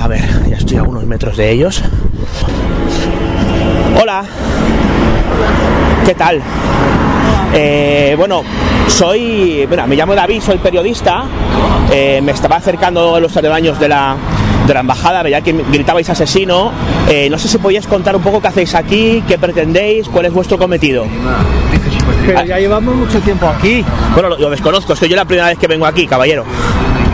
[0.00, 1.82] A ver, ya estoy a unos metros de ellos.
[4.00, 4.24] Hola.
[6.06, 6.40] ¿Qué tal?
[7.52, 8.42] Eh, bueno,
[8.88, 11.24] soy, bueno, me llamo David, soy periodista.
[11.92, 14.16] Eh, me estaba acercando a los aledaños de la,
[14.66, 16.72] de la embajada, veía que gritabais asesino.
[17.08, 20.32] Eh, no sé si podíais contar un poco qué hacéis aquí, qué pretendéis, cuál es
[20.32, 21.06] vuestro cometido.
[22.26, 23.84] Pero ya llevamos mucho tiempo aquí.
[24.14, 26.44] Bueno, lo, lo desconozco, es que yo es la primera vez que vengo aquí, caballero.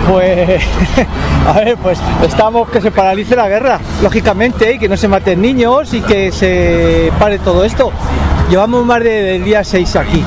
[0.08, 0.62] Pues,
[1.48, 5.40] a ver, pues estamos que se paralice la guerra, lógicamente, y que no se maten
[5.40, 7.92] niños y que se pare todo esto.
[8.48, 10.24] Llevamos más de- del día 6 aquí.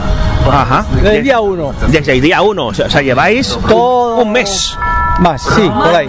[0.50, 0.86] Ajá.
[1.02, 1.74] Del día 1.
[1.88, 4.78] Desde el día 1, o sea, lleváis Todo- un mes.
[5.20, 6.08] Más, sí, por ahí.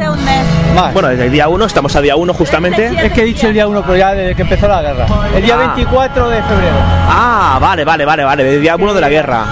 [0.74, 0.92] Más.
[0.92, 2.90] Bueno, desde el día 1, estamos a día 1 justamente.
[3.04, 5.06] Es que he dicho el día 1, pero ya desde que empezó la guerra.
[5.34, 5.66] El día Ah.
[5.74, 6.76] 24 de febrero.
[7.08, 9.44] Ah, vale, vale, vale, vale, desde el día 1 de la guerra.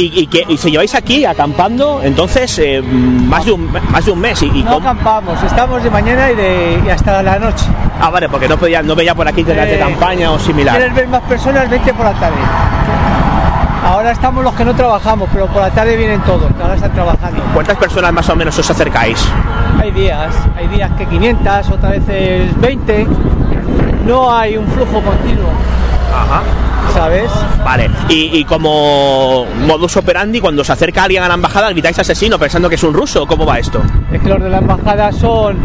[0.00, 4.12] ¿Y, y, que, y se lleváis aquí acampando entonces eh, más, de un, más de
[4.12, 4.40] un mes?
[4.42, 4.88] ¿Y, y No cómo?
[4.88, 7.64] acampamos, estamos de mañana y, de, y hasta la noche.
[8.00, 10.76] Ah, vale, porque no, podía, no veía por aquí de Eh, campaña o similar.
[10.76, 11.68] ¿Quieres ver más personas?
[11.68, 12.36] Vete por la tarde.
[13.84, 17.42] Ahora estamos los que no trabajamos, pero por la tarde vienen todos, ahora están trabajando.
[17.52, 19.18] ¿Cuántas personas más o menos os acercáis?
[19.80, 23.06] Hay días, hay días que 500, otras veces 20.
[24.06, 25.48] No hay un flujo continuo.
[26.14, 26.42] Ajá.
[26.98, 27.30] ¿Sabes?
[27.64, 32.40] Vale, y, y, como modus operandi, cuando se acerca alguien a la embajada, gritáis asesino
[32.40, 33.24] pensando que es un ruso.
[33.24, 33.80] ¿Cómo va esto?
[34.10, 35.58] Es que los de la embajada son,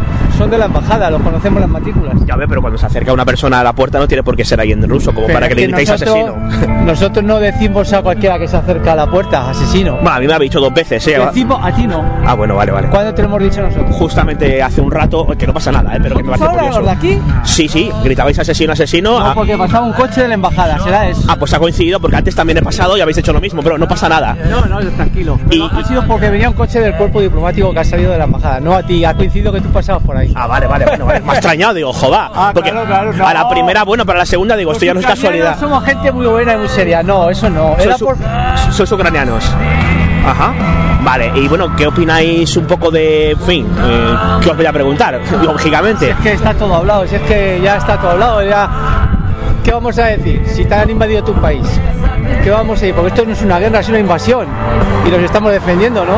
[0.44, 2.16] son de la embajada, los conocemos las matrículas.
[2.26, 4.44] Ya ve, pero cuando se acerca una persona a la puerta no tiene por qué
[4.44, 6.84] ser alguien en ruso, como Pero para que es le gritéis nosotros, asesino.
[6.84, 9.94] Nosotros no decimos a cualquiera que se acerca a la puerta, asesino.
[9.96, 11.18] Bueno, a mí me ha dicho dos veces, ¿eh?
[11.18, 12.04] Decimos a ti no.
[12.26, 12.90] Ah, bueno, vale, vale.
[12.90, 13.96] ¿Cuándo te lo hemos dicho nosotros?
[13.96, 16.00] Justamente hace un rato, que no pasa nada, ¿eh?
[16.02, 16.82] Pero que me parece curioso.
[16.82, 17.22] los de aquí?
[17.44, 19.20] Sí, sí, gritabais asesino, asesino.
[19.20, 21.22] No, ah, porque pasaba un coche de la embajada, será eso.
[21.30, 23.78] Ah, pues ha coincidido porque antes también he pasado y habéis hecho lo mismo, pero
[23.78, 24.36] no pasa nada.
[24.50, 25.40] No, no, tranquilo.
[25.48, 28.26] Pero ha sido porque venía un coche del cuerpo diplomático que ha salido de la
[28.26, 29.06] embajada, no a ti.
[29.06, 30.33] Ha coincidido que tú pasabas por ahí.
[30.36, 31.20] Ah, vale, vale, bueno, vale.
[31.26, 32.32] Me ha extrañado, digo, joda.
[32.34, 33.28] Ah, porque claro, claro, no.
[33.28, 35.60] a la primera, bueno, pero a la segunda digo, esto ya no es casualidad.
[35.60, 37.04] Somos gente muy buena y muy seria.
[37.04, 37.76] No, eso no.
[37.78, 38.18] Era Sois, por...
[38.74, 39.44] sois ucranianos.
[40.26, 40.54] Ajá.
[41.04, 44.72] Vale, y bueno, ¿qué opináis un poco de, en fin, eh, qué os voy a
[44.72, 45.20] preguntar?
[45.44, 46.12] Lógicamente.
[46.12, 48.70] Es que está todo hablado, si es que ya está todo hablado, ya...
[49.64, 50.44] ¿Qué vamos a decir?
[50.46, 51.66] Si te han invadido tu país,
[52.44, 52.94] ¿qué vamos a decir?
[52.96, 54.48] Porque esto no es una guerra, es una invasión.
[55.06, 56.18] Y los estamos defendiendo, ¿no?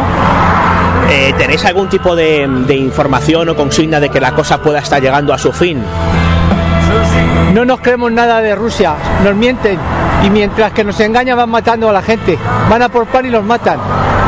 [1.09, 5.01] Eh, ¿Tenéis algún tipo de, de información o consigna de que la cosa pueda estar
[5.01, 5.83] llegando a su fin?
[7.53, 9.79] No nos creemos nada de Rusia, nos mienten.
[10.23, 12.37] Y mientras que nos engañan van matando a la gente.
[12.69, 13.79] Van a por pan y los matan.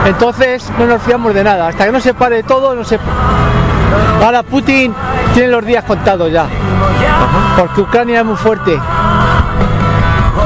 [0.05, 1.67] Entonces no nos fiamos de nada.
[1.67, 2.99] Hasta que no se pare todo, no se...
[4.23, 4.93] Ahora Putin
[5.33, 6.47] tiene los días contados ya.
[7.57, 8.79] Porque Ucrania es muy fuerte.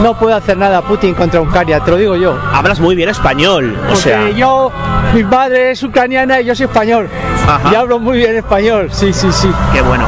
[0.02, 2.38] No puede hacer nada Putin contra Ucrania, te lo digo yo.
[2.54, 4.30] Hablas muy bien español, o Porque sea...
[4.32, 4.72] yo,
[5.14, 7.10] mi madre es ucraniana y yo soy español.
[7.48, 7.70] Ajá.
[7.72, 9.50] Y hablo muy bien español, sí, sí, sí.
[9.74, 10.06] Qué bueno.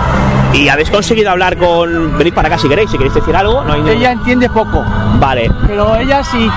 [0.53, 2.15] ¿Y habéis conseguido hablar con...
[2.17, 3.63] Venid para acá si queréis, si queréis decir algo.
[3.63, 4.83] No hay ningún- Ella entiende poco,
[5.19, 5.51] Vale.
[5.67, 6.49] pero ella sí.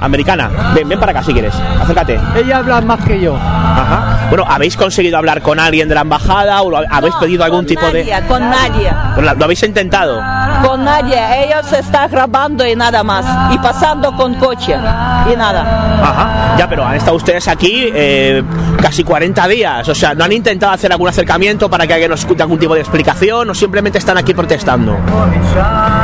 [0.00, 0.50] Americana.
[0.74, 1.54] Ven, ven para acá si quieres.
[1.80, 2.18] Acércate.
[2.34, 3.36] Ella habla más que yo.
[3.36, 4.11] Ajá.
[4.32, 7.84] Bueno, ¿habéis conseguido hablar con alguien de la embajada o lo habéis pedido algún tipo
[7.90, 8.02] de...
[8.02, 8.90] Nadie, con nadie.
[9.20, 10.22] ¿Lo habéis intentado?
[10.66, 11.18] Con nadie.
[11.44, 13.52] Ellos están grabando y nada más.
[13.52, 14.72] Y pasando con coche.
[14.72, 16.00] Y nada.
[16.02, 16.56] Ajá.
[16.56, 18.42] Ya, pero han estado ustedes aquí eh,
[18.80, 19.86] casi 40 días.
[19.90, 22.72] O sea, ¿no han intentado hacer algún acercamiento para que alguien nos dé algún tipo
[22.72, 24.96] de explicación o simplemente están aquí protestando?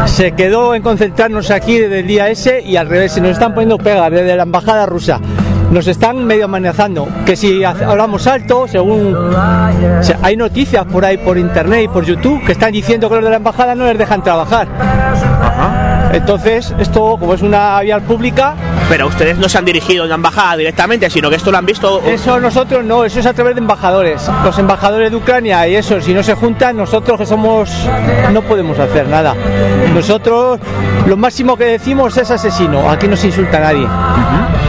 [0.05, 3.55] Se quedó en concentrarnos aquí desde el día ese y al revés, se nos están
[3.55, 5.19] poniendo pegas desde la embajada rusa.
[5.71, 9.15] Nos están medio amenazando, que si hablamos alto, según...
[10.23, 13.31] hay noticias por ahí, por internet y por YouTube, que están diciendo que los de
[13.31, 14.67] la embajada no les dejan trabajar.
[16.13, 18.55] Entonces, esto, como es una vía pública,
[18.89, 21.67] Pero ustedes no se han dirigido a la embajada directamente, sino que esto lo han
[21.67, 22.01] visto...
[22.07, 24.31] Eso nosotros no, eso es a través de embajadores.
[24.43, 27.71] Los embajadores de Ucrania y eso, si no se juntan, nosotros que somos,
[28.33, 29.35] no podemos hacer nada.
[29.95, 30.59] Nosotros
[31.07, 33.87] lo máximo que decimos es asesino, aquí no se insulta a nadie.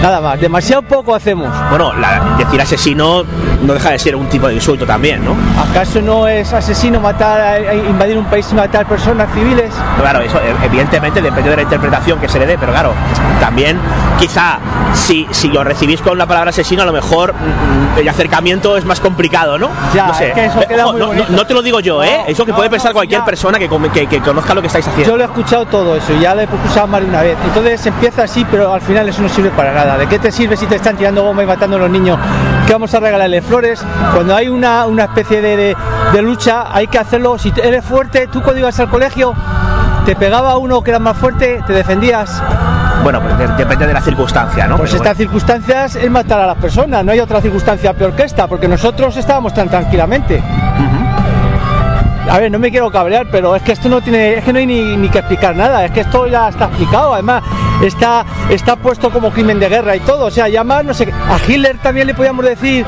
[0.02, 1.50] Nada más, demasiado poco hacemos.
[1.70, 3.24] Bueno, la- decir asesino
[3.64, 5.36] no deja de ser un tipo de insulto también, ¿no?
[5.62, 9.74] ¿Acaso no es asesino matar, invadir un país y matar personas civiles?
[10.00, 12.94] Claro, eso evidentemente depende de la interpretación que se le dé, pero claro,
[13.40, 13.78] también
[14.20, 14.60] quizá
[14.94, 18.86] si, si lo recibís con la palabra asesino, a lo mejor mm, el acercamiento es
[18.86, 19.70] más complicado, ¿no?
[19.94, 20.30] Ya, no sé.
[20.30, 22.24] es que eso queda ojo, muy no, no- no te lo digo yo, ¿eh?
[22.28, 23.26] Eso que puede pensar cualquier ya.
[23.26, 25.10] persona que, que, que conozca lo que estáis haciendo.
[25.12, 27.38] Yo lo he escuchado todo eso, ya lo he escuchado más de una vez.
[27.46, 29.98] Entonces empieza así, pero al final eso no sirve para nada.
[29.98, 32.18] ¿De qué te sirve si te están tirando bomba y matando a los niños?
[32.68, 33.84] ¿Qué vamos a regalarle flores?
[34.14, 35.78] Cuando hay una, una especie de, de-
[36.14, 37.38] de lucha, hay que hacerlo.
[37.38, 39.34] Si eres fuerte, tú cuando ibas al colegio,
[40.10, 42.42] te pegaba uno que era más fuerte, te defendías.
[43.04, 44.76] Bueno, pues de- depende de la circunstancia, ¿no?
[44.76, 48.24] Pues Pero estas circunstancias es matar a las personas, no hay otra circunstancia peor que
[48.24, 50.42] esta, porque nosotros estábamos tan tranquilamente.
[52.28, 54.58] A ver, no me quiero cabrear, pero es que esto no tiene, es que no
[54.58, 57.44] hay ni, ni que explicar nada, es que esto ya está explicado, además
[57.84, 61.06] está, está puesto como crimen de guerra y todo, o sea, ya más, no sé,
[61.06, 61.12] qué.
[61.14, 62.84] a Hitler también le podíamos decir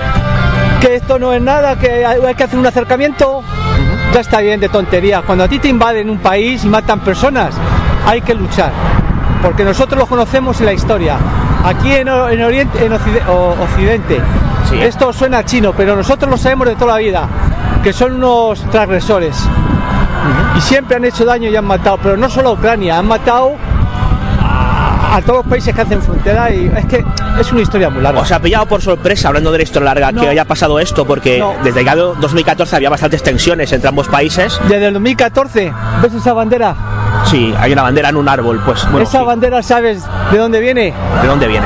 [0.80, 3.44] que esto no es nada, que hay hay que hacer un acercamiento,
[4.14, 7.54] ya está bien de tonterías, cuando a ti te invaden un país y matan personas,
[8.06, 8.72] hay que luchar,
[9.42, 11.18] porque nosotros lo conocemos en la historia,
[11.64, 14.22] aquí en, en Oriente, en Occidente,
[14.80, 17.28] esto suena chino, pero nosotros lo sabemos de toda la vida,
[17.84, 19.36] que son unos transgresores.
[20.56, 23.56] Y siempre han hecho daño y han matado, pero no solo a Ucrania, han matado
[25.12, 27.04] a, a todos los países que hacen frontera y es que
[27.40, 28.22] es una historia muy larga.
[28.22, 30.22] Os ha pillado por sorpresa, hablando de la historia larga, No.
[30.22, 31.54] que haya pasado esto, porque No.
[31.64, 34.60] desde el año 2014 había bastantes tensiones entre ambos países.
[34.68, 36.76] Desde el 2014, ¿ves esa bandera?
[37.26, 39.26] Sí, hay una bandera en un árbol, pues bueno, esa sí.
[39.26, 40.94] bandera, ¿sabes de dónde viene?
[41.22, 41.66] ¿de dónde viene?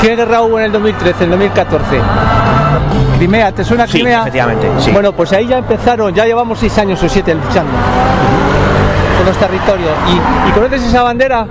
[0.00, 2.00] ¿Qué guerra hubo en el 2013, en el 2014?
[3.18, 4.20] Crimea, ¿te suena Sí, Crimea?
[4.20, 4.90] efectivamente, sí.
[4.90, 7.72] Bueno, pues ahí ya empezaron, ya llevamos seis años o siete luchando.
[9.26, 9.90] Los territorios.
[10.08, 11.46] ¿Y, y conoces esa bandera?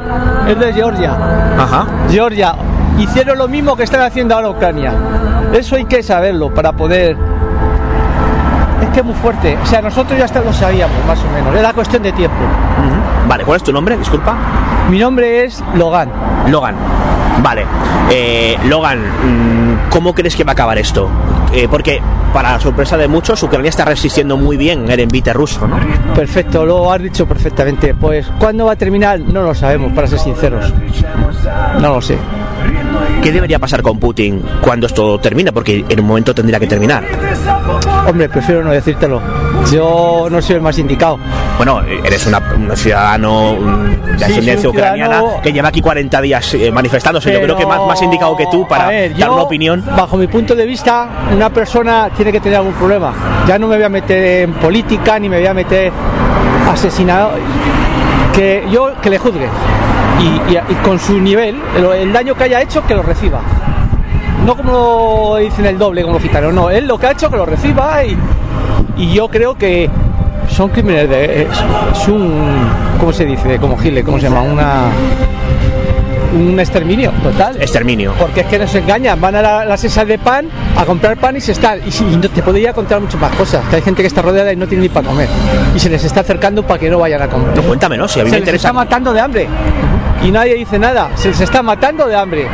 [0.47, 1.15] Es de Georgia.
[1.60, 1.85] Ajá.
[2.10, 2.56] Georgia.
[2.97, 4.93] Hicieron lo mismo que están haciendo ahora Ucrania.
[5.53, 7.18] Eso hay que saberlo para poder
[8.81, 9.57] es que es muy fuerte.
[9.61, 11.56] O sea, nosotros ya hasta lo sabíamos, más o menos.
[11.56, 12.38] Era cuestión de tiempo.
[13.27, 13.97] Vale, ¿cuál es tu nombre?
[13.97, 14.35] Disculpa.
[14.89, 16.10] Mi nombre es Logan.
[16.47, 16.76] Logan.
[17.41, 17.65] Vale.
[18.10, 21.10] Eh, Logan, mm, ¿cómo crees que va a acabar esto?
[21.53, 22.02] Eh, porque,
[22.34, 25.77] para sorpresa de muchos, Ucrania está resistiendo muy bien el envite ruso, ¿no?
[26.14, 27.93] Perfecto, lo has dicho perfectamente.
[27.95, 29.19] Pues, ¿cuándo va a terminar?
[29.19, 30.73] No lo sabemos, para ser sinceros.
[31.81, 32.18] No lo sé.
[33.22, 35.52] ¿Qué debería pasar con Putin cuando esto termine?
[35.52, 37.04] Porque en un momento tendría que terminar.
[38.08, 39.20] Hombre, prefiero no decírtelo.
[39.72, 41.18] Yo no soy el más indicado.
[41.58, 43.56] Bueno, eres una, un ciudadano
[44.18, 47.32] de ascendencia ucraniana ciudadano- que lleva aquí 40 días eh, manifestándose.
[47.34, 49.84] Yo creo que más, más indicado que tú para ver, dar yo, una opinión.
[49.98, 53.14] Bajo mi punto de vista, una persona tiene que tener algún problema.
[53.48, 55.92] Ya no me voy a meter en política ni me voy a meter
[56.72, 57.32] asesinado.
[58.34, 59.48] Que yo que le juzgue.
[60.20, 63.42] Y, con su nivel, el, daño que haya hecho, que lo reciba.
[64.46, 66.54] No como dicen el doble, como los gitanos.
[66.54, 68.04] No, él lo que ha hecho, que lo reciba.
[68.04, 68.18] Y,
[68.98, 69.90] y yo creo que
[70.50, 71.44] son crímenes de.
[71.44, 71.50] Es,
[71.94, 72.70] es un.
[73.00, 73.58] ¿Cómo se dice?
[73.58, 74.42] Como Gile, ¿cómo se llama?
[74.42, 74.90] Una.
[76.36, 77.56] Un exterminio total.
[77.62, 78.14] Exterminio.
[78.20, 80.48] Porque es que nos engañan, van a la- las esas de pan
[80.78, 81.80] a comprar pan y se están.
[81.86, 83.64] Y, y no te podría contar muchas más cosas.
[83.70, 85.30] Que hay gente que está rodeada y no tiene ni para comer.
[85.74, 87.56] Y se les está acercando para que no vayan a comer.
[87.56, 88.07] No, cuéntame, ¿no?
[88.07, 88.68] Si a mí se me les interesa.
[88.68, 89.48] está matando de hambre.
[90.24, 91.10] Y nadie dice nada.
[91.16, 92.48] Se les está matando de hambre.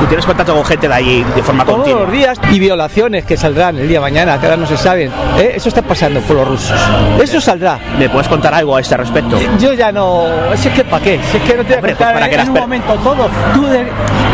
[0.00, 2.02] Tú tienes contacto con gente de ahí de forma Todos continua.
[2.02, 2.38] los días.
[2.52, 5.10] Y violaciones que saldrán el día de mañana, que ahora no se saben.
[5.38, 5.52] ¿Eh?
[5.56, 6.78] Eso está pasando por los rusos.
[7.20, 7.78] Eso saldrá.
[7.98, 9.38] ¿Me puedes contar algo a este respecto?
[9.58, 10.24] Yo ya no.
[10.56, 11.18] Si es que para qué.
[11.30, 12.94] Si es que no te voy a pues para que en las un per- momento
[13.02, 13.28] todo.
[13.54, 13.86] Tú de-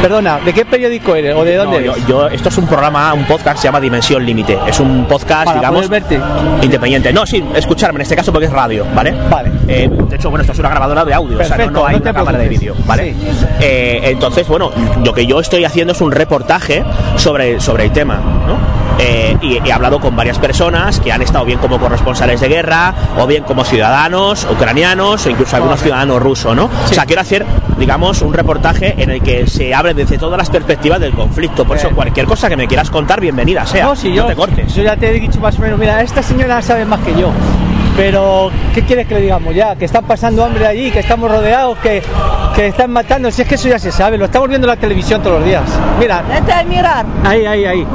[0.03, 1.35] Perdona, ¿de qué periódico eres?
[1.35, 2.07] ¿O de dónde No, yo, eres?
[2.07, 4.59] yo- esto es un programa, un podcast, se llama Dimensión Límite.
[4.67, 6.21] Es un podcast, Para digamos, verte.
[6.61, 7.11] independiente.
[7.13, 9.15] No, sí, escucharme en este caso porque es radio, ¿vale?
[9.31, 9.51] Vale.
[9.67, 11.87] Eh, de hecho, bueno, esto es una grabadora de audio, o sea, no, Perfecto, no
[11.87, 13.15] hay no una cámara de vídeo, ¿vale?
[13.61, 14.71] Eh, entonces, bueno,
[15.03, 16.83] lo que yo estoy haciendo es un reportaje
[17.17, 18.57] sobre, sobre el tema, ¿no?
[18.99, 22.95] Eh, y he hablado con varias personas que han estado bien como corresponsales de guerra
[23.19, 26.67] o bien como ciudadanos ucranianos o incluso algunos ciudadanos rusos, ¿no?
[26.67, 27.45] O sea, quiero hacer,
[27.79, 31.65] digamos, un reportaje en el que se hable desde todas las perspectivas del conflicto.
[31.65, 33.87] Por eso, cualquier cosa que me quieras contar, bienvenida sea.
[33.87, 34.75] No, si yo, te cortes.
[34.75, 37.31] yo ya te he dicho más o menos, mira, esta señora sabe más que yo.
[37.97, 39.77] Pero, ¿qué quieres que le digamos ya?
[39.77, 42.03] Que están pasando hambre allí, que estamos rodeados, que,
[42.55, 43.31] que están matando.
[43.31, 45.45] Si es que eso ya se sabe, lo estamos viendo en la televisión todos los
[45.47, 45.63] días.
[46.01, 47.87] Mira, Vete a mirar ahí, ahí, ahí.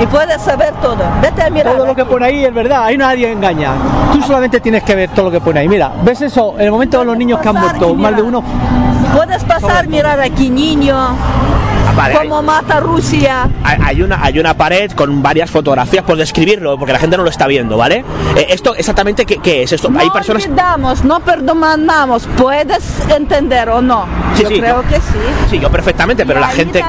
[0.00, 0.96] y puedes saber todo.
[1.20, 1.76] Vete a mirar.
[1.76, 3.72] Todo lo que pone ahí es verdad, ahí nadie engaña.
[4.12, 5.68] Tú solamente tienes que ver todo lo que pone ahí.
[5.68, 6.54] Mira, ¿ves eso?
[6.56, 8.42] En el momento de los niños que han muerto, más de uno.
[9.14, 10.96] Puedes pasar, mirar aquí niño,
[11.96, 13.48] vale, cómo mata Rusia.
[13.64, 17.22] Hay, hay una, hay una pared con varias fotografías por describirlo, porque la gente no
[17.24, 18.04] lo está viendo, ¿vale?
[18.36, 19.88] Eh, esto exactamente qué, qué es esto.
[19.98, 20.44] hay no personas.
[20.44, 22.28] olvidamos, no perdonamos.
[22.36, 24.06] ¿Puedes entender o no?
[24.34, 25.18] Sí, Yo sí, creo yo- que sí.
[25.50, 26.84] Sí, yo perfectamente, pero Y la gente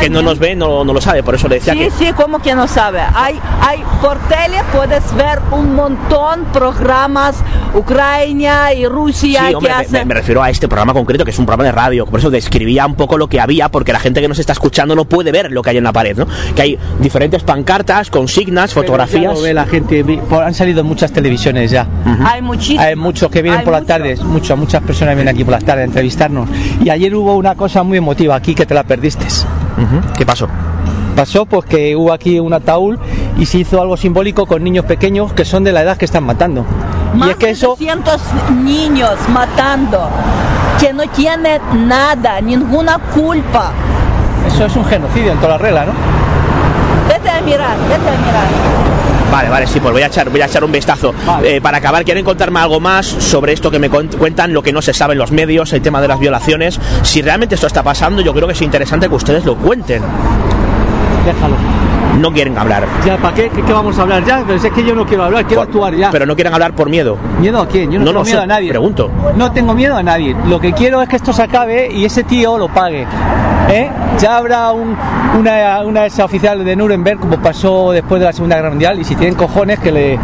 [0.00, 1.90] que no nos ve no, no lo sabe, por eso le decía Sí, que.
[1.90, 3.00] sí, como que no sabe.
[3.14, 7.36] Hay, hay por tele puedes ver un montón programas
[7.74, 10.08] Ucrania y Rusia Sí, hombre, que me, hacen.
[10.08, 12.86] me refiero a este programa concreto, que es un programa de radio, por eso describía
[12.86, 15.50] un poco lo que había, porque la gente que nos está escuchando no puede ver
[15.50, 16.26] lo que hay en la pared, ¿no?
[16.54, 19.34] Que hay diferentes pancartas, consignas, Pero ya fotografías.
[19.34, 21.86] lo ve la gente, han salido muchas televisiones ya.
[22.24, 22.84] Hay muchísimos.
[22.84, 23.92] Hay muchos que vienen Hay por las mucho.
[23.94, 26.48] tardes, muchas, muchas personas vienen aquí por las tardes a entrevistarnos.
[26.82, 29.26] Y ayer hubo una cosa muy emotiva aquí que te la perdiste.
[29.26, 30.12] Ujú.
[30.16, 30.48] ¿Qué pasó?
[31.16, 32.96] Pasó pues que hubo aquí un ataúd
[33.38, 36.24] y se hizo algo simbólico con niños pequeños que son de la edad que están
[36.24, 36.64] matando.
[37.14, 38.20] Más y es que de eso 200
[38.62, 40.08] niños matando
[40.78, 43.72] que no tienen nada, ninguna culpa.
[44.46, 45.92] Eso es un genocidio en toda la regla, ¿no?
[47.08, 48.90] Vete a mirar, vete a mirar.
[49.30, 51.14] Vale, vale, sí, pues voy a echar, voy a echar un vistazo.
[51.44, 54.82] Eh, para acabar, ¿quieren contarme algo más sobre esto que me cuentan, lo que no
[54.82, 56.80] se sabe en los medios, el tema de las violaciones?
[57.02, 60.02] Si realmente esto está pasando, yo creo que es interesante que ustedes lo cuenten.
[61.24, 61.89] Déjalo.
[62.18, 62.84] No quieren hablar.
[63.06, 63.48] Ya, ¿para qué?
[63.50, 64.42] ¿Qué, qué vamos a hablar ya?
[64.46, 66.10] Pero es que yo no quiero hablar, quiero actuar ya.
[66.10, 67.16] Pero no quieren hablar por miedo.
[67.40, 67.90] ¿Miedo a quién?
[67.90, 68.68] Yo no, No, tengo no, miedo a nadie.
[68.70, 69.10] pregunto.
[69.36, 70.34] No tengo miedo a nadie.
[70.48, 73.06] Lo que quiero es que esto se acabe y ese tío lo pague.
[73.70, 73.88] ¿Eh?
[74.18, 74.96] Ya habrá un-
[75.38, 79.04] una, una esa oficial de Nuremberg, como pasó después de la Segunda Guerra Mundial, y
[79.04, 80.18] si tienen cojones que le.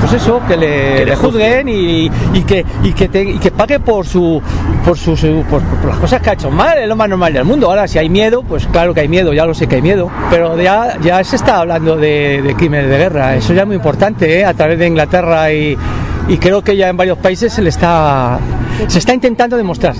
[0.00, 3.38] Pues eso, que le, Que le le juzguen y, y que, y, que te- y
[3.38, 4.40] que pague por su
[4.84, 7.32] por, su, su- por, por las cosas que ha hecho mal, es lo más normal
[7.32, 7.68] del mundo.
[7.68, 10.10] Ahora, si hay miedo, pues claro que hay miedo, ya lo sé que hay miedo.
[10.30, 13.76] Pero ya, ya se está hablando de, de crímenes de guerra, eso ya es muy
[13.76, 14.44] importante, ¿eh?
[14.44, 15.76] a través de Inglaterra y,
[16.28, 18.38] y creo que ya en varios países se le está
[18.88, 19.94] se está intentando demostrar.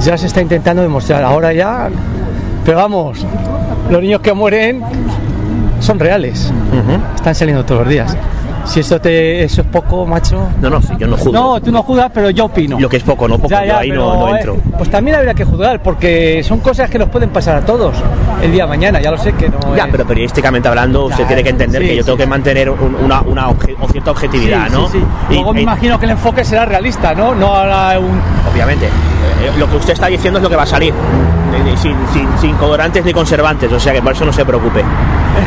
[0.00, 1.22] Ya se está intentando demostrar.
[1.22, 1.88] Ahora ya,
[2.64, 3.24] pero vamos,
[3.90, 4.82] los niños que mueren
[5.80, 6.52] son reales.
[7.16, 8.16] Están saliendo todos los días.
[8.64, 10.48] Si eso, te, eso es poco, macho.
[10.60, 11.32] No, no, sí, yo no juzgo.
[11.32, 12.78] No, tú no juzgas, pero yo opino.
[12.78, 14.56] Lo que es poco, no poco, Ya, ya, yo ahí no, pero, no eh, entro.
[14.78, 17.96] pues también habría que juzgar, porque son cosas que nos pueden pasar a todos
[18.42, 19.00] el día de mañana.
[19.00, 19.58] Ya lo sé que no.
[19.76, 22.26] Ya, es- pero periodísticamente hablando, usted tiene que entender sí, que yo sí, tengo que
[22.26, 24.88] mantener un- una, una obje- o cierta objetividad, ¿no?
[24.88, 25.02] sí.
[25.30, 27.34] Y- Luego me y- imagino que el enfoque será realista, ¿no?
[27.34, 28.20] No hará un.
[28.52, 28.86] obviamente.
[28.86, 30.92] eh, lo que usted está diciendo es lo que va a salir.
[30.92, 34.82] eh, Sin, sin, sin colorantes ni conservantes, o sea que por eso no se preocupe.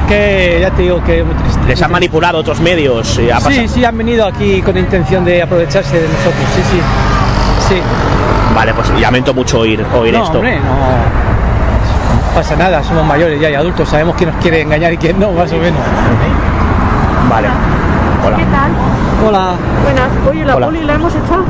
[0.07, 1.61] Que ya te digo que es muy triste.
[1.67, 3.17] Les han manipulado otros medios.
[3.19, 6.61] eh, ha Sí, pasado- sí, han venido aquí con intención de aprovecharse de nosotros, sí,
[6.71, 6.81] sí.
[7.75, 7.81] Sí.
[8.53, 10.37] Vale, pues lamento mucho oír, oír no, esto.
[10.39, 11.23] hombre, no
[12.35, 15.31] pasa nada, somos mayores ya y adultos, sabemos quién nos quiere engañar y quién no,
[15.31, 15.79] más o menos.
[17.29, 17.47] Vale.
[18.25, 18.37] Hola.
[18.37, 18.71] ¿Qué tal?
[19.27, 19.51] Hola.
[19.83, 20.09] Buenas.
[20.29, 20.65] Oye, la Hola.
[20.67, 21.43] poli la hemos echado.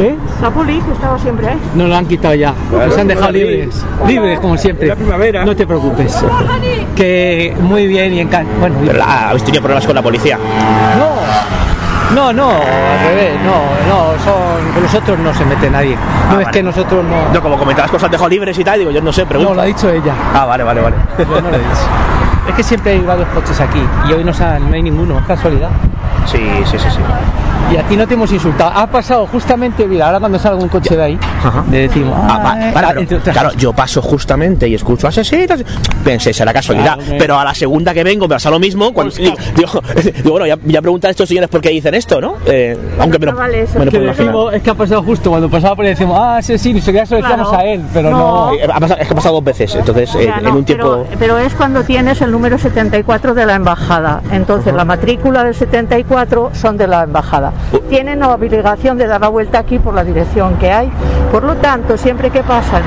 [0.00, 0.16] ¿Eh?
[0.40, 1.58] La poli, que estaba siempre ahí.
[1.74, 4.88] Nos lo han quitado ya, nos han dejado libres, libres como siempre.
[4.88, 5.44] La primavera.
[5.44, 6.24] No te preocupes.
[6.96, 8.58] Que muy bien y encantado.
[8.60, 10.38] Bueno, Pero la- habéis tenido problemas con la policía.
[12.14, 13.52] no, no, al revés, no,
[13.88, 15.96] no, son, con nosotros no se mete nadie.
[16.30, 16.50] No es vale.
[16.50, 17.32] que nosotros no.
[17.34, 19.50] No, como comentabas cosas dejado libres y tal, digo, yo no sé, pregunto.
[19.50, 20.14] No, lo ha dicho ella.
[20.34, 20.96] Ah, vale, vale, vale.
[21.18, 21.70] Yo no lo he dicho.
[22.48, 25.68] Es que siempre hay varios coches aquí y hoy no, no hay ninguno, es casualidad.
[26.26, 26.98] Sí, sí, sí, sí.
[27.72, 28.72] Y a ti no te hemos insultado.
[28.74, 31.18] Ha pasado justamente, mira, ahora cuando salga un coche de ahí,
[31.70, 32.72] le decimos, Ah,
[33.32, 35.62] claro, yo paso justamente y escucho asesinos.
[36.04, 36.96] Pensé, será casualidad.
[36.98, 38.92] Claro, pero a la segunda que vengo me pasa lo mismo.
[38.92, 39.80] Cuando, digo, digo,
[40.22, 42.34] digo, bueno, ya, ya preguntan a estos señores por qué dicen esto, ¿no?
[42.46, 44.16] Eh, aunque me lo, me lo que puedo imaginar.
[44.16, 47.14] decimos, es que ha pasado justo cuando pasaba por ahí decimos, ah, ni siquiera se
[47.16, 47.64] lo decíamos Claro.
[47.64, 48.52] a él, pero no.
[48.54, 51.04] Eh, ha pasado- es que ha pasado dos veces, entonces eh, en no, un tiempo.
[51.08, 54.22] pero, pero es cuando tienes el número 74 de la embajada.
[54.32, 57.49] Entonces, la matrícula del 74 son de la embajada.
[57.88, 60.90] Tienen la obligación de dar la vuelta aquí por la dirección que hay.
[61.32, 62.82] Por lo tanto, siempre que pasan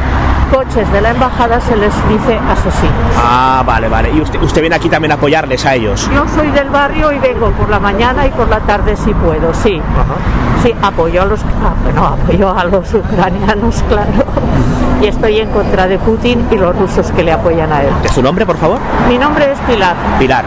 [0.54, 2.94] coches de la embajada se les dice asesino.
[3.18, 4.12] Ah, vale, vale.
[4.12, 6.08] Y usted, usted viene aquí también a apoyarles a ellos.
[6.14, 9.52] Yo soy del barrio y vengo por la mañana y por la tarde si puedo,
[9.54, 9.82] sí.
[10.62, 14.12] Sí, apoyo a los, ah, bueno, apoyo a los ucranianos, claro.
[15.02, 17.90] Y estoy en contra de Putin y los rusos que le apoyan a él.
[18.04, 18.78] ¿De su nombre, por favor?
[19.10, 19.96] Mi nombre es Pilar.
[20.20, 20.46] Pilar.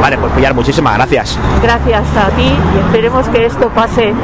[0.00, 1.38] Vale, pues Pilar, muchísimas gracias.
[1.62, 4.14] Gracias a ti y esperemos que esto pase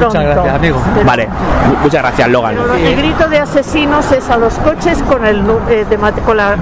[0.00, 0.18] pronto.
[0.18, 0.78] Muchas gracias, amigo.
[1.04, 1.26] Vale,
[1.68, 2.54] mu- muchas gracias, Logan.
[2.54, 6.36] Pero lo que grito de asesinos es a los coches con el eh, de, con
[6.36, 6.56] la,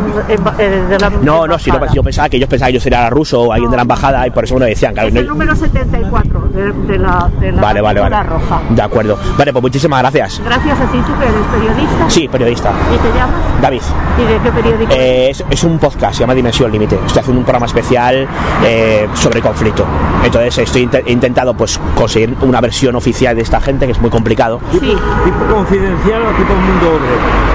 [0.59, 3.09] eh, de la No, no, si no, yo pensaba que ellos pensaban que yo sería
[3.11, 4.93] ruso o alguien de la embajada y por eso me lo decían.
[4.95, 8.23] Claro, Es no- el número 74 de, de la, de la Vale, vale, vale.
[8.23, 8.61] roja.
[8.71, 9.19] De acuerdo.
[9.37, 10.41] Vale, pues muchísimas gracias.
[10.45, 12.05] Gracias a ti, tú que eres periodista.
[12.11, 12.71] Sí, periodista.
[12.95, 13.35] ¿Y te llamas?
[13.63, 13.81] David.
[14.19, 14.93] ¿Y de qué periódico?
[14.95, 16.97] Eh, es, es un podcast, se llama Dimensión Límite.
[17.07, 18.27] Estoy haciendo un programa especial
[18.65, 19.85] eh, sobre conflicto.
[20.25, 24.11] Entonces estoy he intentado pues conseguir una versión oficial de esta gente que es muy
[24.11, 24.61] complicado.
[24.73, 24.79] Sí.
[24.81, 27.55] ¿Tipo confidencial o tipo mundo obrero?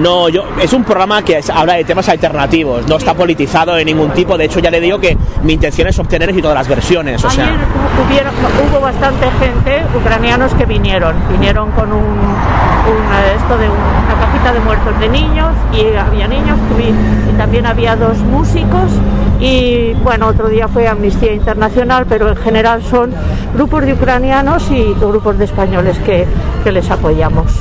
[0.00, 3.84] No, yo es un programa que es- habla de temas alternativos, no está politizado de
[3.84, 4.36] ningún tipo.
[4.36, 7.22] De hecho, ya le digo que mi intención es obtener y todas las versiones.
[7.24, 8.26] O sea, Ayer
[8.70, 11.14] hubo bastante gente, ucranianos, que vinieron.
[11.30, 15.96] Vinieron con un, un, eh, esto de un- una cajita de muertos de niños y
[15.96, 18.90] había niños y también había dos músicos
[19.40, 23.12] y bueno, otro día fue Amnistía Internacional, pero en general son
[23.54, 26.26] grupos de ucranianos y grupos de españoles que,
[26.62, 27.52] que les apoyamos.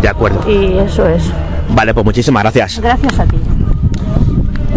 [0.00, 0.48] de acuerdo.
[0.50, 1.22] Y eso es.
[1.70, 2.80] Vale, pues muchísimas gracias.
[2.80, 3.38] Gracias a ti.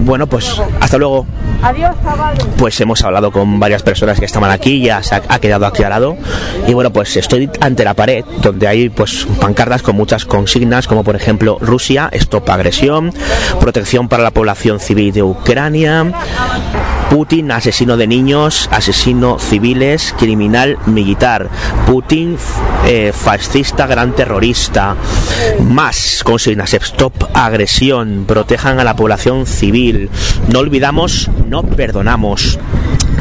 [0.03, 1.25] Bueno, pues hasta luego.
[1.63, 2.43] Adiós, chavales.
[2.57, 6.17] Pues hemos hablado con varias personas que estaban aquí, ya se ha, quedado aclarado.
[6.67, 11.03] Y bueno, pues estoy ante la pared, donde hay pues pancartas con muchas consignas, como
[11.03, 13.13] por ejemplo Rusia, stop agresión,
[13.59, 16.11] protección para la población civil de Ucrania,
[17.11, 21.49] Putin, asesino de niños, asesino civiles, criminal militar,
[21.85, 22.37] Putin,
[22.87, 24.95] eh, fascista, gran terrorista,
[25.59, 30.09] más consignas, stop agresión, protejan a la población civil,
[30.47, 32.57] no olvidamos, no perdonamos.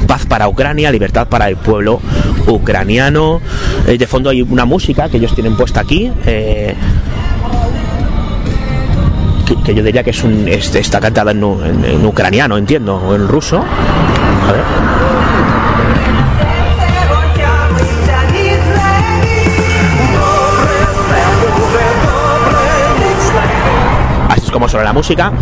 [0.06, 2.00] Paz para Ucrania, libertad para el pueblo
[2.46, 3.40] ucraniano.
[3.88, 6.12] Eh, de fondo hay una música que ellos tienen puesta aquí.
[6.26, 6.76] eh,
[9.64, 11.42] que, yo diría que es un, es- está cantada en
[12.06, 13.58] ucraniano, entiendo, o en ruso.
[14.48, 14.62] A ver.
[24.28, 25.32] Así es como suena la música.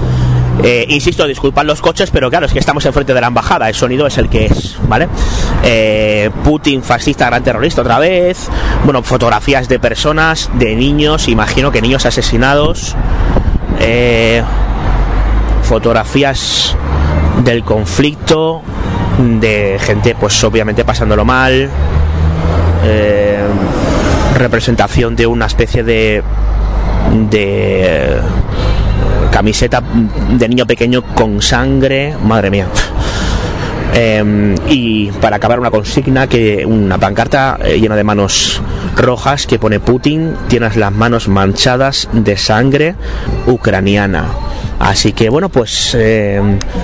[0.62, 3.76] Eh, insisto, disculpad los coches, pero claro, es que estamos enfrente de la embajada, el
[3.76, 5.08] sonido es el que es, ¿vale?
[5.62, 8.48] Eh, Putin, fascista, gran terrorista otra vez.
[8.84, 12.96] Bueno, fotografías de personas, de niños, imagino que niños asesinados.
[13.80, 14.42] Eh,
[15.62, 16.76] fotografías
[17.44, 18.62] del conflicto,
[19.18, 21.68] de gente, pues obviamente pasándolo mal.
[22.84, 23.38] Eh,
[24.34, 26.22] representación de una especie de
[27.30, 28.20] de eh,
[29.30, 29.82] camiseta
[30.30, 32.66] de niño pequeño con sangre, madre mía.
[33.94, 38.62] Em, y para acabar una consigna que una pancarta eh, llena de manos
[38.96, 42.94] rojas que pone Putin, tienes las manos manchadas de sangre
[43.46, 44.26] ucraniana.
[44.78, 46.40] Así que bueno, pues eh,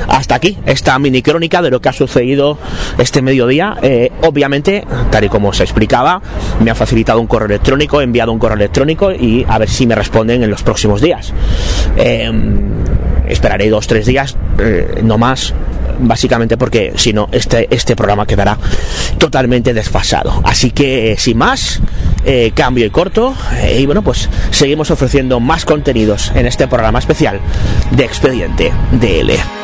[0.09, 2.59] hasta aquí esta mini crónica de lo que ha sucedido
[2.99, 3.77] este mediodía.
[3.83, 6.21] Eh, obviamente, tal y como se explicaba,
[6.61, 9.87] me ha facilitado un correo electrónico, he enviado un correo electrónico y a ver si
[9.87, 11.33] me responden en los próximos días.
[11.97, 12.31] Eh,
[13.29, 14.37] esperaré dos, tres días,
[15.03, 15.55] no más,
[15.99, 18.59] básicamente porque si no, este, este programa quedará
[19.19, 20.41] totalmente desfasado.
[20.45, 21.81] Así que, sin más,
[22.25, 23.35] eh, cambio y corto.
[23.57, 27.41] Eh, y bueno, pues seguimos ofreciendo más contenidos en este programa especial
[27.91, 29.64] de Expediente DL.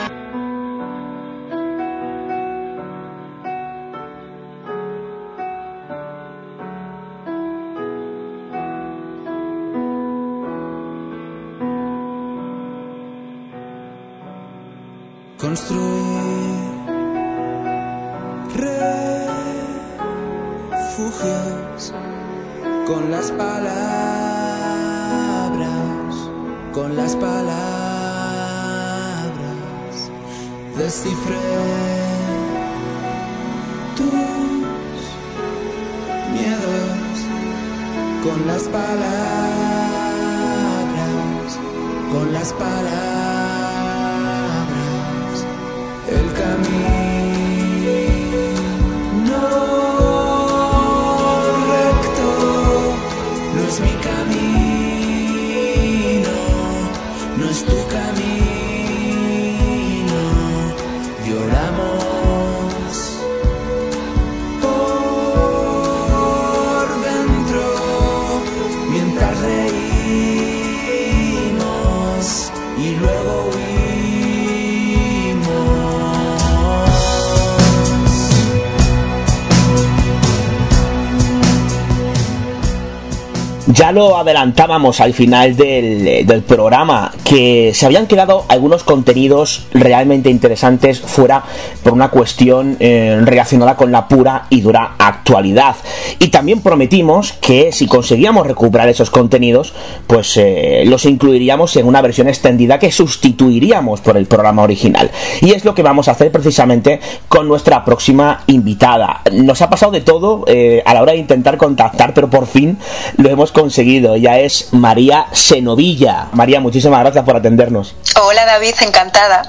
[83.92, 91.44] Lo adelantábamos al final del, programa, que se habían quedado algunos contenidos realmente interesantes fuera
[91.82, 95.76] por una cuestión eh, relacionada con la pura y dura actualidad.
[96.18, 99.72] Y también prometimos que si conseguíamos recuperar esos contenidos,
[100.06, 105.10] pues eh, los incluiríamos en una versión extendida que sustituiríamos por el programa original.
[105.40, 109.22] Y es lo que vamos a hacer precisamente con nuestra próxima invitada.
[109.32, 112.76] Nos ha pasado de todo eh, a la hora de intentar contactar, pero por fin
[113.16, 114.14] lo hemos conseguido seguido.
[114.14, 116.28] Ella es María Senovilla.
[116.32, 117.94] María, muchísimas gracias por atendernos.
[118.22, 119.42] Hola David, encantada.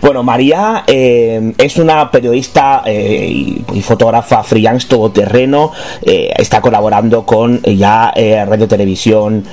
[0.00, 5.72] Bueno, María eh, es una periodista eh, y, fotógrafa freelance todoterreno.
[6.02, 8.12] Eh, está colaborando con ya
[8.46, 9.44] Radio Televisión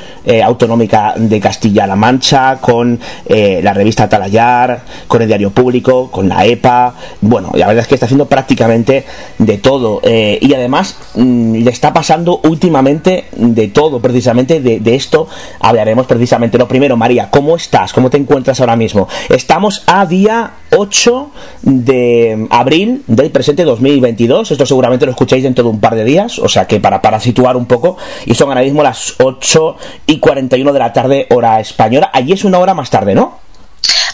[0.44, 6.94] Autonómica de Castilla-La Mancha, con la revista Talayar, con el Diario Público, con la EPA.
[7.22, 9.06] Bueno, la verdad es que está haciendo prácticamente
[9.38, 10.02] de todo.
[10.04, 15.28] y además mm, le está pasando últimamente de todo precisamente de, esto
[15.60, 16.58] hablaremos precisamente.
[16.58, 17.94] Lo primero, María, ¿cómo estás?
[17.94, 19.08] ¿Cómo te encuentras ahora mismo?
[19.30, 21.32] Estamos a día 8
[21.62, 24.52] de abril del presente 2022.
[24.52, 27.20] Esto seguramente lo escucháis dentro de un par de días, o sea que para, para
[27.20, 29.76] situar un poco, y son ahora mismo las 8
[30.08, 32.10] y 41 de la tarde, hora española.
[32.14, 33.40] Allí es una hora más tarde, ¿no?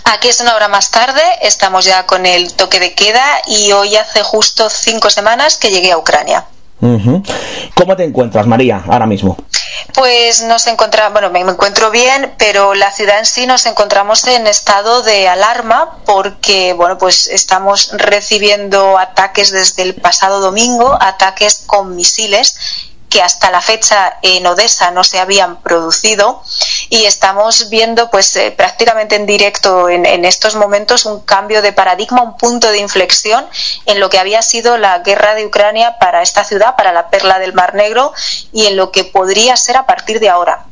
[0.05, 3.95] Aquí es una hora más tarde, estamos ya con el toque de queda y hoy
[3.95, 6.45] hace justo cinco semanas que llegué a Ucrania.
[6.79, 9.37] ¿Cómo te encuentras, María, ahora mismo?
[9.93, 14.47] Pues nos encontramos, bueno, me encuentro bien, pero la ciudad en sí nos encontramos en
[14.47, 21.95] estado de alarma porque, bueno, pues estamos recibiendo ataques desde el pasado domingo, ataques con
[21.95, 22.55] misiles
[23.09, 26.43] que hasta la fecha en Odessa no se habían producido
[26.89, 32.21] y estamos viendo pues eh, prácticamente en directo en, estos momentos un cambio de paradigma,
[32.21, 33.45] un punto de inflexión
[33.85, 37.39] en lo que había sido la guerra de Ucrania para esta ciudad, para la perla
[37.39, 38.13] del Mar Negro
[38.51, 40.65] y en lo que podría ser a partir de ahora.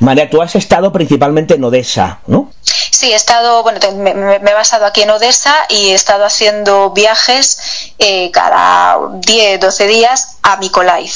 [0.00, 2.50] María, tú has estado principalmente en Odessa, ¿no?
[2.90, 7.92] Sí, he estado, bueno, me, he basado aquí en Odessa y he estado haciendo viajes
[7.98, 11.12] eh, cada 10, 12 días a Mykolaiv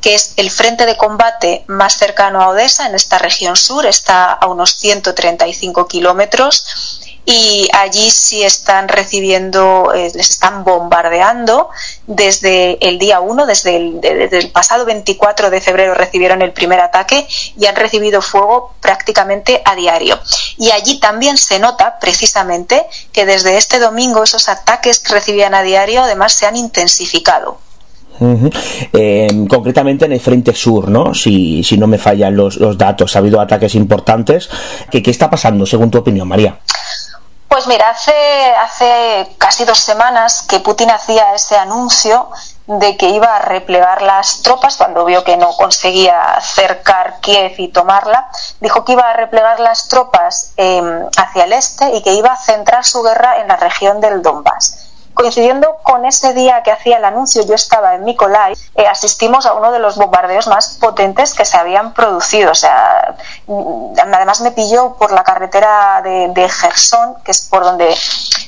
[0.00, 4.32] que es el frente de combate más cercano a Odessa, en esta región sur, está
[4.32, 11.68] a unos 135 kilómetros y allí sí están recibiendo, eh, les están bombardeando
[12.06, 16.80] desde el día 1, desde el, desde el, pasado 24 de febrero recibieron el primer
[16.80, 20.18] ataque y han recibido fuego prácticamente a diario.
[20.56, 25.62] Y allí también se nota precisamente que desde este domingo esos ataques que recibían a
[25.62, 27.58] diario además se han intensificado.
[28.20, 31.14] Em, concretamente en el frente sur, ¿no?
[31.14, 34.48] Si, si no me fallan los, datos, ha habido ataques importantes.
[34.90, 36.58] ¿Qué, ¿Qué está pasando según tu opinión, María?
[37.48, 38.12] Pues mira, hace,
[38.62, 42.28] hace casi dos semanas que Putin hacía ese anuncio
[42.66, 47.68] de que iba a replegar las tropas cuando vio que no conseguía cercar Kiev y
[47.68, 48.28] tomarla.
[48.60, 52.36] Dijo que iba a replegar las tropas em, hacia el este y que iba a
[52.36, 57.04] centrar su guerra en la región del Donbass coincidiendo con ese día que hacía el
[57.04, 61.44] anuncio, yo estaba en Mikolai, eh, asistimos a uno de los bombardeos más potentes que
[61.44, 62.52] se habían producido.
[62.52, 63.16] O sea,
[63.46, 67.94] mm, además me pilló por la carretera de, de Gerson, que es por donde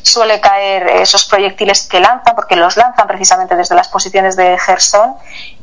[0.02, 5.16] suele caer esos proyectiles que lanzan, porque los lanzan precisamente desde las posiciones de Gerson.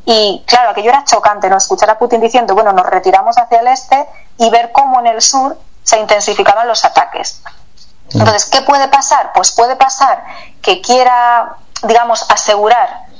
[0.04, 1.56] Y claro, aquello era chocante, ¿no?
[1.56, 4.06] Escuchar a Putin diciendo, bueno, nos retiramos hacia el este
[4.38, 7.42] y ver cómo en el sur se intensificaban los ataques.
[8.12, 9.32] Entonces, ¿qué puede pasar?
[9.34, 10.24] Pues puede pasar
[10.62, 13.10] que quiera, digamos, asegurar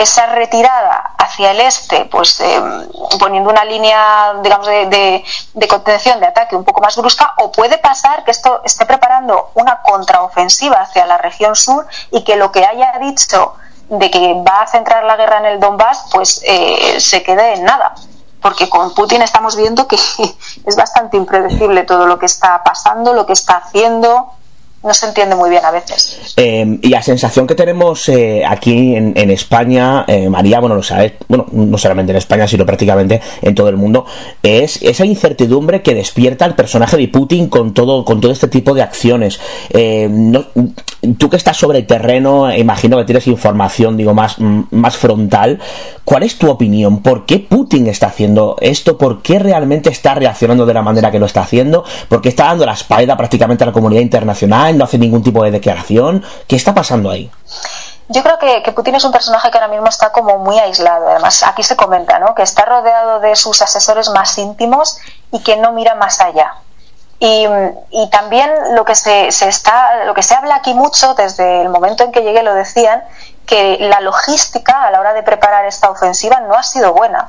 [0.00, 5.22] esa retirada hacia el este, pues eh, poniendo una línea, digamos, de,
[5.68, 9.82] contención, de ataque un poco más brusca, o puede pasar que esto esté preparando una
[9.82, 13.54] contraofensiva hacia la región sur y que lo que haya dicho
[13.90, 17.64] de que va a centrar la guerra en el Donbass, pues eh, se quede en
[17.64, 17.94] nada.
[18.40, 19.96] Porque con Putin estamos viendo que
[20.66, 24.32] es bastante impredecible todo lo que está pasando, lo que está haciendo,
[24.82, 26.32] no se entiende muy bien a veces.
[26.36, 31.12] Eh, y la sensación que tenemos eh, aquí en, España, eh, María, bueno, lo sabes,
[31.28, 34.06] bueno, no solamente en España, sino prácticamente en todo el mundo,
[34.42, 38.72] es esa incertidumbre que despierta el personaje de Putin con todo, con todo este tipo
[38.72, 39.38] de acciones.
[41.18, 45.58] tú que estás sobre el terreno, imagino que tienes información, digo, más, más frontal.
[46.04, 47.02] ¿Cuál es tu opinión?
[47.02, 48.96] ¿Por qué Putin está haciendo esto?
[48.96, 51.84] ¿Por qué realmente está reaccionando de la manera que lo está haciendo?
[52.08, 54.69] ¿Por qué está dando la espalda prácticamente a la comunidad internacional?
[54.78, 56.24] No hace ningún tipo de declaración.
[56.46, 57.30] ¿Qué está pasando ahí?
[58.08, 61.08] Yo creo que, Putin es un personaje que ahora mismo está como muy aislado.
[61.08, 62.34] Además, aquí se comenta, ¿no?
[62.34, 64.98] Que está rodeado de sus asesores más íntimos
[65.30, 66.54] y que no mira más allá.
[67.20, 67.46] Y,
[68.10, 72.10] también lo que se, está, lo que se habla aquí mucho desde el momento en
[72.10, 73.04] que llegué lo decían
[73.46, 77.28] que la logística a la hora de preparar esta ofensiva no ha sido buena.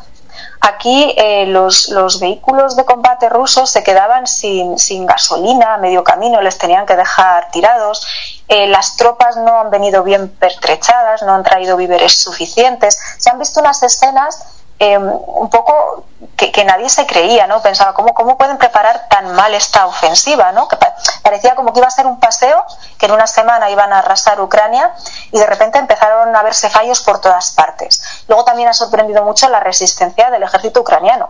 [0.61, 6.03] Aquí eh, los, los, vehículos de combate rusos se quedaban sin, sin, gasolina a medio
[6.03, 8.05] camino, les tenían que dejar tirados.
[8.47, 12.99] Eh, las tropas no han venido bien pertrechadas, no han traído víveres suficientes.
[13.17, 16.06] Se han visto unas escenas Em, un poco
[16.36, 17.62] que, nadie se creía, ¿no?
[17.62, 20.68] Pensaba, ¿cómo, ¿cómo pueden preparar tan mal esta ofensiva, ¿no?
[20.68, 20.76] Que
[21.22, 22.66] parecía como que iba a ser un paseo,
[22.98, 24.91] que en una semana iban a arrasar Ucrania
[25.32, 28.02] y de repente empezaron a verse fallos por todas partes.
[28.28, 31.30] Luego también ha sorprendido mucho la resistencia del ejército ucraniano,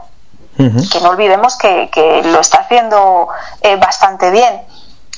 [0.56, 3.28] que no olvidemos que, que lo está haciendo
[3.60, 4.66] eh, bastante bien.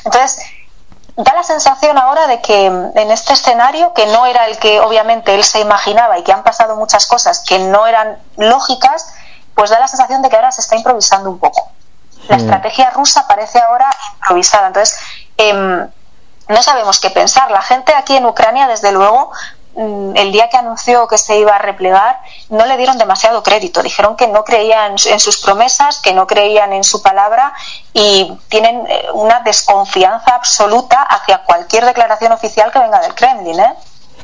[0.05, 0.43] Entonces,
[1.15, 5.35] da la sensación ahora de que en este escenario, que no era el que obviamente
[5.35, 9.13] él se imaginaba y que han pasado muchas cosas que no eran lógicas,
[9.53, 11.69] pues da la sensación de que ahora se está improvisando un poco.
[12.27, 12.39] La mm.
[12.39, 14.67] estrategia rusa parece ahora improvisada.
[14.67, 14.97] Entonces,
[15.37, 15.87] em,
[16.47, 17.51] no sabemos qué pensar.
[17.51, 21.55] La gente aquí en Ucrania, desde luego, Mm, el día que anunció que se iba
[21.55, 22.19] a replegar,
[22.49, 23.81] no le dieron demasiado crédito.
[23.81, 27.53] Dijeron que no creían en sus promesas, que no creían en su palabra
[27.93, 33.59] y tienen eh, una desconfianza absoluta hacia cualquier declaración oficial que venga del Kremlin.
[33.59, 33.73] ¿eh?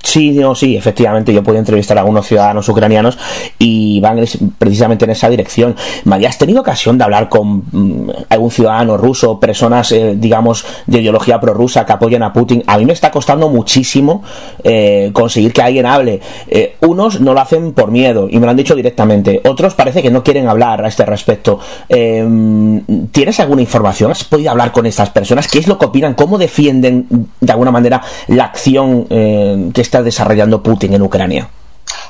[0.04, 3.18] Sí, no, sí, efectivamente, yo puedo entrevistar a algunos ciudadanos ucranianos
[3.58, 4.24] y van
[4.58, 5.76] precisamente en esa dirección.
[6.06, 11.02] María, ¿has tenido ocasión de hablar con mm, algún ciudadano ruso, personas, eh, digamos, de
[11.02, 12.64] ideología prorrusa que apoyan a Putin?
[12.68, 14.24] A mí me está costando muchísimo
[14.64, 16.22] eh, conseguir que alguien hable.
[16.48, 19.42] Eh, unos no lo hacen por miedo y me lo han dicho directamente.
[19.46, 21.60] Otros parece que no quieren hablar a este respecto.
[21.88, 24.12] ¿Tienes alguna información?
[24.12, 25.48] ¿Has podido hablar con estas personas?
[25.48, 26.14] ¿Qué es lo que opinan?
[26.14, 27.06] ¿Cómo defienden
[27.40, 31.50] de alguna manera la acción que está desarrollando Putin en Ucrania?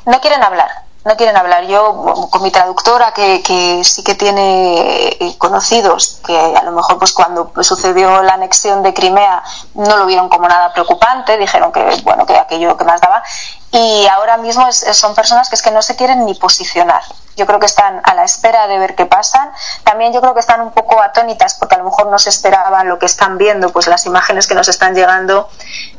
[0.06, 0.70] No quieren hablar,
[1.06, 1.66] no quieren hablar.
[1.66, 7.00] Yo, con mi traductora, que, que, sí que tiene eh, conocidos, que a lo mejor
[7.00, 9.44] pues cuando sucedió la anexión de Crimea
[9.76, 13.24] no lo vieron como nada preocupante, dijeron que bueno que aquello que más daba,
[13.72, 17.04] y ahora mismo son personas que es que no se quieren ni posicionar.
[17.36, 19.52] Yo creo que están a la espera de ver qué pasan.
[19.84, 22.90] También yo creo que están un poco atónitas porque a lo mejor no se esperaban
[22.90, 25.50] lo que están viendo, pues las imágenes que nos están llegando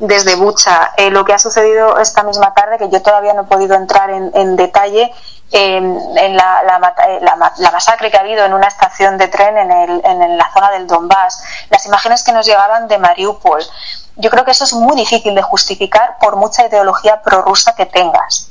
[0.01, 0.93] desde Bucha.
[0.97, 4.11] Eh, lo que ha sucedido esta misma tarde, que yo todavía no he podido entrar
[4.11, 5.15] en, detalle,
[5.53, 10.37] en, la, la, masacre que ha habido en una estación de tren en, el, en
[10.37, 13.63] la zona del Donbass, las imágenes que nos llegaban de Mariupol
[14.17, 18.50] yo creo que eso es muy difícil de justificar por mucha ideología prorrusa que tengas.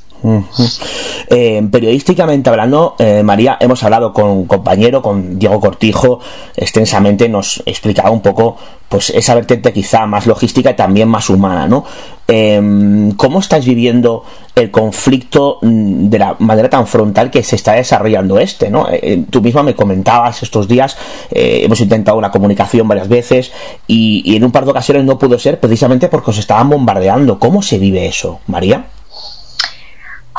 [1.31, 6.19] Eh, periodísticamente hablando, eh, María, hemos hablado con un compañero, con Diego Cortijo,
[6.55, 8.57] extensamente nos explicaba un poco
[8.89, 11.85] pues esa vertiente quizá más logística y también más humana, ¿no?
[12.27, 14.23] Em, ¿Cómo estáis viviendo
[14.55, 18.87] el conflicto mm, de la manera tan frontal que se está desarrollando este, ¿no?
[18.91, 20.97] Eh, tú misma me comentabas estos días,
[21.29, 23.51] hemos intentado una comunicación varias veces
[23.85, 27.37] y, y en un par de ocasiones no pudo ser precisamente porque os estaban bombardeando.
[27.37, 28.85] ¿Cómo se vive eso, María?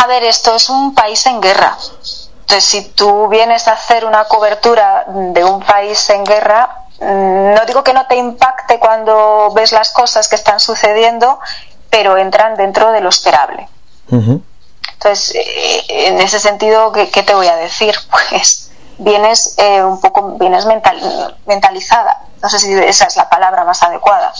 [0.00, 1.76] A ver, esto es un país en guerra.
[2.40, 7.66] Entonces, si tú vienes a hacer una cobertura de un país en guerra, mm, no
[7.66, 11.38] digo que no te impacte cuando ves las cosas que están sucediendo,
[11.90, 13.68] pero entran dentro de lo esperable.
[14.10, 17.94] Entonces, eh, en ese sentido, ¿qué, te voy a decir?
[18.30, 20.64] Pues vienes eh, un poco, vienes
[21.44, 22.22] mentalizada.
[22.42, 24.32] No sé si esa es la palabra más adecuada.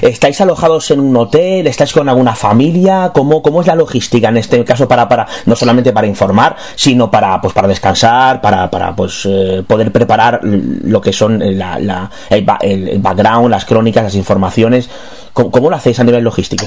[0.00, 1.66] ¿Estáis alojados en un hotel?
[1.66, 3.10] ¿Estáis con alguna familia?
[3.14, 7.10] ¿Cómo, cómo es la logística en este caso para, para no solamente para informar, sino
[7.10, 12.10] para pues para descansar, para, para pues eh, poder preparar lo que son la, la,
[12.30, 14.88] el, background, las crónicas, las informaciones?
[15.32, 16.66] ¿Cómo, lo hacéis a nivel logístico?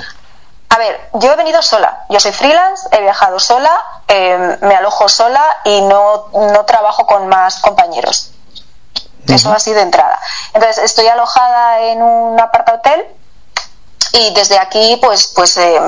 [0.70, 2.06] A ver, yo he venido sola.
[2.10, 3.72] Yo soy freelance, he viajado sola,
[4.08, 8.35] eh, me alojo sola y no, no trabajo con más compañeros.
[9.28, 10.20] Eso así de entrada.
[10.54, 13.06] Entonces, estoy alojada en un aparta hotel
[14.14, 15.80] y desde aquí pues pues eh,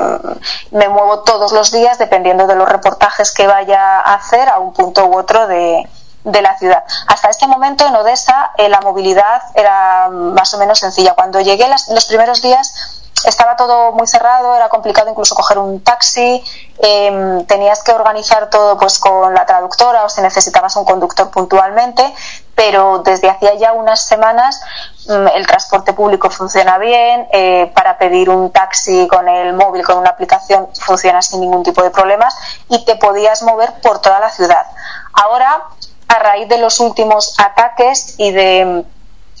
[0.70, 4.72] me muevo todos los días dependiendo de los reportajes que vaya a hacer a un
[4.74, 5.88] punto u otro de,
[6.24, 6.84] de la ciudad.
[7.06, 11.14] Hasta este momento en Odessa eh, la movilidad era más o menos sencilla.
[11.14, 16.42] Cuando llegué los primeros días estaba todo muy cerrado, era complicado incluso coger un taxi,
[16.78, 22.14] em, tenías que organizar todo pues con la traductora o si necesitabas un conductor puntualmente,
[22.58, 24.60] pero desde hacía ya unas semanas
[25.06, 29.96] mm, el transporte público funciona bien, eh, para pedir un taxi con el móvil, con
[29.96, 32.36] una aplicación, funciona sin ningún tipo de problemas
[32.68, 34.66] y te podías mover por toda la ciudad.
[35.12, 35.68] Ahora,
[36.08, 38.84] a raíz de los últimos ataques y de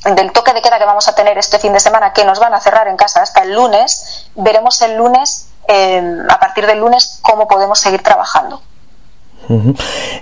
[0.04, 2.54] del toque de queda que vamos a tener este fin de semana, que nos van
[2.54, 7.18] a cerrar en casa hasta el lunes, veremos el lunes, eh, a partir del lunes,
[7.20, 8.62] cómo podemos seguir trabajando.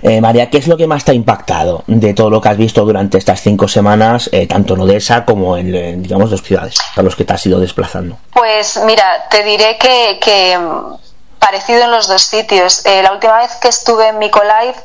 [0.01, 2.57] Eh, María, ¿qué es lo que más te ha impactado de todo lo que has
[2.57, 7.01] visto durante estas cinco semanas, eh, tanto en Odessa como en, digamos, dos ciudades a
[7.01, 8.17] los que te has ido desplazando?
[8.33, 12.83] Pues mira, te diré que, mm, parecido en los dos sitios.
[12.85, 14.75] la última vez que estuve en Mykolaiv,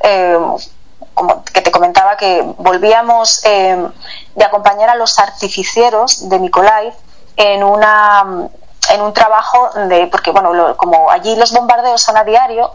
[1.14, 3.88] como que te comentaba que volvíamos eh,
[4.34, 6.92] de acompañar a los artificieros de Nicolai
[7.36, 8.48] en una
[8.90, 12.72] en un trabajo de porque bueno como allí los bombardeos son a diario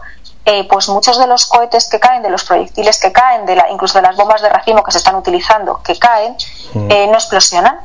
[0.50, 3.68] eh, pues muchos de los cohetes que caen de los proyectiles que caen de la,
[3.70, 6.36] incluso de las bombas de racimo que se están utilizando que caen
[6.74, 6.90] mm.
[6.90, 7.80] eh, no explosionan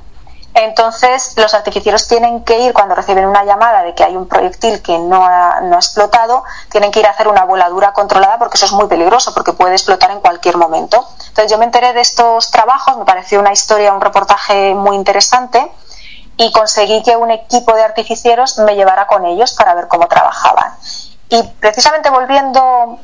[0.56, 4.84] entonces, los artificieros tienen que ir, cuando reciben una llamada de que hay un proyectil
[4.84, 8.58] que no ha, no ha, explotado, tienen que ir a hacer una voladura controlada porque
[8.58, 11.08] eso es muy peligroso, porque puede explotar en cualquier momento.
[11.30, 15.72] Entonces, yo me enteré de estos trabajos, me pareció una historia, un reportaje muy interesante
[16.38, 20.72] y conseguí que un equipo de artificieros me llevara con ellos para ver cómo trabajaban.
[21.34, 23.00] Y precisamente volviendo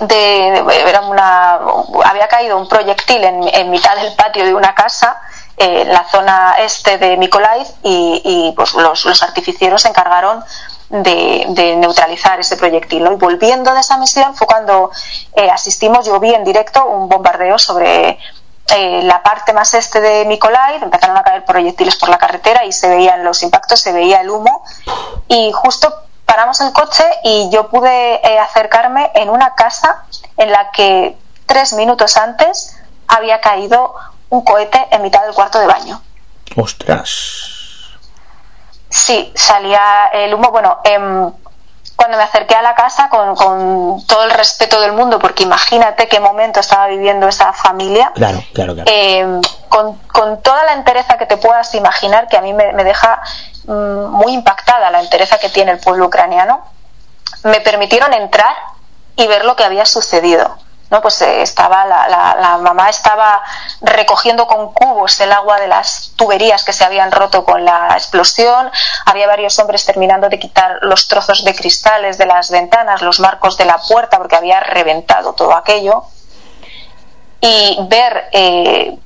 [0.00, 0.64] de,
[1.08, 1.58] una,
[2.04, 5.20] había caído un proyectil en, en mitad del patio de una casa
[5.56, 10.44] en la zona este de Mykolaiv y, pues los, artificieros se encargaron
[10.88, 13.06] de, neutralizar ese proyectil.
[13.10, 14.92] Y volviendo de esa misión fue cuando
[15.34, 18.20] eh, asistimos, yo vi en directo un bombardeo sobre
[18.76, 22.70] eh, la parte más este de Mykolaiv, empezaron a caer proyectiles por la carretera y
[22.70, 24.62] se veían los impactos, se veía el humo
[25.26, 30.04] y justo paramos el coche y yo pude eh, acercarme en una casa
[30.36, 32.76] en la que tres minutos antes
[33.08, 33.94] había caído
[34.28, 36.02] un cohete en mitad del cuarto de baño.
[36.54, 37.96] ¡Ostras!
[38.90, 40.50] Sí, salía el humo.
[40.50, 41.32] Bueno, em,
[41.96, 43.34] cuando me acerqué a la casa con,
[44.06, 48.12] todo el respeto del mundo, porque imagínate qué momento estaba viviendo esa familia.
[48.14, 48.90] Claro, claro, claro.
[48.92, 53.22] Em, con, toda la entereza que te puedas imaginar, que a mí me, me deja
[53.68, 56.64] muy impactada la entereza que tiene el pueblo ucraniano,
[57.44, 58.54] me permitieron entrar
[59.16, 60.56] y ver lo que había sucedido.
[60.90, 61.02] ¿no?
[61.02, 63.42] Pues eh, estaba la, la, mamá estaba
[63.82, 68.70] recogiendo con cubos el agua de las tuberías que se habían roto con la explosión.
[69.04, 73.58] Había varios hombres terminando de quitar los trozos de cristales de las ventanas, los marcos
[73.58, 76.04] de la puerta, porque había reventado todo aquello.
[77.40, 78.98] Y ver eh,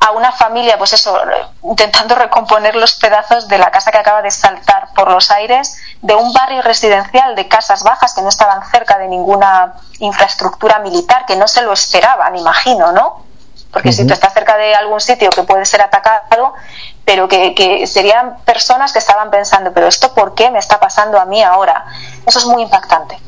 [0.00, 1.18] a una familia, pues eso,
[1.62, 6.14] intentando recomponer los pedazos de la casa que acaba de saltar por los aires, de
[6.14, 11.36] un barrio residencial de casas bajas que no estaban cerca de ninguna infraestructura militar, que
[11.36, 13.24] no se lo esperaban, imagino, ¿no?
[13.72, 16.54] Porque si tú estás cerca de algún sitio que puede ser atacado,
[17.04, 21.24] pero que, serían personas que estaban pensando, pero esto por qué me está pasando a
[21.24, 21.84] mí ahora.
[22.26, 23.18] Eso es muy impactante.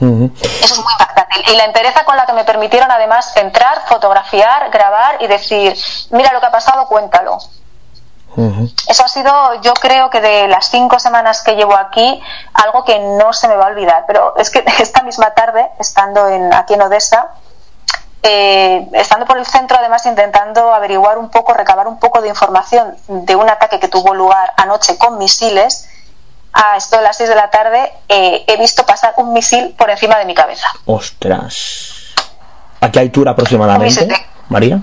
[0.00, 1.52] Eso es muy impactante.
[1.52, 5.76] Y la entereza con la que me permitieron además entrar, fotografiar, grabar y decir,
[6.10, 7.38] mira lo que ha pasado, cuéntalo.
[8.86, 12.98] Eso ha sido, yo creo que de las cinco semanas que llevo aquí, algo que
[12.98, 14.04] no se me va a olvidar.
[14.06, 17.30] Pero es que esta misma tarde, estando en, aquí en Odessa,
[18.22, 22.96] eh, estando por el centro, además intentando averiguar un poco, recabar un poco de información
[23.08, 25.88] de un ataque que tuvo lugar anoche con misiles,
[26.56, 29.90] a esto de las 6 de la tarde eh, he visto pasar un misil por
[29.90, 30.66] encima de mi cabeza.
[30.86, 32.14] Ostras.
[32.80, 34.08] ¿A qué altura aproximadamente,
[34.48, 34.80] María?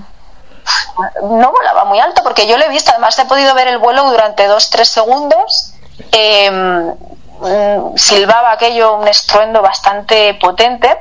[1.22, 4.04] No volaba muy alto porque yo lo he visto, además he podido ver el vuelo
[4.04, 5.74] durante 2-3 segundos.
[6.12, 6.94] Em,
[7.40, 10.96] mm, silbaba aquello un estruendo bastante potente.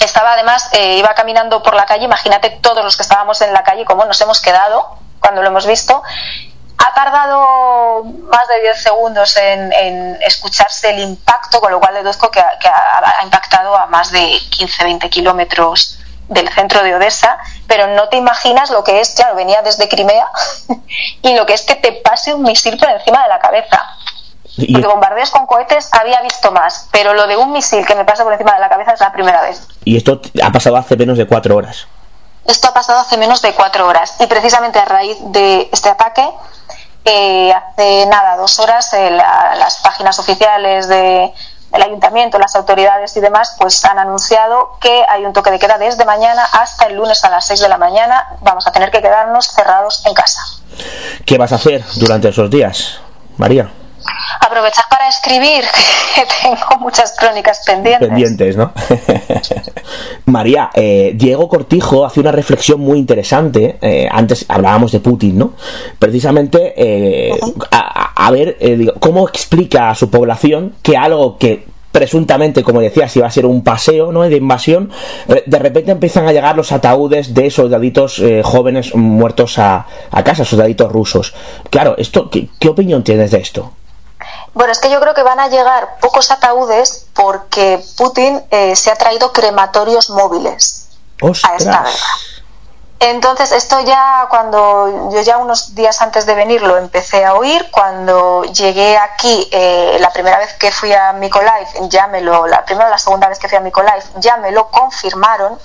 [0.00, 3.64] Estaba además, eh, iba caminando por la calle, imagínate todos los que estábamos en la
[3.64, 6.02] calle, cómo nos hemos quedado cuando lo hemos visto
[6.80, 12.42] ha tardado más de 10 segundos en, escucharse el impacto, con lo cual deduzco que,
[12.60, 15.98] que ha, impactado a más de 15-20 kilómetros
[16.28, 20.26] del centro de Odessa, pero no te imaginas lo que es, claro, venía desde Crimea,
[21.22, 23.96] y lo que es que te pase un misil por encima de la cabeza.
[24.56, 28.24] Porque bombardeos con cohetes había visto más, pero lo de un misil que me pasa
[28.24, 29.66] por encima de la cabeza es la primera vez.
[29.84, 31.86] Y esto ha pasado hace menos de cuatro horas.
[32.46, 34.16] Esto ha pasado hace menos de cuatro horas.
[34.18, 36.28] Y precisamente a raíz de este ataque,
[37.04, 41.32] eh, hace nada, dos horas, eh, las páginas oficiales de,
[41.72, 45.78] del ayuntamiento, las autoridades y demás, pues han anunciado que hay un toque de queda
[45.78, 48.36] desde mañana hasta el lunes a las 6 de la mañana.
[48.42, 50.40] Vamos a tener que quedarnos cerrados en casa.
[51.24, 53.00] ¿Qué vas a hacer durante esos días,
[53.36, 53.70] María?
[54.40, 55.64] Aprovechar para escribir,
[56.14, 58.08] que tengo muchas crónicas pendientes.
[58.08, 58.72] Pendientes, ¿no?
[60.26, 63.78] María, eh, Diego Cortijo hace una reflexión muy interesante.
[63.80, 65.52] Eh, antes hablábamos de Putin, ¿no?
[65.98, 67.38] Precisamente, eh,
[67.70, 68.56] a, ver,
[69.00, 73.64] cómo explica a su población que algo que presuntamente, como decías, iba a ser un
[73.64, 74.22] paseo ¿no?
[74.22, 74.90] de invasión,
[75.26, 79.86] de repente empiezan a llegar los ataúdes de soldaditos jóvenes muertos a,
[80.24, 81.34] casa, soldaditos rusos.
[81.68, 83.72] Claro, esto, ¿qué opinión tienes de esto?
[84.54, 88.90] Bueno, es que yo creo que van a llegar pocos ataúdes porque Putin eh, se
[88.90, 90.88] ha traído crematorios móviles
[91.22, 91.92] a esta guerra.
[93.02, 97.66] Entonces, esto ya cuando yo ya unos días antes de venir lo empecé a oír,
[97.70, 102.62] cuando llegué aquí, eh, la primera vez que fui a Mykolaiv, ya me lo, la
[102.66, 105.58] primera o la segunda vez que fui a Mykolaiv, ya me lo confirmaron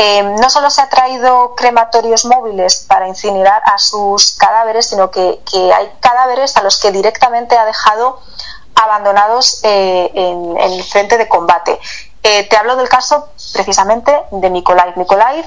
[0.00, 5.40] eh, no solo se ha traído crematorios móviles para incinerar a sus cadáveres, sino que,
[5.74, 8.20] hay cadáveres a los que directamente ha dejado
[8.76, 11.80] abandonados eh, en, el frente de combate.
[12.22, 14.92] Eh, te hablo del caso precisamente de Nikolai.
[14.94, 15.44] Nikolai,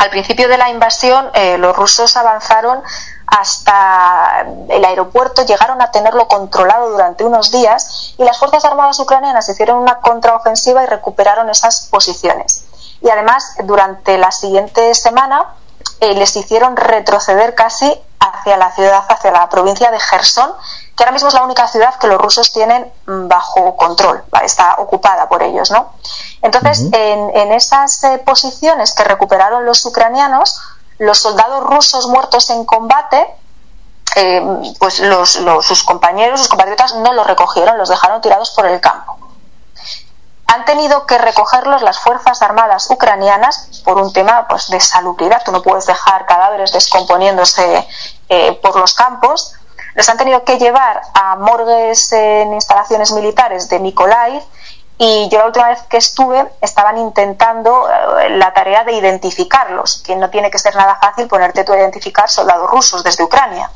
[0.00, 2.82] al principio de la invasión, los rusos avanzaron
[3.28, 9.48] hasta el aeropuerto, llegaron a tenerlo controlado durante unos días y las Fuerzas Armadas ucranianas
[9.48, 12.64] hicieron una contraofensiva y recuperaron esas posiciones
[13.02, 15.54] y además durante la siguiente semana
[16.00, 20.52] eh, les hicieron retroceder casi hacia la ciudad, hacia la provincia de Gerson,
[20.96, 24.74] que ahora mismo es la única ciudad que los rusos tienen mm, bajo control, está
[24.78, 25.92] ocupada por ellos, ¿no?
[26.42, 30.60] Entonces, en, esas eh, posiciones que recuperaron los ucranianos,
[30.98, 33.26] los soldados rusos muertos en combate,
[34.16, 35.02] eh, pues
[35.62, 39.29] sus compañeros, sus compatriotas no los recogieron, los dejaron tirados por el campo
[40.52, 45.42] han tenido que recogerlos las Fuerzas Armadas ucranianas por un tema pues, de salubridad.
[45.44, 47.86] Tú no puedes dejar cadáveres descomponiéndose
[48.28, 49.54] eh, por los campos.
[49.94, 54.42] Les han tenido que llevar a morgues en instalaciones militares de Mykolaiv
[54.98, 60.16] y yo la última vez que estuve estaban intentando eh, la tarea de identificarlos, que
[60.16, 63.70] no tiene que ser nada fácil ponerte tú a identificar soldados rusos desde Ucrania.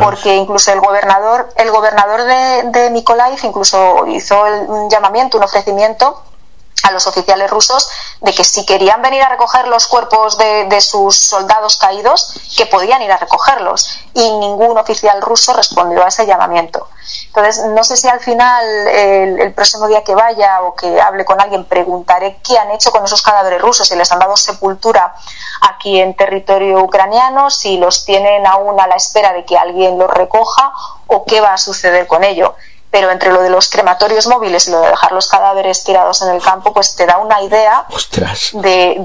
[0.00, 3.04] Porque incluso el gobernador, el gobernador de, de
[3.44, 6.22] incluso hizo un llamamiento, un ofrecimiento
[6.82, 7.88] a los oficiales rusos
[8.20, 13.02] de que si querían venir a recoger los cuerpos de, sus soldados caídos, que podían
[13.02, 14.00] ir a recogerlos.
[14.14, 16.88] Y ningún oficial ruso respondió a ese llamamiento.
[17.34, 21.40] Entonces, no sé si al final, el, próximo día que vaya o que hable con
[21.40, 25.14] alguien, preguntaré qué han hecho con esos cadáveres rusos, si les han dado sepultura
[25.62, 30.10] aquí en territorio ucraniano, si los tienen aún a la espera de que alguien los
[30.10, 30.72] recoja
[31.06, 32.54] o qué va a suceder con ello
[32.92, 36.28] pero entre lo de los crematorios móviles y lo de dejar los cadáveres tirados en
[36.28, 37.86] el campo, pues te da una idea
[38.52, 38.96] de,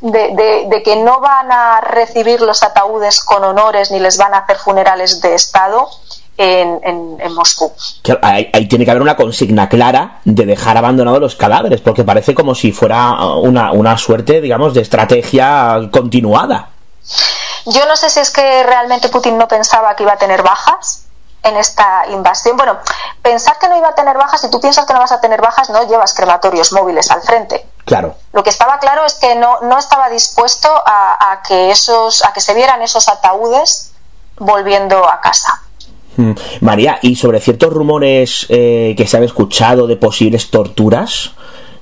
[0.00, 4.58] de, que no van a recibir los ataúdes con honores ni les van a hacer
[4.58, 5.88] funerales de Estado.
[6.38, 7.72] En, en, Moscú.
[8.22, 12.54] ahí, tiene que haber una consigna clara de dejar abandonados los cadáveres, porque parece como
[12.54, 16.70] si fuera una, una suerte, digamos, de estrategia continuada.
[17.66, 21.04] Yo no sé si es que realmente Putin no pensaba que iba a tener bajas
[21.42, 22.56] en esta invasión.
[22.56, 22.78] Bueno,
[23.20, 25.40] pensar que no iba a tener bajas, si tú piensas que no vas a tener
[25.40, 27.66] bajas, no llevas crematorios móviles al frente.
[27.84, 28.14] Claro.
[28.32, 32.32] Lo que estaba claro es que no, no estaba dispuesto a, a que esos, a
[32.32, 33.92] que se vieran esos ataúdes
[34.38, 35.62] volviendo a casa.
[36.16, 36.32] Mm.
[36.60, 41.32] María, y sobre ciertos rumores eh, que se han escuchado de posibles torturas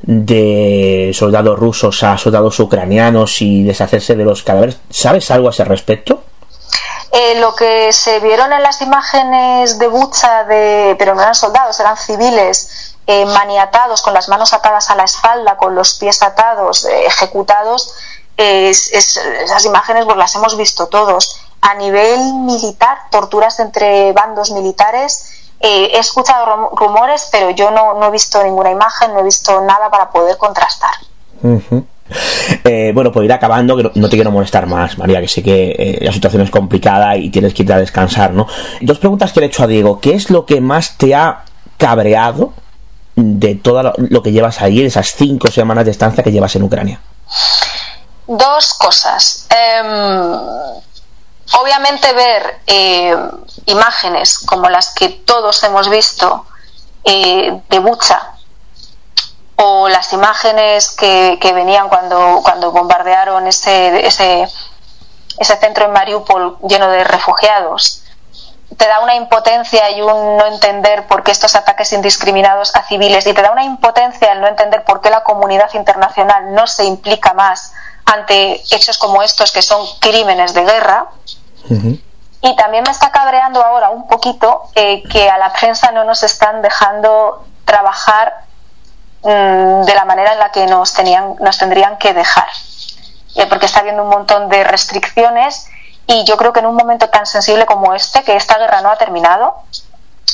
[0.02, 5.64] de soldados rusos a soldados ucranianos y deshacerse de los cadáveres, ¿sabes algo a ese
[5.64, 6.22] respecto?
[7.12, 11.78] Eh, lo que se vieron en las imágenes de Bucha, de, pero no eran soldados,
[11.80, 16.84] eran civiles, eh, maniatados, con las manos atadas a la espalda, con los pies atados,
[16.84, 17.92] ejecutados,
[18.36, 25.32] esas imágenes pues las hemos visto todos a nivel militar, torturas entre bandos militares.
[25.60, 29.90] Eh, he escuchado rumores, pero yo no, he visto ninguna imagen, no he visto nada
[29.90, 30.90] para poder contrastar.
[32.64, 35.70] Eh, bueno, pues ir acabando, que no, te quiero molestar más, María, que sé que
[35.78, 38.46] eh, la situación es complicada y tienes que ir a descansar, ¿no?
[38.80, 40.00] Dos preguntas que le he hecho a Diego.
[40.00, 41.44] ¿Qué es lo que más te ha
[41.76, 42.52] cabreado
[43.14, 46.62] de todo lo que llevas ahí, de esas cinco semanas de estancia que llevas en
[46.62, 47.00] Ucrania?
[48.26, 49.46] Dos cosas.
[49.50, 50.80] Em,
[51.58, 53.16] obviamente ver eh,
[53.66, 56.46] imágenes como las que todos hemos visto
[57.04, 58.34] eh, de Bucha
[59.56, 64.48] o las imágenes que, venían cuando, cuando bombardearon ese, ese,
[65.38, 68.02] ese centro en Mariupol lleno de refugiados,
[68.76, 73.26] te da una impotencia y un no entender por qué estos ataques indiscriminados a civiles
[73.26, 76.84] y te da una impotencia el no entender por qué la comunidad internacional no se
[76.84, 77.72] implica más
[78.06, 81.08] ante hechos como estos que son crímenes de guerra.
[82.42, 86.22] Y también me está cabreando ahora un poquito eh, que a la prensa no nos
[86.22, 88.44] están dejando trabajar
[89.22, 92.48] mm, de la manera en la que nos, tenían, nos tendrían que dejar.
[93.36, 95.68] Eh, porque está habiendo un montón de restricciones
[96.06, 98.90] y yo creo que en un momento tan sensible como este, que esta guerra no
[98.90, 99.54] ha terminado,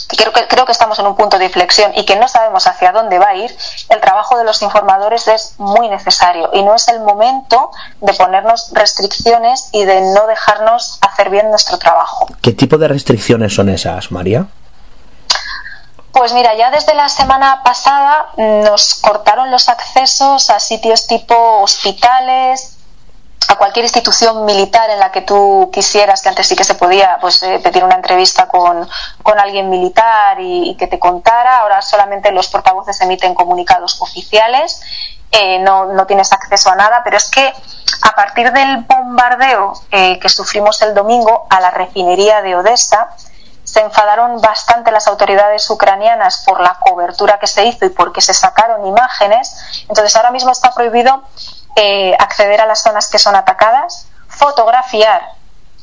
[0.08, 2.92] creo que, creo que estamos en un punto de inflexión y que no sabemos hacia
[2.92, 3.56] dónde va a ir,
[3.88, 7.70] el trabajo de los informadores es muy necesario y no es el momento
[8.00, 12.26] de ponernos restricciones y de no dejarnos hacer bien nuestro trabajo.
[12.42, 14.46] ¿Qué tipo de restricciones son esas, María?
[16.12, 22.75] Pues mira, ya desde la semana pasada nos cortaron los accesos a sitios tipo hospitales,
[23.48, 27.18] a cualquier institución militar en la que tú quisieras, que antes sí que se podía
[27.20, 28.88] pues, eh, pedir una entrevista con,
[29.38, 34.80] alguien militar y, que te contara, ahora solamente los portavoces emiten comunicados oficiales,
[35.30, 37.52] eh, no, no, tienes acceso a nada, pero es que
[38.02, 43.10] a partir del bombardeo eh, que sufrimos el domingo a la refinería de Odessa,
[43.66, 48.32] se enfadaron bastante las autoridades ucranianas por la cobertura que se hizo y porque se
[48.32, 49.84] sacaron imágenes.
[49.88, 51.24] Entonces ahora mismo está prohibido
[51.76, 55.22] eh, acceder a las zonas que son atacadas, fotografiar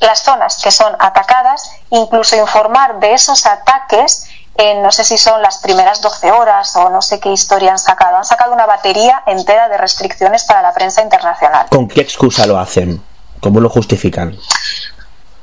[0.00, 4.26] las zonas que son atacadas, incluso informar de esos ataques
[4.56, 7.78] en no sé si son las primeras 12 horas o no sé qué historia han
[7.78, 8.16] sacado.
[8.16, 11.66] Han sacado una batería entera de restricciones para la prensa internacional.
[11.70, 13.02] ¿Con qué excusa lo hacen?
[13.40, 14.36] ¿Cómo lo justifican?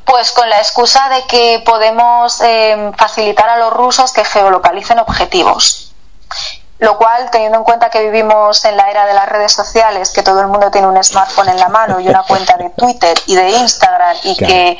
[0.05, 5.91] Pues con la excusa de que podemos eh, facilitar a los rusos que geolocalicen objetivos
[6.81, 10.23] lo cual, teniendo en cuenta que vivimos en la era de las redes sociales, que
[10.23, 13.35] todo el mundo tiene un smartphone en la mano y una cuenta de Twitter y
[13.35, 14.79] de Instagram y que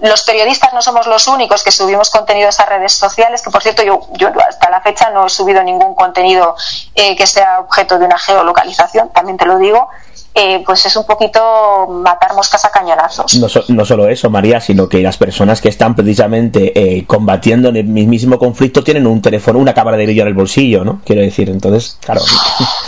[0.00, 3.62] los periodistas no somos los únicos que subimos contenido a esas redes sociales, que por
[3.62, 6.56] cierto yo, yo hasta la fecha no he subido ningún contenido
[6.94, 9.90] eh, que sea objeto de una geolocalización, también te lo digo,
[10.34, 13.34] eh, pues es un poquito matar moscas a cañonazos.
[13.68, 17.84] No, solo eso, María, sino que las personas que están precisamente eh, combatiendo en el
[17.84, 21.00] mismo conflicto tienen un teléfono, una cámara de vídeo en el bolsillo, ¿no?
[21.04, 22.22] Quiero decir, entonces, claro.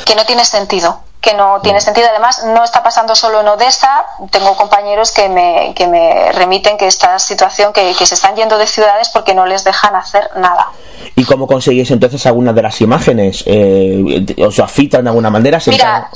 [0.04, 2.06] Que no tiene sentido que no tiene sentido.
[2.10, 4.04] Además, no está pasando solo en Odessa.
[4.30, 8.66] Tengo compañeros que me, que me remiten que esta situación, que, se están yendo de
[8.66, 10.68] ciudades porque no les dejan hacer nada.
[11.16, 13.42] ¿Y cómo conseguís entonces algunas de las imágenes?
[13.46, 15.58] Eh, ¿Os afiltran de alguna manera?
[15.66, 16.10] Mira,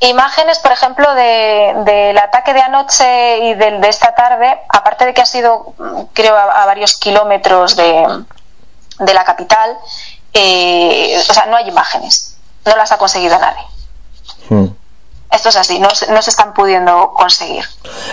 [0.00, 5.22] imágenes, por ejemplo, del ataque de anoche y del de esta tarde, aparte de que
[5.22, 5.74] ha sido,
[6.12, 8.24] creo, a, varios kilómetros de,
[8.98, 9.76] de la capital,
[10.32, 12.36] eh, o sea, no hay imágenes.
[12.64, 13.62] No las ha conseguido nadie.
[14.48, 14.66] Hmm.
[15.36, 17.62] Esto es así, no, no, se están pudiendo conseguir.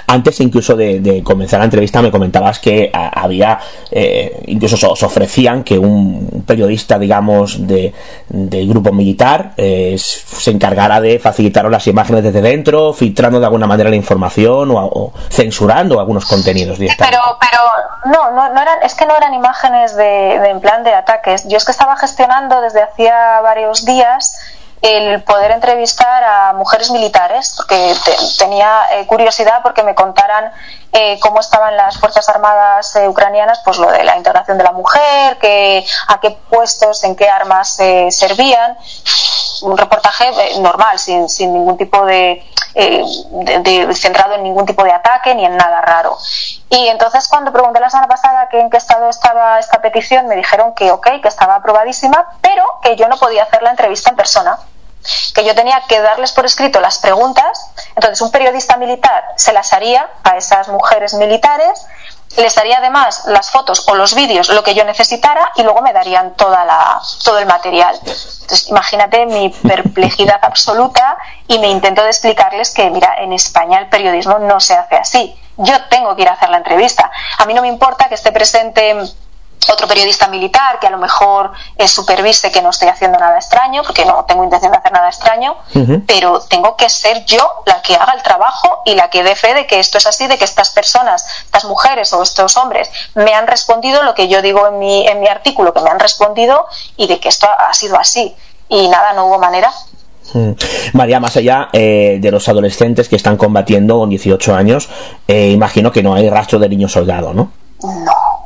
[0.08, 3.58] Antes incluso de, comenzar la entrevista me comentabas que había,
[3.90, 7.94] eh, incluso os ofrecían que un periodista, digamos, de,
[8.30, 13.90] grupo militar eh, se encargara de facilitar las imágenes desde dentro, filtrando de alguna manera
[13.90, 17.62] la información o, censurando algunos contenidos Pero, pero
[18.06, 21.48] no, no, no, eran, es que no eran imágenes de, en plan de ataques.
[21.48, 24.36] Yo es que estaba gestionando desde hacía varios días
[24.84, 27.96] el poder entrevistar a mujeres militares, porque
[28.38, 30.52] tenía eh, curiosidad porque me contaran
[30.92, 34.74] eh, cómo estaban las Fuerzas Armadas eh, ucranianas, pues lo de la integración de la
[34.74, 37.80] mujer, que, a qué puestos, en qué armas
[38.10, 38.78] servían.
[39.62, 45.34] Un reportaje normal, sin, sin ningún tipo de, de, centrado en ningún tipo de ataque
[45.34, 46.18] ni en nada raro.
[46.68, 50.36] Y entonces cuando pregunté la semana pasada que en qué estado estaba esta petición, me
[50.36, 54.18] dijeron que ok, que estaba aprobadísima, pero que yo no podía hacer la entrevista en
[54.18, 54.58] persona
[55.34, 59.74] que yo tenía que darles por escrito las preguntas, entonces un periodista militar se las
[59.74, 61.86] haría a esas mujeres militares,
[62.38, 65.94] les daría además las fotos o los vídeos, lo que yo necesitara, y luego me
[65.94, 67.96] darían toda la, todo el material.
[67.96, 71.18] Entonces, imagínate mi perplejidad absoluta
[71.48, 75.40] y me intento de explicarles que, mira, en España el periodismo no se hace así.
[75.58, 77.12] Yo tengo que ir a hacer la entrevista.
[77.38, 78.96] A mí no me importa que esté presente
[79.70, 83.84] otro periodista militar que a lo mejor eh, supervise que no estoy haciendo nada extraño,
[83.84, 85.56] porque no tengo intención de hacer nada extraño,
[86.08, 89.54] pero tengo que ser yo la que haga el trabajo y la que dé fe
[89.54, 93.34] de que esto es así, de que estas personas, estas mujeres o estos hombres me
[93.34, 96.66] han respondido lo que yo digo en mi, en mi artículo, que me han respondido
[96.98, 98.36] y de que esto ha sido así.
[98.70, 99.72] Y nada, no hubo manera.
[100.94, 104.90] María, más allá eh, de los adolescentes que están combatiendo con 18 años,
[105.28, 107.52] eh, imagino que no hay rastro de niño soldado, ¿no?
[107.84, 108.43] No,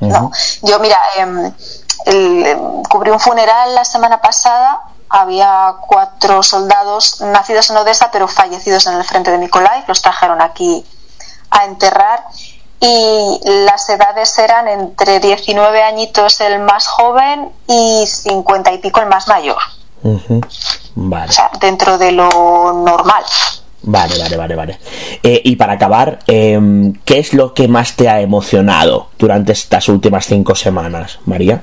[0.00, 0.30] no,
[0.62, 1.52] yo mira, em,
[2.06, 4.80] em, cubrí un funeral la semana pasada.
[5.08, 9.84] Había cuatro soldados nacidos en Odessa, pero fallecidos en el frente de Nikolai.
[9.86, 10.86] Los trajeron aquí
[11.50, 12.24] a enterrar
[12.80, 19.06] y las edades eran entre 19 añitos el más joven y 50 y pico el
[19.06, 19.58] más mayor.
[20.94, 21.28] vale.
[21.28, 23.24] O sea, dentro de lo normal.
[23.82, 24.80] Vale, vale, vale, vale.
[25.22, 29.88] Eh, y para acabar, em, ¿qué es lo que más te ha emocionado durante estas
[29.88, 31.62] últimas cinco semanas, María?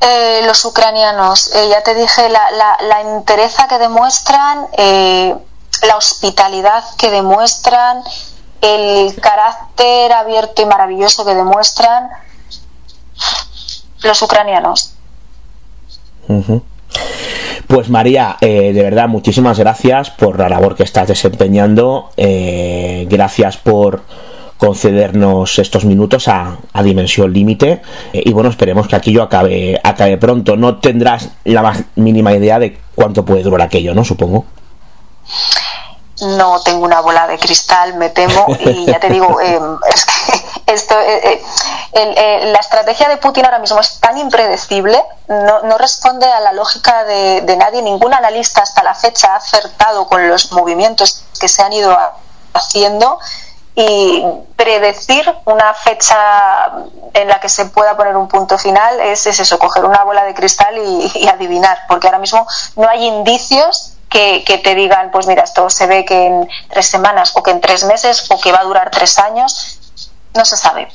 [0.00, 6.84] Eh, los ucranianos, eh, ya te dije, la, la, la entereza que demuestran, la hospitalidad
[6.98, 8.02] que demuestran,
[8.60, 12.10] el carácter abierto y maravilloso que demuestran
[14.02, 14.92] los ucranianos.
[17.66, 22.10] Pues María, eh, de verdad, muchísimas gracias por la labor que estás desempeñando.
[22.16, 24.02] Eh, gracias por
[24.56, 27.82] concedernos estos minutos a, Dimensión Límite.
[28.12, 30.56] Eh, y bueno, esperemos que aquello acabe, acabe pronto.
[30.56, 34.04] No tendrás la más mínima idea de cuánto puede durar aquello, ¿no?
[34.04, 34.44] Supongo
[36.20, 40.94] no tengo una bola de cristal, me temo, y ya te digo, es que esto,
[41.00, 41.42] eh,
[42.52, 47.56] la estrategia de Putin ahora mismo es tan impredecible, no, responde a la lógica de,
[47.56, 51.96] nadie, ningún analista hasta la fecha ha acertado con los movimientos que se han ido
[52.52, 53.18] haciendo
[53.74, 54.24] y
[54.56, 56.72] predecir una fecha
[57.12, 60.34] en la que se pueda poner un punto final es, eso, coger una bola de
[60.34, 62.46] cristal y, adivinar, porque ahora mismo
[62.76, 66.86] no hay indicios que, que, te digan, pues mira, esto se ve que en tres
[66.86, 69.78] semanas o que en tres meses o que va a durar tres años
[70.36, 70.88] no se sabe.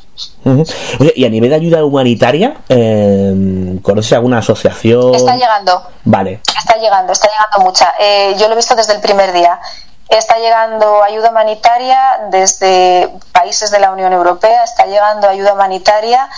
[1.15, 5.15] y a nivel de ayuda humanitaria, eh, ¿conoces alguna asociación?
[5.15, 5.83] Está llegando.
[6.06, 6.41] Vale.
[6.57, 7.93] Está llegando, está llegando mucha.
[7.99, 9.59] Eh, yo lo he visto desde el primer día.
[10.07, 11.98] Está llegando ayuda humanitaria
[12.31, 16.30] desde países de la Unión Europea, está llegando ayuda humanitaria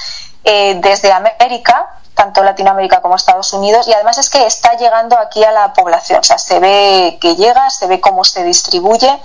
[0.44, 5.44] eh, desde América, tanto Latinoamérica como Estados Unidos, y además es que está llegando aquí
[5.44, 6.20] a la población.
[6.20, 9.20] O sea, se ve que llega, se ve cómo se distribuye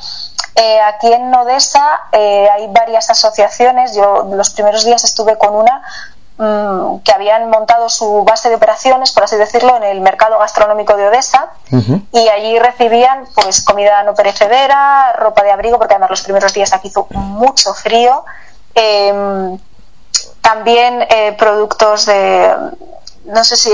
[0.61, 3.95] eh, aquí en Odessa eh, hay varias asociaciones.
[3.95, 5.83] Yo los primeros días estuve con una
[6.37, 10.97] mm, que habían montado su base de operaciones, por así decirlo, en el mercado gastronómico
[10.97, 11.51] de Odessa
[12.13, 16.73] y allí recibían pues comida no perecedera, ropa de abrigo, porque además los primeros días
[16.73, 18.25] aquí hizo mucho frío.
[18.75, 19.59] Em,
[20.49, 22.55] también eh, productos de
[23.27, 23.71] no sé si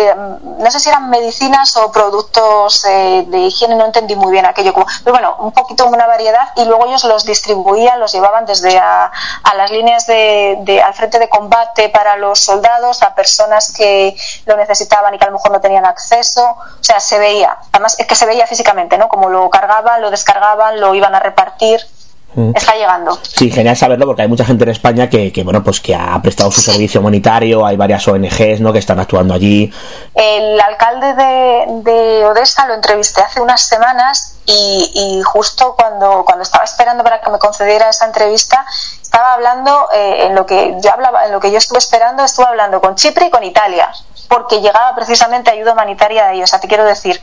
[0.58, 4.72] no sé si eran medicinas o productos eh, de higiene no entendí muy bien aquello
[4.72, 8.76] como pero bueno un poquito una variedad y luego ellos los distribuían los llevaban desde
[8.76, 9.12] a,
[9.56, 15.14] las líneas de, al frente de combate para los soldados a personas que lo necesitaban
[15.14, 18.16] y que a lo mejor no tenían acceso o sea se veía además es que
[18.16, 21.86] se veía físicamente no como lo cargaban lo descargaban lo iban a repartir.
[22.54, 23.18] Está llegando.
[23.22, 26.50] Sí, genial saberlo porque hay mucha gente en España que, bueno, pues que ha prestado
[26.50, 28.72] su servicio humanitario, hay varias ONGs, ¿no?
[28.72, 29.72] que están actuando allí.
[30.14, 37.02] El alcalde de, Odessa lo entrevisté hace unas semanas y, justo cuando, cuando estaba esperando
[37.02, 38.64] para que me concediera esa entrevista,
[39.00, 42.46] estaba hablando eh, en lo que yo hablaba, en lo que yo estuve esperando, estuve
[42.46, 43.90] hablando con Chipre y con Italia,
[44.28, 46.44] porque llegaba precisamente ayuda humanitaria de ellos.
[46.44, 47.20] O sea, te quiero decir,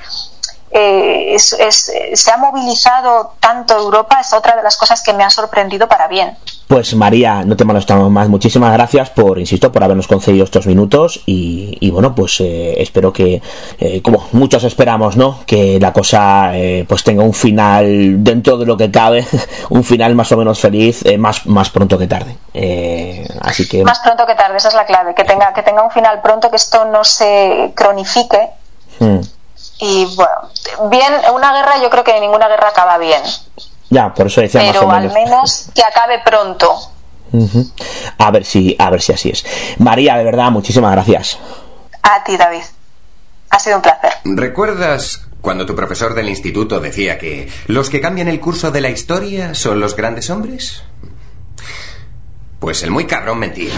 [0.71, 5.87] eh, se ha movilizado tanto Europa, es otra de las cosas que me ha sorprendido
[5.87, 6.37] para bien.
[6.71, 8.29] Pues María, no te molestamos más.
[8.29, 13.41] Muchísimas gracias por, insisto, por habernos concedido estos minutos y, bueno, pues eh, espero que,
[13.77, 15.39] eh, como muchos esperamos, ¿no?
[15.45, 19.27] Que la cosa eh, pues tenga un final dentro de lo que cabe,
[19.69, 22.37] un final más o menos feliz, más, más pronto que tarde.
[23.41, 23.83] así que...
[23.83, 26.49] Más pronto que tarde, esa es la clave, que tenga, que tenga un final pronto,
[26.49, 28.49] que esto no se cronifique.
[28.97, 29.19] Hmm.
[29.83, 33.21] Y bueno, bien, una guerra yo creo que ninguna guerra acaba bien.
[33.89, 36.91] Ya, por eso decía Pero al menos que acabe pronto.
[38.19, 39.43] A ver si, a ver si así es.
[39.79, 41.39] María, de verdad, muchísimas gracias.
[42.03, 42.61] A ti, David.
[43.49, 44.13] Ha sido un placer.
[44.23, 48.89] ¿Recuerdas cuando tu profesor del instituto decía que los que cambian el curso de la
[48.89, 50.83] historia son los grandes hombres?
[52.59, 53.73] Pues el muy cabrón mentía.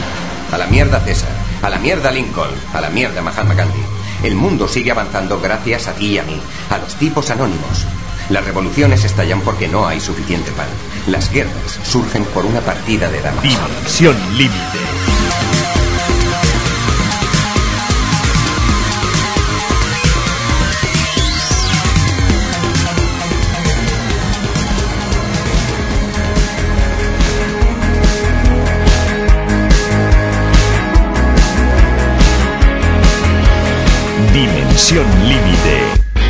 [0.51, 3.92] A la mierda César, a la mierda Lincoln, a la mierda Mahatma Gandhi.
[4.23, 7.85] El mundo sigue avanzando gracias a ti y a mí, a los tipos anónimos,
[8.29, 10.67] las revoluciones estallan porque no hay suficiente pan.
[11.07, 13.43] Las guerras surgen por una partida de damas.
[13.43, 15.22] Dimensión límite.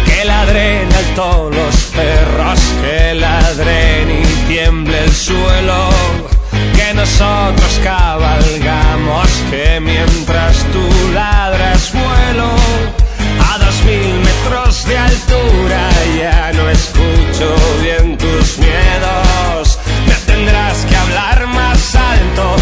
[0.06, 5.90] Que ladren todos los perros que ladren y tiemble el suelo,
[6.76, 12.52] que nosotros cabalgamos, que mientras tú ladras vuelo.
[13.50, 20.96] A dos mil metros de altura, ya no escucho bien tus miedos, me tendrás que
[20.96, 22.56] hablar más alto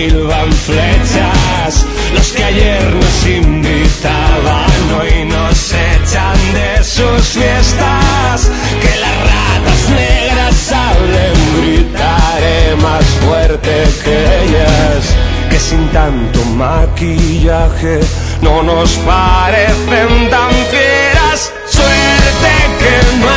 [0.00, 9.16] silban flechas, los que ayer nos invitaban hoy nos echan de sus fiestas, que las
[9.32, 13.72] ratas negras hablen, gritaré más fuerte
[14.02, 15.02] que ellas,
[15.50, 18.00] que sin tanto maquillaje
[18.40, 23.28] no nos parecen tan fieras, suerte que no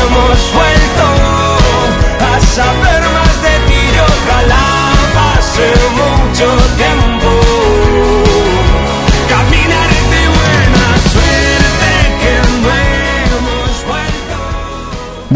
[0.00, 1.06] hemos vuelto
[2.32, 2.87] a saber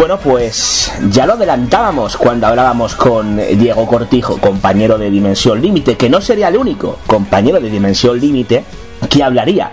[0.03, 6.11] Bueno, pues ya lo adelantábamos cuando hablábamos con Diego Cortijo, compañero de Dimensión Límite, que
[6.11, 8.65] no sería el único compañero de Dimensión Límite
[9.09, 9.71] que hablaría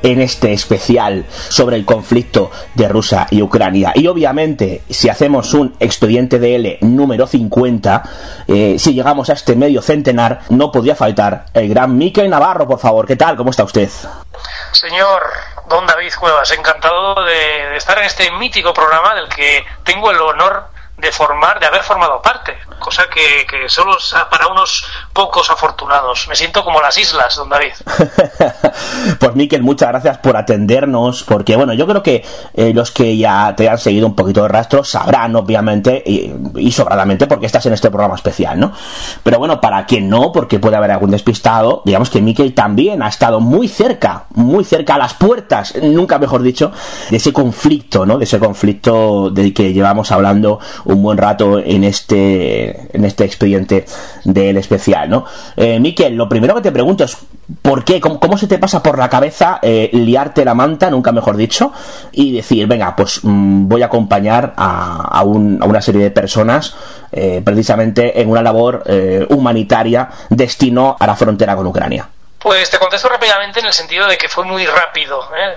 [0.00, 3.90] en este especial sobre el conflicto de Rusia y Ucrania.
[3.96, 8.02] Y obviamente, si hacemos un expediente de L número 50,
[8.46, 12.78] eh, si llegamos a este medio centenar, no podría faltar el gran Miquel Navarro, por
[12.78, 13.08] favor.
[13.08, 13.36] ¿Qué tal?
[13.36, 13.90] ¿Cómo está usted?
[14.70, 15.22] Señor
[15.66, 20.68] Don David Cuevas, encantado de estar en este mítico programa del que tengo el honor
[20.96, 26.28] de formar, de haber formado parte, cosa que, que solo es para unos pocos afortunados.
[26.28, 27.72] Me siento como las islas, don David.
[29.18, 32.24] pues Miquel, muchas gracias por atendernos, porque bueno, yo creo que
[32.54, 37.26] eh, los que ya te han seguido un poquito de rastro sabrán, obviamente, y, sobradamente,
[37.26, 38.72] porque estás en este programa especial, ¿no?
[39.22, 43.08] Pero bueno, para quien no, porque puede haber algún despistado, digamos que Miquel también ha
[43.08, 46.72] estado muy cerca, muy cerca a las puertas, nunca mejor dicho,
[47.10, 48.18] de ese conflicto, ¿no?
[48.18, 53.84] De ese conflicto del que llevamos hablando un buen rato en este, en este expediente
[54.24, 55.24] del especial, ¿no?
[55.56, 57.16] Eh, Miquel, lo primero que te pregunto es
[57.62, 58.00] ¿por qué?
[58.00, 61.72] ¿Cómo, se te pasa por la cabeza eh, liarte la manta, nunca mejor dicho,
[62.12, 66.74] y decir, venga, pues mm, voy a acompañar a, una serie de personas
[67.12, 72.08] eh, precisamente en una labor eh, humanitaria destino a la frontera con Ucrania?
[72.38, 75.56] Pues te contesto rápidamente en el sentido de que fue muy rápido, ¿eh?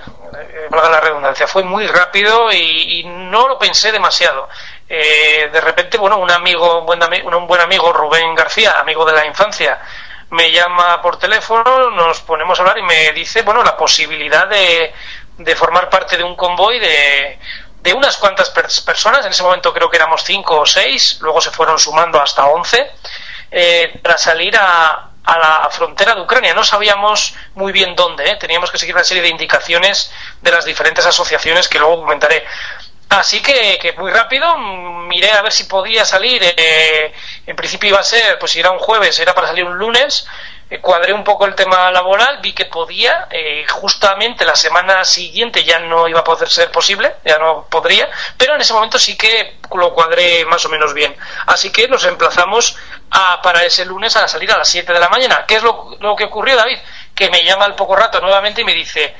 [0.70, 4.48] valga la redundancia, fue muy rápido y no lo pensé demasiado.
[4.88, 9.12] Eh, de repente, bueno, un amigo, un buen, un buen amigo, Rubén García, amigo de
[9.12, 9.78] la infancia,
[10.30, 14.94] me llama por teléfono, nos ponemos a hablar y me dice, bueno, la posibilidad de,
[15.36, 17.38] de formar parte de un convoy de,
[17.80, 21.50] de unas cuantas personas, en ese momento creo que éramos cinco o seis, luego se
[21.50, 22.90] fueron sumando hasta once,
[23.50, 26.54] eh, para salir a, a la frontera de Ucrania.
[26.54, 28.36] No sabíamos muy bien dónde, ¿eh?
[28.36, 30.10] teníamos que seguir una serie de indicaciones
[30.40, 32.46] de las diferentes asociaciones que luego comentaré.
[33.08, 36.42] Así que, que, muy rápido miré a ver si podía salir.
[36.44, 37.12] Eh,
[37.46, 40.26] en principio iba a ser, pues si era un jueves, era para salir un lunes.
[40.70, 43.26] Eh, cuadré un poco el tema laboral, vi que podía.
[43.30, 48.10] Eh, justamente la semana siguiente ya no iba a poder ser posible, ya no podría.
[48.36, 51.16] Pero en ese momento sí que lo cuadré más o menos bien.
[51.46, 52.76] Así que nos emplazamos
[53.10, 55.46] a, para ese lunes a salir a las 7 de la mañana.
[55.46, 56.78] ¿Qué es lo, lo que ocurrió, David?
[57.14, 59.16] Que me llama al poco rato nuevamente y me dice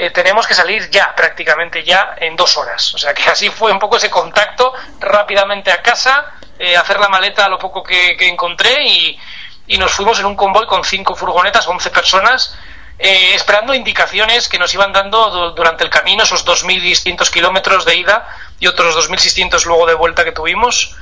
[0.00, 2.94] eh, tenemos que salir ya, prácticamente ya, en dos horas.
[2.94, 7.08] O sea que así fue un poco ese contacto, rápidamente a casa, eh, hacer la
[7.08, 9.18] maleta a lo poco que, encontré y,
[9.66, 12.56] y, nos fuimos en un convoy con cinco furgonetas, 11 personas,
[12.96, 18.24] eh, esperando indicaciones que nos iban dando durante el camino, esos 2.600 kilómetros de ida
[18.60, 20.94] y otros 2.600 luego de vuelta que tuvimos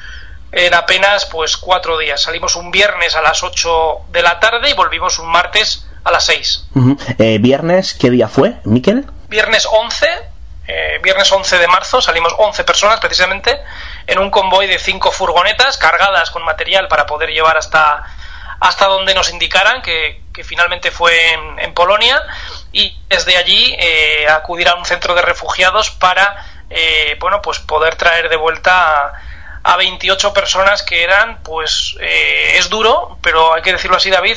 [0.52, 2.22] en apenas pues cuatro días.
[2.22, 6.24] Salimos un viernes a las 8 de la tarde y volvimos un martes a las
[6.26, 6.68] 6.
[7.18, 9.06] Eh, ¿Viernes qué día fue, Miquel?
[9.28, 10.06] Viernes 11,
[10.68, 13.60] eh, viernes 11 de marzo, salimos 11 personas precisamente
[14.06, 18.04] en un convoy de cinco furgonetas cargadas con material para poder llevar hasta,
[18.60, 21.12] hasta donde nos indicaran, que, finalmente fue
[21.58, 22.22] en, Polonia,
[22.70, 26.52] y desde allí eh, acudir a un centro de refugiados para
[27.20, 33.18] bueno, pues poder traer de vuelta a, a 28 personas que eran, pues es duro,
[33.22, 34.36] pero hay que decirlo así, David,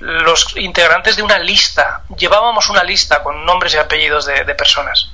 [0.00, 2.02] los integrantes de una lista.
[2.16, 5.10] Llevábamos una lista con nombres y apellidos de, personas.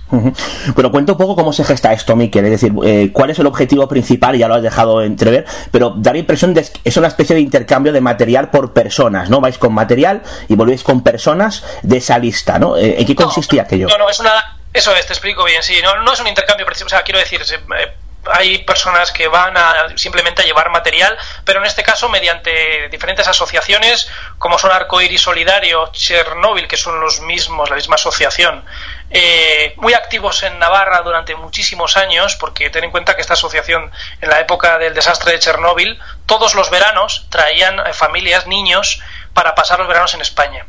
[0.74, 2.44] Pero cuento un poco cómo se gesta esto, Miquel.
[2.46, 6.12] Es decir, eh, cuál es el objetivo principal, ya lo has dejado entrever, pero da
[6.12, 9.40] la impresión de que es una especie de intercambio de material por personas, ¿no?
[9.40, 12.76] Vais con material y volvéis con personas de esa lista, ¿no?
[12.76, 13.88] Eh, ¿En qué consistía aquello?
[13.88, 14.58] No, no, es una.
[14.72, 15.74] Eso es, te explico bien, sí.
[15.82, 17.96] No, no es un intercambio, o sea, quiero decir, eh,
[18.32, 23.26] hay personas que van a simplemente a llevar material, pero en este caso mediante diferentes
[23.28, 28.64] asociaciones como son Arcoiris Solidario, Chernobyl, que son los mismos, la misma asociación,
[29.10, 33.90] eh, muy activos en Navarra durante muchísimos años, porque ten en cuenta que esta asociación
[34.20, 39.00] en la época del desastre de Chernóbil, todos los veranos traían eh, familias, niños,
[39.32, 40.66] para pasar los veranos en España.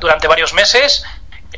[0.00, 1.04] Durante varios meses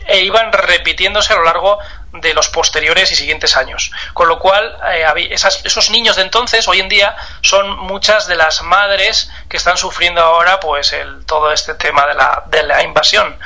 [0.06, 1.78] e iban repitiéndose a lo largo
[2.20, 3.90] de los posteriores y siguientes años.
[4.12, 8.62] Con lo cual, eh, esos niños de entonces, hoy en día, son muchas de las
[8.62, 13.38] madres que están sufriendo ahora pues el, todo este tema de la, de la invasión.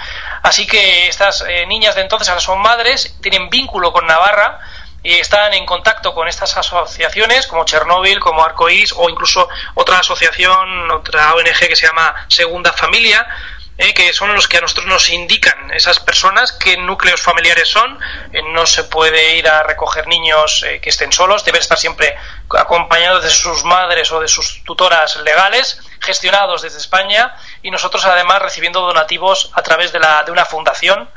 [0.42, 4.60] Así que estas eh, niñas de entonces ahora son madres, tienen vínculo con Navarra,
[5.02, 10.90] y están en contacto con estas asociaciones como Chernóbil, como Arcoís o incluso otra asociación,
[10.90, 13.26] otra ONG que se llama Segunda Familia,
[13.83, 17.99] eh, que son los que a nosotros nos indican esas personas qué núcleos familiares son.
[18.31, 22.15] Eh, no se puede ir a recoger niños eh, que estén solos, deben estar siempre
[22.59, 28.42] acompañados de sus madres o de sus tutoras legales, gestionados desde España y nosotros además
[28.42, 31.09] recibiendo donativos a través de, la, de una fundación,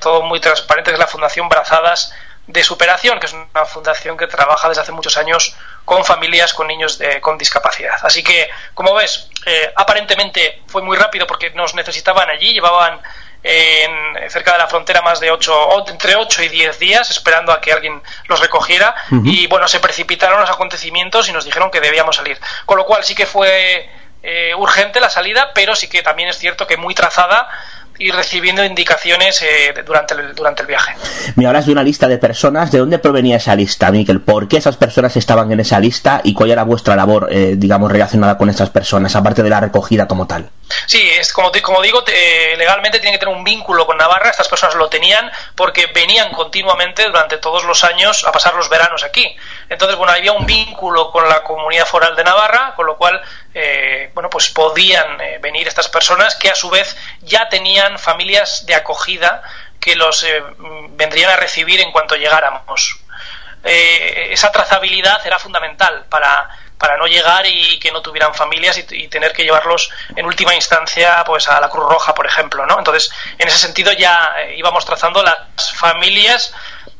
[0.00, 2.12] todo muy transparente, que es la Fundación Brazadas
[2.46, 6.66] de Superación, que es una fundación que trabaja desde hace muchos años con familias con
[6.66, 7.96] niños con discapacidad.
[8.02, 13.00] Así que, como ves, eh, aparentemente fue muy rápido porque nos necesitaban allí, llevaban
[13.42, 17.60] en, cerca de la frontera más de 8, entre 8 y 10 días esperando a
[17.60, 22.16] que alguien los recogiera y bueno, se precipitaron los acontecimientos y nos dijeron que debíamos
[22.16, 22.38] salir.
[22.66, 23.88] Con lo cual sí que fue
[24.22, 27.48] eh, urgente la salida, pero sí que también es cierto que muy trazada
[27.98, 30.94] y recibiendo indicaciones eh, durante, el, durante el viaje.
[31.36, 32.70] Me hablas de una lista de personas.
[32.70, 34.20] ¿De dónde provenía esa lista, Miquel?
[34.20, 37.90] ¿Por qué esas personas estaban en esa lista y cuál era vuestra labor, eh, digamos,
[37.90, 40.50] relacionada con esas personas, aparte de la recogida como tal?
[40.86, 42.04] Sí, es como, como digo,
[42.56, 44.30] legalmente tiene que tener un vínculo con Navarra.
[44.30, 49.02] Estas personas lo tenían porque venían continuamente durante todos los años a pasar los veranos
[49.02, 49.34] aquí.
[49.68, 53.20] Entonces, bueno, había un vínculo con la comunidad foral de Navarra, con lo cual,
[53.60, 58.66] eh, bueno, pues podían eh, venir estas personas que a su vez ya tenían familias
[58.66, 59.42] de acogida
[59.80, 60.40] que los eh,
[60.90, 63.00] vendrían a recibir en cuanto llegáramos.
[63.64, 69.32] esa trazabilidad era fundamental para para no llegar y que no tuvieran familias y, tener
[69.32, 72.78] que llevarlos en última instancia pues a la Cruz Roja, por ejemplo, ¿no?
[72.78, 76.54] Entonces, en ese sentido ya íbamos trazando las familias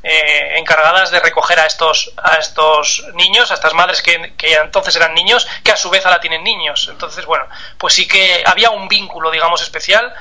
[0.08, 4.96] eh, encargadas de recoger a estos a estos niños, a estas madres que, que entonces
[4.96, 6.88] eran niños, que a su vez ahora tienen niños.
[6.90, 7.46] Entonces, bueno,
[7.76, 10.12] pues sí que había un vínculo, digamos, especial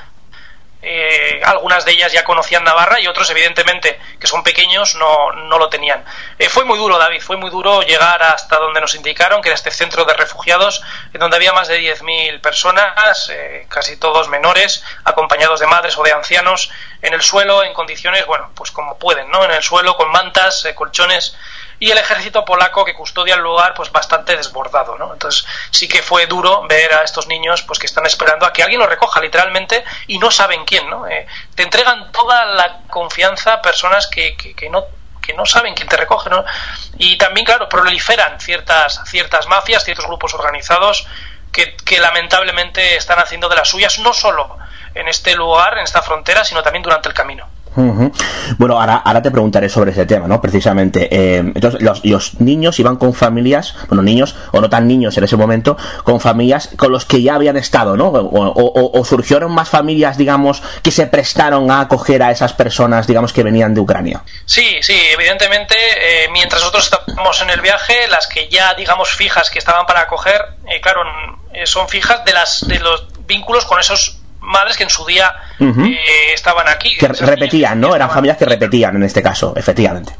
[0.80, 5.58] eh, algunas de ellas ya conocían Navarra y otros, evidentemente, que son pequeños, no, no
[5.58, 6.04] lo tenían.
[6.38, 9.56] Eh, fue muy duro, David, fue muy duro llegar hasta donde nos indicaron, que era
[9.56, 10.82] este centro de refugiados,
[11.12, 16.04] en donde había más de 10.000 personas, eh, casi todos menores, acompañados de madres o
[16.04, 16.70] de ancianos,
[17.02, 19.44] en el suelo, en condiciones, bueno, pues como pueden, ¿no?
[19.44, 21.36] En el suelo, con mantas, colchones
[21.80, 25.12] y el ejército polaco que custodia el lugar pues bastante desbordado ¿no?
[25.12, 28.62] entonces sí que fue duro ver a estos niños pues que están esperando a que
[28.62, 31.06] alguien los recoja literalmente y no saben quién ¿no?
[31.06, 34.84] Eh, te entregan toda la confianza personas que, que, no
[35.22, 36.44] que no saben quién te recoge ¿no?
[36.98, 41.06] y también claro proliferan ciertas ciertas mafias ciertos grupos organizados
[41.52, 44.58] que, que lamentablemente están haciendo de las suyas no solo
[44.94, 47.48] en este lugar en esta frontera sino también durante el camino
[48.58, 50.40] Bueno, ahora, ahora te preguntaré sobre ese tema, ¿no?
[50.40, 51.08] Precisamente.
[51.10, 55.36] Eh, entonces, los, niños iban con familias, bueno, niños, o no tan niños en ese
[55.36, 58.08] momento, con familias con los que ya habían estado, ¿no?
[58.08, 63.32] O, o, surgieron más familias, digamos, que se prestaron a acoger a esas personas, digamos,
[63.32, 64.22] que venían de Ucrania.
[64.44, 69.50] Sí, sí, evidentemente, eh, mientras nosotros estábamos en el viaje, las que ya, digamos, fijas
[69.50, 71.02] que estaban para acoger, eh, claro,
[71.64, 74.17] son fijas de, las, de los vínculos con esos
[74.48, 76.96] madres que en su día eh, estaban aquí.
[76.96, 77.94] Que repetían, ¿no?
[77.94, 80.14] Eran familias que repetían en este caso, efectivamente.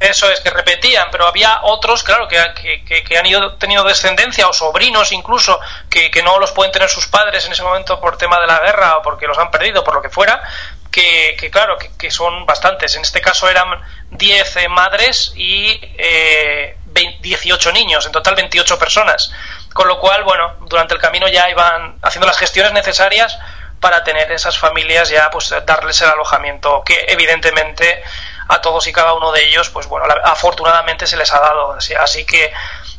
[0.00, 2.36] Eso es, que repetían, pero había otros, claro, que,
[2.84, 7.46] que, han ido tenido descendencia o sobrinos incluso, que, no los pueden tener sus padres
[7.46, 10.02] en ese momento por tema de la guerra o porque los han perdido, por lo
[10.02, 10.42] que fuera,
[10.90, 12.96] que, claro, que, son bastantes.
[12.96, 13.68] En este caso eran
[14.10, 16.76] 10 eh, madres y eh,
[17.20, 19.32] 18 niños, en total 28 personas.
[19.72, 23.38] Con lo cual, bueno, durante el camino ya iban haciendo las gestiones necesarias
[23.84, 28.02] para tener esas familias ya pues darles el alojamiento que evidentemente
[28.48, 31.76] a todos y cada uno de ellos pues bueno afortunadamente se les ha dado.
[32.00, 32.50] Así, que,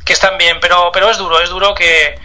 [0.05, 0.59] que están bien.
[0.59, 2.19] Pero pero es duro es duro que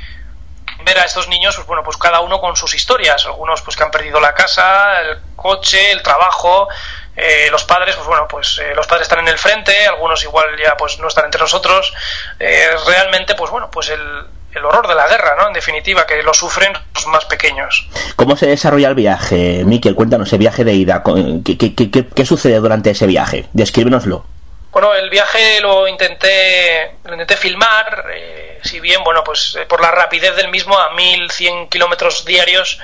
[0.84, 3.24] ver a estos niños pues bueno pues cada uno con sus historias.
[3.24, 6.68] Algunos pues que han perdido la casa el coche el trabajo
[7.16, 10.54] eh, los padres pues bueno pues eh, los padres están en el frente algunos igual
[10.62, 11.94] ya pues no están entre nosotros.
[12.38, 15.48] Eh, realmente pues bueno pues el el horror de la guerra, ¿no?
[15.48, 17.88] En definitiva, que lo sufren los más pequeños.
[18.16, 19.94] ¿Cómo se desarrolla el viaje, Miquel?
[19.94, 21.02] Cuéntanos, el viaje de ida.
[21.44, 23.46] ¿Qué, sucede durante ese viaje?
[23.52, 24.24] Descríbenoslo.
[24.72, 29.80] Bueno, el viaje lo intenté, lo intenté filmar, eh, si bien, bueno, pues eh, por
[29.80, 32.78] la rapidez del mismo, a 1100 kilómetros diarios,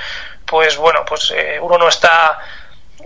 [0.45, 2.41] pues bueno, pues eh, uno no está,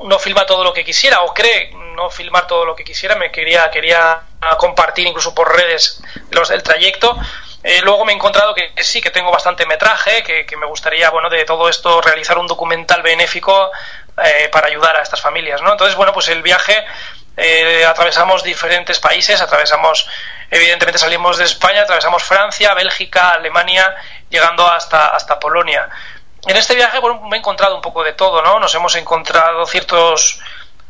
[0.02, 3.30] no filma todo lo que quisiera, o cree no filmar todo lo que quisiera, me
[3.30, 4.22] quería, quería
[4.58, 7.18] compartir incluso por redes los, el trayecto,
[7.62, 11.28] eh, luego me he encontrado que, sí, que tengo bastante metraje, que, me gustaría, bueno,
[11.28, 13.70] de todo esto realizar un documental benéfico
[14.24, 15.72] eh, para ayudar a estas familias, ¿no?
[15.72, 16.76] Entonces, bueno, pues el viaje
[17.36, 20.08] eh, atravesamos diferentes países, atravesamos,
[20.50, 23.94] evidentemente salimos de España, atravesamos Francia, Bélgica, Alemania,
[24.30, 25.88] llegando hasta, hasta Polonia.
[26.46, 28.58] En este viaje bueno, me he encontrado un poco de todo, ¿no?
[28.58, 30.40] Nos hemos encontrado ciertos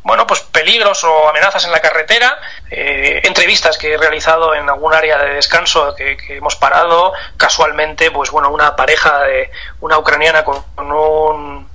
[0.03, 2.39] bueno, pues peligros o amenazas en la carretera,
[2.69, 8.31] eh, entrevistas que he realizado en algún área de descanso que, hemos parado, casualmente, pues
[8.31, 11.69] bueno, una pareja de una ucraniana con, un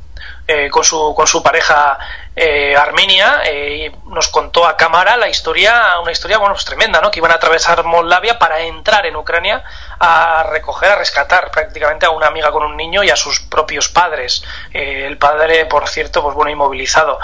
[0.49, 1.99] eh, con, su, con su pareja
[2.35, 7.11] eh, Armenia y nos contó a cámara la historia, una historia bueno, pues tremenda, ¿no?
[7.11, 9.65] que iban a atravesar Moldavia para entrar en Ucrania
[9.99, 13.89] a recoger, a rescatar prácticamente a una amiga con un niño y a sus propios
[13.89, 14.45] padres.
[14.73, 17.19] el padre, por cierto, pues bueno, inmovilizado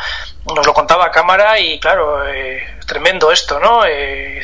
[0.44, 3.84] nos lo contaba a cámara y claro, eh, tremendo esto, ¿no?
[3.86, 4.42] Eh,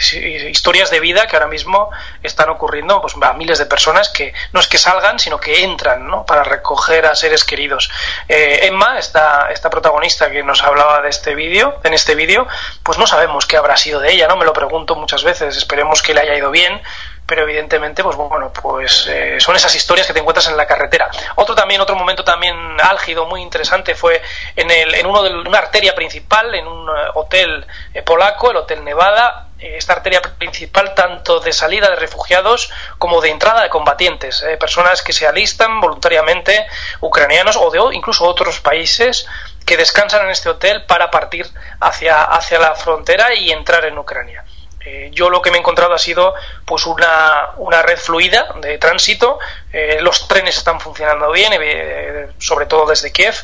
[0.51, 1.91] historias de vida que ahora mismo
[2.23, 6.07] están ocurriendo pues, a miles de personas que no es que salgan, sino que entran,
[6.07, 6.25] ¿no?
[6.25, 7.91] Para recoger a seres queridos.
[8.29, 12.47] Eh, Emma, esta, esta protagonista que nos hablaba de este vídeo, en este vídeo,
[12.83, 14.37] pues no sabemos qué habrá sido de ella, ¿no?
[14.37, 16.81] Me lo pregunto muchas veces, esperemos que le haya ido bien,
[17.29, 21.11] pero evidentemente, pues bueno, pues eh, son esas historias que te encuentras en la carretera.
[21.35, 24.23] Otro también, otro momento también álgido, muy interesante, fue
[24.57, 28.57] en, el, en uno de una arteria principal, en un eh, hotel eh, polaco, el
[28.57, 34.43] Hotel Nevada, esta arteria principal tanto de salida de refugiados como de entrada de combatientes,
[34.59, 36.67] personas que se alistan voluntariamente,
[37.01, 39.27] ucranianos o de incluso otros países
[39.67, 41.47] que descansan en este hotel para partir
[41.81, 44.45] hacia, hacia la frontera y entrar en Ucrania.
[44.91, 46.35] Eh, yo lo que me he encontrado ha sido
[46.65, 49.39] pues una, una red fluida de tránsito.
[49.71, 53.35] Eh, los trenes están funcionando bien, eh, sobre todo desde Kiev.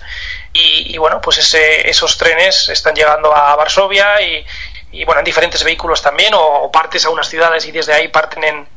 [0.55, 6.01] Y, bueno, pues ese, esos trenes están llegando a Varsovia y, bueno, en diferentes vehículos
[6.01, 8.69] también, o, partes a unas ciudades y desde ahí parten en,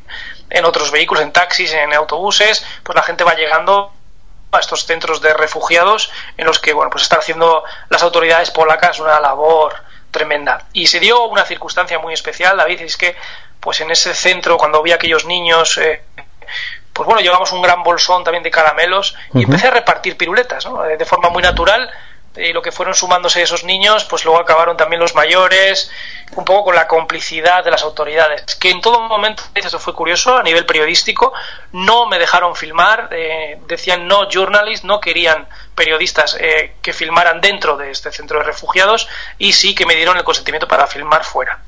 [0.50, 2.66] en otros vehículos, en taxis, en autobuses.
[2.84, 3.94] Pues la gente va llegando
[4.52, 8.98] a estos centros de refugiados en los que bueno pues están haciendo las autoridades polacas
[8.98, 9.76] una labor
[10.12, 10.68] tremenda.
[10.74, 13.16] Y se dio una circunstancia muy especial, David, es que
[13.60, 16.02] pues en ese centro, cuando vi a aquellos niños, eh,
[16.94, 20.82] pues bueno, llevamos un gran bolsón también de caramelos y empecé a repartir piruletas, ¿no?
[20.84, 21.90] de forma muy natural
[22.38, 25.92] y lo que fueron sumándose esos niños, pues luego acabaron también los mayores,
[26.36, 30.38] un poco con la complicidad de las autoridades, que en todo momento, eso fue curioso,
[30.38, 31.34] a nivel periodístico,
[31.72, 37.78] no me dejaron filmar, eh, decían no journalist, no querían periodistas eh, que filmaran dentro
[37.78, 39.08] de este centro de refugiados
[39.38, 41.60] y sí que me dieron el consentimiento para filmar fuera.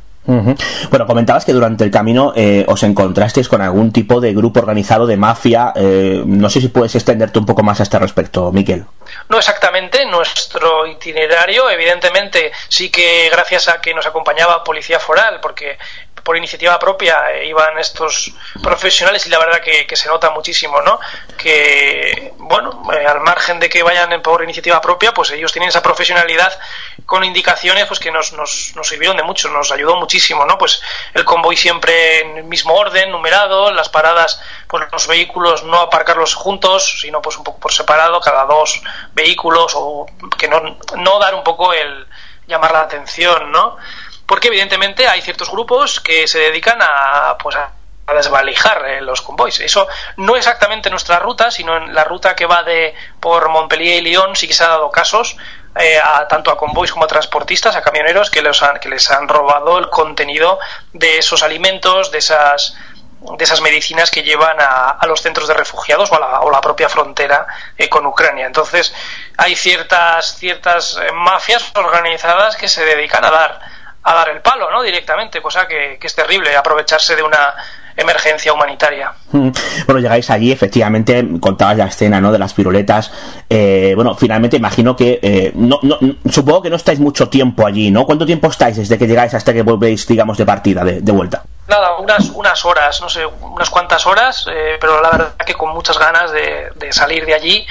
[0.89, 5.07] Bueno, comentabas que durante el camino eh, os encontrasteis con algún tipo de grupo organizado
[5.07, 5.73] de mafia.
[5.75, 8.85] Eh, no sé si puedes extenderte un poco más a este respecto, Miquel.
[9.29, 10.05] No exactamente.
[10.05, 15.77] Nuestro itinerario, evidentemente, sí que gracias a que nos acompañaba Policía Foral, porque
[16.23, 20.99] por iniciativa propia eh, iban estos profesionales y la verdad que, se nota muchísimo, ¿no?
[21.37, 25.81] Que, bueno, eh, al margen de que vayan por iniciativa propia, pues ellos tienen esa
[25.81, 26.53] profesionalidad
[27.09, 30.59] con indicaciones pues que nos, nos, nos sirvieron de mucho, nos ayudó muchísimo, ¿no?
[30.59, 30.79] Pues
[31.15, 36.35] el convoy siempre en el mismo orden, numerado, las paradas, pues los vehículos no aparcarlos
[36.35, 38.79] juntos, sino pues un poco por separado, cada dos
[39.13, 40.05] vehículos, o
[40.37, 42.05] que no, no dar un poco el
[42.45, 43.77] llamar la atención, ¿no?
[44.27, 47.71] Porque evidentemente hay ciertos grupos que se dedican a, pues a
[48.13, 49.59] desvalijar eh, los convoys.
[49.61, 54.01] Eso no exactamente nuestra ruta, sino en la ruta que va de por Montpellier y
[54.01, 55.37] Lyon sí que se ha dado casos
[55.75, 59.09] eh, a, tanto a convoys como a transportistas, a camioneros que, les han, que les
[59.11, 60.59] han robado el contenido
[60.93, 62.75] de esos alimentos, de esas
[63.37, 66.49] de esas medicinas que llevan a, a los centros de refugiados o a la, o
[66.49, 67.45] la propia frontera
[67.77, 68.45] eh, con Ucrania.
[68.45, 68.93] Entonces,
[69.35, 73.59] hay ciertas, ciertas eh, mafias organizadas que se dedican a dar,
[74.03, 74.81] a dar el palo, ¿no?
[74.83, 77.55] Directamente, cosa que, que es terrible, aprovecharse de una
[78.01, 79.11] emergencia humanitaria.
[79.31, 79.49] Mm.
[79.85, 82.31] Bueno, llegáis allí, efectivamente, contabas la escena, ¿no?
[82.31, 83.11] De las piruletas.
[83.49, 85.97] Eh, bueno, finalmente imagino que, eh, no, no,
[86.31, 88.05] supongo que no estáis mucho tiempo allí, ¿no?
[88.05, 91.43] ¿Cuánto tiempo estáis desde que llegáis hasta que volvéis, digamos, de partida, de, de vuelta?
[91.67, 95.71] Nada, unas, unas horas, no sé, unas cuantas horas, eh, pero la verdad que con
[95.71, 97.65] muchas ganas de, de salir de allí.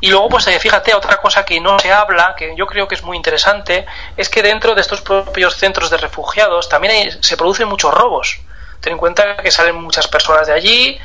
[0.00, 2.96] Y luego, pues eh, fíjate, otra cosa que no se habla, que yo creo que
[2.96, 7.36] es muy interesante, es que dentro de estos propios centros de refugiados también hay- se
[7.36, 8.40] producen muchos robos.
[8.80, 10.98] Ten en cuenta que salen muchas personas de allí,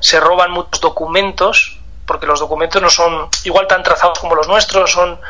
[0.00, 4.90] se roban muchos documentos, porque los documentos no son igual tan trazados como los nuestros,
[4.90, 5.20] son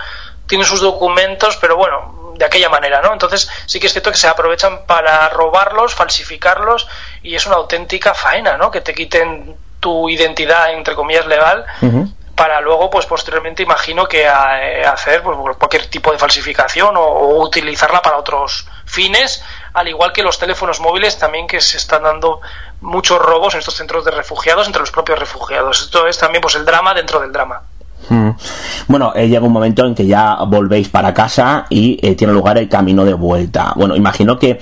[0.47, 3.13] tienen sus documentos, pero bueno, de aquella manera, ¿no?
[3.13, 6.89] Entonces sí que es cierto que se aprovechan para robarlos, falsificarlos
[7.23, 8.71] y es una auténtica faena, ¿no?
[8.71, 11.65] Que te quiten tu identidad entre comillas legal
[12.35, 17.01] para luego pues posteriormente imagino que a- eh, hacer pues, cualquier tipo de falsificación o,
[17.03, 22.03] o utilizarla para otros fines al igual que los teléfonos móviles también que se están
[22.03, 22.41] dando
[22.81, 26.55] muchos robos en estos centros de refugiados entre los propios refugiados esto es también pues
[26.55, 27.63] el drama dentro del drama
[28.09, 28.31] Mm.
[28.89, 32.59] Bueno, eh, llega un momento en que ya volvéis para casa y eh, tiene lugar
[32.59, 33.73] el camino de vuelta.
[33.77, 34.59] Bueno, imagino que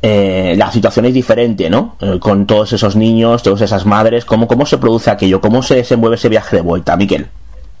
[0.00, 1.96] eh, la situación es diferente, ¿no?
[2.20, 5.40] Con todos esos niños, todas esas madres, ¿cómo, ¿cómo se produce aquello?
[5.40, 7.28] ¿Cómo se desenvuelve ese viaje de vuelta, Miquel?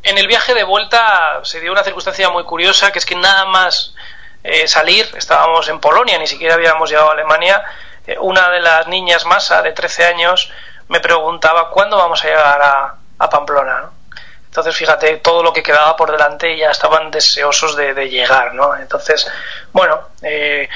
[0.02, 1.00] En el viaje de vuelta
[1.42, 3.94] se dio una circunstancia muy curiosa, que es que nada más
[4.42, 7.62] eh, salir, estábamos en Polonia, ni siquiera habíamos llegado a Alemania,
[8.06, 10.50] eh, una de las niñas Masa, de 13 años,
[10.88, 13.80] me preguntaba cuándo vamos a llegar a, a Pamplona.
[13.80, 13.98] ¿no?
[14.46, 18.74] Entonces, fíjate, todo lo que quedaba por delante ya estaban deseosos de, de llegar, ¿no?
[18.76, 19.30] Entonces,
[19.72, 20.68] bueno, eh,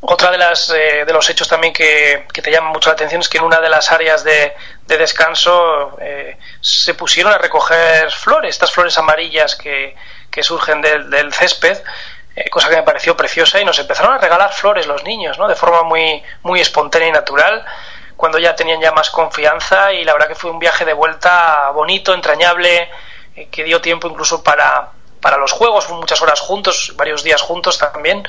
[0.00, 3.20] otra de las eh, de los hechos también que, que te llama mucho la atención
[3.20, 4.54] es que en una de las áreas de,
[4.86, 9.94] de descanso eh, se pusieron a recoger flores, estas flores amarillas que,
[10.30, 11.78] que surgen del, del césped,
[12.38, 15.48] eh, cosa que me pareció preciosa y nos empezaron a regalar flores los niños, ¿no?
[15.48, 17.64] De forma muy muy espontánea y natural
[18.16, 21.70] cuando ya tenían ya más confianza y la verdad que fue un viaje de vuelta
[21.72, 22.90] bonito, entrañable,
[23.34, 27.78] eh, que dio tiempo incluso para, para los juegos, muchas horas juntos, varios días juntos
[27.78, 28.26] también.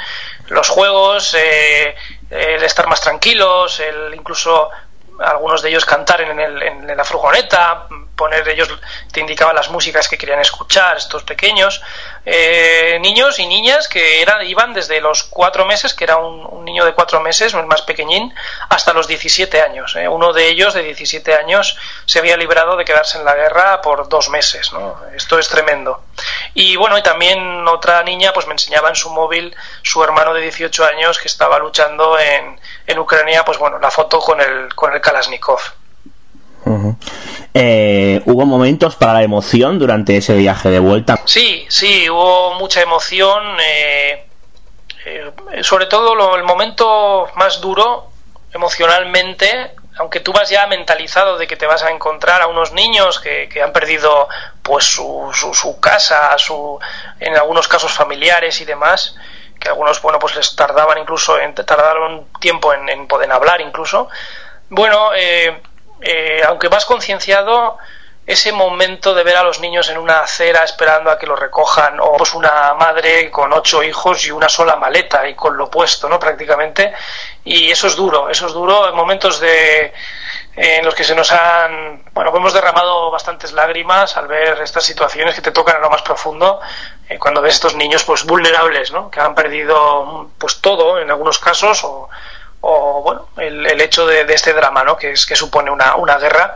[0.47, 1.95] Los juegos, eh,
[2.29, 4.69] el estar más tranquilos, el incluso
[5.19, 7.87] algunos de ellos cantar en, el, en la furgoneta,
[8.19, 8.67] poner ellos
[9.13, 11.81] te indicaban las músicas que querían escuchar estos pequeños
[12.25, 16.83] eh, niños y niñas que eran iban desde los cuatro meses que era un, niño
[16.83, 18.35] de cuatro meses el más pequeñín
[18.67, 20.09] hasta los 17 años eh.
[20.09, 24.09] uno de ellos de 17 años se había librado de quedarse en la guerra por
[24.09, 24.99] dos meses ¿no?
[25.15, 26.03] esto es tremendo
[26.53, 30.41] y bueno y también otra niña pues me enseñaba en su móvil su hermano de
[30.41, 34.93] 18 años que estaba luchando en, en Ucrania pues bueno la foto con el con
[34.93, 35.78] el Kalashnikov
[37.53, 41.19] Eh, ¿Hubo momentos para la emoción durante ese viaje de vuelta?
[41.25, 43.43] Sí, sí, hubo mucha emoción.
[43.61, 44.25] eh,
[45.05, 45.31] eh,
[45.63, 48.11] sobre todo lo- el momento más duro
[48.53, 53.19] emocionalmente, aunque tú vas ya mentalizado de que te vas a encontrar a unos niños
[53.19, 54.27] que, han perdido
[54.61, 56.79] pues su, su, su casa, su,
[57.19, 59.15] en algunos casos familiares y demás,
[59.59, 64.09] que algunos bueno pues les tardaban incluso en, tardaron tiempo en, en poder hablar incluso.
[64.69, 65.61] Bueno, eh,
[66.01, 67.77] eh, aunque vas concienciado,
[68.29, 71.99] ese momento de ver a los niños en una acera esperando a que los recojan,
[71.99, 76.07] o pues una madre con ocho hijos y una sola maleta y con lo puesto,
[76.07, 76.19] ¿no?
[76.19, 76.93] Prácticamente.
[77.43, 79.91] Y eso es duro, eso es duro en momentos de
[80.55, 85.33] en los que se nos han, bueno, hemos derramado bastantes lágrimas al ver estas situaciones
[85.33, 86.59] que te tocan a lo más profundo,
[87.07, 89.09] eh, cuando ves estos niños pues vulnerables, ¿no?
[89.09, 92.09] Que han perdido pues todo en algunos casos o,
[92.61, 94.97] o bueno, el, el hecho de, de este drama, ¿no?
[94.97, 96.55] Que es que supone una, una guerra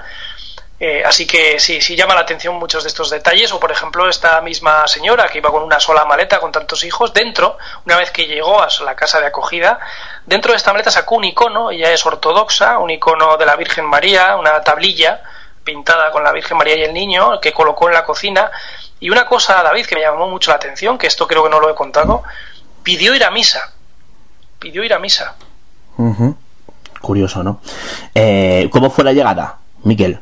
[0.79, 3.53] Eh, así que sí, sí llama la atención muchos de estos detalles.
[3.53, 7.13] O, por ejemplo, esta misma señora que iba con una sola maleta con tantos hijos,
[7.13, 9.79] dentro, una vez que llegó a la casa de acogida,
[10.25, 13.85] dentro de esta maleta sacó un icono, ella es ortodoxa, un icono de la Virgen
[13.85, 15.21] María, una tablilla
[15.63, 18.51] pintada con la Virgen María y el niño, que colocó en la cocina.
[18.99, 21.61] Y una cosa, David, que me llamó mucho la atención, que esto creo que no
[21.61, 22.23] lo he contado,
[22.83, 23.71] pidió ir a misa.
[24.59, 25.35] Pidió ir a misa.
[27.01, 27.61] Curioso, ¿no?
[28.15, 30.19] Eh, ¿Cómo fue la llegada, Miquel?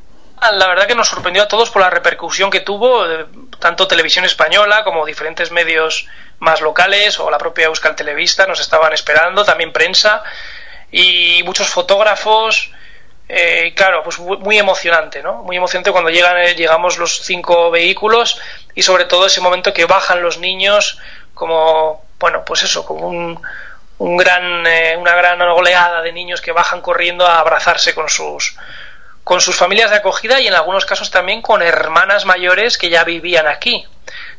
[0.50, 3.28] la verdad que nos sorprendió a todos por la repercusión que tuvo, eh,
[3.60, 6.08] tanto Televisión Española como diferentes medios
[6.40, 10.24] más locales o la propia Euskal Televista nos estaban esperando, también prensa
[10.92, 12.72] y muchos fotógrafos.
[13.30, 15.44] Eh, claro, pues muy emocionante, ¿no?
[15.44, 18.42] Muy emocionante cuando llegan, eh, llegamos los cinco vehículos
[18.76, 20.98] y sobre todo ese momento que bajan los niños
[21.34, 23.40] como, bueno, pues eso, como un,
[24.02, 24.66] un gran,
[24.98, 28.56] una gran oleada de niños que bajan corriendo a abrazarse con sus,
[29.24, 33.04] con sus familias de acogida y en algunos casos también con hermanas mayores que ya
[33.04, 33.86] vivían aquí.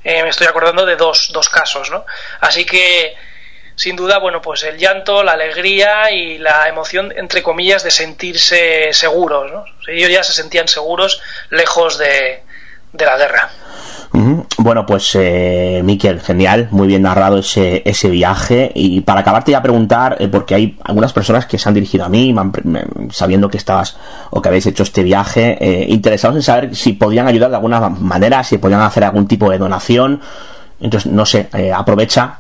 [0.03, 2.05] Eh, me estoy acordando de dos, dos casos, ¿no?
[2.41, 3.15] Así que,
[3.77, 8.93] sin duda, bueno, pues el llanto, la alegría y la emoción, entre comillas, de sentirse
[8.93, 9.65] seguros, ¿no?
[9.87, 12.43] Ellos ya se sentían seguros lejos de,
[12.93, 13.51] de la guerra.
[14.59, 18.71] Bueno, pues eh, Miquel, genial, muy bien narrado ese, ese viaje.
[18.75, 22.05] Y para acabarte ya a preguntar, eh, porque hay algunas personas que se han dirigido
[22.05, 22.35] a mí,
[23.11, 23.97] sabiendo que estabas
[24.31, 27.81] o que habéis hecho este viaje, eh, interesados en saber si podían ayudar de alguna
[27.89, 30.21] manera, si podían hacer algún tipo de donación.
[30.79, 32.37] Entonces, no sé, eh, aprovecha.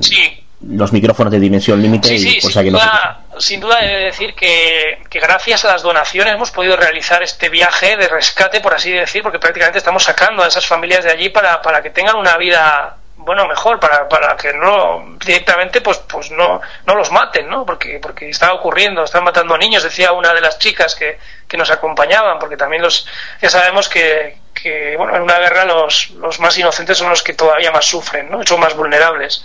[0.00, 4.34] sí los micrófonos de dimensión límite sí, sí, sin, duda, sin duda he de decir
[4.34, 8.90] que, que, gracias a las donaciones hemos podido realizar este viaje de rescate, por así
[8.90, 12.36] decir, porque prácticamente estamos sacando a esas familias de allí para, para que tengan una
[12.36, 17.66] vida bueno mejor para, para que no directamente pues pues no no los maten no
[17.66, 21.58] porque porque está ocurriendo están matando a niños decía una de las chicas que, que
[21.58, 23.06] nos acompañaban porque también los
[23.42, 27.34] ya sabemos que, que bueno, en una guerra los, los más inocentes son los que
[27.34, 28.44] todavía más sufren, ¿no?
[28.46, 29.44] son más vulnerables.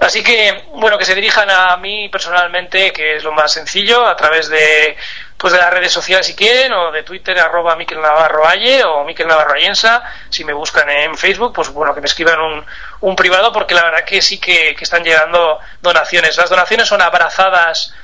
[0.00, 4.16] Así que, bueno, que se dirijan a mí personalmente, que es lo más sencillo, a
[4.16, 4.96] través de,
[5.36, 8.42] pues de las redes sociales si quieren, o de Twitter, arroba Miquel Navarro
[8.86, 12.64] o Miquel Navarro Allensa, si me buscan en Facebook, pues bueno, que me escriban un,
[13.00, 16.36] un privado, porque la verdad que sí que, que están llegando donaciones.
[16.36, 17.94] Las donaciones son abrazadas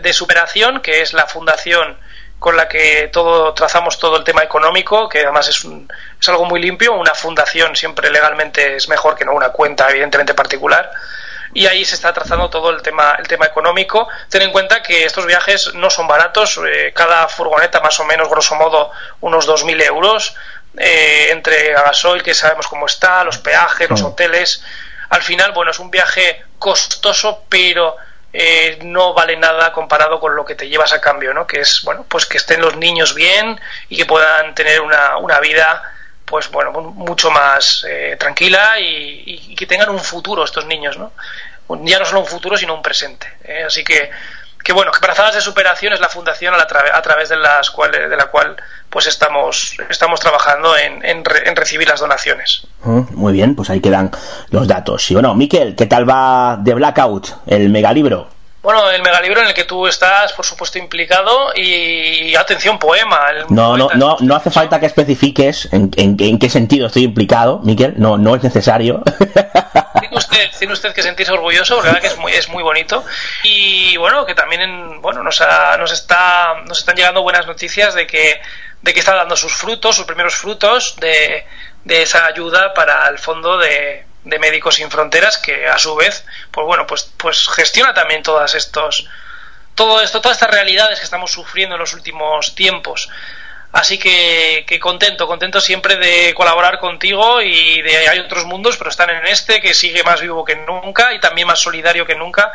[0.00, 1.98] de superación, que es la fundación
[2.44, 5.64] con la que todo trazamos todo el tema económico, que además es,
[6.20, 6.92] es algo muy limpio.
[6.92, 10.90] Una fundación siempre legalmente es mejor que no una cuenta, evidentemente particular.
[11.54, 14.08] Y ahí se está trazando todo el tema, el tema económico.
[14.28, 16.60] Ten en cuenta que estos viajes no son baratos.
[16.70, 18.90] Eh, cada furgoneta, más o menos, grosso modo,
[19.22, 20.36] unos 2.000 euros.
[20.76, 24.62] Eh, entre gasoil, que sabemos cómo está, los peajes, los hoteles.
[25.08, 27.96] Al final, bueno, es un viaje costoso, pero
[28.36, 31.46] eh, no vale nada comparado con lo que te llevas a cambio, ¿no?
[31.46, 35.38] Que es, bueno, pues que estén los niños bien y que puedan tener una, una
[35.38, 35.84] vida,
[36.24, 41.12] pues bueno, mucho más eh, tranquila y, que tengan un futuro estos niños, ¿no?
[41.84, 43.32] Ya no solo un futuro, sino un presente.
[43.44, 43.62] ¿eh?
[43.64, 44.10] Así que,
[44.64, 47.70] que bueno, que Brazadas de Superación es la fundación a, la a través de, las
[47.70, 48.56] cuales, de la cual
[48.88, 51.22] pues estamos, estamos trabajando en, en,
[51.54, 52.66] recibir las donaciones.
[52.82, 54.10] Mm, muy bien, pues ahí quedan
[54.50, 55.10] los datos.
[55.10, 58.28] Y bueno, Miquel, ¿qué tal va The Blackout, el megalibro?
[58.62, 63.20] Bueno, el megalibro en el que tú estás, por supuesto, implicado y atención, poema.
[63.50, 67.92] no, no, no, no hace falta que especifiques en, en, qué sentido estoy implicado, Miquel.
[67.98, 69.02] No, no es necesario.
[70.14, 73.04] Usted, tiene usted que sentirse orgulloso, la verdad que es muy, es muy bonito.
[73.42, 75.42] Y bueno, que también bueno, nos,
[75.78, 78.40] nos, está, nos están llegando buenas noticias de que
[78.84, 81.46] de que está dando sus frutos, sus primeros frutos de,
[81.84, 86.26] de esa ayuda para el fondo de, de, Médicos Sin Fronteras, que a su vez,
[86.50, 89.08] pues bueno, pues, pues gestiona también todas estos,
[89.74, 93.08] todo esto, todas estas realidades que estamos sufriendo en los últimos tiempos.
[93.74, 99.10] Así que, contento, contento siempre de colaborar contigo y de hay otros mundos, pero están
[99.10, 102.52] en este que sigue más vivo que nunca y también más solidario que nunca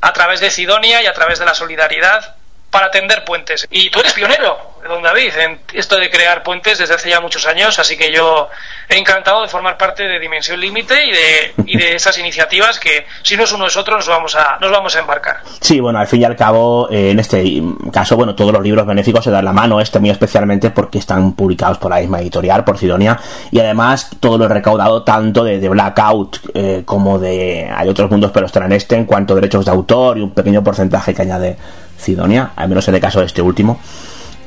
[0.00, 2.34] a través de Sidonia y a través de la solidaridad
[2.76, 3.66] para tender puentes.
[3.70, 7.46] Y tú eres pionero, don David, en esto de crear puentes desde hace ya muchos
[7.46, 8.50] años, así que yo
[8.86, 13.06] he encantado de formar parte de Dimensión Límite y de, y de esas iniciativas que,
[13.22, 15.38] si no es uno es otro, nos vamos a, nos vamos a embarcar.
[15.58, 18.86] Sí, bueno, al fin y al cabo, eh, en este caso, bueno, todos los libros
[18.86, 22.62] benéficos se dan la mano, este muy especialmente porque están publicados por la misma editorial,
[22.62, 23.18] por Sidonia,
[23.50, 27.72] y además todo lo recaudado tanto de, Blackout eh, como de...
[27.74, 30.34] hay otros mundos, pero están en este en cuanto a derechos de autor y un
[30.34, 31.56] pequeño porcentaje que añade
[31.96, 33.78] Sidonia, al menos en el caso de este último,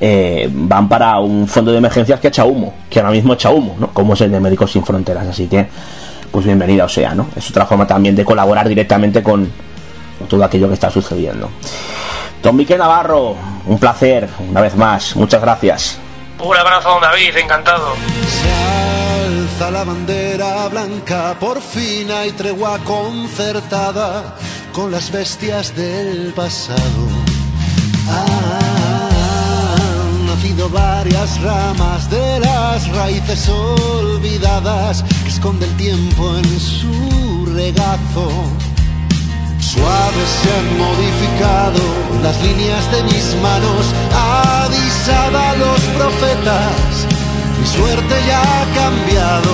[0.02, 3.76] eh, van para un fondo de emergencias que echa humo, que ahora mismo echa humo,
[3.80, 3.90] ¿no?
[3.94, 5.28] Como es el de Médicos Sin Fronteras.
[5.28, 5.68] Así que,
[6.32, 7.28] pues bienvenida o sea, ¿no?
[7.36, 9.52] Es otra forma también de colaborar directamente con
[10.28, 11.50] todo aquello que está sucediendo.
[12.42, 15.98] Don Miquel Navarro, un placer, una vez más, muchas gracias.
[16.42, 17.96] Un abrazo, don David, encantado.
[18.28, 18.52] Se
[19.28, 24.36] alza la bandera blanca, por fin hay tregua concertada
[24.72, 27.29] con las bestias del pasado.
[29.82, 38.30] Han nacido varias ramas de las raíces olvidadas que esconde el tiempo en su regazo.
[39.60, 41.82] Suaves se han modificado
[42.24, 47.06] las líneas de mis manos, avisada a los profetas,
[47.60, 49.54] mi suerte ya ha cambiado.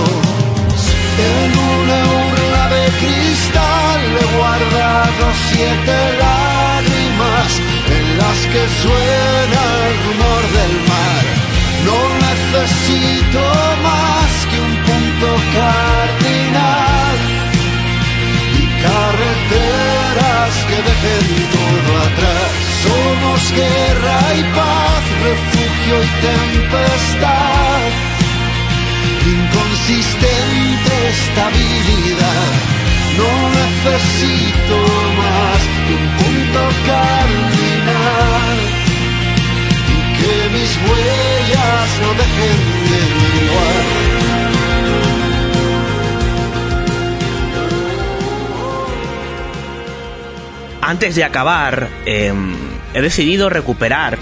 [1.18, 6.15] En una urna de cristal le guardado siete
[8.56, 11.24] que suena el rumor del mar.
[11.88, 13.44] No necesito
[13.88, 15.28] más que un punto
[15.60, 17.18] cardinal
[18.60, 21.28] y carreteras que dejen
[21.58, 22.52] todo atrás.
[22.86, 27.90] Somos guerra y paz, refugio y tempestad,
[29.36, 32.52] inconsistente estabilidad.
[33.18, 34.78] No necesito
[35.18, 38.58] más que un punto cardinal
[39.88, 43.86] y que mis huellas no dejen de menguar.
[50.82, 52.34] Antes de acabar, eh,
[52.94, 54.20] he decidido recuperar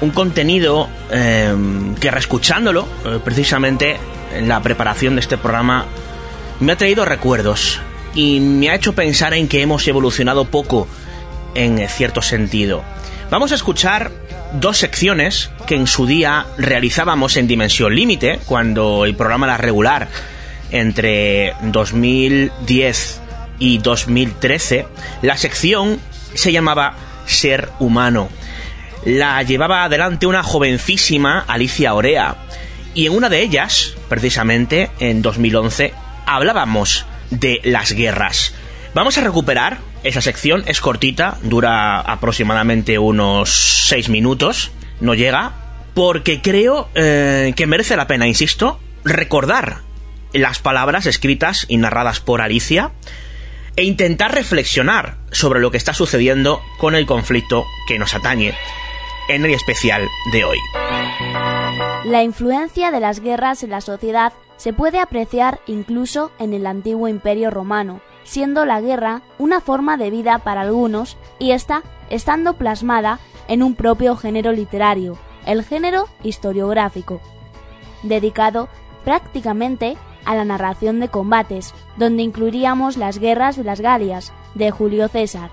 [0.00, 1.54] un contenido eh,
[2.00, 3.98] que reescuchándolo, eh, precisamente
[4.34, 5.86] en la preparación de este programa,
[6.60, 7.80] me ha traído recuerdos
[8.14, 10.88] y me ha hecho pensar en que hemos evolucionado poco
[11.54, 12.82] en cierto sentido.
[13.30, 14.10] Vamos a escuchar
[14.54, 20.08] dos secciones que en su día realizábamos en Dimensión Límite, cuando el programa era regular
[20.70, 23.20] entre 2010
[23.58, 24.86] y 2013.
[25.22, 26.00] La sección
[26.34, 26.94] se llamaba
[27.26, 28.28] Ser Humano.
[29.04, 32.36] La llevaba adelante una jovencísima Alicia Orea.
[32.94, 35.92] Y en una de ellas, precisamente en 2011,
[36.28, 38.54] hablábamos de las guerras.
[38.94, 45.52] Vamos a recuperar esa sección, es cortita, dura aproximadamente unos 6 minutos, no llega,
[45.94, 49.78] porque creo eh, que merece la pena, insisto, recordar
[50.32, 52.92] las palabras escritas y narradas por Alicia
[53.76, 58.54] e intentar reflexionar sobre lo que está sucediendo con el conflicto que nos atañe
[59.28, 60.58] en el especial de hoy.
[62.04, 67.08] La influencia de las guerras en la sociedad se puede apreciar incluso en el antiguo
[67.08, 73.20] imperio romano, siendo la guerra una forma de vida para algunos y esta estando plasmada
[73.46, 77.20] en un propio género literario, el género historiográfico,
[78.02, 78.68] dedicado
[79.04, 85.08] prácticamente a la narración de combates, donde incluiríamos las guerras de las Galias, de Julio
[85.08, 85.50] César.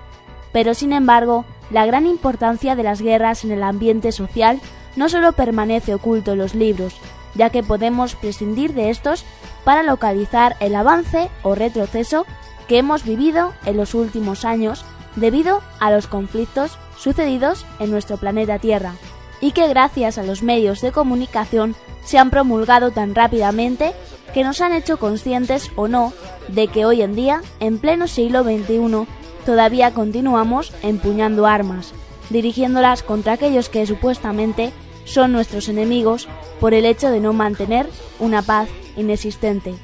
[0.52, 4.60] Pero sin embargo, la gran importancia de las guerras en el ambiente social
[4.96, 6.94] no solo permanece oculto en los libros,
[7.34, 9.24] ya que podemos prescindir de estos
[9.64, 12.26] para localizar el avance o retroceso
[12.66, 14.84] que hemos vivido en los últimos años
[15.16, 18.94] debido a los conflictos sucedidos en nuestro planeta Tierra,
[19.40, 23.92] y que gracias a los medios de comunicación se han promulgado tan rápidamente
[24.32, 26.12] que nos han hecho conscientes o no
[26.48, 29.06] de que hoy en día, en pleno siglo XXI,
[29.46, 31.94] todavía continuamos empuñando armas,
[32.28, 34.72] dirigiéndolas contra aquellos que supuestamente
[35.04, 36.28] son nuestros enemigos
[36.60, 39.74] por el hecho de no mantener una paz inexistente.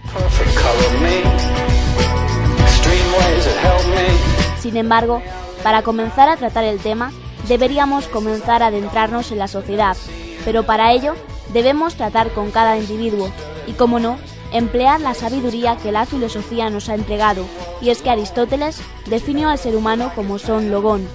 [4.61, 5.23] Sin embargo,
[5.63, 7.13] para comenzar a tratar el tema,
[7.47, 9.97] deberíamos comenzar a adentrarnos en la sociedad,
[10.45, 11.15] pero para ello
[11.53, 13.31] debemos tratar con cada individuo
[13.69, 14.19] y, como no,
[14.53, 17.47] emplear la sabiduría que la filosofía nos ha entregado,
[17.81, 21.07] y es que Aristóteles definió al ser humano como son logón,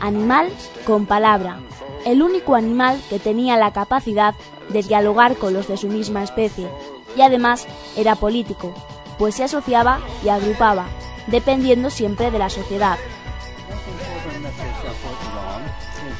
[0.00, 0.48] animal
[0.86, 1.58] con palabra,
[2.06, 4.34] el único animal que tenía la capacidad
[4.68, 6.68] de dialogar con los de su misma especie,
[7.16, 7.66] y además
[7.96, 8.74] era político,
[9.18, 10.86] pues se asociaba y agrupaba,
[11.26, 12.98] dependiendo siempre de la sociedad.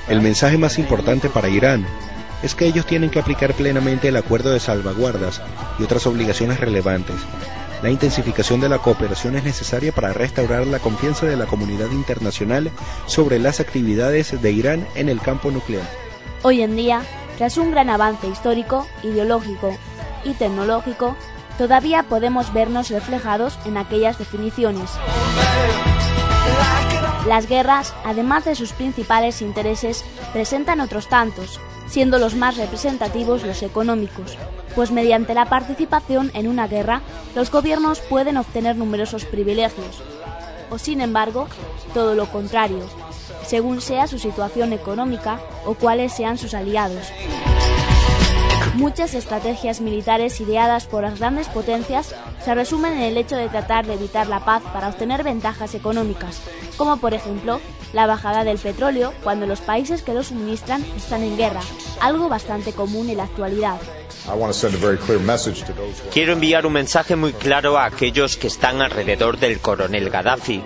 [0.09, 1.86] El mensaje más importante para Irán
[2.43, 5.41] es que ellos tienen que aplicar plenamente el acuerdo de salvaguardas
[5.79, 7.17] y otras obligaciones relevantes.
[7.83, 12.71] La intensificación de la cooperación es necesaria para restaurar la confianza de la comunidad internacional
[13.07, 15.85] sobre las actividades de Irán en el campo nuclear.
[16.43, 17.03] Hoy en día,
[17.37, 19.77] tras un gran avance histórico, ideológico
[20.25, 21.17] y tecnológico,
[21.59, 24.91] todavía podemos vernos reflejados en aquellas definiciones.
[27.27, 31.61] Las guerras, además de sus principales intereses, presentan otros tantos,
[31.94, 34.36] siendo los más representativos los económicos,
[34.74, 37.02] pues mediante la participación en una guerra,
[37.36, 40.02] los gobiernos pueden obtener numerosos privilegios,
[40.70, 41.47] o sin embargo,
[41.94, 42.81] todo lo contrario,
[43.47, 47.12] según sea su situación económica o cuáles sean sus aliados.
[48.75, 52.12] Muchas estrategias militares ideadas por las grandes potencias
[52.44, 56.41] se resumen en el hecho de tratar de evitar la paz para obtener ventajas económicas,
[56.77, 57.61] como por ejemplo
[57.93, 61.61] la bajada del petróleo cuando los países que lo suministran están en guerra,
[62.01, 63.78] algo bastante común en la actualidad.
[66.12, 70.62] Quiero enviar un mensaje muy claro a aquellos que están alrededor del coronel Gaddafi.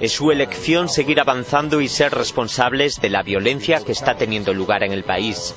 [0.00, 4.82] Es su elección seguir avanzando y ser responsables de la violencia que está teniendo lugar
[4.82, 5.54] en el país.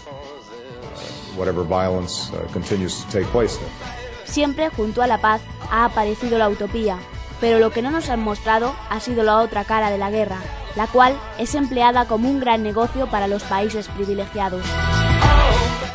[4.26, 5.42] Siempre junto a la paz
[5.72, 6.98] ha aparecido la utopía,
[7.40, 10.40] pero lo que no nos han mostrado ha sido la otra cara de la guerra,
[10.76, 14.64] la cual es empleada como un gran negocio para los países privilegiados.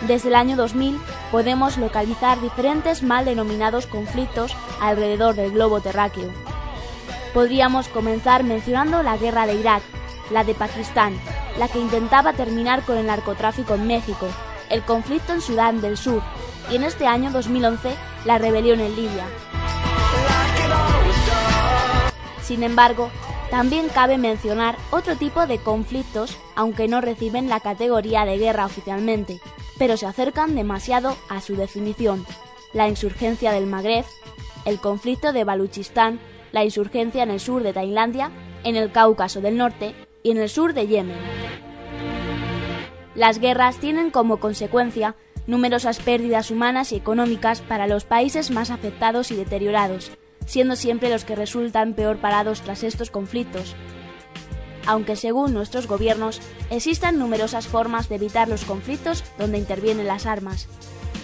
[0.07, 0.99] Desde el año 2000
[1.31, 6.31] podemos localizar diferentes mal denominados conflictos alrededor del globo terráqueo.
[7.33, 9.83] Podríamos comenzar mencionando la guerra de Irak,
[10.31, 11.15] la de Pakistán,
[11.59, 14.27] la que intentaba terminar con el narcotráfico en México,
[14.73, 16.23] el conflicto en Sudán del Sur
[16.71, 17.95] y en este año 2011
[18.25, 19.27] la rebelión en Libia.
[22.43, 23.11] Sin embargo,
[23.51, 29.41] también cabe mencionar otro tipo de conflictos, aunque no reciben la categoría de guerra oficialmente,
[29.79, 32.25] pero se acercan demasiado a su definición.
[32.73, 34.07] La insurgencia del Magreb,
[34.65, 36.19] el conflicto de Baluchistán,
[36.51, 38.31] la insurgencia en el sur de Tailandia,
[38.65, 41.72] en el Cáucaso del Norte y en el sur de Yemen.
[43.15, 45.17] Las guerras tienen como consecuencia
[45.47, 50.13] numerosas pérdidas humanas y económicas para los países más afectados y deteriorados,
[50.47, 53.75] siendo siempre los que resultan peor parados tras estos conflictos.
[54.87, 60.69] Aunque según nuestros gobiernos existan numerosas formas de evitar los conflictos donde intervienen las armas,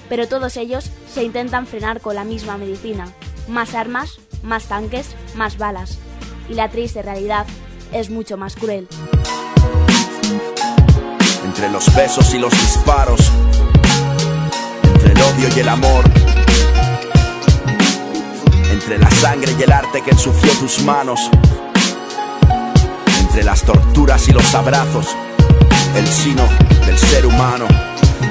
[0.08, 3.12] pero todos ellos se intentan frenar con la misma medicina,
[3.48, 5.98] más armas, más tanques, más balas,
[6.48, 7.46] y la triste realidad
[7.92, 8.88] es mucho más cruel.
[11.58, 13.18] Entre los besos y los disparos,
[14.84, 16.04] entre el odio y el amor,
[18.70, 21.28] entre la sangre y el arte que ensució tus manos,
[23.22, 25.16] entre las torturas y los abrazos,
[25.96, 26.44] el sino
[26.86, 27.87] del ser humano.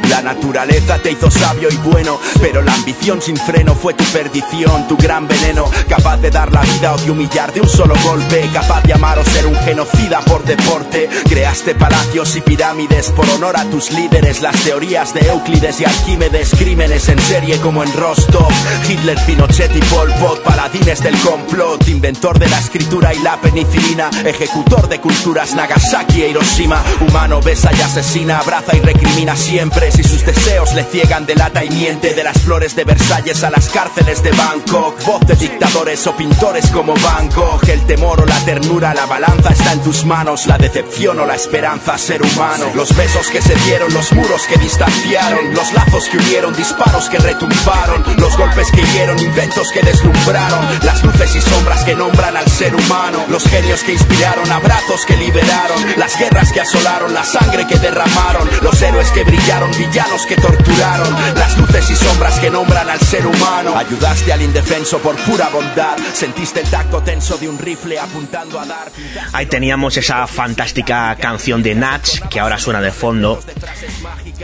[0.10, 4.88] La naturaleza te hizo sabio y bueno, pero la ambición sin freno fue tu perdición,
[4.88, 8.50] tu gran veneno, capaz de dar la vida o de humillar de un solo golpe,
[8.54, 11.10] capaz de amar o ser un genocida por deporte.
[11.28, 16.52] Creaste palacios y pirámides por honor a tus líderes, las teorías de Euclides y Arquímedes,
[16.52, 18.52] crímenes en serie como en Rostov,
[18.88, 24.10] Hitler, Pinochet y Pol Pot, paladines del complot, inventor de la escritura y la penicilina,
[24.26, 30.04] ejecutor de culturas Nagasaki e Hiroshima, humano besa y asesina, abraza y recrimina siempre si
[30.04, 34.22] sus deseos le ciegan delata y miente de las flores de Versalles a las cárceles
[34.22, 35.04] de Bangkok.
[35.06, 37.68] Voz de dictadores o pintores como Van Gogh.
[37.68, 40.46] El temor o la ternura la balanza está en tus manos.
[40.46, 42.66] La decepción o la esperanza ser humano.
[42.76, 45.56] Los besos que se dieron los muros que distanciaron.
[45.56, 48.04] Los lazos que unieron disparos que retumbaron.
[48.18, 50.64] Los golpes que hirieron inventos que deslumbraron.
[50.84, 53.26] Las luces y sombras que nombran al ser humano.
[53.30, 55.82] Los genios que inspiraron abrazos que liberaron.
[55.98, 58.48] Las guerras que asolaron la sangre que derramaron.
[58.62, 63.26] Los héroes que brillaron villanos que torturaron, las luces y sombras que nombran al ser
[63.26, 63.78] humano.
[63.78, 68.66] Ayudaste al indefenso por pura bondad, sentiste el tacto tenso de un rifle apuntando a
[68.66, 68.92] dar.
[69.34, 73.40] Ahí teníamos esa fantástica canción de Natch que ahora suena de fondo.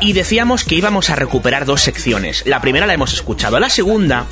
[0.01, 2.43] Y decíamos que íbamos a recuperar dos secciones.
[2.45, 4.25] La primera la hemos escuchado, la segunda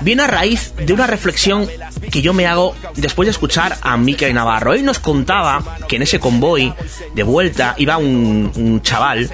[0.00, 1.68] viene a raíz de una reflexión
[2.10, 4.74] que yo me hago después de escuchar a Mikel Navarro.
[4.74, 6.74] Él nos contaba que en ese convoy
[7.14, 9.30] de vuelta iba un, un chaval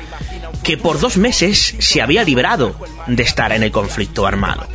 [0.62, 2.76] que por dos meses se había librado
[3.06, 4.66] de estar en el conflicto armado.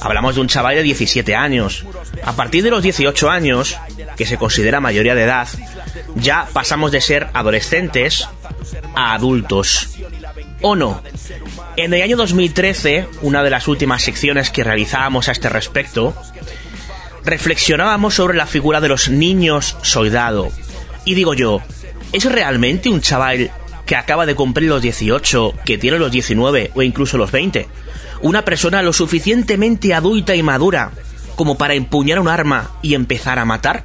[0.00, 1.84] Hablamos de un chaval de 17 años.
[2.24, 3.76] A partir de los 18 años,
[4.16, 5.48] que se considera mayoría de edad,
[6.14, 8.26] ya pasamos de ser adolescentes
[8.94, 9.98] a adultos.
[10.62, 11.02] ¿O no?
[11.76, 16.14] En el año 2013, una de las últimas secciones que realizábamos a este respecto,
[17.24, 20.50] reflexionábamos sobre la figura de los niños soldado.
[21.04, 21.60] Y digo yo,
[22.12, 23.50] ¿es realmente un chaval
[23.90, 27.66] que acaba de cumplir los 18, que tiene los 19 o incluso los 20.
[28.20, 30.92] Una persona lo suficientemente adulta y madura
[31.34, 33.84] como para empuñar un arma y empezar a matar.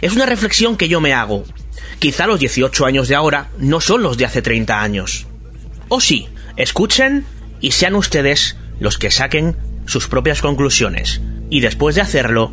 [0.00, 1.44] Es una reflexión que yo me hago.
[2.00, 5.28] Quizá los 18 años de ahora no son los de hace 30 años.
[5.86, 6.26] O sí,
[6.56, 7.24] escuchen
[7.60, 11.20] y sean ustedes los que saquen sus propias conclusiones.
[11.50, 12.52] Y después de hacerlo,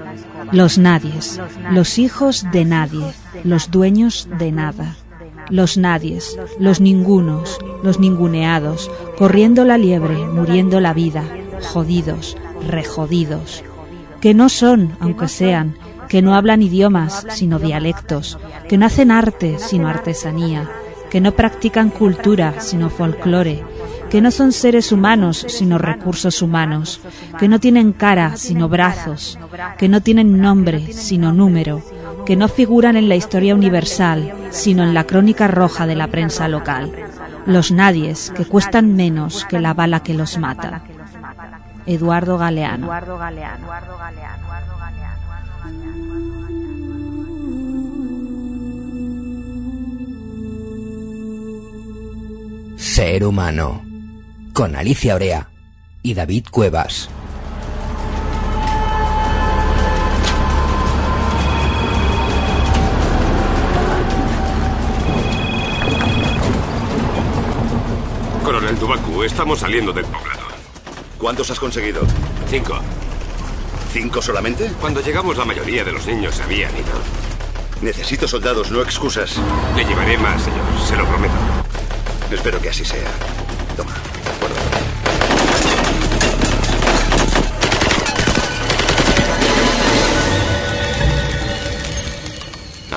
[0.51, 1.39] Los nadies,
[1.71, 3.13] los hijos de nadie,
[3.43, 4.97] los dueños de nada.
[5.49, 11.23] Los nadies, los ningunos, los ninguneados, corriendo la liebre, muriendo la vida,
[11.61, 13.63] jodidos, rejodidos.
[14.19, 15.75] Que no son, aunque sean,
[16.09, 20.69] que no hablan idiomas, sino dialectos, que no hacen arte, sino artesanía,
[21.09, 23.63] que no practican cultura, sino folclore,
[24.11, 26.99] que no son seres humanos, sino recursos humanos,
[27.39, 29.39] que no tienen cara, sino brazos,
[29.77, 31.81] que no tienen nombre, sino número,
[32.25, 36.49] que no figuran en la historia universal, sino en la crónica roja de la prensa
[36.49, 36.91] local.
[37.45, 40.81] Los nadies, que cuestan menos que la bala que los mata.
[41.85, 42.89] Eduardo Galeano.
[52.75, 53.90] Ser humano.
[54.53, 55.49] Con Alicia Orea
[56.03, 57.09] y David Cuevas.
[68.43, 70.41] Coronel Dubaku, estamos saliendo del poblado.
[71.17, 72.01] ¿Cuántos has conseguido?
[72.49, 72.77] Cinco.
[73.93, 74.69] ¿Cinco solamente?
[74.81, 76.91] Cuando llegamos la mayoría de los niños se habían ido.
[77.81, 79.37] Necesito soldados, no excusas.
[79.77, 81.33] Le llevaré más, señor, se lo prometo.
[82.29, 83.09] Espero que así sea.
[83.77, 83.93] Toma,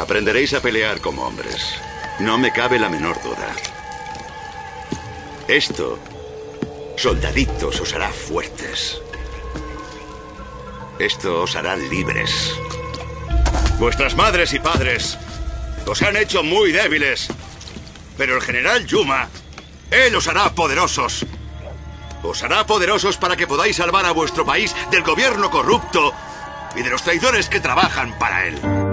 [0.04, 1.80] Aprenderéis a pelear como hombres.
[2.18, 3.56] No me cabe la menor duda.
[5.48, 5.98] Esto,
[6.94, 9.00] soldaditos, os hará fuertes.
[10.98, 12.30] Esto os hará libres.
[13.78, 15.16] Vuestras madres y padres
[15.86, 17.28] os han hecho muy débiles.
[18.18, 19.30] Pero el general Yuma,
[19.90, 21.24] él os hará poderosos.
[22.22, 26.12] Os hará poderosos para que podáis salvar a vuestro país del gobierno corrupto
[26.76, 28.83] y de los traidores que trabajan para él.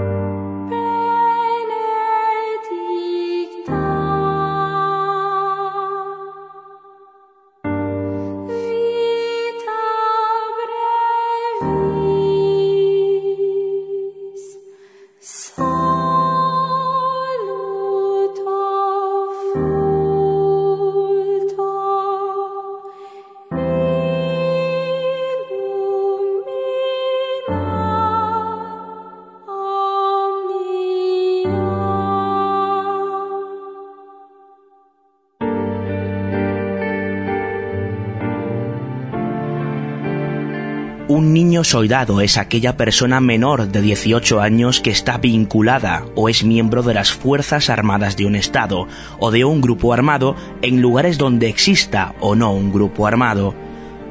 [41.22, 46.42] Un niño soldado es aquella persona menor de 18 años que está vinculada o es
[46.42, 48.88] miembro de las Fuerzas Armadas de un Estado
[49.20, 53.54] o de un grupo armado en lugares donde exista o no un grupo armado.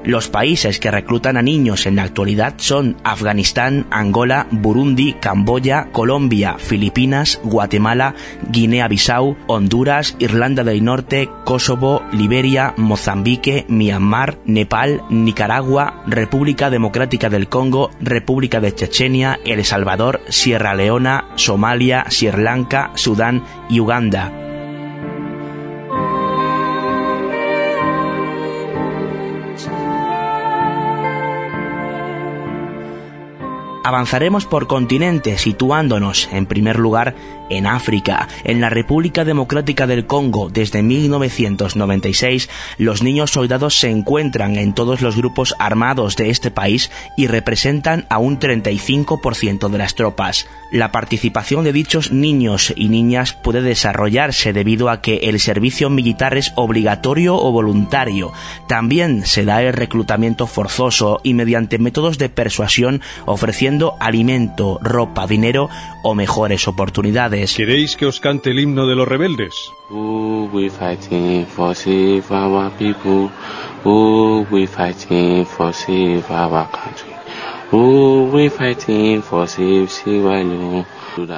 [0.04, 6.56] Los países que reclutan a niños en la actualidad son Afganistán, Angola, Burundi, Camboya, Colombia,
[6.58, 8.16] Filipinas, Guatemala,
[8.50, 17.92] Guinea-Bissau, Honduras, Irlanda del Norte, Kosovo, Liberia, Mozambique, Myanmar, Nepal, Nicaragua, República Democrática del Congo,
[18.02, 24.51] República de Chechenia, El Salvador, Sierra Leona, Somalia, Sri Lanka, Sudán y Uganda.
[33.84, 37.16] Avanzaremos por continente situándonos, en primer lugar,
[37.50, 38.28] en África.
[38.44, 45.02] En la República Democrática del Congo, desde 1996, los niños soldados se encuentran en todos
[45.02, 50.48] los grupos armados de este país y representan a un 35% de las tropas.
[50.72, 56.38] La participación de dichos niños y niñas puede desarrollarse debido a que el servicio militar
[56.38, 58.32] es obligatorio o voluntario.
[58.68, 65.70] También se da el reclutamiento forzoso y mediante métodos de persuasión ofreciendo alimento, ropa, dinero
[66.04, 67.54] o mejores oportunidades.
[67.56, 69.54] ¿Queréis que os cante el himno de los rebeldes?
[69.92, 73.30] Ooh, we fighting for save our people.
[73.86, 77.11] Ooh, we fighting for save our country.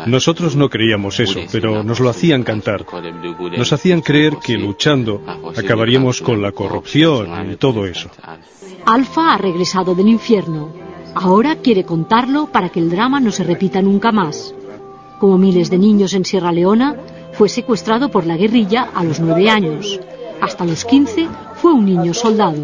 [0.07, 2.85] Nosotros no creíamos eso, pero nos lo hacían cantar.
[3.57, 5.21] Nos hacían creer que luchando
[5.55, 8.09] acabaríamos con la corrupción y todo eso.
[8.85, 10.69] Alfa ha regresado del infierno.
[11.15, 14.55] Ahora quiere contarlo para que el drama no se repita nunca más.
[15.19, 16.95] Como miles de niños en Sierra Leona,
[17.33, 19.99] fue secuestrado por la guerrilla a los nueve años.
[20.41, 22.63] Hasta los 15 fue un niño soldado.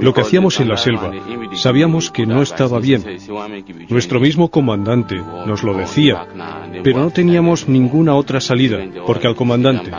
[0.00, 1.12] Lo que hacíamos en la selva,
[1.54, 3.04] sabíamos que no estaba bien.
[3.88, 6.26] Nuestro mismo comandante nos lo decía,
[6.82, 9.90] pero no teníamos ninguna otra salida, porque al comandante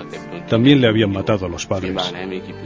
[0.49, 2.13] también le habían matado a los padres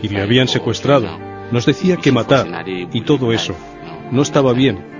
[0.02, 1.08] y le habían secuestrado.
[1.52, 3.56] Nos decía que matar y todo eso
[4.12, 4.99] no estaba bien,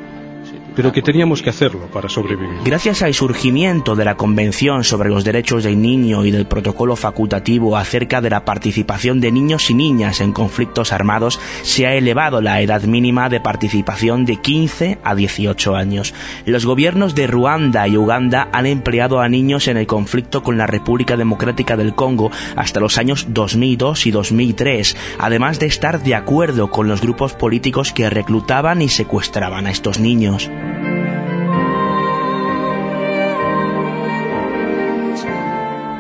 [0.76, 2.60] pero que teníamos que hacerlo para sobrevivir.
[2.64, 7.78] Gracias al surgimiento de la Convención sobre los Derechos del Niño y del protocolo facultativo
[7.78, 12.62] acerca de la participación de niños y niñas en conflictos armados, se ha elevado la
[12.62, 16.14] edad mínima de participación de 15 a 18 años.
[16.46, 20.68] Los gobiernos de Ruanda y Uganda han empleado a niños en el conflicto con la
[20.68, 26.70] República Democrática del Congo hasta los años 2002 y 2003, además de estar de acuerdo
[26.70, 30.50] con los grupos políticos que reclutaban y secuestraban a estos niños.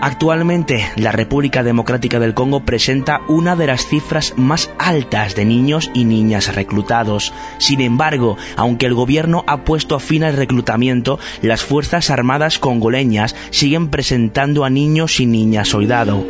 [0.02, 5.92] Actualmente, la República Democrática del Congo presenta una de las cifras más altas de niños
[5.94, 7.34] y niñas reclutados.
[7.58, 13.90] Sin embargo, aunque el gobierno ha puesto fin al reclutamiento, las Fuerzas Armadas congoleñas siguen
[13.90, 16.26] presentando a niños y niñas soldado.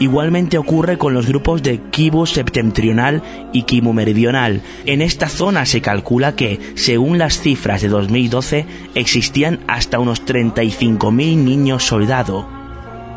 [0.00, 4.62] Igualmente ocurre con los grupos de Kivu septentrional y Kivu meridional.
[4.86, 11.36] En esta zona se calcula que, según las cifras de 2012, existían hasta unos 35.000
[11.36, 12.57] niños soldado.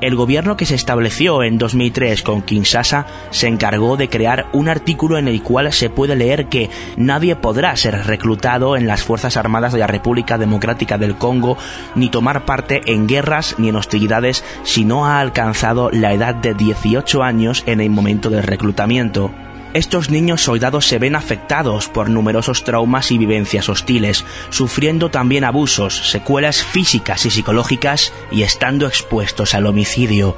[0.02, 5.20] El gobierno que se estableció en 2003 con Kinshasa se encargó de crear un artículo
[5.20, 9.74] en el cual se puede leer que nadie podrá ser reclutado en las Fuerzas Armadas
[9.74, 11.56] de la República Democrática del Congo
[11.94, 16.56] ni tomar parte en guerras ni en hostilidades si no ha alcanzado la edad de
[16.56, 19.30] 18 años en el momento del reclutamiento.
[19.74, 26.12] Estos niños soldados se ven afectados por numerosos traumas y vivencias hostiles, sufriendo también abusos,
[26.12, 30.36] secuelas físicas y psicológicas y estando expuestos al homicidio.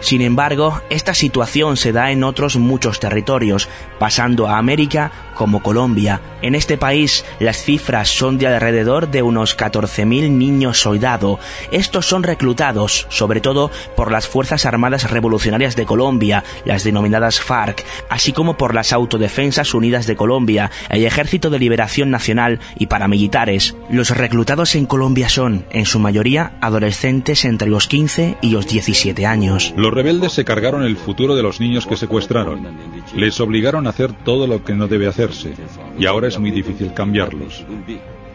[0.00, 6.20] Sin embargo, esta situación se da en otros muchos territorios, pasando a América como Colombia.
[6.42, 11.38] En este país las cifras son de alrededor de unos 14.000 niños soldado.
[11.72, 17.86] Estos son reclutados, sobre todo por las Fuerzas Armadas Revolucionarias de Colombia, las denominadas FARC,
[18.10, 23.74] así como por las Autodefensas Unidas de Colombia, el Ejército de Liberación Nacional y paramilitares.
[23.88, 29.24] Los reclutados en Colombia son, en su mayoría, adolescentes entre los 15 y los 17
[29.24, 29.72] años.
[29.74, 32.68] Los rebeldes se cargaron el futuro de los niños que secuestraron.
[33.16, 35.54] Les obligaron a hacer todo lo que no debe hacerse,
[35.98, 37.64] y ahora es muy difícil cambiarlos.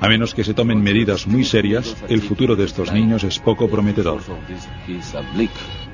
[0.02, 3.68] A menos que se tomen medidas muy serias, el futuro de estos niños es poco
[3.70, 4.22] prometedor.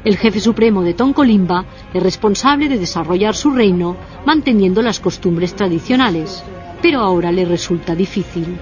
[0.04, 6.44] El jefe supremo de Toncolimba es responsable de desarrollar su reino manteniendo las costumbres tradicionales,
[6.82, 8.58] pero ahora le resulta difícil.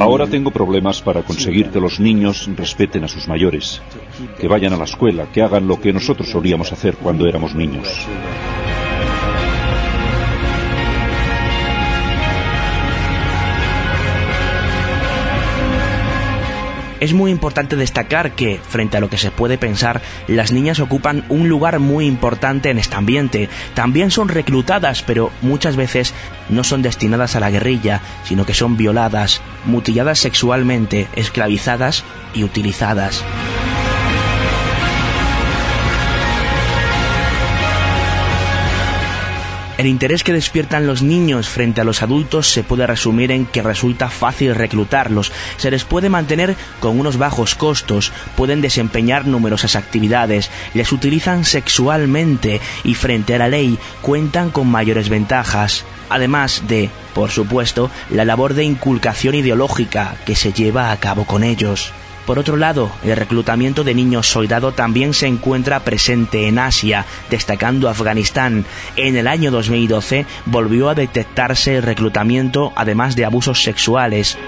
[0.00, 3.82] Ahora tengo problemas para conseguir que los niños respeten a sus mayores,
[4.40, 8.06] que vayan a la escuela, que hagan lo que nosotros solíamos hacer cuando éramos niños.
[17.00, 21.24] Es muy importante destacar que, frente a lo que se puede pensar, las niñas ocupan
[21.28, 23.48] un lugar muy importante en este ambiente.
[23.74, 26.14] También son reclutadas, pero muchas veces
[26.48, 33.24] no son destinadas a la guerrilla, sino que son violadas, mutiladas sexualmente, esclavizadas y utilizadas.
[39.76, 43.60] El interés que despiertan los niños frente a los adultos se puede resumir en que
[43.60, 50.48] resulta fácil reclutarlos, se les puede mantener con unos bajos costos, pueden desempeñar numerosas actividades,
[50.74, 57.30] les utilizan sexualmente y frente a la ley cuentan con mayores ventajas, además de, por
[57.30, 61.92] supuesto, la labor de inculcación ideológica que se lleva a cabo con ellos.
[62.26, 67.88] Por otro lado, el reclutamiento de niños soldado también se encuentra presente en Asia, destacando
[67.88, 68.64] Afganistán.
[68.96, 74.38] En el año 2012 volvió a detectarse el reclutamiento además de abusos sexuales.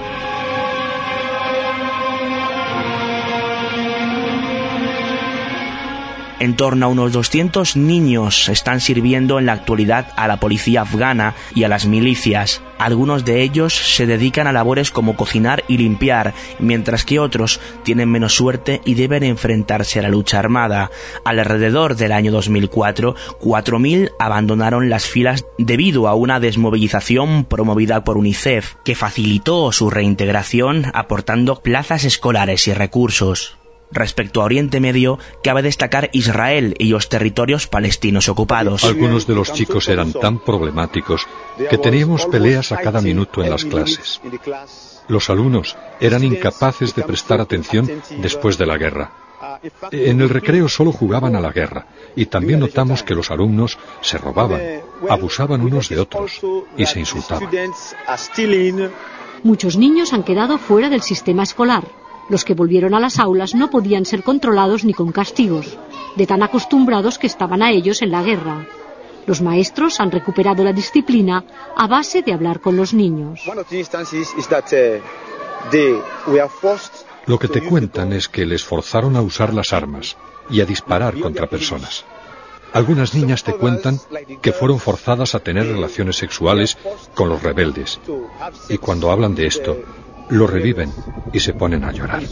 [6.39, 11.35] En torno a unos 200 niños están sirviendo en la actualidad a la policía afgana
[11.55, 12.63] y a las milicias.
[12.79, 18.11] Algunos de ellos se dedican a labores como cocinar y limpiar, mientras que otros tienen
[18.11, 20.91] menos suerte y deben enfrentarse a la lucha armada.
[21.25, 28.75] Alrededor del año 2004, 4.000 abandonaron las filas debido a una desmovilización promovida por UNICEF,
[28.85, 33.56] que facilitó su reintegración aportando plazas escolares y recursos.
[33.91, 38.85] Respecto a Oriente Medio, cabe destacar Israel y los territorios palestinos ocupados.
[38.85, 41.27] Algunos de los chicos eran tan problemáticos
[41.71, 44.21] que teníamos peleas a cada minuto en las clases.
[45.09, 49.13] Los alumnos eran incapaces de prestar atención después de la guerra.
[49.93, 54.19] En el recreo solo jugaban a la guerra y también notamos que los alumnos se
[54.19, 54.61] robaban,
[55.09, 56.41] abusaban unos de otros
[56.77, 57.49] y se insultaban.
[59.43, 61.85] Muchos niños han quedado fuera del sistema escolar.
[62.29, 65.79] Los que volvieron a las aulas no podían ser controlados ni con castigos,
[66.17, 68.67] de tan acostumbrados que estaban a ellos en la guerra.
[69.27, 71.45] Los maestros han recuperado la disciplina
[71.77, 73.41] a base de hablar con los niños.
[77.27, 80.17] Lo que te cuentan es que les forzaron a usar las armas
[80.49, 82.05] y a disparar contra personas.
[82.73, 83.99] Algunas niñas te cuentan
[84.43, 86.77] que fueron forzadas a tener relaciones sexuales
[87.15, 87.99] con los rebeldes.
[88.69, 89.77] Y cuando hablan de esto,
[90.31, 90.91] lo reviven
[91.33, 92.23] y se ponen a llorar.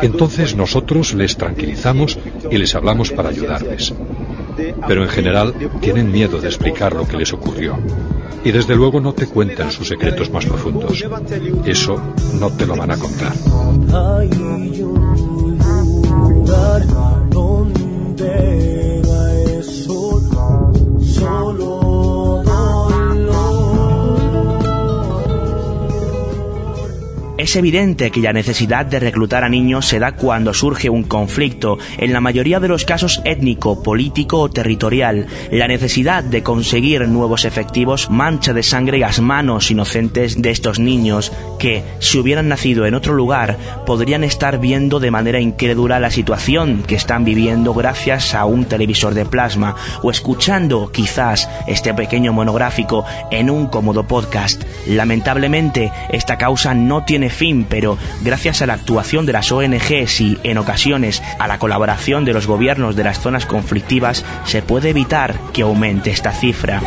[0.00, 2.18] Entonces nosotros les tranquilizamos
[2.50, 3.94] y les hablamos para ayudarles.
[4.86, 7.78] Pero en general tienen miedo de explicar lo que les ocurrió.
[8.44, 11.04] Y desde luego no te cuentan sus secretos más profundos.
[11.64, 12.00] Eso
[12.38, 13.32] no te lo van a contar.
[27.42, 31.76] Es evidente que la necesidad de reclutar a niños se da cuando surge un conflicto,
[31.98, 35.26] en la mayoría de los casos étnico, político o territorial.
[35.50, 41.32] La necesidad de conseguir nuevos efectivos mancha de sangre las manos inocentes de estos niños
[41.58, 46.84] que, si hubieran nacido en otro lugar, podrían estar viendo de manera incrédula la situación
[46.86, 53.04] que están viviendo gracias a un televisor de plasma o escuchando quizás este pequeño monográfico
[53.32, 54.62] en un cómodo podcast.
[54.86, 60.38] Lamentablemente, esta causa no tiene fin, pero gracias a la actuación de las ONGs y,
[60.42, 65.34] en ocasiones, a la colaboración de los gobiernos de las zonas conflictivas, se puede evitar
[65.52, 66.80] que aumente esta cifra.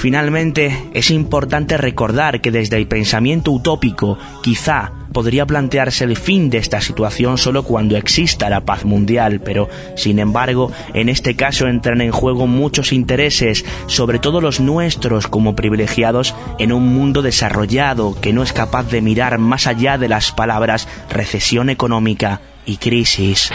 [0.00, 6.56] Finalmente, es importante recordar que desde el pensamiento utópico, quizá podría plantearse el fin de
[6.56, 12.00] esta situación solo cuando exista la paz mundial, pero, sin embargo, en este caso entran
[12.00, 18.32] en juego muchos intereses, sobre todo los nuestros como privilegiados en un mundo desarrollado que
[18.32, 23.50] no es capaz de mirar más allá de las palabras recesión económica y crisis.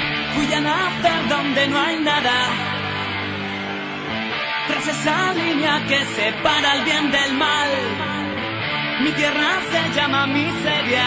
[5.06, 7.70] Esa línea que separa el bien del mal.
[9.04, 11.06] Mi tierra se llama miseria.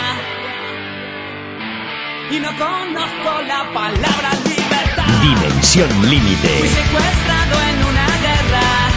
[2.31, 5.21] Y no conozco la palabra libertad.
[5.21, 6.69] Dimensión Fui límite.
[6.69, 8.88] secuestrado en una guerra.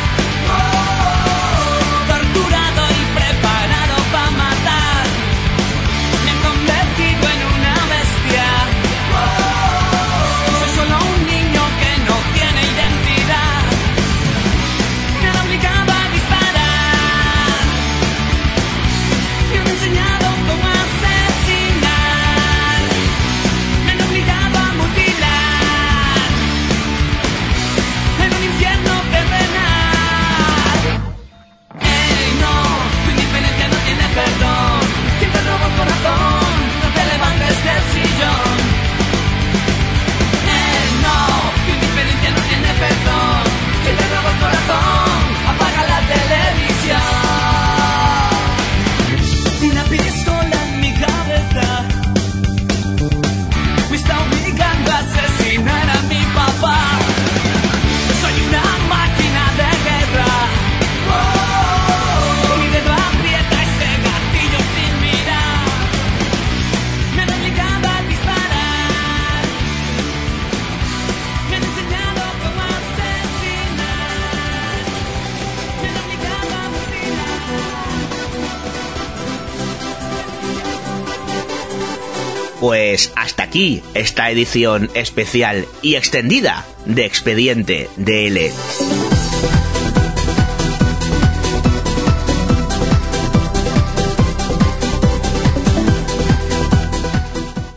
[82.61, 88.51] Pues hasta aquí esta edición especial y extendida de Expediente DL.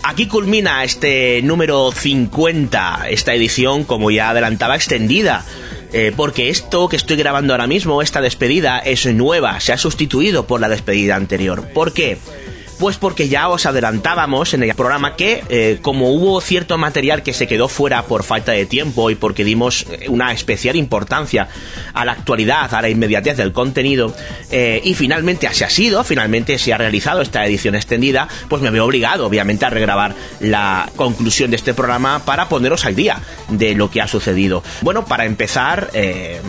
[0.02, 5.46] Aquí culmina este número 50, esta edición, como ya adelantaba, extendida.
[5.94, 10.46] Eh, porque esto que estoy grabando ahora mismo, esta despedida, es nueva, se ha sustituido
[10.46, 11.68] por la despedida anterior.
[11.72, 12.18] ¿Por qué?
[12.84, 17.32] Pues porque ya os adelantábamos en el programa que, eh, como hubo cierto material que
[17.32, 21.48] se quedó fuera por falta de tiempo y porque dimos eh, una especial importancia
[21.94, 24.14] a la actualidad, a la inmediatez del contenido,
[24.50, 28.68] eh, y finalmente así ha sido, finalmente se ha realizado esta edición extendida, pues me
[28.68, 33.74] veo obligado, obviamente, a regrabar la conclusión de este programa para poneros al día de
[33.74, 34.62] lo que ha sucedido.
[34.82, 35.90] Bueno, para empezar,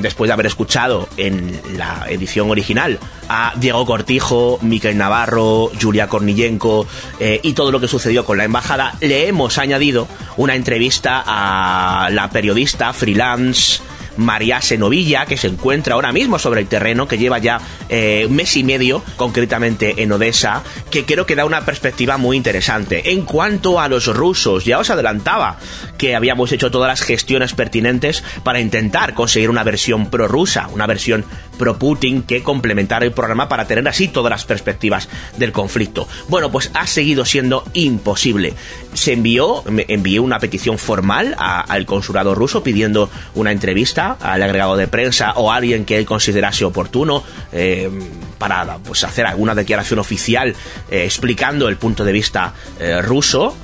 [0.02, 3.00] después de haber escuchado en la edición original
[3.30, 6.88] a Diego Cortijo, Miquel Navarro, Julia Korniyenko
[7.20, 12.10] eh, y todo lo que sucedió con la embajada, le hemos añadido una entrevista a
[12.12, 13.82] la periodista freelance
[14.18, 18.36] María Senovilla, que se encuentra ahora mismo sobre el terreno, que lleva ya eh, un
[18.36, 23.12] mes y medio, concretamente en Odessa, que creo que da una perspectiva muy interesante.
[23.12, 25.58] En cuanto a los rusos, ya os adelantaba
[25.98, 31.26] que habíamos hecho todas las gestiones pertinentes para intentar conseguir una versión prorrusa, una versión
[31.58, 36.08] pro-Putin que complementara el programa para tener así todas las perspectivas del conflicto.
[36.28, 38.54] Bueno, pues ha seguido siendo imposible.
[38.94, 44.88] Se envió, envié una petición formal al consulado ruso pidiendo una entrevista al agregado de
[44.88, 47.90] prensa o a alguien que él considerase oportuno eh,
[48.38, 50.56] para pues, hacer alguna declaración oficial
[50.90, 53.56] eh, explicando el punto de vista eh, ruso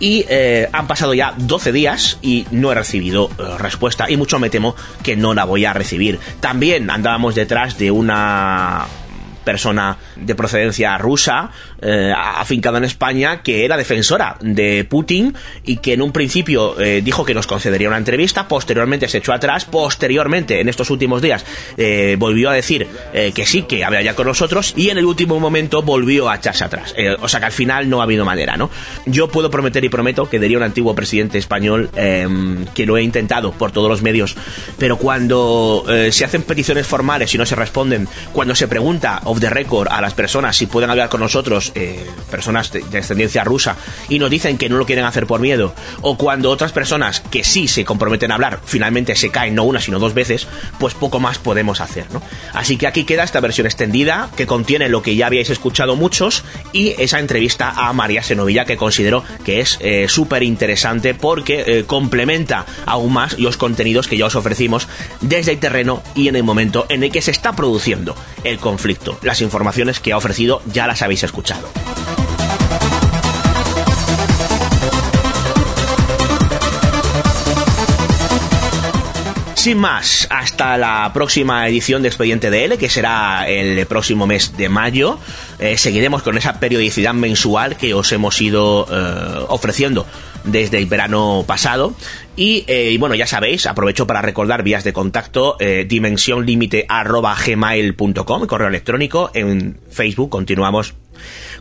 [0.00, 4.38] y eh, han pasado ya 12 días y no he recibido eh, respuesta y mucho
[4.38, 6.18] me temo que no la voy a recibir.
[6.40, 8.86] También andábamos detrás de una
[9.44, 11.50] persona de procedencia rusa,
[11.86, 17.02] eh, afincada en España, que era defensora de Putin y que en un principio eh,
[17.04, 21.44] dijo que nos concedería una entrevista, posteriormente se echó atrás, posteriormente, en estos últimos días,
[21.76, 22.86] eh, volvió a decir
[23.34, 26.64] que sí, que había ya con nosotros y en el último momento volvió a echarse
[26.64, 26.94] atrás.
[27.20, 28.70] o sea que al final no ha habido manera, ¿no?
[29.04, 33.02] Yo puedo prometer y prometo que diría un antiguo presidente español em, que lo he
[33.02, 34.36] intentado por todos los medios,
[34.78, 39.88] pero cuando se hacen peticiones formales y no se responden, cuando se pregunta de récord
[39.90, 43.76] a las personas si pueden hablar con nosotros, eh, personas de, descendencia rusa,
[44.08, 47.44] y nos dicen que no lo quieren hacer por miedo, o cuando otras personas que
[47.44, 50.46] sí se comprometen a hablar, finalmente se caen no una sino dos veces,
[50.78, 52.22] pues poco más podemos hacer, ¿no?
[52.52, 56.44] Así que aquí queda esta versión extendida que contiene lo que ya habíais escuchado muchos
[56.72, 61.84] y esa entrevista a María Senovilla que considero que es eh, súper interesante porque eh,
[61.86, 64.88] complementa aún más los contenidos que ya os ofrecimos
[65.20, 69.18] desde el terreno y en el momento en el que se está produciendo el conflicto
[69.22, 71.53] las informaciones que ha ofrecido ya las habéis escuchado.
[79.64, 84.68] Sin más, hasta la próxima edición de Expediente DL, que será el próximo mes de
[84.68, 85.18] mayo.
[85.58, 90.04] Eh, seguiremos con esa periodicidad mensual que os hemos ido eh, ofreciendo
[90.44, 91.94] desde el verano pasado.
[92.36, 95.88] Eh, y, bueno, ya sabéis, aprovecho para recordar vías de contacto, eh,
[97.46, 100.94] gmail.com, correo electrónico, en Facebook continuamos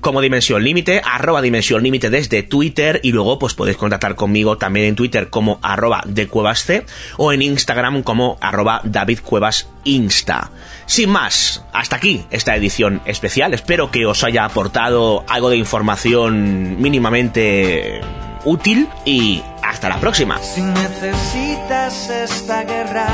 [0.01, 4.87] como Dimensión Límite, arroba Dimensión Límite desde Twitter y luego pues podéis contactar conmigo también
[4.87, 6.85] en Twitter como arroba de Cuevas C
[7.17, 10.51] o en Instagram como arroba David Cuevas Insta.
[10.85, 13.53] Sin más, hasta aquí esta edición especial.
[13.53, 18.01] Espero que os haya aportado algo de información mínimamente
[18.45, 20.37] útil y hasta la próxima.
[20.39, 23.07] Si necesitas esta guerra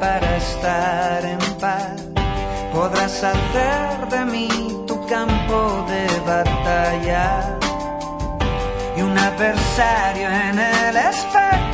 [0.00, 2.02] para estar en paz,
[2.72, 4.79] podrás hacer de mí
[5.10, 7.58] campo de batalla
[8.96, 11.69] y un adversario en el espejo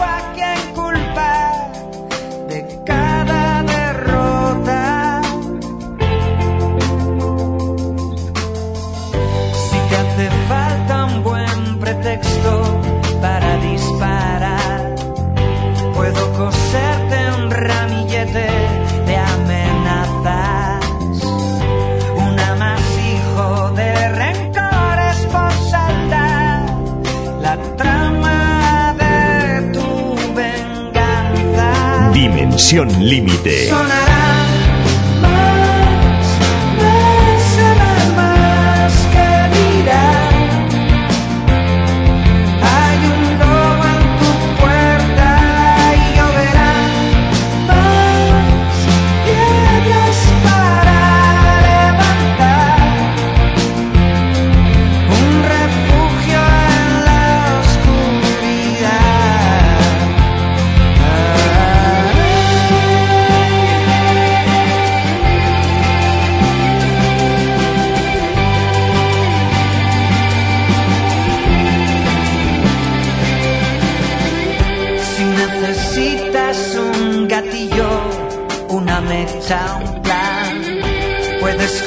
[32.84, 33.68] Límite.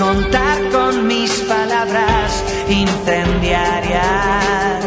[0.09, 4.83] Contar con mis palabras incendiarias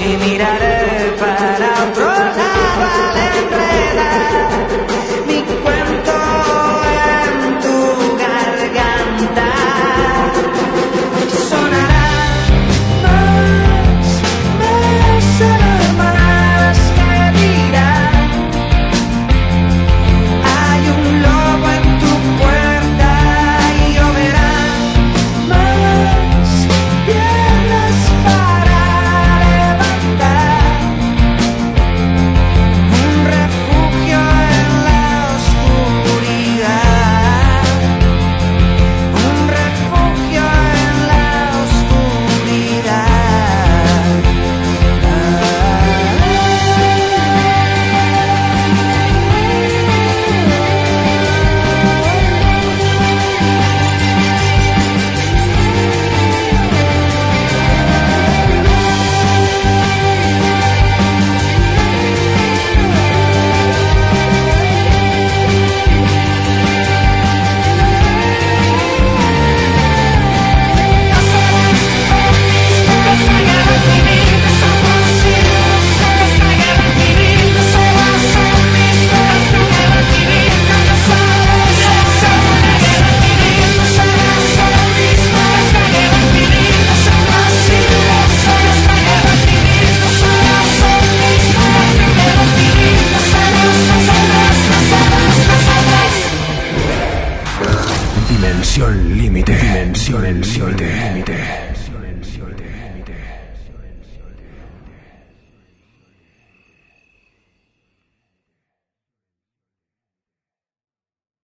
[0.00, 0.81] y miraré